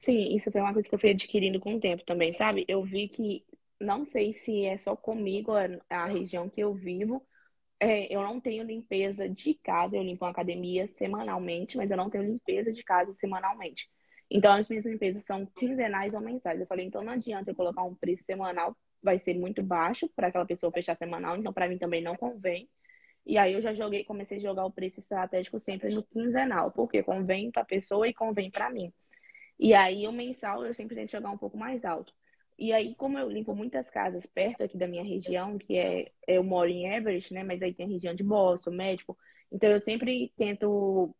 Sim, 0.00 0.34
isso 0.34 0.50
foi 0.50 0.60
uma 0.60 0.72
coisa 0.72 0.88
que 0.88 0.94
eu 0.94 0.98
fui 0.98 1.10
adquirindo 1.10 1.60
com 1.60 1.74
o 1.74 1.80
tempo 1.80 2.04
também, 2.04 2.32
sabe? 2.32 2.64
Eu 2.66 2.82
vi 2.82 3.08
que, 3.08 3.44
não 3.78 4.06
sei 4.06 4.32
se 4.32 4.64
é 4.64 4.78
só 4.78 4.96
comigo, 4.96 5.52
a 5.90 6.06
região 6.06 6.48
que 6.48 6.60
eu 6.60 6.72
vivo, 6.72 7.22
é, 7.78 8.14
eu 8.14 8.22
não 8.22 8.40
tenho 8.40 8.64
limpeza 8.64 9.28
de 9.28 9.54
casa, 9.54 9.96
eu 9.96 10.02
limpo 10.02 10.24
uma 10.24 10.30
academia 10.30 10.86
semanalmente, 10.86 11.76
mas 11.76 11.90
eu 11.90 11.96
não 11.96 12.08
tenho 12.08 12.24
limpeza 12.24 12.72
de 12.72 12.82
casa 12.84 13.12
semanalmente. 13.12 13.90
Então, 14.30 14.52
as 14.52 14.68
minhas 14.68 14.86
limpezas 14.86 15.24
são 15.24 15.44
quinzenais 15.44 16.14
ou 16.14 16.20
mensais. 16.20 16.60
Eu 16.60 16.66
falei, 16.66 16.86
então 16.86 17.02
não 17.02 17.14
adianta 17.14 17.50
eu 17.50 17.54
colocar 17.54 17.82
um 17.82 17.96
preço 17.96 18.22
semanal, 18.22 18.76
vai 19.02 19.18
ser 19.18 19.34
muito 19.34 19.62
baixo 19.62 20.08
para 20.14 20.28
aquela 20.28 20.46
pessoa 20.46 20.72
fechar 20.72 20.96
semanal, 20.96 21.36
então 21.36 21.52
para 21.52 21.68
mim 21.68 21.78
também 21.78 22.00
não 22.00 22.14
convém. 22.14 22.68
E 23.30 23.38
aí 23.38 23.52
eu 23.52 23.62
já 23.62 23.72
joguei, 23.72 24.02
comecei 24.02 24.38
a 24.38 24.40
jogar 24.40 24.64
o 24.64 24.72
preço 24.72 24.98
estratégico 24.98 25.60
sempre 25.60 25.94
no 25.94 26.02
quinzenal, 26.02 26.72
porque 26.72 27.00
convém 27.00 27.48
para 27.48 27.62
a 27.62 27.64
pessoa 27.64 28.08
e 28.08 28.12
convém 28.12 28.50
para 28.50 28.68
mim. 28.68 28.92
E 29.56 29.72
aí 29.72 30.04
o 30.08 30.12
mensal 30.12 30.66
eu 30.66 30.74
sempre 30.74 30.96
tento 30.96 31.12
jogar 31.12 31.30
um 31.30 31.38
pouco 31.38 31.56
mais 31.56 31.84
alto. 31.84 32.12
E 32.58 32.72
aí, 32.72 32.92
como 32.96 33.16
eu 33.16 33.30
limpo 33.30 33.54
muitas 33.54 33.88
casas 33.88 34.26
perto 34.26 34.64
aqui 34.64 34.76
da 34.76 34.88
minha 34.88 35.04
região, 35.04 35.56
que 35.58 35.78
é, 35.78 36.10
eu 36.26 36.42
moro 36.42 36.68
em 36.68 36.92
Everett, 36.92 37.32
né? 37.32 37.44
Mas 37.44 37.62
aí 37.62 37.72
tem 37.72 37.86
a 37.86 37.88
região 37.88 38.16
de 38.16 38.24
Boston, 38.24 38.72
Médico. 38.72 39.16
Então 39.52 39.70
eu 39.70 39.78
sempre 39.78 40.32
tento 40.36 41.14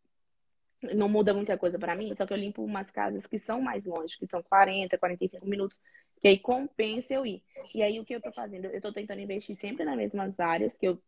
não 0.93 1.07
muda 1.07 1.33
muita 1.33 1.57
coisa 1.57 1.79
para 1.79 1.95
mim, 1.95 2.13
só 2.15 2.25
que 2.25 2.33
eu 2.33 2.37
limpo 2.37 2.61
umas 2.61 2.91
casas 2.91 3.25
que 3.25 3.39
são 3.39 3.61
mais 3.61 3.85
longe, 3.85 4.17
que 4.17 4.27
são 4.27 4.43
40, 4.43 4.97
45 4.97 5.47
minutos, 5.47 5.79
que 6.19 6.27
aí 6.27 6.39
compensa 6.39 7.13
eu 7.13 7.25
ir. 7.25 7.41
E 7.73 7.81
aí 7.81 7.99
o 7.99 8.05
que 8.05 8.15
eu 8.15 8.21
tô 8.21 8.33
fazendo? 8.33 8.65
Eu 8.65 8.81
tô 8.81 8.91
tentando 8.91 9.21
investir 9.21 9.55
sempre 9.55 9.85
nas 9.85 9.95
mesmas 9.95 10.39
áreas 10.39 10.77
que 10.77 10.87
eu, 10.87 11.01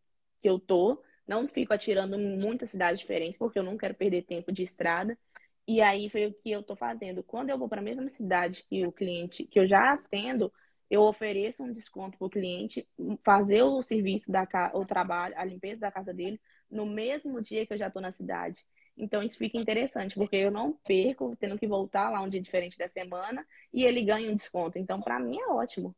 que 0.43 0.49
eu 0.49 0.59
tô, 0.59 1.01
não 1.25 1.47
fico 1.47 1.73
atirando 1.73 2.15
em 2.19 2.37
muitas 2.37 2.69
cidades 2.69 2.99
diferentes, 2.99 3.37
porque 3.39 3.57
eu 3.57 3.63
não 3.63 3.77
quero 3.77 3.95
perder 3.95 4.23
tempo 4.23 4.51
de 4.51 4.61
estrada. 4.61 5.17
E 5.65 5.81
aí 5.81 6.09
foi 6.09 6.25
o 6.27 6.33
que 6.33 6.51
eu 6.51 6.61
tô 6.61 6.75
fazendo. 6.75 7.23
Quando 7.23 7.49
eu 7.49 7.57
vou 7.57 7.69
para 7.69 7.79
a 7.79 7.83
mesma 7.83 8.09
cidade 8.09 8.65
que 8.69 8.85
o 8.85 8.91
cliente, 8.91 9.45
que 9.45 9.57
eu 9.59 9.65
já 9.67 9.93
atendo, 9.93 10.51
eu 10.89 11.01
ofereço 11.03 11.63
um 11.63 11.71
desconto 11.71 12.17
para 12.17 12.27
o 12.27 12.29
cliente 12.29 12.87
fazer 13.23 13.63
o 13.63 13.81
serviço 13.81 14.29
da 14.29 14.45
o 14.73 14.85
trabalho, 14.85 15.33
a 15.37 15.45
limpeza 15.45 15.79
da 15.81 15.91
casa 15.91 16.13
dele 16.13 16.39
no 16.69 16.85
mesmo 16.85 17.41
dia 17.41 17.65
que 17.65 17.73
eu 17.73 17.77
já 17.77 17.87
estou 17.87 18.01
na 18.01 18.11
cidade. 18.11 18.59
Então 18.97 19.23
isso 19.23 19.37
fica 19.37 19.57
interessante, 19.57 20.15
porque 20.15 20.35
eu 20.35 20.51
não 20.51 20.73
perco 20.85 21.35
tendo 21.37 21.57
que 21.57 21.65
voltar 21.67 22.09
lá 22.11 22.21
um 22.21 22.29
dia 22.29 22.41
diferente 22.41 22.77
da 22.77 22.87
semana 22.89 23.45
e 23.73 23.83
ele 23.85 24.03
ganha 24.03 24.29
um 24.29 24.35
desconto. 24.35 24.77
Então, 24.77 25.01
para 25.01 25.19
mim 25.19 25.39
é 25.39 25.47
ótimo. 25.47 25.95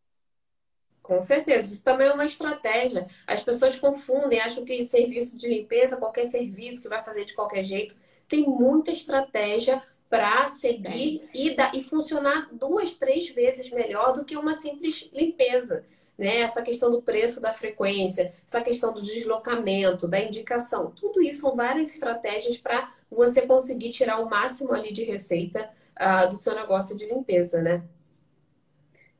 Com 1.06 1.22
certeza, 1.22 1.72
isso 1.72 1.84
também 1.84 2.08
é 2.08 2.14
uma 2.14 2.26
estratégia. 2.26 3.06
As 3.28 3.40
pessoas 3.42 3.76
confundem, 3.76 4.40
acham 4.40 4.66
que 4.66 4.84
serviço 4.84 5.38
de 5.38 5.48
limpeza, 5.48 5.98
qualquer 5.98 6.32
serviço 6.32 6.82
que 6.82 6.90
vai 6.90 7.04
fazer 7.04 7.26
de 7.26 7.36
qualquer 7.36 7.64
jeito, 7.64 7.96
tem 8.28 8.44
muita 8.44 8.92
estratégia 8.92 9.84
para 10.10 10.50
seguir 10.50 11.22
e, 11.32 11.56
da, 11.56 11.72
e 11.76 11.84
funcionar 11.84 12.50
duas, 12.52 12.96
três 12.96 13.30
vezes 13.30 13.70
melhor 13.70 14.14
do 14.14 14.26
que 14.26 14.36
uma 14.36 14.56
simples 14.56 15.08
limpeza 15.14 15.86
né? 16.18 16.40
Essa 16.40 16.62
questão 16.62 16.90
do 16.90 17.02
preço 17.02 17.42
da 17.42 17.54
frequência, 17.54 18.34
essa 18.46 18.62
questão 18.62 18.94
do 18.94 19.02
deslocamento, 19.02 20.08
da 20.08 20.20
indicação, 20.20 20.92
tudo 20.92 21.22
isso 21.22 21.42
são 21.42 21.56
várias 21.56 21.92
estratégias 21.92 22.58
para 22.58 22.92
você 23.12 23.42
conseguir 23.42 23.90
tirar 23.90 24.20
o 24.20 24.30
máximo 24.30 24.74
ali 24.74 24.92
de 24.92 25.04
receita 25.04 25.70
uh, 26.00 26.30
do 26.30 26.36
seu 26.36 26.56
negócio 26.56 26.96
de 26.96 27.06
limpeza, 27.06 27.62
né? 27.62 27.84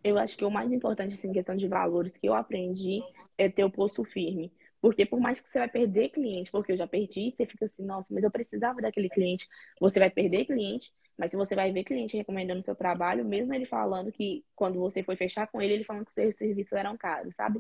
Eu 0.06 0.20
acho 0.20 0.38
que 0.38 0.46
o 0.46 0.52
mais 0.52 0.72
importante, 0.72 1.16
assim, 1.16 1.30
em 1.30 1.34
questão 1.34 1.56
de 1.56 1.68
valores 1.68 2.16
que 2.16 2.28
eu 2.28 2.36
aprendi 2.36 3.02
é 3.40 3.50
ter 3.50 3.64
o 3.64 3.72
posto 3.72 4.04
firme. 4.04 4.54
Porque 4.80 5.04
por 5.04 5.20
mais 5.20 5.42
que 5.42 5.50
você 5.50 5.58
vai 5.58 5.68
perder 5.68 6.10
cliente, 6.10 6.52
porque 6.52 6.74
eu 6.74 6.78
já 6.78 6.86
perdi, 6.86 7.32
você 7.32 7.44
fica 7.44 7.66
assim, 7.66 7.84
nossa, 7.84 8.14
mas 8.14 8.24
eu 8.24 8.30
precisava 8.30 8.80
daquele 8.80 9.10
cliente. 9.10 9.48
Você 9.82 9.98
vai 9.98 10.12
perder 10.12 10.46
cliente, 10.46 10.94
mas 11.18 11.32
se 11.32 11.38
você 11.38 11.56
vai 11.56 11.72
ver 11.72 11.84
cliente 11.84 12.16
recomendando 12.16 12.62
seu 12.62 12.76
trabalho, 12.76 13.26
mesmo 13.26 13.52
ele 13.52 13.66
falando 13.66 14.12
que 14.12 14.46
quando 14.56 14.80
você 14.80 15.02
foi 15.02 15.16
fechar 15.16 15.48
com 15.48 15.60
ele, 15.60 15.74
ele 15.74 15.84
falando 15.84 16.06
que 16.06 16.14
seus 16.14 16.36
serviços 16.36 16.74
eram 16.74 16.96
caros, 16.96 17.34
sabe? 17.36 17.60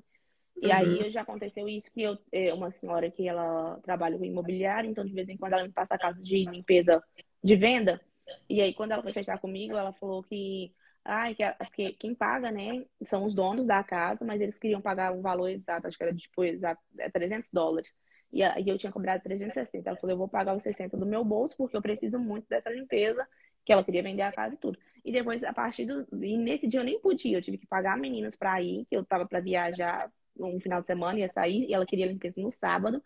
E 0.61 0.67
uhum. 0.67 0.71
aí 0.71 1.09
já 1.09 1.21
aconteceu 1.21 1.67
isso 1.67 1.91
que 1.91 2.03
eu, 2.03 2.15
é, 2.31 2.53
uma 2.53 2.69
senhora 2.69 3.09
que 3.09 3.27
ela 3.27 3.79
trabalha 3.81 4.19
com 4.19 4.23
imobiliário, 4.23 4.87
então 4.87 5.03
de 5.03 5.13
vez 5.13 5.27
em 5.29 5.35
quando 5.35 5.53
ela 5.53 5.63
me 5.63 5.73
passa 5.73 5.95
a 5.95 5.99
casa 5.99 6.21
de 6.21 6.45
limpeza 6.45 7.03
de 7.43 7.55
venda. 7.55 7.99
E 8.47 8.61
aí 8.61 8.71
quando 8.71 8.91
ela 8.91 9.01
foi 9.01 9.13
fechar 9.13 9.39
comigo, 9.39 9.75
ela 9.75 9.93
falou 9.93 10.21
que 10.21 10.71
ai, 11.05 11.35
que, 11.35 11.43
que 11.73 11.93
quem 11.93 12.15
paga, 12.15 12.51
né, 12.51 12.85
são 13.03 13.25
os 13.25 13.33
donos 13.35 13.67
da 13.67 13.83
casa, 13.83 14.25
mas 14.25 14.41
eles 14.41 14.59
queriam 14.59 14.81
pagar 14.81 15.13
um 15.13 15.21
valor 15.21 15.49
exato, 15.49 15.87
acho 15.87 15.97
que 15.97 16.03
era 16.03 16.15
tipo 16.15 16.43
exato, 16.43 16.81
é 16.99 17.09
300 17.09 17.51
dólares. 17.51 17.93
E 18.31 18.43
aí 18.43 18.67
eu 18.67 18.77
tinha 18.77 18.91
cobrado 18.91 19.23
360. 19.23 19.89
Ela 19.89 19.97
falou, 19.97 20.13
eu 20.13 20.17
vou 20.17 20.27
pagar 20.27 20.55
os 20.55 20.63
60 20.63 20.97
do 20.97 21.05
meu 21.05 21.23
bolso 21.23 21.55
porque 21.57 21.77
eu 21.77 21.81
preciso 21.81 22.19
muito 22.19 22.47
dessa 22.49 22.69
limpeza 22.69 23.25
que 23.63 23.71
ela 23.71 23.83
queria 23.83 24.03
vender 24.03 24.23
a 24.23 24.31
casa 24.31 24.55
e 24.55 24.57
tudo. 24.57 24.77
E 25.03 25.11
depois, 25.11 25.43
a 25.43 25.53
partir 25.53 25.85
do. 25.85 26.05
E 26.23 26.37
nesse 26.37 26.67
dia 26.67 26.79
eu 26.79 26.83
nem 26.83 26.99
podia, 26.99 27.37
eu 27.37 27.41
tive 27.41 27.57
que 27.57 27.67
pagar 27.67 27.97
meninas 27.97 28.35
para 28.35 28.61
ir, 28.61 28.85
que 28.85 28.95
eu 28.95 29.05
tava 29.05 29.25
para 29.27 29.39
viajar 29.39 30.11
um 30.37 30.59
final 30.59 30.81
de 30.81 30.87
semana, 30.87 31.19
ia 31.19 31.29
sair, 31.29 31.65
e 31.69 31.73
ela 31.73 31.85
queria 31.85 32.05
limpeza 32.07 32.41
no 32.41 32.51
sábado, 32.51 33.01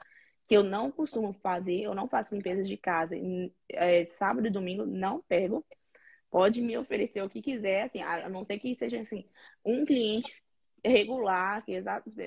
que 0.48 0.56
eu 0.58 0.64
não 0.64 0.92
costumo 0.92 1.34
fazer, 1.34 1.82
eu 1.82 1.94
não 1.94 2.08
faço 2.10 2.34
limpezas 2.36 2.68
de 2.68 2.76
casa. 2.78 3.16
É, 3.70 4.06
sábado 4.06 4.48
e 4.48 4.52
domingo 4.52 4.86
não 4.86 5.22
pego. 5.22 5.66
Pode 6.30 6.62
me 6.62 6.78
oferecer 6.78 7.22
o 7.24 7.30
que 7.30 7.42
quiser, 7.42 7.84
assim, 7.84 8.02
a 8.02 8.30
não 8.30 8.44
ser 8.44 8.60
que 8.60 8.76
seja 8.76 9.00
assim, 9.00 9.26
um 9.66 9.86
cliente 9.86 10.44
regular, 10.86 11.64
que 11.66 11.78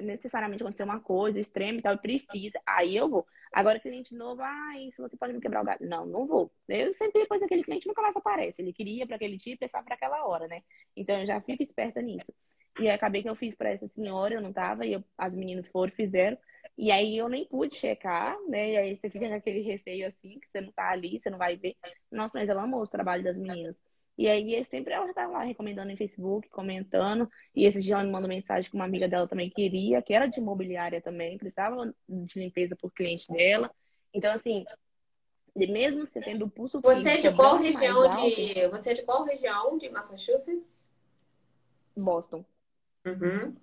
necessariamente 0.02 0.62
aconteceu 0.62 0.84
uma 0.84 1.00
coisa 1.00 1.40
extrema 1.40 1.78
e 1.78 1.82
tal, 1.82 1.98
precisa, 1.98 2.60
aí 2.66 2.96
eu 2.96 3.08
vou. 3.08 3.26
Agora, 3.52 3.78
cliente 3.78 4.14
novo, 4.14 4.40
ah, 4.42 4.74
isso 4.78 5.02
você 5.02 5.16
pode 5.16 5.32
me 5.32 5.40
quebrar 5.40 5.62
o 5.62 5.64
galho. 5.64 5.86
Não, 5.86 6.06
não 6.06 6.26
vou. 6.26 6.50
Eu 6.68 6.94
sempre 6.94 7.20
depois 7.20 7.42
aquele 7.42 7.62
cliente 7.62 7.86
nunca 7.86 8.00
mais 8.00 8.16
aparece. 8.16 8.62
Ele 8.62 8.72
queria 8.72 9.06
para 9.06 9.16
aquele 9.16 9.36
tipo, 9.36 9.58
precisava 9.58 9.84
para 9.84 9.94
aquela 9.94 10.26
hora, 10.26 10.48
né? 10.48 10.62
Então 10.96 11.20
eu 11.20 11.26
já 11.26 11.40
fico 11.40 11.62
esperta 11.62 12.00
nisso. 12.00 12.32
E 12.80 12.88
acabei 12.88 13.22
que 13.22 13.28
eu 13.28 13.36
fiz 13.36 13.54
para 13.54 13.70
essa 13.70 13.86
senhora, 13.88 14.34
eu 14.34 14.40
não 14.40 14.52
tava, 14.52 14.86
e 14.86 14.94
eu, 14.94 15.04
as 15.18 15.34
meninas 15.34 15.68
foram, 15.68 15.92
fizeram. 15.92 16.38
E 16.76 16.90
aí 16.90 17.16
eu 17.16 17.28
nem 17.28 17.44
pude 17.44 17.74
checar, 17.74 18.36
né? 18.48 18.72
E 18.72 18.76
aí 18.76 18.96
você 18.96 19.10
fica 19.10 19.28
com 19.28 19.34
aquele 19.34 19.60
receio 19.60 20.06
assim, 20.06 20.40
que 20.40 20.48
você 20.48 20.60
não 20.60 20.72
tá 20.72 20.90
ali, 20.90 21.18
você 21.18 21.30
não 21.30 21.38
vai 21.38 21.56
ver. 21.56 21.76
Nossa, 22.10 22.38
mas 22.38 22.48
ela 22.48 22.62
amou 22.62 22.82
o 22.82 22.88
trabalho 22.88 23.22
das 23.22 23.38
meninas. 23.38 23.80
E 24.16 24.28
aí 24.28 24.62
sempre 24.64 24.92
ela 24.92 25.12
tá 25.12 25.26
lá 25.26 25.42
recomendando 25.42 25.90
em 25.90 25.96
Facebook, 25.96 26.48
comentando. 26.48 27.28
E 27.54 27.64
esse 27.64 27.80
dia 27.80 27.94
ela 27.94 28.04
me 28.04 28.10
mandou 28.10 28.28
mensagem 28.28 28.70
que 28.70 28.76
uma 28.76 28.84
amiga 28.84 29.08
dela 29.08 29.26
também 29.26 29.50
queria, 29.50 30.02
que 30.02 30.12
era 30.12 30.26
de 30.26 30.38
imobiliária 30.38 31.00
também, 31.00 31.38
precisava 31.38 31.92
de 32.08 32.38
limpeza 32.38 32.76
por 32.76 32.92
cliente 32.92 33.30
dela. 33.32 33.70
Então, 34.12 34.32
assim, 34.32 34.64
mesmo 35.54 36.06
você 36.06 36.20
tendo 36.20 36.44
o 36.44 36.50
pulso 36.50 36.80
Você 36.80 37.10
é 37.10 37.18
de 37.18 37.34
qual 37.34 37.56
região 37.56 38.08
de. 38.08 38.68
Você 38.68 38.90
é 38.90 38.94
de 38.94 39.02
qual 39.02 39.24
região 39.24 39.78
de 39.78 39.88
Massachusetts? 39.88 40.88
Boston. 41.96 42.44
Uhum. 43.06 43.54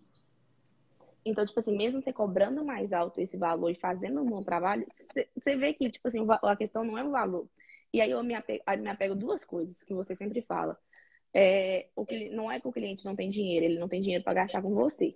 Então, 1.30 1.46
tipo 1.46 1.60
assim, 1.60 1.76
mesmo 1.76 2.02
você 2.02 2.12
cobrando 2.12 2.64
mais 2.64 2.92
alto 2.92 3.22
esse 3.22 3.38
valor 3.38 3.70
e 3.70 3.76
fazendo 3.76 4.22
um 4.22 4.26
bom 4.26 4.42
trabalho, 4.42 4.86
você 5.36 5.56
vê 5.56 5.74
que, 5.74 5.90
tipo 5.90 6.08
assim, 6.08 6.20
a 6.44 6.56
questão 6.56 6.84
não 6.84 6.98
é 6.98 7.04
o 7.04 7.12
valor. 7.12 7.48
E 7.94 8.02
aí 8.02 8.12
eu 8.12 8.24
me 8.24 8.36
apego, 8.36 8.64
me 8.80 8.90
apego 8.90 9.16
duas 9.16 9.44
coisas 9.44 9.84
que 9.84 9.94
você 9.94 10.16
sempre 10.16 10.42
fala. 10.42 10.78
É, 11.34 11.90
o 11.96 12.06
que, 12.06 12.30
não 12.30 12.52
é 12.52 12.60
que 12.60 12.68
o 12.68 12.72
cliente 12.72 13.06
não 13.06 13.16
tem 13.16 13.30
dinheiro, 13.30 13.66
ele 13.66 13.80
não 13.80 13.88
tem 13.88 14.02
dinheiro 14.02 14.24
para 14.24 14.34
gastar 14.34 14.62
com 14.62 14.74
você. 14.74 15.16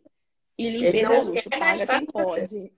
E 0.58 0.70
limpeza 0.70 1.14
é 1.14 1.22
luxo, 1.22 1.50
paga 1.50 1.88
quem 1.88 2.06
pode. 2.06 2.72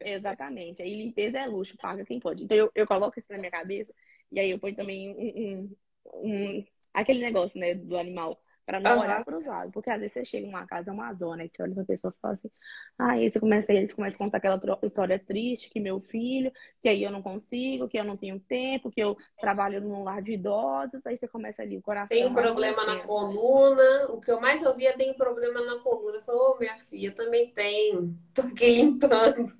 Exatamente. 0.00 0.82
Aí 0.82 0.94
limpeza 0.94 1.38
é 1.38 1.46
luxo, 1.46 1.76
paga 1.76 2.04
quem 2.04 2.18
pode. 2.18 2.44
Então 2.44 2.56
eu, 2.56 2.70
eu 2.74 2.86
coloco 2.86 3.18
isso 3.18 3.30
na 3.30 3.38
minha 3.38 3.50
cabeça 3.50 3.92
e 4.30 4.40
aí 4.40 4.50
eu 4.50 4.58
ponho 4.58 4.74
também 4.74 5.10
um, 5.10 5.76
um, 6.14 6.58
um 6.58 6.64
aquele 6.92 7.20
negócio, 7.20 7.58
né, 7.58 7.74
do 7.74 7.96
animal. 7.96 8.40
Pra 8.66 8.80
não 8.80 8.96
uhum. 8.96 9.02
olhar 9.02 9.24
para 9.24 9.36
os 9.36 9.44
lados. 9.44 9.72
Porque 9.72 9.90
às 9.90 9.98
vezes 9.98 10.14
você 10.14 10.24
chega 10.24 10.46
em 10.46 10.50
uma 10.50 10.66
casa, 10.66 10.90
é 10.90 10.92
uma 10.92 11.12
zona, 11.12 11.44
e 11.44 11.50
você 11.50 11.62
olha 11.62 11.74
pra 11.74 11.84
pessoa 11.84 12.14
e 12.16 12.20
fala 12.20 12.34
assim, 12.34 12.50
ah, 12.98 13.10
aí 13.12 13.30
você 13.30 13.38
começa, 13.38 13.72
eles 13.72 13.92
começam 13.92 14.16
a 14.16 14.24
contar 14.24 14.38
aquela 14.38 14.60
história 14.82 15.18
triste 15.18 15.68
que 15.68 15.78
meu 15.78 16.00
filho, 16.00 16.50
que 16.80 16.88
aí 16.88 17.02
eu 17.02 17.10
não 17.10 17.22
consigo, 17.22 17.88
que 17.88 17.98
eu 17.98 18.04
não 18.04 18.16
tenho 18.16 18.40
tempo, 18.40 18.90
que 18.90 19.00
eu 19.00 19.16
trabalho 19.38 19.80
num 19.82 20.02
lar 20.02 20.22
de 20.22 20.32
idosos, 20.32 21.06
aí 21.06 21.16
você 21.16 21.28
começa 21.28 21.62
ali, 21.62 21.76
o 21.76 21.82
coração. 21.82 22.16
Tem 22.16 22.32
problema 22.32 22.86
na 22.86 23.00
coluna. 23.00 24.06
O 24.10 24.20
que 24.20 24.30
eu 24.30 24.40
mais 24.40 24.64
ouvia 24.64 24.96
tem 24.96 25.12
problema 25.14 25.60
na 25.60 25.78
coluna. 25.80 26.16
Eu 26.16 26.22
falei, 26.22 26.40
ô 26.40 26.54
oh, 26.54 26.58
minha 26.58 26.78
filha, 26.78 27.12
também 27.12 27.50
tem. 27.50 28.18
Tô 28.32 28.42
aqui 28.42 28.76
limpando. 28.76 29.52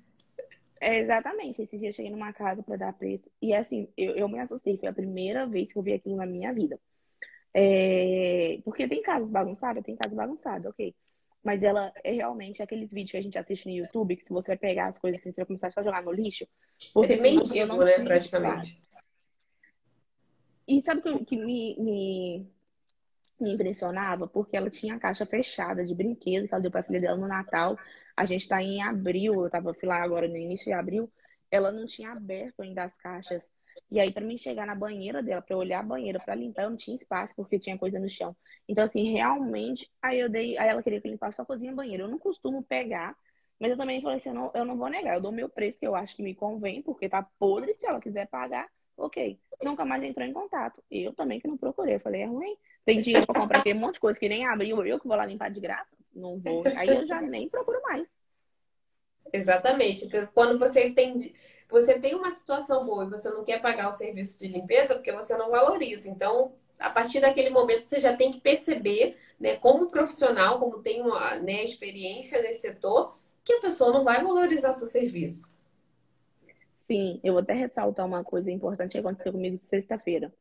É, 0.81 0.99
exatamente. 0.99 1.61
Esse 1.61 1.77
dia 1.77 1.89
eu 1.89 1.93
cheguei 1.93 2.11
numa 2.11 2.33
casa 2.33 2.61
para 2.61 2.75
dar 2.75 2.93
preço. 2.93 3.29
E 3.41 3.53
assim, 3.53 3.87
eu, 3.97 4.15
eu 4.15 4.27
me 4.27 4.39
assustei. 4.39 4.77
Foi 4.77 4.89
a 4.89 4.93
primeira 4.93 5.45
vez 5.45 5.71
que 5.71 5.77
eu 5.77 5.83
vi 5.83 5.93
aquilo 5.93 6.15
na 6.15 6.25
minha 6.25 6.53
vida. 6.53 6.79
É... 7.57 8.59
Porque 8.65 8.85
tem 8.85 9.01
casas 9.01 9.29
bagunçadas, 9.29 9.81
tem 9.81 9.95
casa 9.95 10.13
bagunçada, 10.13 10.69
ok. 10.69 10.93
Mas 11.41 11.63
ela 11.63 11.93
é 12.03 12.11
realmente 12.11 12.61
aqueles 12.61 12.91
vídeos 12.91 13.11
que 13.11 13.17
a 13.17 13.21
gente 13.21 13.37
assiste 13.37 13.67
no 13.67 13.75
YouTube, 13.75 14.17
que 14.17 14.25
se 14.25 14.33
você 14.33 14.57
pegar 14.57 14.87
as 14.87 14.97
coisas 14.97 15.21
assim, 15.21 15.31
você 15.31 15.37
vai 15.37 15.45
começar 15.45 15.71
a 15.73 15.83
jogar 15.83 16.03
no 16.03 16.11
lixo. 16.11 16.45
Porque 16.93 17.13
é 17.13 17.15
de 17.15 17.21
mendigo, 17.21 17.77
né, 17.77 18.03
praticamente. 18.03 18.83
E 20.67 20.81
sabe 20.81 20.99
o 20.99 21.03
que, 21.03 21.25
que 21.25 21.37
me, 21.37 21.77
me, 21.79 22.51
me, 23.39 23.53
impressionava? 23.53 24.27
Porque 24.27 24.57
ela 24.57 24.69
tinha 24.69 24.95
a 24.95 24.99
caixa 24.99 25.25
fechada 25.25 25.85
de 25.85 25.93
brinquedo 25.93 26.47
que 26.47 26.53
ela 26.53 26.61
deu 26.61 26.71
pra 26.71 26.83
filha 26.83 26.99
dela 26.99 27.15
no 27.15 27.27
Natal. 27.27 27.77
A 28.17 28.25
gente 28.25 28.47
tá 28.47 28.61
em 28.61 28.81
abril, 28.81 29.43
eu 29.43 29.49
tava 29.49 29.73
lá 29.83 30.01
agora 30.01 30.27
no 30.27 30.35
início 30.35 30.65
de 30.65 30.73
abril. 30.73 31.09
Ela 31.49 31.71
não 31.71 31.85
tinha 31.85 32.11
aberto 32.11 32.61
ainda 32.61 32.83
as 32.83 32.95
caixas 32.95 33.47
e 33.89 33.99
aí, 33.99 34.11
para 34.11 34.25
mim 34.25 34.37
chegar 34.37 34.65
na 34.65 34.75
banheira 34.75 35.21
dela, 35.21 35.41
para 35.41 35.55
olhar 35.55 35.79
a 35.79 35.83
banheira, 35.83 36.19
para 36.19 36.35
limpar, 36.35 36.63
eu 36.63 36.69
não 36.69 36.77
tinha 36.77 36.95
espaço, 36.95 37.35
porque 37.35 37.59
tinha 37.59 37.77
coisa 37.77 37.99
no 37.99 38.09
chão. 38.09 38.35
Então, 38.67 38.83
assim, 38.83 39.11
realmente, 39.11 39.89
aí 40.01 40.19
eu 40.19 40.29
dei. 40.29 40.57
Aí 40.57 40.69
ela 40.69 40.81
queria 40.81 40.99
que 40.99 41.07
eu 41.07 41.11
limpasse 41.11 41.37
só 41.37 41.45
cozinha 41.45 41.71
e 41.71 41.75
banheiro. 41.75 42.03
Eu 42.03 42.07
não 42.07 42.19
costumo 42.19 42.63
pegar, 42.63 43.15
mas 43.59 43.71
eu 43.71 43.77
também 43.77 44.01
falei 44.01 44.17
assim: 44.17 44.29
eu 44.29 44.35
não, 44.35 44.51
eu 44.53 44.65
não 44.65 44.77
vou 44.77 44.89
negar, 44.89 45.15
eu 45.15 45.21
dou 45.21 45.31
meu 45.31 45.49
preço, 45.49 45.79
que 45.79 45.87
eu 45.87 45.95
acho 45.95 46.15
que 46.15 46.23
me 46.23 46.35
convém, 46.35 46.81
porque 46.81 47.07
tá 47.07 47.23
podre. 47.39 47.73
Se 47.75 47.87
ela 47.87 48.01
quiser 48.01 48.27
pagar, 48.27 48.67
ok. 48.97 49.39
Nunca 49.63 49.85
mais 49.85 50.03
entrou 50.03 50.27
em 50.27 50.33
contato. 50.33 50.83
Eu 50.89 51.13
também 51.13 51.39
que 51.39 51.47
não 51.47 51.57
procurei. 51.57 51.95
Eu 51.95 51.99
falei: 51.99 52.21
é 52.21 52.25
ruim. 52.25 52.57
Tem 52.85 53.01
dinheiro 53.01 53.25
para 53.25 53.39
comprar 53.39 53.59
aquele 53.59 53.79
monte 53.79 53.95
de 53.95 53.99
coisa 53.99 54.19
que 54.19 54.29
nem 54.29 54.45
abriu, 54.45 54.85
eu 54.85 54.99
que 54.99 55.07
vou 55.07 55.17
lá 55.17 55.25
limpar 55.25 55.49
de 55.49 55.59
graça. 55.59 55.95
Não 56.13 56.39
vou. 56.39 56.63
Aí 56.75 56.89
eu 56.89 57.05
já 57.07 57.21
nem 57.21 57.49
procuro 57.49 57.81
mais. 57.81 58.07
Exatamente. 59.33 60.07
Porque 60.07 60.27
quando 60.27 60.57
você 60.59 60.91
tem, 60.91 61.33
você 61.69 61.99
tem 61.99 62.15
uma 62.15 62.31
situação 62.31 62.85
boa 62.85 63.05
e 63.05 63.09
você 63.09 63.29
não 63.29 63.43
quer 63.43 63.61
pagar 63.61 63.89
o 63.89 63.93
serviço 63.93 64.37
de 64.39 64.47
limpeza 64.47 64.95
porque 64.95 65.11
você 65.11 65.35
não 65.37 65.49
valoriza. 65.49 66.09
Então, 66.09 66.53
a 66.79 66.89
partir 66.89 67.19
daquele 67.19 67.49
momento 67.49 67.87
você 67.87 67.99
já 67.99 68.15
tem 68.15 68.31
que 68.31 68.39
perceber, 68.39 69.17
né, 69.39 69.55
como 69.55 69.87
profissional, 69.87 70.59
como 70.59 70.81
tem 70.81 71.01
uma 71.01 71.35
né, 71.37 71.63
experiência 71.63 72.41
nesse 72.41 72.61
setor, 72.61 73.17
que 73.43 73.53
a 73.53 73.61
pessoa 73.61 73.91
não 73.93 74.03
vai 74.03 74.23
valorizar 74.23 74.73
seu 74.73 74.87
serviço. 74.87 75.53
Sim, 76.87 77.19
eu 77.23 77.33
vou 77.33 77.41
até 77.41 77.53
ressaltar 77.53 78.05
uma 78.05 78.23
coisa 78.23 78.51
importante 78.51 78.91
que 78.91 78.97
aconteceu 78.97 79.31
comigo 79.31 79.57
sexta-feira. 79.57 80.31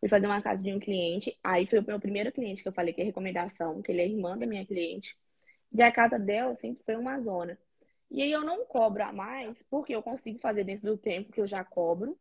Fui 0.00 0.08
fazer 0.08 0.26
uma 0.26 0.40
casa 0.40 0.62
de 0.62 0.72
um 0.72 0.78
cliente, 0.78 1.36
aí 1.42 1.66
foi 1.66 1.80
o 1.80 1.84
meu 1.86 1.98
primeiro 1.98 2.30
cliente 2.32 2.62
que 2.62 2.68
eu 2.68 2.72
falei 2.72 2.94
que 2.94 3.00
é 3.00 3.04
recomendação, 3.04 3.82
que 3.82 3.90
ele 3.90 4.00
é 4.00 4.08
irmã 4.08 4.38
da 4.38 4.46
minha 4.46 4.64
cliente. 4.64 5.16
E 5.72 5.82
a 5.82 5.92
casa 5.92 6.18
dela 6.18 6.54
sempre 6.54 6.82
foi 6.84 6.96
uma 6.96 7.20
zona. 7.20 7.58
E 8.10 8.22
aí 8.22 8.32
eu 8.32 8.42
não 8.42 8.64
cobro 8.64 9.02
a 9.02 9.12
mais, 9.12 9.56
porque 9.70 9.94
eu 9.94 10.02
consigo 10.02 10.38
fazer 10.38 10.64
dentro 10.64 10.86
do 10.86 10.96
tempo 10.96 11.32
que 11.32 11.40
eu 11.40 11.46
já 11.46 11.62
cobro. 11.64 12.18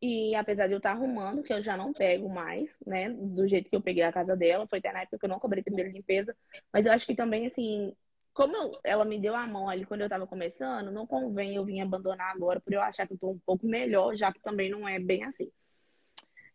E 0.00 0.34
apesar 0.36 0.68
de 0.68 0.74
eu 0.74 0.78
estar 0.78 0.92
arrumando, 0.92 1.42
que 1.42 1.52
eu 1.52 1.62
já 1.62 1.76
não 1.76 1.92
pego 1.92 2.28
mais, 2.28 2.76
né? 2.86 3.10
Do 3.10 3.46
jeito 3.48 3.68
que 3.68 3.76
eu 3.76 3.82
peguei 3.82 4.04
a 4.04 4.12
casa 4.12 4.36
dela. 4.36 4.66
Foi 4.68 4.78
até 4.78 4.92
na 4.92 5.00
época 5.02 5.18
que 5.18 5.24
eu 5.24 5.28
não 5.28 5.40
cobrei 5.40 5.62
primeira 5.62 5.90
limpeza. 5.90 6.36
Mas 6.72 6.86
eu 6.86 6.92
acho 6.92 7.04
que 7.04 7.16
também, 7.16 7.46
assim, 7.46 7.92
como 8.32 8.56
eu, 8.56 8.70
ela 8.84 9.04
me 9.04 9.20
deu 9.20 9.34
a 9.34 9.46
mão 9.46 9.68
ali 9.68 9.84
quando 9.84 10.02
eu 10.02 10.08
tava 10.08 10.26
começando, 10.26 10.92
não 10.92 11.06
convém 11.06 11.56
eu 11.56 11.64
vir 11.64 11.80
abandonar 11.80 12.30
agora 12.30 12.60
por 12.60 12.72
eu 12.72 12.80
achar 12.80 13.06
que 13.06 13.14
eu 13.14 13.18
tô 13.18 13.30
um 13.30 13.38
pouco 13.40 13.66
melhor, 13.66 14.14
já 14.16 14.32
que 14.32 14.40
também 14.40 14.70
não 14.70 14.88
é 14.88 15.00
bem 15.00 15.24
assim. 15.24 15.50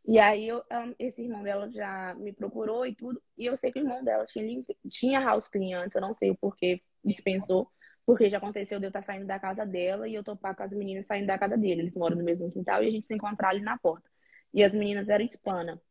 E 0.05 0.19
aí 0.19 0.47
eu, 0.47 0.63
esse 0.99 1.21
irmão 1.21 1.43
dela 1.43 1.69
já 1.69 2.13
me 2.15 2.34
procurou 2.34 2.86
e 2.86 2.95
tudo. 2.95 3.21
E 3.38 3.45
eu 3.45 3.55
sei 3.57 3.71
que 3.71 3.80
o 3.80 3.84
irmão 3.84 4.03
dela 4.03 4.26
tinha, 4.26 4.63
tinha 4.89 5.19
house 5.19 5.47
clean 5.47 5.82
antes, 5.82 5.95
eu 5.95 6.01
não 6.01 6.13
sei 6.13 6.32
o 6.32 6.38
porquê 6.38 6.82
dispensou. 7.03 7.69
Porque 8.06 8.30
já 8.30 8.38
aconteceu 8.38 8.80
de 8.80 8.86
eu 8.86 8.89
estar 8.89 9.01
tá 9.01 9.06
saindo 9.06 9.26
da 9.26 9.39
casa 9.39 9.66
dela 9.66 10.08
e 10.08 10.14
eu 10.16 10.24
topar 10.24 10.56
com 10.56 10.64
as 10.64 10.74
meninas 10.74 11.06
saindo 11.06 11.28
da 11.28 11.38
casa 11.38 11.58
dele. 11.58 11.82
Eles 11.82 11.95
moram 11.95 12.18
no 12.18 12.24
mesmo 12.24 12.51
quintal 12.51 12.84
e 12.84 12.88
a 12.88 12.91
gente 12.91 13.06
se 13.06 13.14
encontrar 13.14 13.49
ali 13.49 13.62
na 13.62 13.78
porta. 13.78 14.10
E 14.54 14.64
as 14.64 14.74
meninas 14.74 15.10
eram 15.10 15.26
hispana. 15.26 15.82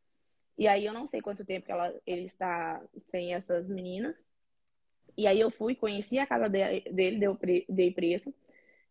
E 0.59 0.69
aí 0.69 0.85
eu 0.87 0.93
não 0.93 1.07
sei 1.07 1.21
quanto 1.23 1.45
tempo 1.45 1.67
que 1.67 1.73
ela, 1.73 1.95
ele 2.07 2.25
está 2.27 2.83
sem 3.07 3.35
essas 3.35 3.69
meninas. 3.69 4.25
E 5.17 5.27
aí 5.27 5.41
eu 5.41 5.51
fui, 5.51 5.75
conheci 5.75 6.19
a 6.19 6.27
casa 6.27 6.49
dele, 6.49 7.19
deu, 7.19 7.39
dei 7.69 7.93
preço. 7.93 8.33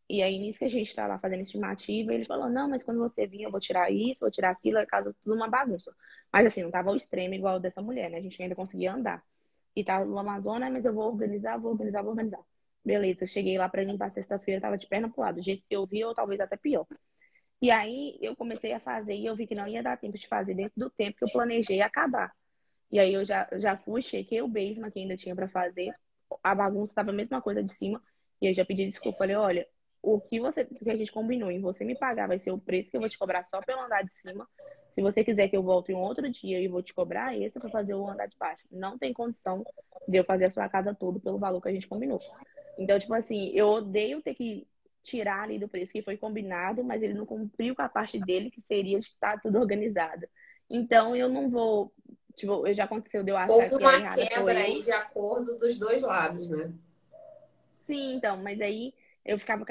E 0.10 0.22
aí, 0.22 0.38
nisso 0.40 0.60
que 0.60 0.66
a 0.66 0.70
gente 0.70 0.88
está 0.90 1.08
lá 1.08 1.18
fazendo 1.20 1.42
estimativa, 1.42 2.14
ele 2.14 2.26
falou, 2.26 2.50
não, 2.50 2.70
mas 2.70 2.84
quando 2.84 3.00
você 3.00 3.26
vir, 3.26 3.44
eu 3.44 3.52
vou 3.52 3.62
tirar 3.62 3.90
isso, 3.92 4.22
vou 4.22 4.32
tirar 4.32 4.52
aquilo, 4.52 4.78
a 4.78 4.86
casa 4.86 5.16
tudo 5.24 5.36
uma 5.36 5.48
bagunça. 5.50 5.96
Mas 6.32 6.48
assim, 6.48 6.64
não 6.64 6.72
tava 6.72 6.90
ao 6.90 6.98
extremo 6.98 7.34
igual 7.34 7.60
dessa 7.62 7.82
mulher, 7.82 8.10
né? 8.12 8.18
A 8.18 8.22
gente 8.22 8.42
ainda 8.44 8.56
conseguia 8.56 8.94
andar. 8.94 9.24
E 9.76 9.84
tava 9.84 10.06
no 10.06 10.20
Amazonas, 10.20 10.72
mas 10.72 10.84
eu 10.86 10.94
vou 10.94 11.08
organizar, 11.08 11.58
vou 11.58 11.72
organizar, 11.72 12.02
vou 12.02 12.12
organizar. 12.12 12.42
Beleza, 12.84 13.26
cheguei 13.26 13.58
lá 13.58 13.70
para 13.70 13.84
limpar 13.84 14.12
sexta-feira, 14.12 14.62
tava 14.62 14.78
de 14.78 14.88
perna 14.88 15.10
pro 15.10 15.22
lado, 15.22 15.36
do 15.36 15.44
jeito 15.44 15.64
que 15.68 15.76
eu 15.76 15.86
vi, 15.86 16.04
ou 16.04 16.14
talvez 16.14 16.40
até 16.40 16.58
pior. 16.58 16.86
E 17.62 17.70
aí 17.70 18.18
eu 18.22 18.36
comecei 18.36 18.74
a 18.74 18.80
fazer 18.80 19.14
e 19.14 19.26
eu 19.26 19.36
vi 19.36 19.46
que 19.46 19.54
não 19.54 19.68
ia 19.68 19.84
dar 19.84 19.98
tempo 19.98 20.18
de 20.18 20.28
fazer 20.28 20.56
dentro 20.56 20.74
do 20.76 20.90
tempo 20.90 21.18
que 21.18 21.24
eu 21.24 21.32
planejei 21.32 21.82
acabar. 21.82 22.32
E 22.92 23.00
aí 23.00 23.14
eu 23.14 23.24
já, 23.24 23.48
já 23.54 23.78
fui, 23.78 24.02
chequei 24.02 24.42
o 24.42 24.48
basement 24.48 24.90
que 24.92 25.00
ainda 25.00 25.16
tinha 25.16 25.36
para 25.36 25.48
fazer. 25.48 25.94
A 26.44 26.56
bagunça 26.56 26.96
tava 26.96 27.12
a 27.12 27.14
mesma 27.14 27.42
coisa 27.42 27.64
de 27.64 27.72
cima. 27.72 28.02
E 28.42 28.48
eu 28.48 28.54
já 28.54 28.66
pedi 28.66 28.86
desculpa. 28.88 29.20
Falei, 29.20 29.36
olha, 29.36 29.68
o 30.02 30.20
que 30.20 30.40
você 30.40 30.66
que 30.66 30.90
a 30.90 30.98
gente 30.98 31.12
combinou 31.12 31.52
em 31.52 31.62
você 31.62 31.86
me 31.86 31.96
pagar 31.96 32.28
vai 32.28 32.40
ser 32.40 32.52
o 32.52 32.58
preço 32.58 32.90
que 32.90 32.98
eu 32.98 33.02
vou 33.02 33.10
te 33.10 33.18
cobrar 33.18 33.44
só 33.46 33.62
pelo 33.62 33.82
andar 33.82 34.04
de 34.04 34.14
cima. 34.14 34.48
Se 34.90 35.02
você 35.02 35.24
quiser 35.24 35.48
que 35.48 35.56
eu 35.56 35.64
volte 35.64 35.92
em 35.92 35.96
outro 35.96 36.28
dia 36.30 36.60
e 36.60 36.68
vou 36.68 36.82
te 36.82 36.94
cobrar 36.94 37.38
esse 37.38 37.60
para 37.60 37.70
fazer 37.70 37.94
o 37.94 38.10
andar 38.10 38.26
de 38.26 38.36
baixo. 38.38 38.68
Não 38.72 38.98
tem 38.98 39.14
condição 39.14 39.64
de 40.08 40.18
eu 40.18 40.26
fazer 40.26 40.46
a 40.46 40.52
sua 40.52 40.68
casa 40.68 40.96
toda 40.96 41.20
pelo 41.20 41.38
valor 41.38 41.62
que 41.62 41.70
a 41.70 41.74
gente 41.74 41.88
combinou. 41.88 42.20
Então, 42.78 42.98
tipo 43.00 43.14
assim, 43.14 43.52
eu 43.54 43.68
odeio 43.68 44.22
ter 44.22 44.34
que 44.34 44.68
tirar 45.04 45.44
ali 45.44 45.58
do 45.58 45.68
preço 45.68 45.92
que 45.92 46.02
foi 46.02 46.18
combinado, 46.18 46.84
mas 46.84 47.02
ele 47.02 47.14
não 47.14 47.26
cumpriu 47.26 47.76
com 47.76 47.82
a 47.82 47.90
parte 47.90 48.20
dele, 48.20 48.52
que 48.52 48.62
seria 48.62 49.00
de 49.00 49.06
estar 49.06 49.40
tudo 49.42 49.60
organizado. 49.60 50.28
Então, 50.70 51.16
eu 51.16 51.28
não 51.28 51.50
vou. 51.50 51.92
Tipo, 52.36 52.66
eu 52.66 52.74
já 52.74 52.86
aconteceu 52.86 53.24
de 53.24 53.32
eu 53.32 53.38
achar 53.38 53.54
Houve 53.54 53.70
que 53.70 53.76
uma 53.76 54.16
quebra 54.16 54.60
aí 54.60 54.82
de 54.82 54.92
acordo 54.92 55.58
dos 55.58 55.78
dois 55.78 56.02
lados, 56.02 56.50
né? 56.50 56.72
Sim, 57.86 58.16
então, 58.16 58.38
mas 58.38 58.62
aí 58.62 58.94
eu 59.26 59.38
ficava. 59.38 59.66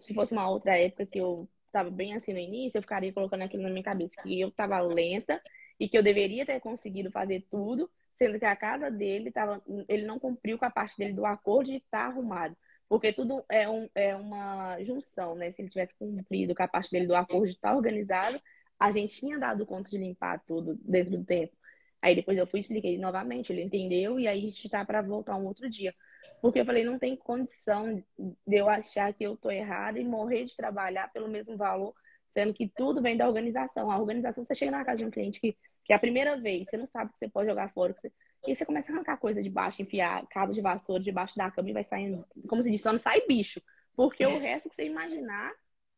Se 0.00 0.12
fosse 0.12 0.32
uma 0.32 0.50
outra 0.50 0.76
época 0.76 1.06
que 1.06 1.18
eu 1.18 1.48
estava 1.66 1.90
bem 1.90 2.14
assim 2.14 2.32
no 2.32 2.38
início, 2.38 2.76
eu 2.76 2.82
ficaria 2.82 3.12
colocando 3.12 3.42
aquilo 3.42 3.62
na 3.62 3.70
minha 3.70 3.84
cabeça, 3.84 4.20
que 4.22 4.40
eu 4.40 4.48
estava 4.48 4.80
lenta 4.80 5.40
e 5.78 5.88
que 5.88 5.96
eu 5.96 6.02
deveria 6.02 6.44
ter 6.44 6.60
conseguido 6.60 7.10
fazer 7.10 7.46
tudo, 7.50 7.90
sendo 8.14 8.38
que 8.38 8.44
a 8.44 8.56
casa 8.56 8.90
dele 8.90 9.30
tava, 9.30 9.62
ele 9.88 10.06
não 10.06 10.18
cumpriu 10.18 10.58
com 10.58 10.64
a 10.64 10.70
parte 10.70 10.96
dele 10.96 11.12
do 11.12 11.26
acordo 11.26 11.70
de 11.70 11.76
estar 11.76 12.04
tá 12.04 12.06
arrumado. 12.06 12.56
Porque 12.88 13.12
tudo 13.12 13.44
é, 13.50 13.68
um, 13.68 13.88
é 13.94 14.14
uma 14.14 14.82
junção, 14.84 15.34
né? 15.34 15.50
Se 15.52 15.62
ele 15.62 15.70
tivesse 15.70 15.94
cumprido 15.94 16.54
com 16.54 16.62
a 16.62 16.68
parte 16.68 16.90
dele 16.90 17.06
do 17.06 17.14
acordo 17.14 17.46
de 17.46 17.52
estar 17.52 17.70
tá 17.70 17.76
organizado, 17.76 18.40
a 18.78 18.92
gente 18.92 19.16
tinha 19.18 19.38
dado 19.38 19.64
conta 19.64 19.90
de 19.90 19.96
limpar 19.96 20.42
tudo 20.46 20.76
dentro 20.84 21.16
do 21.18 21.24
tempo. 21.24 21.56
Aí 22.02 22.16
depois 22.16 22.36
eu 22.36 22.46
fui 22.46 22.58
e 22.58 22.62
expliquei 22.62 22.98
novamente, 22.98 23.52
ele 23.52 23.62
entendeu 23.62 24.18
e 24.18 24.26
aí 24.26 24.38
a 24.38 24.42
gente 24.42 24.68
tá 24.68 24.84
para 24.84 25.00
voltar 25.00 25.36
um 25.36 25.46
outro 25.46 25.70
dia. 25.70 25.94
Porque 26.40 26.60
eu 26.60 26.66
falei, 26.66 26.84
não 26.84 26.98
tem 26.98 27.16
condição 27.16 28.02
de 28.18 28.56
eu 28.56 28.68
achar 28.68 29.14
que 29.14 29.24
eu 29.24 29.36
tô 29.36 29.50
errada 29.50 30.00
e 30.00 30.04
morrer 30.04 30.44
de 30.44 30.56
trabalhar 30.56 31.12
pelo 31.12 31.28
mesmo 31.28 31.56
valor, 31.56 31.94
sendo 32.32 32.54
que 32.54 32.68
tudo 32.68 33.02
vem 33.02 33.16
da 33.16 33.26
organização. 33.26 33.90
A 33.90 33.98
organização, 33.98 34.44
você 34.44 34.54
chega 34.54 34.70
na 34.70 34.84
casa 34.84 34.98
de 34.98 35.04
um 35.04 35.10
cliente 35.10 35.40
que, 35.40 35.56
que 35.84 35.92
é 35.92 35.96
a 35.96 36.00
primeira 36.00 36.36
vez, 36.36 36.66
você 36.68 36.76
não 36.76 36.86
sabe 36.86 37.12
que 37.12 37.18
você 37.18 37.28
pode 37.28 37.48
jogar 37.48 37.72
fora, 37.72 37.92
você, 37.92 38.12
e 38.46 38.54
você 38.54 38.64
começa 38.64 38.90
a 38.90 38.94
arrancar 38.94 39.16
coisa 39.18 39.42
de 39.42 39.48
baixo, 39.48 39.82
enfiar 39.82 40.26
cabo 40.28 40.52
de 40.52 40.60
vassoura 40.60 41.02
debaixo 41.02 41.36
da 41.36 41.50
cama 41.50 41.70
e 41.70 41.72
vai 41.72 41.84
saindo, 41.84 42.24
como 42.48 42.62
se 42.62 42.70
diz, 42.70 42.82
só 42.82 42.92
não 42.92 42.98
sai 42.98 43.20
bicho. 43.26 43.60
Porque 43.94 44.26
o 44.26 44.38
resto 44.38 44.68
que 44.68 44.74
você 44.74 44.86
imaginar. 44.86 45.52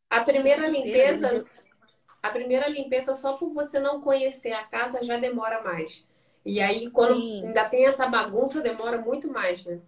A 0.09 0.21
primeira 0.21 0.67
limpeza. 0.67 1.31
A 2.21 2.29
primeira 2.29 2.67
limpeza, 2.67 3.13
só 3.13 3.37
por 3.37 3.53
você 3.53 3.79
não 3.79 4.01
conhecer 4.01 4.51
a 4.51 4.63
casa, 4.63 5.03
já 5.03 5.17
demora 5.17 5.63
mais. 5.63 6.07
E 6.45 6.59
aí, 6.59 6.89
quando 6.91 7.19
Sim. 7.19 7.47
ainda 7.47 7.69
tem 7.69 7.85
essa 7.85 8.07
bagunça, 8.07 8.61
demora 8.61 8.99
muito 8.99 9.31
mais, 9.31 9.63
né? 9.65 9.79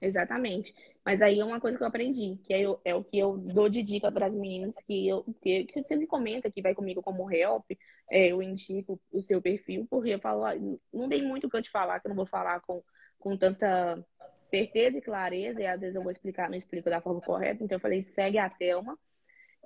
Exatamente. 0.00 0.74
Mas 1.08 1.22
aí 1.22 1.40
é 1.40 1.44
uma 1.44 1.58
coisa 1.58 1.78
que 1.78 1.82
eu 1.82 1.88
aprendi, 1.88 2.38
que 2.44 2.52
é, 2.52 2.64
é 2.84 2.94
o 2.94 3.02
que 3.02 3.18
eu 3.18 3.38
dou 3.38 3.66
de 3.66 3.82
dica 3.82 4.12
para 4.12 4.26
as 4.26 4.34
meninas, 4.34 4.76
que 4.82 5.08
eu 5.08 5.24
que, 5.40 5.64
que 5.64 5.96
me 5.96 6.06
comenta 6.06 6.50
que 6.50 6.60
vai 6.60 6.74
comigo 6.74 7.00
como 7.00 7.32
help, 7.32 7.64
é, 8.10 8.26
eu 8.26 8.42
indico 8.42 9.00
o 9.10 9.22
seu 9.22 9.40
perfil, 9.40 9.86
porque 9.88 10.10
eu 10.10 10.18
falo, 10.18 10.42
não 10.92 11.08
tem 11.08 11.22
muito 11.22 11.46
o 11.46 11.50
que 11.50 11.56
eu 11.56 11.62
te 11.62 11.70
falar, 11.70 11.98
que 11.98 12.08
eu 12.08 12.10
não 12.10 12.16
vou 12.16 12.26
falar 12.26 12.60
com, 12.60 12.82
com 13.18 13.34
tanta 13.38 14.04
certeza 14.48 14.98
e 14.98 15.00
clareza, 15.00 15.62
e 15.62 15.66
às 15.66 15.80
vezes 15.80 15.96
eu 15.96 16.02
vou 16.02 16.12
explicar, 16.12 16.50
não 16.50 16.58
explico 16.58 16.90
da 16.90 17.00
forma 17.00 17.22
correta, 17.22 17.64
então 17.64 17.76
eu 17.76 17.80
falei, 17.80 18.02
segue 18.02 18.36
a 18.36 18.50
Thelma, 18.50 18.98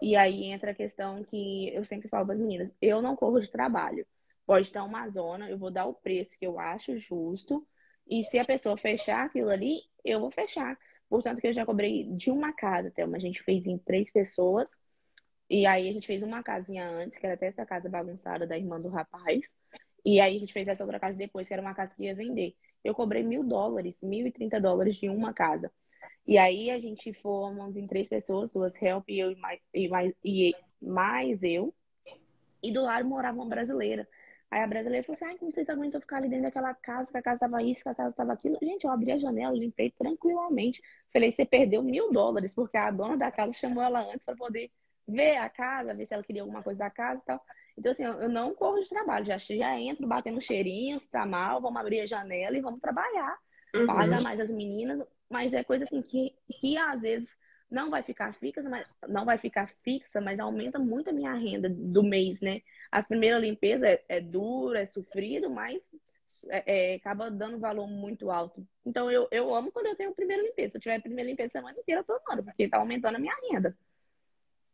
e 0.01 0.15
aí 0.15 0.45
entra 0.45 0.71
a 0.71 0.75
questão 0.75 1.25
que 1.25 1.75
eu 1.75 1.85
sempre 1.85 2.09
falo 2.09 2.25
para 2.25 2.37
as 2.37 2.41
meninas, 2.41 2.73
eu 2.81 3.03
não 3.03 3.17
corro 3.17 3.41
de 3.41 3.51
trabalho. 3.51 4.07
Pode 4.47 4.69
estar 4.69 4.85
uma 4.85 5.09
zona, 5.09 5.51
eu 5.51 5.59
vou 5.59 5.73
dar 5.73 5.87
o 5.87 5.95
preço 5.95 6.39
que 6.39 6.47
eu 6.47 6.61
acho 6.61 6.97
justo, 6.99 7.67
e 8.09 8.23
se 8.23 8.39
a 8.39 8.45
pessoa 8.45 8.77
fechar 8.77 9.27
aquilo 9.27 9.51
ali, 9.51 9.81
eu 10.05 10.21
vou 10.21 10.31
fechar. 10.31 10.79
Portanto, 11.13 11.43
que 11.43 11.47
eu 11.47 11.53
já 11.53 11.67
cobrei 11.67 12.05
de 12.05 12.31
uma 12.31 12.55
casa, 12.55 12.91
uma 13.05 13.19
a 13.19 13.21
gente 13.21 13.43
fez 13.43 13.67
em 13.67 13.77
três 13.77 14.11
pessoas. 14.11 14.71
E 15.51 15.67
aí 15.67 15.87
a 15.87 15.93
gente 15.93 16.07
fez 16.07 16.23
uma 16.23 16.43
casinha 16.43 16.89
antes, 16.89 17.19
que 17.19 17.27
era 17.27 17.35
até 17.35 17.49
essa 17.49 17.67
casa 17.67 17.87
bagunçada 17.87 18.47
da 18.47 18.57
irmã 18.57 18.81
do 18.81 18.89
rapaz. 18.89 19.55
E 20.03 20.19
aí 20.19 20.35
a 20.35 20.41
gente 20.41 20.55
fez 20.55 20.67
essa 20.67 20.83
outra 20.83 20.99
casa 20.99 21.15
depois, 21.19 21.47
que 21.47 21.53
era 21.53 21.61
uma 21.61 21.75
casa 21.75 21.95
que 21.95 22.05
ia 22.05 22.15
vender. 22.15 22.57
Eu 22.83 22.95
cobrei 22.95 23.23
mil 23.23 23.45
dólares, 23.45 23.99
mil 24.01 24.27
e 24.27 24.33
trinta 24.33 24.59
dólares 24.59 24.97
de 24.97 25.11
uma 25.11 25.35
casa. 25.35 25.71
E 26.27 26.39
aí 26.39 26.71
a 26.71 26.81
gente 26.81 27.13
fomos 27.13 27.77
em 27.77 27.87
três 27.87 28.09
pessoas, 28.09 28.51
duas 28.51 28.75
help 28.81 29.11
e 29.11 29.19
eu 29.19 29.33
e 29.33 29.37
mais, 29.37 29.61
e 29.75 29.89
mais, 29.89 30.15
e 30.25 30.57
mais 30.81 31.43
eu. 31.43 31.75
E 32.63 32.73
do 32.73 32.85
lado 32.85 33.07
morava 33.07 33.37
uma 33.37 33.47
brasileira. 33.47 34.09
Aí 34.53 34.61
a 34.61 34.67
brasileira 34.67 35.03
falou 35.03 35.15
assim: 35.15 35.25
ai, 35.25 35.39
como 35.39 35.51
vocês 35.51 35.67
aguentam 35.71 35.99
ficar 35.99 36.19
ali 36.19 36.29
dentro 36.29 36.45
daquela 36.45 36.75
casa, 36.75 37.11
que 37.11 37.17
a 37.17 37.23
casa 37.23 37.41
tava 37.41 37.63
isso, 37.63 37.83
que 37.83 37.89
a 37.89 37.95
casa 37.95 38.15
tava 38.15 38.35
aquilo. 38.35 38.59
Gente, 38.61 38.85
eu 38.85 38.91
abri 38.91 39.11
a 39.11 39.19
janela, 39.19 39.57
limpei 39.57 39.91
tranquilamente. 39.93 40.79
Falei: 41.11 41.33
você 41.33 41.47
perdeu 41.47 41.83
mil 41.83 42.13
dólares, 42.13 42.55
porque 42.55 42.77
a 42.77 42.91
dona 42.91 43.17
da 43.17 43.33
casa 43.33 43.55
chamou 43.55 43.83
ela 43.83 44.03
antes 44.03 44.23
para 44.23 44.37
poder 44.37 44.71
ver 45.09 45.39
a 45.39 45.49
casa, 45.49 45.95
ver 45.95 46.05
se 46.05 46.13
ela 46.13 46.23
queria 46.23 46.43
alguma 46.43 46.63
coisa 46.63 46.81
da 46.81 46.91
casa 46.91 47.23
e 47.23 47.25
tal. 47.25 47.43
Então, 47.79 47.93
assim, 47.93 48.05
eu 48.05 48.29
não 48.29 48.55
corro 48.55 48.79
de 48.79 48.91
trabalho, 48.91 49.25
já, 49.25 49.39
já 49.39 49.81
entro 49.81 50.07
batendo 50.07 50.39
cheirinho, 50.39 51.01
se 51.01 51.09
tá 51.09 51.25
mal, 51.25 51.59
vamos 51.59 51.81
abrir 51.81 52.01
a 52.01 52.07
janela 52.07 52.55
e 52.55 52.61
vamos 52.61 52.79
trabalhar. 52.79 53.35
Uhum. 53.75 53.87
Paga 53.87 54.21
mais 54.21 54.39
as 54.39 54.51
meninas, 54.51 55.03
mas 55.31 55.55
é 55.55 55.65
coisa 55.65 55.85
assim 55.85 56.03
que, 56.03 56.37
que 56.61 56.77
às 56.77 57.01
vezes 57.01 57.31
não 57.73 57.91
vai 57.91 58.03
ficar 58.03 58.35
fixa, 58.35 58.63
mas 58.69 58.87
não 59.09 59.25
vai 59.25 59.39
ficar 59.39 59.69
fixa, 59.83 60.21
mas 60.21 60.39
aumenta 60.39 60.79
muito 60.79 61.11
a 61.11 61.13
minha 61.13 61.33
renda 61.33 61.69
do 61.69 62.03
mês, 62.03 62.41
né? 62.41 62.61
As 62.91 63.07
primeiras 63.07 63.41
limpezas 63.41 63.83
é, 63.83 64.05
é 64.09 64.21
dura, 64.21 64.81
é 64.81 64.87
sofrido, 64.87 65.49
mas 65.49 65.83
é, 66.49 66.93
é, 66.93 66.95
acaba 66.97 67.31
dando 67.31 67.59
valor 67.59 67.87
muito 67.87 68.31
alto. 68.31 68.67
Então 68.85 69.11
eu, 69.11 69.27
eu 69.31 69.55
amo 69.55 69.73
quando 69.73 69.87
eu 69.87 69.97
tenho 69.97 70.15
primeira 70.15 70.43
limpeza. 70.43 70.73
Se 70.73 70.77
eu 70.77 70.83
tiver 70.83 71.01
primeira 71.01 71.31
limpeza 71.31 71.47
a 71.47 71.61
semana 71.61 71.79
inteira, 71.79 72.01
eu 72.01 72.05
tô 72.05 72.13
amando, 72.13 72.45
porque 72.45 72.69
tá 72.69 72.77
aumentando 72.79 73.17
a 73.17 73.19
minha 73.19 73.35
renda. 73.51 73.77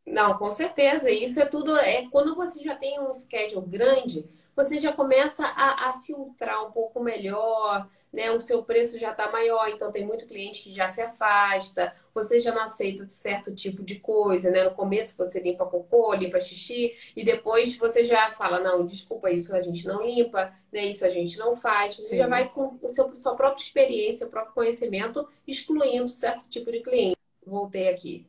Não, 0.04 0.36
com 0.36 0.50
certeza. 0.50 1.10
Isso 1.10 1.40
é 1.40 1.46
tudo. 1.46 1.76
É 1.76 2.08
quando 2.10 2.34
você 2.34 2.64
já 2.64 2.74
tem 2.74 2.98
um 3.00 3.12
schedule 3.12 3.66
grande, 3.66 4.28
você 4.56 4.78
já 4.78 4.92
começa 4.92 5.46
a, 5.46 5.90
a 5.90 6.00
filtrar 6.00 6.66
um 6.66 6.72
pouco 6.72 7.00
melhor, 7.00 7.88
né, 8.12 8.30
o 8.30 8.40
seu 8.40 8.62
preço 8.62 8.98
já 8.98 9.10
está 9.10 9.30
maior, 9.30 9.68
então 9.68 9.92
tem 9.92 10.06
muito 10.06 10.26
cliente 10.26 10.62
que 10.62 10.72
já 10.72 10.88
se 10.88 11.00
afasta, 11.00 11.94
você 12.14 12.40
já 12.40 12.52
não 12.52 12.62
aceita 12.62 13.06
certo 13.08 13.54
tipo 13.54 13.82
de 13.82 14.00
coisa, 14.00 14.50
né? 14.50 14.64
No 14.64 14.74
começo 14.74 15.16
você 15.16 15.40
limpa 15.40 15.66
cocô, 15.66 16.14
limpa 16.14 16.40
xixi, 16.40 16.92
e 17.14 17.24
depois 17.24 17.76
você 17.76 18.04
já 18.04 18.32
fala, 18.32 18.60
não, 18.60 18.84
desculpa, 18.84 19.30
isso 19.30 19.54
a 19.54 19.62
gente 19.62 19.86
não 19.86 20.02
limpa, 20.04 20.52
né? 20.72 20.86
Isso 20.86 21.04
a 21.04 21.10
gente 21.10 21.38
não 21.38 21.54
faz. 21.54 21.96
Você 21.96 22.10
Sim. 22.10 22.18
já 22.18 22.26
vai 22.26 22.48
com 22.48 22.78
o 22.82 22.88
seu, 22.88 23.14
sua 23.14 23.36
própria 23.36 23.62
experiência, 23.62 24.26
o 24.26 24.30
próprio 24.30 24.54
conhecimento, 24.54 25.28
excluindo 25.46 26.08
certo 26.08 26.48
tipo 26.48 26.70
de 26.72 26.80
cliente. 26.80 27.16
Voltei 27.46 27.88
aqui. 27.88 28.26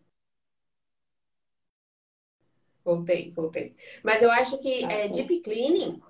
Voltei, 2.83 3.31
voltei. 3.31 3.75
Mas 4.03 4.21
eu 4.23 4.31
acho 4.31 4.57
que 4.57 4.83
ah, 4.83 4.91
é, 4.91 5.07
deep 5.07 5.41
cleaning 5.41 6.01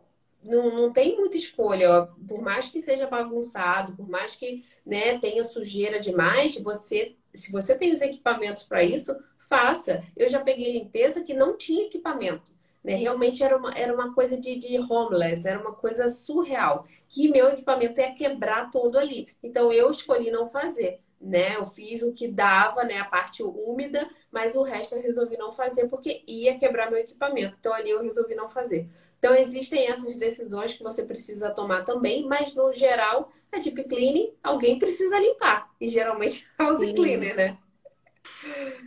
não, 0.43 0.75
não 0.75 0.93
tem 0.93 1.15
muita 1.17 1.37
escolha. 1.37 2.07
Por 2.27 2.41
mais 2.41 2.69
que 2.69 2.81
seja 2.81 3.07
bagunçado, 3.07 3.95
por 3.95 4.07
mais 4.07 4.35
que 4.35 4.63
né, 4.85 5.17
tenha 5.19 5.43
sujeira 5.43 5.99
demais, 5.99 6.55
você, 6.57 7.15
se 7.33 7.51
você 7.51 7.75
tem 7.75 7.91
os 7.91 8.01
equipamentos 8.01 8.63
para 8.63 8.83
isso, 8.83 9.15
faça. 9.49 10.03
Eu 10.15 10.29
já 10.29 10.39
peguei 10.39 10.73
limpeza 10.73 11.23
que 11.23 11.33
não 11.33 11.57
tinha 11.57 11.85
equipamento. 11.85 12.51
Né? 12.83 12.95
Realmente 12.95 13.43
era 13.43 13.57
uma, 13.57 13.73
era 13.73 13.93
uma 13.93 14.13
coisa 14.13 14.37
de, 14.37 14.55
de 14.55 14.79
homeless, 14.79 15.47
era 15.47 15.59
uma 15.59 15.73
coisa 15.73 16.07
surreal. 16.07 16.85
Que 17.09 17.29
meu 17.29 17.49
equipamento 17.49 17.99
ia 17.99 18.13
quebrar 18.13 18.71
todo 18.71 18.97
ali. 18.97 19.27
Então 19.43 19.73
eu 19.73 19.91
escolhi 19.91 20.31
não 20.31 20.49
fazer. 20.49 21.01
Né? 21.19 21.57
Eu 21.57 21.65
fiz 21.65 22.01
o 22.01 22.13
que 22.13 22.29
dava, 22.29 22.85
né? 22.85 22.97
A 22.97 23.05
parte 23.05 23.43
úmida, 23.43 24.09
mas 24.31 24.55
o 24.55 24.63
resto 24.63 24.95
eu 24.95 25.01
resolvi 25.01 25.35
não 25.35 25.51
fazer 25.51 25.89
porque 25.89 26.23
ia 26.25 26.57
quebrar 26.57 26.89
meu 26.89 26.99
equipamento. 26.99 27.57
Então 27.59 27.73
ali 27.73 27.89
eu 27.89 28.01
resolvi 28.01 28.35
não 28.35 28.47
fazer. 28.47 28.89
Então, 29.19 29.35
existem 29.35 29.87
essas 29.87 30.17
decisões 30.17 30.73
que 30.73 30.81
você 30.81 31.03
precisa 31.03 31.51
tomar 31.51 31.83
também, 31.83 32.25
mas 32.25 32.55
no 32.55 32.71
geral, 32.71 33.31
a 33.51 33.59
deep 33.59 33.83
cleaning, 33.83 34.33
alguém 34.41 34.79
precisa 34.79 35.19
limpar. 35.19 35.69
E 35.79 35.89
geralmente 35.89 36.47
house 36.57 36.79
Sim. 36.79 36.93
cleaner, 36.95 37.35
né? 37.35 37.57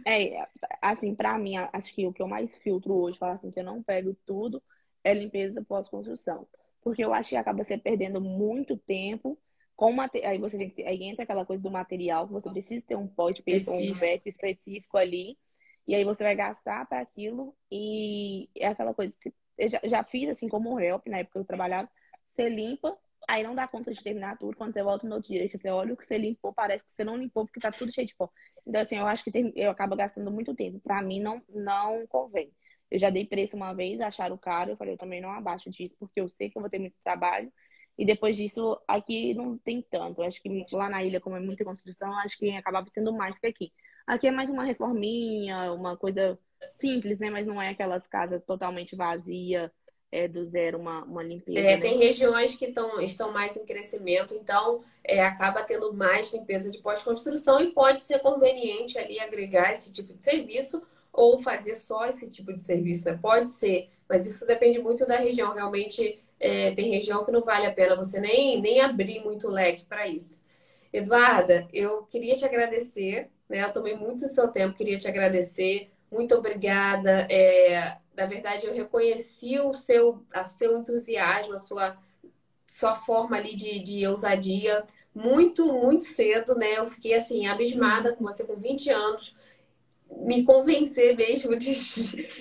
É, 0.07 0.49
assim, 0.81 1.15
para 1.15 1.39
mim, 1.39 1.57
acho 1.57 1.95
que 1.95 2.07
o 2.07 2.13
que 2.13 2.23
eu 2.23 2.27
mais 2.27 2.57
filtro 2.57 2.95
hoje, 2.95 3.19
falar 3.19 3.35
assim, 3.35 3.51
que 3.51 3.61
eu 3.61 3.65
não 3.65 3.83
pego 3.83 4.17
tudo, 4.27 4.63
é 5.05 5.15
limpeza 5.15 5.63
pós-construção. 5.63 6.49
Porque 6.83 7.05
eu 7.05 7.13
acho 7.13 7.31
que 7.31 7.37
acaba 7.37 7.63
você 7.63 7.79
perdendo 7.79 8.21
muito 8.21 8.77
tempo 8.77 9.39
com 9.77 9.95
aí 10.01 10.39
você 10.39 10.59
tem 10.59 10.71
que, 10.71 10.85
aí 10.85 11.03
entra 11.03 11.25
aquela 11.25 11.45
coisa 11.45 11.63
do 11.63 11.71
material 11.71 12.27
que 12.27 12.33
você 12.33 12.49
precisa 12.51 12.85
ter 12.87 12.97
um 12.97 13.07
pó 13.07 13.29
específico, 13.29 13.73
um 13.77 13.93
vete 13.95 14.29
específico 14.29 14.97
ali 14.97 15.37
e 15.87 15.95
aí 15.95 16.05
você 16.05 16.23
vai 16.23 16.37
gastar 16.37 16.87
para 16.87 17.01
aquilo 17.01 17.55
e 17.71 18.49
é 18.55 18.69
aquela 18.69 18.95
coisa 18.95 19.13
eu 19.59 19.69
já, 19.69 19.81
já 19.85 20.05
fiz 20.05 20.29
assim 20.29 20.49
como 20.49 20.79
help, 20.81 21.07
na 21.07 21.19
época 21.19 21.39
eu 21.39 21.45
trabalhava, 21.45 21.89
você 22.35 22.49
limpa, 22.49 22.97
aí 23.29 23.43
não 23.43 23.55
dá 23.55 23.69
conta 23.69 23.93
de 23.93 24.03
terminar 24.03 24.39
tudo, 24.39 24.57
quando 24.57 24.73
você 24.73 24.83
volta 24.83 25.07
no 25.07 25.17
outro 25.17 25.33
dia, 25.33 25.49
que 25.49 25.59
você 25.59 25.71
olha 25.71 25.95
o 25.95 25.97
que 25.97 26.07
você 26.07 26.19
limpou, 26.19 26.53
parece 26.53 26.85
que 26.85 26.93
você 26.93 27.05
não 27.05 27.17
limpou 27.17 27.45
porque 27.47 27.61
tá 27.61 27.71
tudo 27.71 27.93
cheio 27.93 28.07
de 28.07 28.15
pó. 28.15 28.31
Então, 28.67 28.81
assim, 28.81 28.97
eu 28.97 29.07
acho 29.07 29.25
que 29.25 29.31
tem, 29.33 29.53
eu 29.57 29.71
acabo 29.71 29.97
gastando 29.97 30.31
muito 30.31 30.55
tempo. 30.55 30.81
Pra 30.81 31.03
mim, 31.03 31.21
não, 31.21 31.43
não 31.49 32.07
convém. 32.07 32.53
Eu 32.91 32.99
já 32.99 33.11
dei 33.11 33.27
preço 33.27 33.57
uma 33.57 33.73
vez, 33.73 34.01
acharam 34.01 34.37
caro, 34.39 34.71
eu 34.73 34.77
falei, 34.77 34.95
eu 34.95 34.99
também 34.99 35.21
não 35.21 35.31
abaixo 35.31 35.71
disso, 35.71 35.95
porque 35.99 36.21
eu 36.21 36.29
sei 36.29 36.51
que 36.51 36.59
eu 36.59 36.63
vou 36.63 36.71
ter 36.71 36.79
muito 36.79 36.97
trabalho. 37.03 37.53
E 37.99 38.05
depois 38.05 38.37
disso, 38.37 38.81
aqui 38.89 39.35
não 39.35 39.59
tem 39.59 39.83
tanto. 39.91 40.23
Eu 40.23 40.27
acho 40.27 40.43
que 40.43 40.67
lá 40.73 40.89
na 40.89 41.03
ilha, 41.05 41.21
como 41.21 41.37
é 41.37 41.41
muita 41.41 41.65
construção, 41.65 42.13
acho 42.19 42.39
que 42.39 42.51
acabava 42.51 42.89
tendo 42.93 43.13
mais 43.13 43.39
que 43.39 43.47
aqui. 43.47 43.73
Aqui 44.07 44.27
é 44.27 44.31
mais 44.31 44.51
uma 44.51 44.65
reforminha, 44.65 45.73
uma 45.73 45.97
coisa 45.97 46.39
simples, 46.75 47.21
né? 47.21 47.31
Mas 47.31 47.47
não 47.47 47.61
é 47.61 47.71
aquelas 47.71 48.07
casas 48.07 48.43
totalmente 48.45 48.97
vazias, 48.97 49.71
é, 50.13 50.29
do 50.29 50.45
zero, 50.45 50.79
uma, 50.79 51.03
uma 51.05 51.23
limpeza. 51.23 51.59
É, 51.59 51.77
né? 51.77 51.81
tem 51.81 51.99
regiões 51.99 52.55
que 52.55 52.71
tão, 52.71 53.01
estão 53.01 53.33
mais 53.33 53.57
em 53.57 53.65
crescimento, 53.65 54.35
então 54.35 54.83
é, 55.03 55.25
acaba 55.25 55.63
tendo 55.63 55.93
mais 55.95 56.31
limpeza 56.33 56.71
de 56.71 56.79
pós-construção 56.79 57.59
e 57.61 57.73
pode 57.73 58.03
ser 58.05 58.19
conveniente 58.19 58.99
ali 58.99 59.19
agregar 59.19 59.73
esse 59.73 59.91
tipo 59.91 60.13
de 60.13 60.21
serviço 60.21 60.83
ou 61.11 61.39
fazer 61.39 61.75
só 61.75 62.07
esse 62.07 62.29
tipo 62.29 62.53
de 62.53 62.63
serviço, 62.63 63.07
né? 63.07 63.19
Pode 63.21 63.53
ser, 63.53 63.89
mas 64.07 64.27
isso 64.27 64.47
depende 64.47 64.79
muito 64.79 65.07
da 65.07 65.17
região. 65.17 65.55
Realmente 65.55 66.23
é, 66.39 66.73
tem 66.73 66.91
região 66.91 67.25
que 67.25 67.33
não 67.33 67.41
vale 67.41 67.67
a 67.67 67.73
pena 67.73 67.97
você 67.97 68.21
nem, 68.21 68.61
nem 68.61 68.81
abrir 68.83 69.25
muito 69.25 69.49
leque 69.49 69.85
para 69.85 70.07
isso. 70.07 70.43
Eduarda, 70.93 71.67
eu 71.73 72.03
queria 72.03 72.35
te 72.35 72.45
agradecer, 72.45 73.31
né? 73.49 73.65
Eu 73.65 73.73
tomei 73.73 73.97
muito 73.97 74.27
do 74.27 74.29
seu 74.29 74.49
tempo, 74.49 74.77
queria 74.77 74.99
te 74.99 75.09
agradecer 75.09 75.91
muito 76.13 76.35
obrigada. 76.35 77.27
É, 77.31 77.97
na 78.15 78.27
verdade, 78.27 78.67
eu 78.67 78.75
reconheci 78.75 79.59
o 79.59 79.73
seu, 79.73 80.23
a 80.33 80.45
seu 80.45 80.79
entusiasmo, 80.79 81.55
a 81.55 81.59
sua, 81.59 81.97
sua 82.69 82.95
forma 82.95 83.37
ali 83.37 83.57
de, 83.57 83.83
de 83.83 84.07
ousadia 84.07 84.85
muito, 85.15 85.73
muito 85.73 86.05
cedo, 86.05 86.55
né? 86.55 86.79
Eu 86.79 86.87
fiquei 86.87 87.15
assim, 87.15 87.47
abismada 87.47 88.15
com 88.15 88.25
você 88.25 88.45
com 88.45 88.57
20 88.57 88.91
anos. 88.91 89.37
Me 90.25 90.45
convencer 90.45 91.17
mesmo 91.17 91.57
de, 91.57 91.73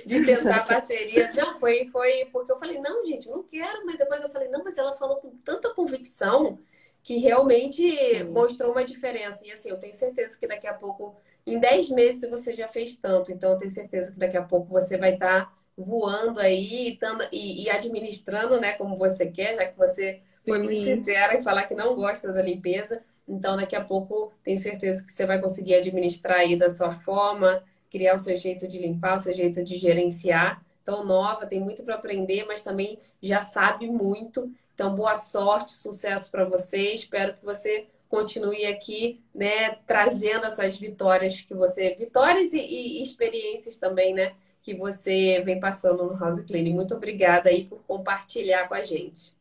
de 0.05 0.25
tentar 0.25 0.63
parceria. 0.67 1.31
Não, 1.33 1.57
foi, 1.57 1.87
foi 1.87 2.25
porque 2.31 2.51
eu 2.51 2.59
falei, 2.59 2.79
não, 2.79 3.05
gente, 3.05 3.29
não 3.29 3.43
quero, 3.43 3.85
mas 3.85 3.97
depois 3.97 4.21
eu 4.21 4.29
falei, 4.29 4.49
não, 4.49 4.63
mas 4.63 4.77
ela 4.77 4.95
falou 4.97 5.17
com 5.17 5.29
tanta 5.37 5.73
convicção 5.73 6.59
que 7.01 7.17
realmente 7.17 8.23
mostrou 8.25 8.73
uma 8.73 8.83
diferença. 8.83 9.45
E 9.47 9.51
assim, 9.51 9.69
eu 9.69 9.79
tenho 9.79 9.93
certeza 9.93 10.37
que 10.37 10.47
daqui 10.47 10.67
a 10.67 10.73
pouco 10.73 11.15
em 11.45 11.59
10 11.59 11.89
meses 11.89 12.29
você 12.29 12.53
já 12.53 12.67
fez 12.67 12.95
tanto, 12.95 13.31
então 13.31 13.51
eu 13.51 13.57
tenho 13.57 13.71
certeza 13.71 14.11
que 14.11 14.19
daqui 14.19 14.37
a 14.37 14.43
pouco 14.43 14.69
você 14.69 14.97
vai 14.97 15.13
estar 15.13 15.45
tá 15.45 15.53
voando 15.77 16.39
aí 16.39 16.97
e, 17.31 17.63
e, 17.63 17.69
administrando, 17.69 18.59
né, 18.59 18.73
como 18.73 18.97
você 18.97 19.25
quer, 19.25 19.55
já 19.55 19.65
que 19.65 19.77
você 19.77 20.21
foi 20.45 20.59
muito 20.59 20.83
sincera 20.83 21.35
em 21.35 21.41
falar 21.41 21.63
que 21.63 21.75
não 21.75 21.95
gosta 21.95 22.31
da 22.31 22.41
limpeza. 22.41 23.01
Então, 23.27 23.55
daqui 23.55 23.75
a 23.75 23.83
pouco, 23.83 24.33
tenho 24.43 24.57
certeza 24.57 25.03
que 25.03 25.11
você 25.11 25.25
vai 25.25 25.39
conseguir 25.39 25.75
administrar 25.75 26.39
aí 26.39 26.55
da 26.55 26.69
sua 26.69 26.91
forma, 26.91 27.63
criar 27.89 28.15
o 28.15 28.19
seu 28.19 28.37
jeito 28.37 28.67
de 28.67 28.79
limpar, 28.79 29.17
o 29.17 29.19
seu 29.19 29.33
jeito 29.33 29.63
de 29.63 29.77
gerenciar. 29.77 30.63
Então, 30.81 31.05
nova, 31.05 31.45
tem 31.45 31.59
muito 31.59 31.83
para 31.83 31.95
aprender, 31.95 32.45
mas 32.45 32.61
também 32.61 32.99
já 33.21 33.41
sabe 33.41 33.87
muito. 33.87 34.51
Então, 34.73 34.95
boa 34.95 35.15
sorte, 35.15 35.73
sucesso 35.73 36.29
para 36.31 36.43
você. 36.43 36.91
Espero 36.93 37.35
que 37.35 37.45
você 37.45 37.87
continue 38.11 38.65
aqui, 38.65 39.23
né, 39.33 39.75
trazendo 39.87 40.45
essas 40.45 40.77
vitórias 40.77 41.39
que 41.39 41.53
você, 41.53 41.95
vitórias 41.95 42.51
e, 42.51 42.59
e 42.59 43.01
experiências 43.01 43.77
também, 43.77 44.13
né, 44.13 44.35
que 44.61 44.75
você 44.75 45.41
vem 45.45 45.61
passando 45.61 46.03
no 46.03 46.19
House 46.19 46.41
Cleaning. 46.41 46.73
Muito 46.73 46.93
obrigada 46.93 47.49
aí 47.49 47.63
por 47.63 47.81
compartilhar 47.83 48.67
com 48.67 48.73
a 48.73 48.83
gente. 48.83 49.33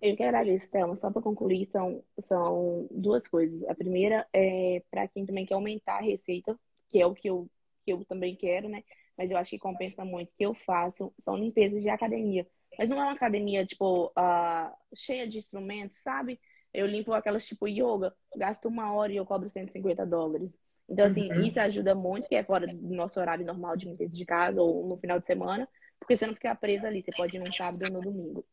Eu 0.00 0.16
que 0.16 0.22
agradeço, 0.22 0.70
Thelma. 0.70 0.96
Só 0.96 1.10
para 1.10 1.20
concluir, 1.20 1.66
são, 1.66 2.02
são 2.18 2.88
duas 2.90 3.28
coisas. 3.28 3.62
A 3.68 3.74
primeira 3.74 4.26
é 4.32 4.82
para 4.90 5.06
quem 5.06 5.26
também 5.26 5.44
quer 5.44 5.54
aumentar 5.54 5.98
a 5.98 6.02
receita, 6.02 6.58
que 6.88 6.98
é 6.98 7.06
o 7.06 7.14
que 7.14 7.28
eu, 7.28 7.46
que 7.84 7.92
eu 7.92 8.02
também 8.06 8.34
quero, 8.34 8.66
né? 8.66 8.82
Mas 9.16 9.30
eu 9.30 9.36
acho 9.36 9.50
que 9.50 9.58
compensa 9.58 10.02
muito. 10.06 10.32
que 10.38 10.44
eu 10.44 10.54
faço 10.54 11.12
são 11.18 11.36
limpezas 11.36 11.82
de 11.82 11.90
academia. 11.90 12.46
Mas 12.78 12.88
não 12.88 12.98
é 12.98 13.02
uma 13.02 13.12
academia, 13.12 13.66
tipo, 13.66 14.06
uh, 14.06 14.74
cheia 14.94 15.28
de 15.28 15.36
instrumentos, 15.36 16.02
sabe? 16.02 16.40
Eu 16.72 16.86
limpo 16.86 17.12
aquelas 17.12 17.46
tipo 17.46 17.66
yoga, 17.66 18.14
gasto 18.36 18.66
uma 18.68 18.92
hora 18.92 19.12
e 19.12 19.16
eu 19.16 19.26
cobro 19.26 19.48
150 19.48 20.06
dólares. 20.06 20.60
Então, 20.88 21.06
assim, 21.06 21.32
uhum. 21.32 21.42
isso 21.42 21.60
ajuda 21.60 21.94
muito, 21.94 22.28
que 22.28 22.34
é 22.34 22.42
fora 22.42 22.66
do 22.66 22.94
nosso 22.94 23.20
horário 23.20 23.46
normal 23.46 23.76
de 23.76 23.86
limpeza 23.86 24.16
de 24.16 24.24
casa 24.24 24.60
ou 24.60 24.88
no 24.88 24.96
final 24.96 25.20
de 25.20 25.26
semana, 25.26 25.68
porque 26.00 26.16
você 26.16 26.26
não 26.26 26.34
fica 26.34 26.54
presa 26.54 26.88
ali, 26.88 27.02
você 27.02 27.12
pode 27.12 27.36
ir 27.36 27.40
no 27.40 27.52
sábado 27.54 27.84
ou 27.84 27.90
no 27.90 28.00
domingo. 28.00 28.44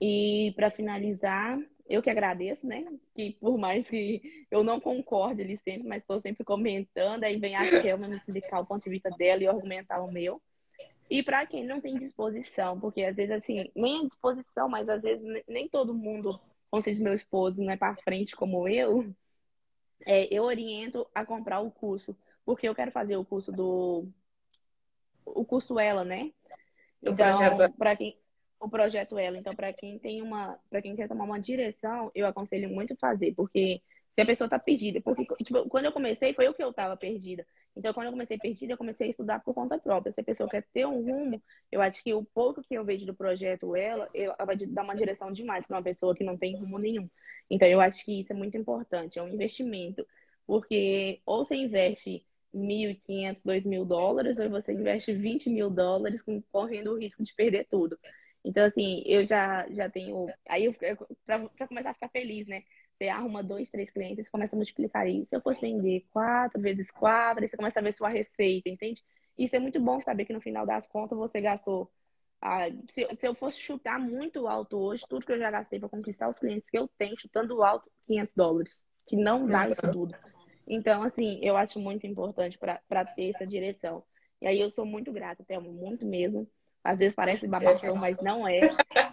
E 0.00 0.52
para 0.56 0.70
finalizar, 0.70 1.58
eu 1.86 2.02
que 2.02 2.10
agradeço, 2.10 2.66
né? 2.66 2.84
Que 3.14 3.32
por 3.32 3.58
mais 3.58 3.88
que 3.88 4.22
eu 4.50 4.64
não 4.64 4.80
concorde 4.80 5.42
ali 5.42 5.58
sempre, 5.58 5.86
mas 5.86 6.02
estou 6.02 6.20
sempre 6.20 6.42
comentando, 6.42 7.24
aí 7.24 7.38
vem 7.38 7.54
a 7.54 7.82
Kelma 7.82 8.08
me 8.08 8.16
explicar 8.16 8.60
o 8.60 8.66
ponto 8.66 8.82
de 8.82 8.90
vista 8.90 9.10
dela 9.10 9.42
e 9.42 9.46
argumentar 9.46 10.02
o 10.02 10.10
meu. 10.10 10.40
E 11.10 11.22
para 11.22 11.44
quem 11.46 11.64
não 11.66 11.80
tem 11.80 11.96
disposição, 11.96 12.80
porque 12.80 13.04
às 13.04 13.14
vezes 13.14 13.32
assim, 13.32 13.70
nem 13.76 14.00
a 14.00 14.06
disposição, 14.06 14.68
mas 14.68 14.88
às 14.88 15.02
vezes 15.02 15.44
nem 15.46 15.68
todo 15.68 15.94
mundo 15.94 16.40
vocês, 16.72 16.98
meu 16.98 17.12
esposo, 17.12 17.62
não 17.62 17.70
é 17.70 17.76
para 17.76 17.94
frente 17.96 18.34
como 18.34 18.66
eu, 18.66 19.14
é, 20.06 20.26
eu 20.34 20.42
oriento 20.44 21.06
a 21.14 21.24
comprar 21.24 21.60
o 21.60 21.70
curso, 21.70 22.16
porque 22.44 22.66
eu 22.68 22.74
quero 22.74 22.90
fazer 22.90 23.16
o 23.16 23.24
curso 23.24 23.52
do 23.52 24.08
o 25.24 25.44
curso 25.44 25.78
ela, 25.78 26.02
né? 26.04 26.32
Então, 27.02 27.38
para 27.78 27.94
quem 27.94 28.18
o 28.58 28.68
projeto 28.68 29.18
ela, 29.18 29.36
então 29.36 29.54
para 29.54 29.72
quem 29.72 29.98
tem 29.98 30.22
uma, 30.22 30.58
para 30.70 30.80
quem 30.80 30.94
quer 30.94 31.08
tomar 31.08 31.24
uma 31.24 31.40
direção, 31.40 32.10
eu 32.14 32.26
aconselho 32.26 32.70
muito 32.70 32.96
fazer, 32.96 33.34
porque 33.34 33.82
se 34.12 34.20
a 34.20 34.26
pessoa 34.26 34.48
tá 34.48 34.58
perdida, 34.58 35.00
porque 35.00 35.26
tipo, 35.44 35.68
quando 35.68 35.86
eu 35.86 35.92
comecei 35.92 36.32
foi 36.32 36.48
o 36.48 36.54
que 36.54 36.62
eu 36.62 36.72
tava 36.72 36.96
perdida. 36.96 37.46
Então, 37.74 37.92
quando 37.94 38.06
eu 38.06 38.12
comecei 38.12 38.38
perdida, 38.38 38.72
eu 38.74 38.78
comecei 38.78 39.06
a 39.06 39.10
estudar 39.10 39.40
por 39.40 39.54
conta 39.54 39.78
própria. 39.78 40.12
Se 40.12 40.20
a 40.20 40.24
pessoa 40.24 40.48
quer 40.48 40.62
ter 40.72 40.86
um 40.86 41.02
rumo, 41.02 41.42
eu 41.70 41.80
acho 41.80 42.02
que 42.02 42.12
o 42.12 42.24
pouco 42.24 42.62
que 42.62 42.74
eu 42.74 42.84
vejo 42.84 43.06
do 43.06 43.14
projeto 43.14 43.74
ela, 43.74 44.08
ela 44.14 44.36
vai 44.44 44.56
dar 44.56 44.82
uma 44.84 44.94
direção 44.94 45.32
demais 45.32 45.66
para 45.66 45.76
uma 45.78 45.82
pessoa 45.82 46.14
que 46.14 46.24
não 46.24 46.36
tem 46.36 46.54
rumo 46.56 46.78
nenhum. 46.78 47.08
Então, 47.50 47.66
eu 47.68 47.80
acho 47.80 48.04
que 48.04 48.20
isso 48.20 48.32
é 48.32 48.36
muito 48.36 48.56
importante, 48.58 49.18
é 49.18 49.22
um 49.22 49.28
investimento. 49.28 50.06
Porque 50.46 51.20
ou 51.24 51.44
você 51.44 51.54
investe 51.56 52.26
1.500, 52.52 53.42
2.000 53.44 53.84
dólares, 53.84 54.38
ou 54.38 54.50
você 54.50 54.72
investe 54.72 55.12
20 55.14 55.48
mil 55.48 55.70
dólares 55.70 56.22
correndo 56.50 56.92
o 56.92 56.98
risco 56.98 57.22
de 57.22 57.34
perder 57.34 57.66
tudo. 57.70 57.98
Então, 58.44 58.64
assim, 58.64 59.02
eu 59.06 59.24
já, 59.24 59.68
já 59.70 59.88
tenho. 59.88 60.26
Aí, 60.48 60.72
pra 61.24 61.68
começar 61.68 61.90
a 61.90 61.94
ficar 61.94 62.08
feliz, 62.08 62.46
né? 62.46 62.62
Você 63.02 63.08
arruma 63.08 63.42
dois, 63.42 63.68
três 63.68 63.90
clientes, 63.90 64.28
começa 64.28 64.54
a 64.54 64.58
multiplicar 64.58 65.08
isso. 65.08 65.30
Se 65.30 65.34
eu 65.36 65.40
fosse 65.40 65.60
vender 65.60 66.06
quatro 66.12 66.60
vezes 66.60 66.88
quatro, 66.92 67.42
aí 67.42 67.48
você 67.48 67.56
começa 67.56 67.80
a 67.80 67.82
ver 67.82 67.90
sua 67.90 68.08
receita, 68.08 68.68
entende? 68.68 69.02
Isso 69.36 69.56
é 69.56 69.58
muito 69.58 69.80
bom 69.80 70.00
saber 70.00 70.24
que 70.24 70.32
no 70.32 70.40
final 70.40 70.64
das 70.64 70.86
contas 70.86 71.18
você 71.18 71.40
gastou. 71.40 71.90
Ah, 72.40 72.66
se, 72.90 73.08
se 73.16 73.26
eu 73.26 73.34
fosse 73.34 73.58
chutar 73.58 73.98
muito 73.98 74.46
alto 74.46 74.78
hoje, 74.78 75.04
tudo 75.08 75.26
que 75.26 75.32
eu 75.32 75.38
já 75.38 75.50
gastei 75.50 75.80
para 75.80 75.88
conquistar 75.88 76.28
os 76.28 76.38
clientes 76.38 76.70
que 76.70 76.78
eu 76.78 76.86
tenho, 76.96 77.18
chutando 77.18 77.60
alto, 77.64 77.90
500 78.06 78.34
dólares. 78.34 78.84
Que 79.04 79.16
não 79.16 79.48
dá 79.48 79.68
isso 79.68 79.82
tudo. 79.90 80.14
Então, 80.68 81.02
assim, 81.02 81.40
eu 81.42 81.56
acho 81.56 81.80
muito 81.80 82.06
importante 82.06 82.56
para 82.56 83.04
ter 83.04 83.30
essa 83.30 83.44
direção. 83.44 84.04
E 84.40 84.46
aí 84.46 84.60
eu 84.60 84.70
sou 84.70 84.86
muito 84.86 85.12
grata, 85.12 85.44
Thelma, 85.44 85.72
muito 85.72 86.06
mesmo. 86.06 86.48
Às 86.84 86.98
vezes 86.98 87.14
parece 87.14 87.46
babacão, 87.46 87.94
mas 87.94 88.16
não 88.20 88.46
é. 88.46 88.60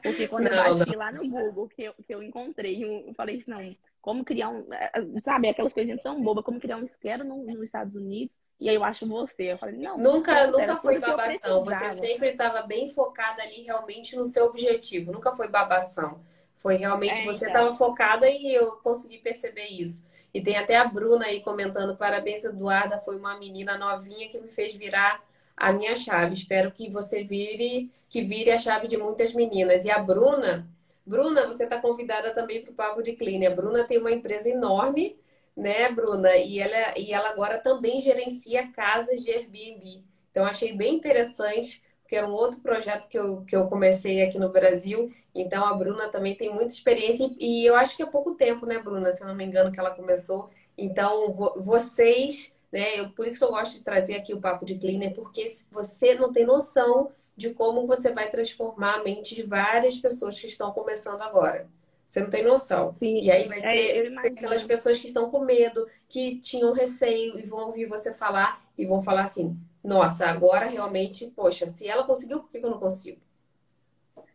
Porque 0.02 0.28
quando 0.28 0.50
não, 0.50 0.66
eu 0.66 0.78
bati 0.78 0.96
lá 0.96 1.12
no 1.12 1.30
Google, 1.30 1.68
que 1.70 1.84
eu, 1.84 1.94
que 1.94 2.14
eu 2.14 2.24
encontrei, 2.24 2.84
eu 2.84 3.14
falei 3.14 3.38
assim, 3.38 3.52
não, 3.52 3.76
como 4.02 4.24
criar 4.24 4.50
um. 4.50 4.66
É, 4.74 4.92
é, 4.96 5.20
sabe, 5.22 5.50
aquelas 5.50 5.74
coisinhas 5.74 6.02
tão 6.02 6.22
bobas, 6.22 6.44
como 6.44 6.60
criar 6.60 6.78
um 6.78 6.84
esquero 6.84 7.24
no, 7.24 7.44
nos 7.44 7.62
Estados 7.62 7.94
Unidos. 7.96 8.36
E 8.60 8.70
aí 8.70 8.76
eu 8.76 8.84
acho 8.84 9.08
você. 9.08 9.52
Eu 9.52 9.58
falei, 9.58 9.78
não. 9.78 9.98
Nunca, 9.98 10.48
nunca 10.48 10.78
foi 10.78 11.00
babação. 11.00 11.64
Você 11.64 11.92
sempre 11.92 12.30
estava 12.30 12.64
bem 12.64 12.90
focada 12.90 13.44
ali 13.44 13.62
realmente 13.62 14.16
no 14.16 14.26
seu 14.26 14.46
objetivo. 14.46 15.12
Nunca 15.12 15.36
foi 15.36 15.48
babação. 15.48 16.22
Foi 16.56 16.76
realmente, 16.76 17.22
é, 17.22 17.26
você 17.26 17.46
estava 17.46 17.68
então. 17.68 17.78
focada 17.78 18.28
e 18.30 18.54
eu 18.54 18.74
consegui 18.78 19.20
perceber 19.20 19.68
isso. 19.68 20.06
E 20.34 20.42
tem 20.42 20.58
até 20.58 20.76
a 20.76 20.86
Bruna 20.86 21.26
aí 21.26 21.42
comentando: 21.42 21.96
parabéns, 21.96 22.44
Eduarda. 22.44 23.00
Foi 23.00 23.16
uma 23.16 23.38
menina 23.38 23.78
novinha 23.78 24.28
que 24.30 24.40
me 24.40 24.50
fez 24.50 24.74
virar 24.74 25.24
a 25.60 25.74
minha 25.74 25.96
chave. 25.96 26.34
Espero 26.34 26.72
que 26.72 26.90
você 26.90 27.24
vire, 27.24 27.92
que 28.08 28.22
vire 28.22 28.52
a 28.52 28.58
chave 28.58 28.88
de 28.88 28.98
muitas 28.98 29.34
meninas. 29.34 29.84
E 29.86 29.92
a 29.92 30.00
Bruna, 30.00 30.68
Bruna, 31.06 31.48
você 31.48 31.64
está 31.64 31.82
convidada 31.82 32.34
também 32.34 32.62
para 32.62 32.72
o 32.72 32.76
Papo 32.76 33.02
de 33.04 33.14
Clean. 33.14 33.46
A 33.48 33.54
Bruna 33.54 33.84
tem 33.84 33.98
uma 33.98 34.12
empresa 34.12 34.48
enorme, 34.50 35.18
né, 35.56 35.92
Bruna? 35.92 36.36
E 36.38 36.60
ela, 36.60 36.98
e 36.98 37.12
ela 37.12 37.30
agora 37.30 37.58
também 37.58 38.00
gerencia 38.00 38.72
casas 38.72 39.22
de 39.24 39.32
Airbnb. 39.32 40.04
Então, 40.32 40.46
achei 40.46 40.72
bem 40.74 40.96
interessante, 40.96 41.82
porque 42.02 42.16
é 42.16 42.26
um 42.26 42.32
outro 42.32 42.62
projeto 42.62 43.08
que 43.10 43.18
eu, 43.18 43.42
que 43.42 43.56
eu 43.56 43.68
comecei 43.68 44.22
aqui 44.22 44.40
no 44.40 44.50
Brasil. 44.50 45.12
Então, 45.34 45.66
a 45.66 45.74
Bruna 45.74 46.10
também 46.10 46.36
tem 46.36 46.54
muita 46.54 46.72
experiência. 46.72 47.30
E 47.40 47.66
eu 47.66 47.76
acho 47.76 47.98
que 47.98 48.04
é 48.04 48.06
pouco 48.06 48.36
tempo, 48.36 48.66
né, 48.66 48.80
Bruna? 48.80 49.12
Se 49.12 49.24
eu 49.24 49.28
não 49.28 49.36
me 49.36 49.44
engano, 49.44 49.72
que 49.72 49.80
ela 49.80 49.92
começou. 49.92 50.50
Então, 50.78 51.34
vocês 51.58 52.56
né? 52.72 53.00
Eu, 53.00 53.10
por 53.10 53.26
isso 53.26 53.38
que 53.38 53.44
eu 53.44 53.50
gosto 53.50 53.78
de 53.78 53.84
trazer 53.84 54.16
aqui 54.16 54.34
o 54.34 54.42
papo 54.42 54.66
de 54.66 54.78
cleaner, 54.78 55.14
porque 55.14 55.46
você 55.72 56.16
não 56.16 56.32
tem 56.32 56.46
noção 56.46 57.12
de 57.36 57.54
como 57.54 57.88
você 57.88 58.12
vai 58.12 58.30
transformar 58.30 58.96
a 58.96 59.04
mente 59.04 59.34
de 59.34 59.44
várias 59.44 59.98
pessoas 59.98 60.40
que 60.40 60.48
estão 60.48 60.72
começando 60.72 61.22
agora. 61.22 61.70
Você 62.08 62.22
não 62.22 62.30
tem 62.30 62.44
noção. 62.44 62.94
Sim. 62.96 63.22
E 63.22 63.32
aí 63.32 63.48
vai 63.48 63.60
é, 63.60 63.62
ser 63.62 64.14
é, 64.14 64.28
aquelas 64.28 64.64
pessoas 64.64 65.00
que 65.00 65.08
estão 65.08 65.30
com 65.30 65.46
medo, 65.46 65.88
que 66.08 66.40
tinham 66.40 66.74
receio 66.74 67.40
e 67.40 67.46
vão 67.46 67.68
ouvir 67.68 67.86
você 67.86 68.12
falar 68.12 68.66
e 68.78 68.86
vão 68.86 69.02
falar 69.02 69.24
assim: 69.24 69.56
nossa, 69.84 70.26
agora 70.26 70.66
realmente, 70.66 71.32
poxa, 71.36 71.68
se 71.68 71.88
ela 71.88 72.04
conseguiu, 72.04 72.40
por 72.40 72.50
que 72.50 72.58
eu 72.58 72.70
não 72.70 72.80
consigo? 72.80 73.22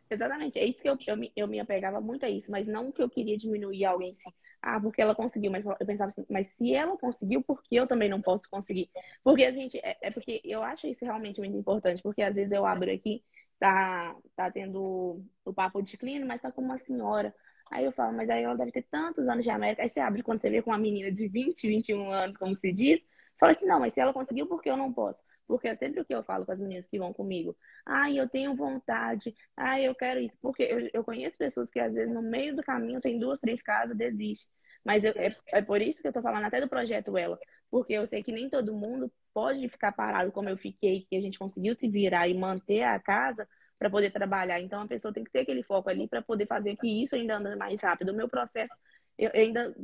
Exatamente, 0.09 0.59
é 0.59 0.65
isso 0.65 0.81
que 0.81 0.89
eu, 0.89 0.97
eu, 1.07 1.17
me, 1.17 1.33
eu 1.35 1.49
me 1.49 1.59
apegava 1.59 2.01
muito 2.01 2.25
a 2.25 2.31
isso, 2.31 2.51
mas 2.51 2.67
não 2.67 2.93
que 2.93 3.03
eu 3.03 3.11
queria 3.11 3.37
diminuir 3.37 3.85
alguém 3.85 4.13
assim. 4.13 4.31
Ah, 4.67 4.81
porque 4.81 5.03
ela 5.03 5.15
conseguiu, 5.15 5.51
mas 5.53 5.63
eu 5.67 5.87
pensava 5.87 6.09
assim, 6.11 6.25
mas 6.31 6.47
se 6.49 6.73
ela 6.75 6.97
conseguiu, 6.97 7.43
por 7.43 7.63
que 7.63 7.77
eu 7.77 7.87
também 7.87 8.09
não 8.09 8.23
posso 8.23 8.49
conseguir? 8.49 8.91
Porque 9.23 9.45
a 9.45 9.53
gente, 9.53 9.79
é, 9.79 9.99
é 10.01 10.11
porque 10.11 10.41
eu 10.43 10.63
acho 10.63 10.87
isso 10.87 11.05
realmente 11.05 11.39
muito 11.39 11.55
importante, 11.55 12.03
porque 12.03 12.23
às 12.23 12.35
vezes 12.35 12.51
eu 12.51 12.65
abro 12.65 12.91
aqui, 12.91 13.23
tá, 13.59 14.17
tá 14.35 14.51
tendo 14.51 15.23
o 15.45 15.53
papo 15.53 15.83
de 15.83 15.99
clínico, 15.99 16.27
mas 16.27 16.41
tá 16.41 16.51
com 16.51 16.63
uma 16.63 16.79
senhora. 16.79 17.35
Aí 17.71 17.85
eu 17.85 17.93
falo, 17.93 18.17
mas 18.17 18.31
aí 18.31 18.43
ela 18.43 18.57
deve 18.57 18.73
ter 18.73 18.87
tantos 18.91 19.29
anos 19.29 19.45
de 19.45 19.51
América. 19.51 19.83
Aí 19.83 19.89
você 19.89 20.01
abre 20.01 20.23
quando 20.23 20.41
você 20.41 20.49
vê 20.49 20.63
com 20.63 20.71
uma 20.71 20.79
menina 20.79 21.13
de 21.13 21.29
20, 21.29 21.69
21 21.69 22.11
anos, 22.11 22.39
como 22.39 22.55
se 22.55 22.73
diz, 22.73 23.01
fala 23.39 23.53
assim, 23.53 23.67
não, 23.67 23.81
mas 23.81 23.93
se 23.93 24.01
ela 24.01 24.15
conseguiu, 24.15 24.47
por 24.47 24.63
que 24.63 24.71
eu 24.71 24.77
não 24.79 24.91
posso? 24.93 25.23
Porque 25.47 25.69
é 25.69 25.77
sempre 25.77 26.01
o 26.01 26.05
que 26.05 26.15
eu 26.15 26.23
falo 26.23 26.47
com 26.47 26.53
as 26.53 26.61
meninas 26.61 26.87
que 26.89 26.99
vão 26.99 27.13
comigo. 27.13 27.57
Ai, 27.85 28.19
eu 28.19 28.29
tenho 28.29 28.55
vontade. 28.57 29.35
Ai, 29.57 29.87
eu 29.87 29.95
quero 29.95 30.21
isso. 30.21 30.37
Porque 30.41 30.63
eu, 30.63 30.91
eu 30.93 31.05
conheço 31.05 31.37
pessoas 31.39 31.71
que, 31.71 31.79
às 31.81 31.95
vezes, 31.95 32.13
no 32.13 32.23
meio 32.23 32.57
do 32.57 32.63
caminho, 32.63 33.01
tem 33.01 33.19
duas, 33.19 33.41
três 33.41 33.63
casas, 33.63 33.97
desiste. 33.97 34.49
Mas 34.85 35.05
eu, 35.05 35.13
é, 35.17 35.35
é 35.49 35.63
por 35.63 35.81
isso 35.81 36.01
que 36.01 36.09
eu 36.09 36.13
tô 36.13 36.23
falando 36.23 36.45
até 36.45 36.61
do 36.61 36.69
projeto 36.69 37.17
Ela. 37.17 37.39
Porque 37.71 37.93
eu 37.93 38.07
sei 38.07 38.23
que 38.23 38.33
nem 38.33 38.49
todo 38.49 38.75
mundo 38.75 39.11
pode 39.33 39.69
ficar 39.69 39.93
parado 39.93 40.31
como 40.33 40.49
eu 40.49 40.57
fiquei, 40.57 41.07
que 41.09 41.17
a 41.17 41.21
gente 41.21 41.39
conseguiu 41.39 41.75
se 41.75 41.89
virar 41.89 42.29
e 42.29 42.35
manter 42.35 42.83
a 42.83 42.99
casa 43.01 43.49
para 43.79 43.91
poder 43.91 44.11
trabalhar. 44.11 44.61
Então, 44.61 44.81
a 44.83 44.87
pessoa 44.89 45.13
tem 45.13 45.25
que 45.25 45.31
ter 45.31 45.41
aquele 45.41 45.63
foco 45.63 45.91
ali 45.91 46.09
para 46.09 46.23
poder 46.23 46.47
fazer 46.47 46.77
que 46.77 47.03
isso 47.03 47.15
ainda 47.17 47.37
ande 47.37 47.57
mais 47.57 47.83
rápido. 47.83 48.11
O 48.11 48.15
meu 48.15 48.29
processo, 48.29 48.75
eu 49.19 49.31
ainda, 49.35 49.75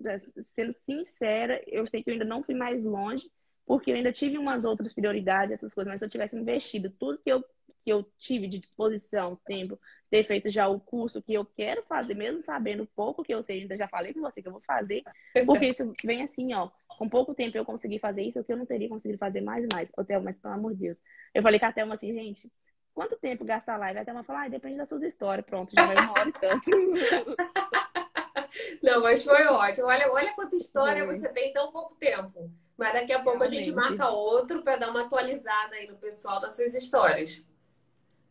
sendo 0.45 0.73
sincera, 0.73 1.61
eu 1.67 1.87
sei 1.87 2.03
que 2.03 2.11
eu 2.11 2.13
ainda 2.15 2.25
não 2.25 2.43
fui 2.43 2.55
mais 2.55 2.85
longe, 2.85 3.31
porque 3.71 3.93
eu 3.93 3.95
ainda 3.95 4.11
tive 4.11 4.37
umas 4.37 4.65
outras 4.65 4.93
prioridades, 4.93 5.53
essas 5.53 5.73
coisas, 5.73 5.89
mas 5.89 6.01
se 6.01 6.05
eu 6.05 6.11
tivesse 6.11 6.37
investido 6.37 6.91
tudo 6.91 7.21
que 7.23 7.31
eu, 7.31 7.41
que 7.85 7.93
eu 7.93 8.05
tive 8.19 8.49
de 8.49 8.59
disposição, 8.59 9.39
tempo, 9.47 9.79
ter 10.11 10.25
feito 10.25 10.51
já 10.51 10.67
o 10.67 10.81
curso 10.81 11.23
que 11.23 11.33
eu 11.33 11.45
quero 11.45 11.85
fazer, 11.85 12.15
mesmo 12.15 12.43
sabendo 12.43 12.85
pouco 12.97 13.23
que 13.23 13.33
eu 13.33 13.45
sei, 13.45 13.61
ainda 13.61 13.77
já 13.77 13.87
falei 13.87 14.13
com 14.13 14.23
você 14.23 14.43
que 14.43 14.49
eu 14.49 14.53
vou 14.53 14.61
fazer, 14.61 15.05
porque 15.47 15.67
isso 15.67 15.95
vem 16.05 16.21
assim, 16.21 16.53
ó, 16.53 16.69
com 16.99 17.09
pouco 17.09 17.33
tempo 17.33 17.57
eu 17.57 17.65
consegui 17.65 18.01
fazer 18.01 18.23
isso, 18.23 18.41
o 18.41 18.45
que 18.45 18.53
eu 18.53 18.57
não 18.57 18.67
teria 18.67 18.89
conseguido 18.89 19.21
fazer 19.21 19.41
mais 19.41 19.65
e 19.65 19.69
mais. 19.73 19.93
Thelma, 20.05 20.25
mas 20.25 20.37
pelo 20.37 20.55
amor 20.55 20.75
de 20.75 20.81
Deus. 20.81 21.01
Eu 21.33 21.41
falei 21.41 21.61
com 21.61 21.67
a 21.67 21.73
Thelma 21.73 21.95
assim, 21.95 22.13
gente, 22.13 22.51
quanto 22.93 23.17
tempo 23.19 23.45
gasta 23.45 23.73
a 23.73 23.77
live? 23.77 24.01
A 24.01 24.05
Thelma 24.05 24.25
falou, 24.25 24.43
ah, 24.43 24.49
depende 24.49 24.79
das 24.79 24.89
suas 24.89 25.05
histórias. 25.05 25.47
Pronto, 25.47 25.73
já 25.77 25.87
vai 25.87 25.95
uma 25.95 26.11
hora 26.11 26.29
e 26.29 26.33
tanto. 26.33 26.69
Não, 28.83 29.01
mas 29.01 29.23
foi 29.23 29.47
ótimo. 29.47 29.87
Olha, 29.87 30.11
olha 30.11 30.35
quanta 30.35 30.57
história 30.57 31.07
você 31.07 31.29
tem 31.29 31.51
em 31.51 31.53
tão 31.53 31.71
pouco 31.71 31.95
tempo. 31.95 32.51
Mas 32.81 32.95
daqui 32.95 33.13
a 33.13 33.23
pouco 33.23 33.41
Realmente. 33.41 33.61
a 33.61 33.63
gente 33.63 33.77
marca 33.77 34.09
outro 34.09 34.63
para 34.63 34.77
dar 34.77 34.89
uma 34.89 35.03
atualizada 35.03 35.75
aí 35.75 35.87
no 35.87 35.97
pessoal 35.97 36.41
das 36.41 36.57
suas 36.57 36.73
histórias. 36.73 37.45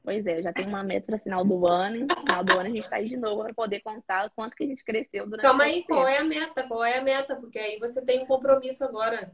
Pois 0.04 0.26
é, 0.26 0.40
eu 0.40 0.42
já 0.42 0.52
tenho 0.52 0.70
uma 0.70 0.82
meta 0.82 1.12
no 1.12 1.20
final 1.20 1.46
do 1.46 1.68
ano. 1.68 2.08
No 2.08 2.16
final 2.16 2.44
do 2.44 2.54
ano 2.54 2.62
a 2.62 2.70
gente 2.70 2.90
tá 2.90 2.96
aí 2.96 3.08
de 3.08 3.16
novo 3.16 3.44
para 3.44 3.54
poder 3.54 3.80
contar 3.82 4.26
o 4.26 4.32
quanto 4.32 4.56
que 4.56 4.64
a 4.64 4.68
gente 4.68 4.84
cresceu 4.84 5.26
durante 5.26 5.44
Calma 5.44 5.66
aí, 5.66 5.84
qual 5.84 6.08
é 6.08 6.18
a 6.18 6.24
meta? 6.24 6.68
Qual 6.68 6.84
é 6.84 6.98
a 6.98 7.04
meta? 7.04 7.36
Porque 7.36 7.60
aí 7.60 7.78
você 7.78 8.04
tem 8.04 8.24
um 8.24 8.26
compromisso 8.26 8.84
agora. 8.84 9.32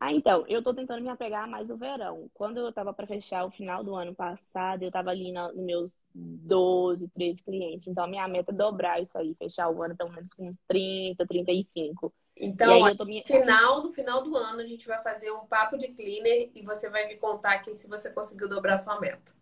Ah, 0.00 0.12
então, 0.12 0.44
eu 0.48 0.64
tô 0.64 0.74
tentando 0.74 1.00
me 1.00 1.10
apegar 1.10 1.48
mais 1.48 1.68
no 1.68 1.76
verão. 1.76 2.28
Quando 2.34 2.58
eu 2.58 2.72
tava 2.72 2.92
para 2.92 3.06
fechar 3.06 3.44
o 3.44 3.52
final 3.52 3.84
do 3.84 3.94
ano 3.94 4.16
passado, 4.16 4.82
eu 4.82 4.90
tava 4.90 5.10
ali 5.10 5.30
nos 5.30 5.54
meus 5.54 5.92
12, 6.12 7.06
13 7.14 7.42
clientes. 7.44 7.86
Então, 7.86 8.02
a 8.02 8.08
minha 8.08 8.26
meta 8.26 8.50
é 8.50 8.54
dobrar 8.54 9.00
isso 9.00 9.16
aí, 9.16 9.32
fechar 9.36 9.68
o 9.68 9.80
ano 9.80 9.96
pelo 9.96 10.10
menos 10.10 10.34
com 10.34 10.52
30, 10.66 11.24
35. 11.24 12.12
Então, 12.40 12.80
no 12.80 13.04
me... 13.04 13.22
final 13.24 13.82
do 13.82 13.92
final 13.92 14.22
do 14.22 14.36
ano, 14.36 14.60
a 14.60 14.66
gente 14.66 14.86
vai 14.86 15.02
fazer 15.02 15.30
um 15.32 15.46
papo 15.46 15.76
de 15.76 15.88
cleaner 15.88 16.50
e 16.54 16.62
você 16.62 16.88
vai 16.88 17.06
me 17.08 17.16
contar 17.16 17.54
aqui 17.54 17.74
se 17.74 17.88
você 17.88 18.10
conseguiu 18.10 18.48
dobrar 18.48 18.76
sua 18.76 19.00
meta. 19.00 19.32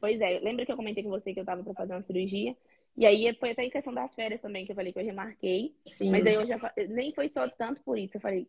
Pois 0.00 0.20
é, 0.20 0.38
lembra 0.38 0.64
que 0.64 0.72
eu 0.72 0.76
comentei 0.76 1.02
com 1.02 1.10
você 1.10 1.34
que 1.34 1.40
eu 1.40 1.44
tava 1.44 1.62
para 1.62 1.74
fazer 1.74 1.92
uma 1.92 2.02
cirurgia? 2.02 2.56
E 2.96 3.04
aí 3.04 3.34
foi 3.34 3.50
até 3.50 3.64
em 3.64 3.70
questão 3.70 3.92
das 3.92 4.14
férias 4.14 4.40
também 4.40 4.64
que 4.64 4.72
eu 4.72 4.76
falei 4.76 4.92
que 4.92 4.98
eu 4.98 5.04
remarquei. 5.04 5.74
Sim. 5.84 6.10
Mas 6.10 6.26
aí 6.26 6.34
eu 6.34 6.46
já 6.46 6.56
nem 6.88 7.12
foi 7.12 7.28
só 7.28 7.48
tanto 7.48 7.82
por 7.82 7.98
isso. 7.98 8.16
Eu 8.16 8.20
falei, 8.20 8.48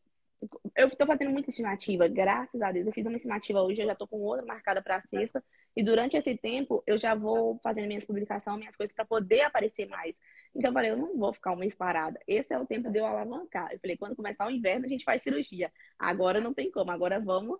eu 0.75 0.89
tô 0.95 1.05
fazendo 1.05 1.31
muita 1.31 1.49
estimativa, 1.49 2.07
graças 2.07 2.61
a 2.61 2.71
Deus. 2.71 2.87
Eu 2.87 2.93
fiz 2.93 3.05
uma 3.05 3.15
estimativa 3.15 3.61
hoje, 3.61 3.81
eu 3.81 3.85
já 3.85 3.95
tô 3.95 4.07
com 4.07 4.19
outra 4.21 4.45
marcada 4.45 4.81
para 4.81 5.01
sexta. 5.03 5.43
E 5.75 5.83
durante 5.83 6.17
esse 6.17 6.35
tempo, 6.37 6.83
eu 6.87 6.97
já 6.97 7.13
vou 7.13 7.59
fazendo 7.63 7.87
minhas 7.87 8.05
publicações, 8.05 8.57
minhas 8.57 8.75
coisas 8.75 8.95
para 8.95 9.05
poder 9.05 9.41
aparecer 9.41 9.87
mais. 9.87 10.17
Então 10.55 10.69
eu 10.69 10.73
falei, 10.73 10.91
eu 10.91 10.97
não 10.97 11.17
vou 11.17 11.33
ficar 11.33 11.51
um 11.53 11.57
mês 11.57 11.73
parada. 11.73 12.19
Esse 12.27 12.53
é 12.53 12.59
o 12.59 12.65
tempo 12.65 12.89
de 12.89 12.99
eu 12.99 13.05
alavancar. 13.05 13.71
Eu 13.71 13.79
falei, 13.79 13.97
quando 13.97 14.15
começar 14.15 14.47
o 14.47 14.51
inverno, 14.51 14.85
a 14.85 14.89
gente 14.89 15.03
faz 15.03 15.21
cirurgia. 15.21 15.71
Agora 15.97 16.41
não 16.41 16.53
tem 16.53 16.69
como. 16.69 16.91
Agora 16.91 17.19
vamos 17.19 17.59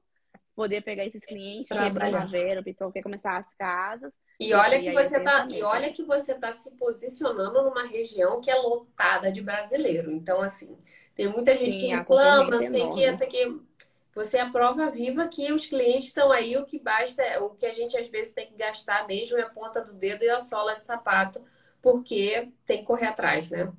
poder 0.55 0.81
pegar 0.81 1.05
esses 1.05 1.23
clientes, 1.25 1.69
que 1.69 1.77
é 1.77 1.89
primavera, 1.89 2.61
o 2.61 2.63
pessoal 2.63 2.91
quer 2.91 3.01
começar 3.01 3.37
as 3.37 3.53
casas. 3.55 4.11
E 4.39 4.53
olha 4.55 4.79
que 4.79 4.91
você 4.91 5.19
tá, 5.19 5.47
e 5.51 5.61
olha 5.61 5.93
que 5.93 6.03
você 6.03 6.33
tá 6.33 6.51
se 6.51 6.71
posicionando 6.71 7.61
numa 7.63 7.85
região 7.85 8.41
que 8.41 8.49
é 8.49 8.55
lotada 8.55 9.31
de 9.31 9.39
brasileiro. 9.39 10.11
Então, 10.11 10.41
assim, 10.41 10.77
tem 11.13 11.27
muita 11.27 11.55
gente 11.55 11.73
Sim, 11.73 11.81
que 11.81 11.87
reclama, 11.87 12.49
não 12.49 12.71
sei 12.71 12.81
o 12.81 12.91
que, 12.91 13.11
não 13.11 13.17
sei 13.17 13.27
que. 13.27 13.61
Você 14.13 14.37
é 14.37 14.41
a 14.41 14.49
prova 14.49 14.89
viva 14.89 15.27
que 15.27 15.53
os 15.53 15.65
clientes 15.67 16.07
estão 16.07 16.31
aí, 16.31 16.57
o 16.57 16.65
que 16.65 16.79
basta, 16.79 17.23
o 17.43 17.51
que 17.51 17.65
a 17.65 17.73
gente 17.73 17.95
às 17.95 18.07
vezes 18.09 18.33
tem 18.33 18.47
que 18.47 18.57
gastar 18.57 19.07
mesmo 19.07 19.37
é 19.37 19.43
a 19.43 19.49
ponta 19.49 19.79
do 19.79 19.93
dedo 19.93 20.23
e 20.23 20.29
a 20.29 20.39
sola 20.39 20.75
de 20.75 20.85
sapato, 20.85 21.39
porque 21.81 22.49
tem 22.65 22.79
que 22.79 22.85
correr 22.85 23.07
atrás, 23.07 23.49
né? 23.49 23.71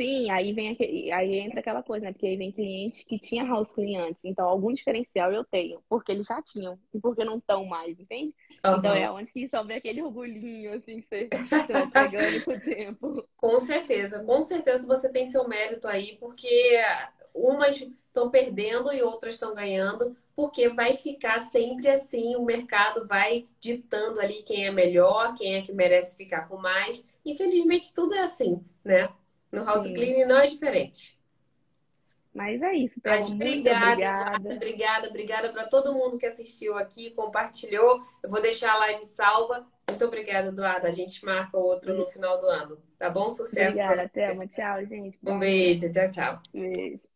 Sim, 0.00 0.30
aí 0.30 0.52
vem 0.52 0.70
aquele, 0.70 1.10
aí 1.10 1.40
entra 1.40 1.58
aquela 1.58 1.82
coisa, 1.82 2.06
né? 2.06 2.12
Porque 2.12 2.26
aí 2.26 2.36
vem 2.36 2.52
cliente 2.52 3.04
que 3.04 3.18
tinha 3.18 3.44
house 3.44 3.72
clientes, 3.72 4.24
então 4.24 4.46
algum 4.48 4.72
diferencial 4.72 5.32
eu 5.32 5.44
tenho, 5.44 5.82
porque 5.88 6.12
eles 6.12 6.24
já 6.24 6.40
tinham 6.40 6.78
e 6.94 7.00
porque 7.00 7.24
não 7.24 7.38
estão 7.38 7.64
mais, 7.64 7.98
entende? 7.98 8.32
Uhum. 8.64 8.76
Então 8.76 8.94
é 8.94 9.10
onde 9.10 9.32
que 9.32 9.48
sobra 9.48 9.76
aquele 9.76 10.00
orgulhinho, 10.00 10.72
assim, 10.72 11.00
que 11.00 11.08
você, 11.08 11.28
você 11.28 11.72
vai 11.72 11.90
pegando 11.90 12.44
com 12.44 12.52
o 12.52 12.60
tempo. 12.60 13.28
Com 13.36 13.58
certeza, 13.58 14.22
com 14.24 14.40
certeza 14.42 14.86
você 14.86 15.08
tem 15.08 15.26
seu 15.26 15.48
mérito 15.48 15.88
aí, 15.88 16.16
porque 16.20 16.76
umas 17.38 17.76
estão 18.18 18.30
perdendo 18.30 18.92
e 18.92 19.02
outras 19.02 19.34
estão 19.34 19.54
ganhando, 19.54 20.16
porque 20.34 20.68
vai 20.68 20.94
ficar 20.94 21.38
sempre 21.38 21.88
assim, 21.88 22.36
o 22.36 22.44
mercado 22.44 23.06
vai 23.06 23.46
ditando 23.60 24.20
ali 24.20 24.42
quem 24.42 24.66
é 24.66 24.70
melhor, 24.70 25.34
quem 25.34 25.56
é 25.56 25.62
que 25.62 25.72
merece 25.72 26.16
ficar 26.16 26.48
com 26.48 26.56
mais. 26.56 27.06
Infelizmente, 27.24 27.94
tudo 27.94 28.14
é 28.14 28.22
assim, 28.22 28.64
né? 28.84 29.08
No 29.50 29.64
house 29.64 29.84
Sim. 29.84 29.94
cleaning 29.94 30.26
não 30.26 30.38
é 30.38 30.46
diferente. 30.46 31.16
Mas 32.34 32.62
é 32.62 32.72
isso, 32.74 33.00
Thelma. 33.00 33.18
Mas 33.18 33.30
obrigada, 33.30 33.86
obrigada, 33.86 34.54
obrigada, 34.54 35.08
obrigada 35.08 35.52
para 35.52 35.66
todo 35.66 35.94
mundo 35.94 36.18
que 36.18 36.26
assistiu 36.26 36.76
aqui, 36.76 37.10
compartilhou. 37.10 38.00
Eu 38.22 38.30
vou 38.30 38.40
deixar 38.40 38.74
a 38.74 38.78
live 38.78 39.04
salva. 39.04 39.66
Muito 39.88 40.04
obrigada, 40.04 40.48
Eduardo. 40.48 40.86
A 40.86 40.92
gente 40.92 41.24
marca 41.24 41.56
outro 41.56 41.94
no 41.94 42.06
final 42.06 42.38
do 42.38 42.46
ano. 42.46 42.78
Tá 42.98 43.08
bom? 43.10 43.30
Sucesso. 43.30 43.76
Obrigada, 43.76 44.08
Thelma. 44.08 44.46
Tchau, 44.46 44.84
gente. 44.84 45.18
Um 45.24 45.38
beijo. 45.38 45.90
Tchau, 45.90 46.10
tchau. 46.10 46.42
Beijo. 46.52 47.07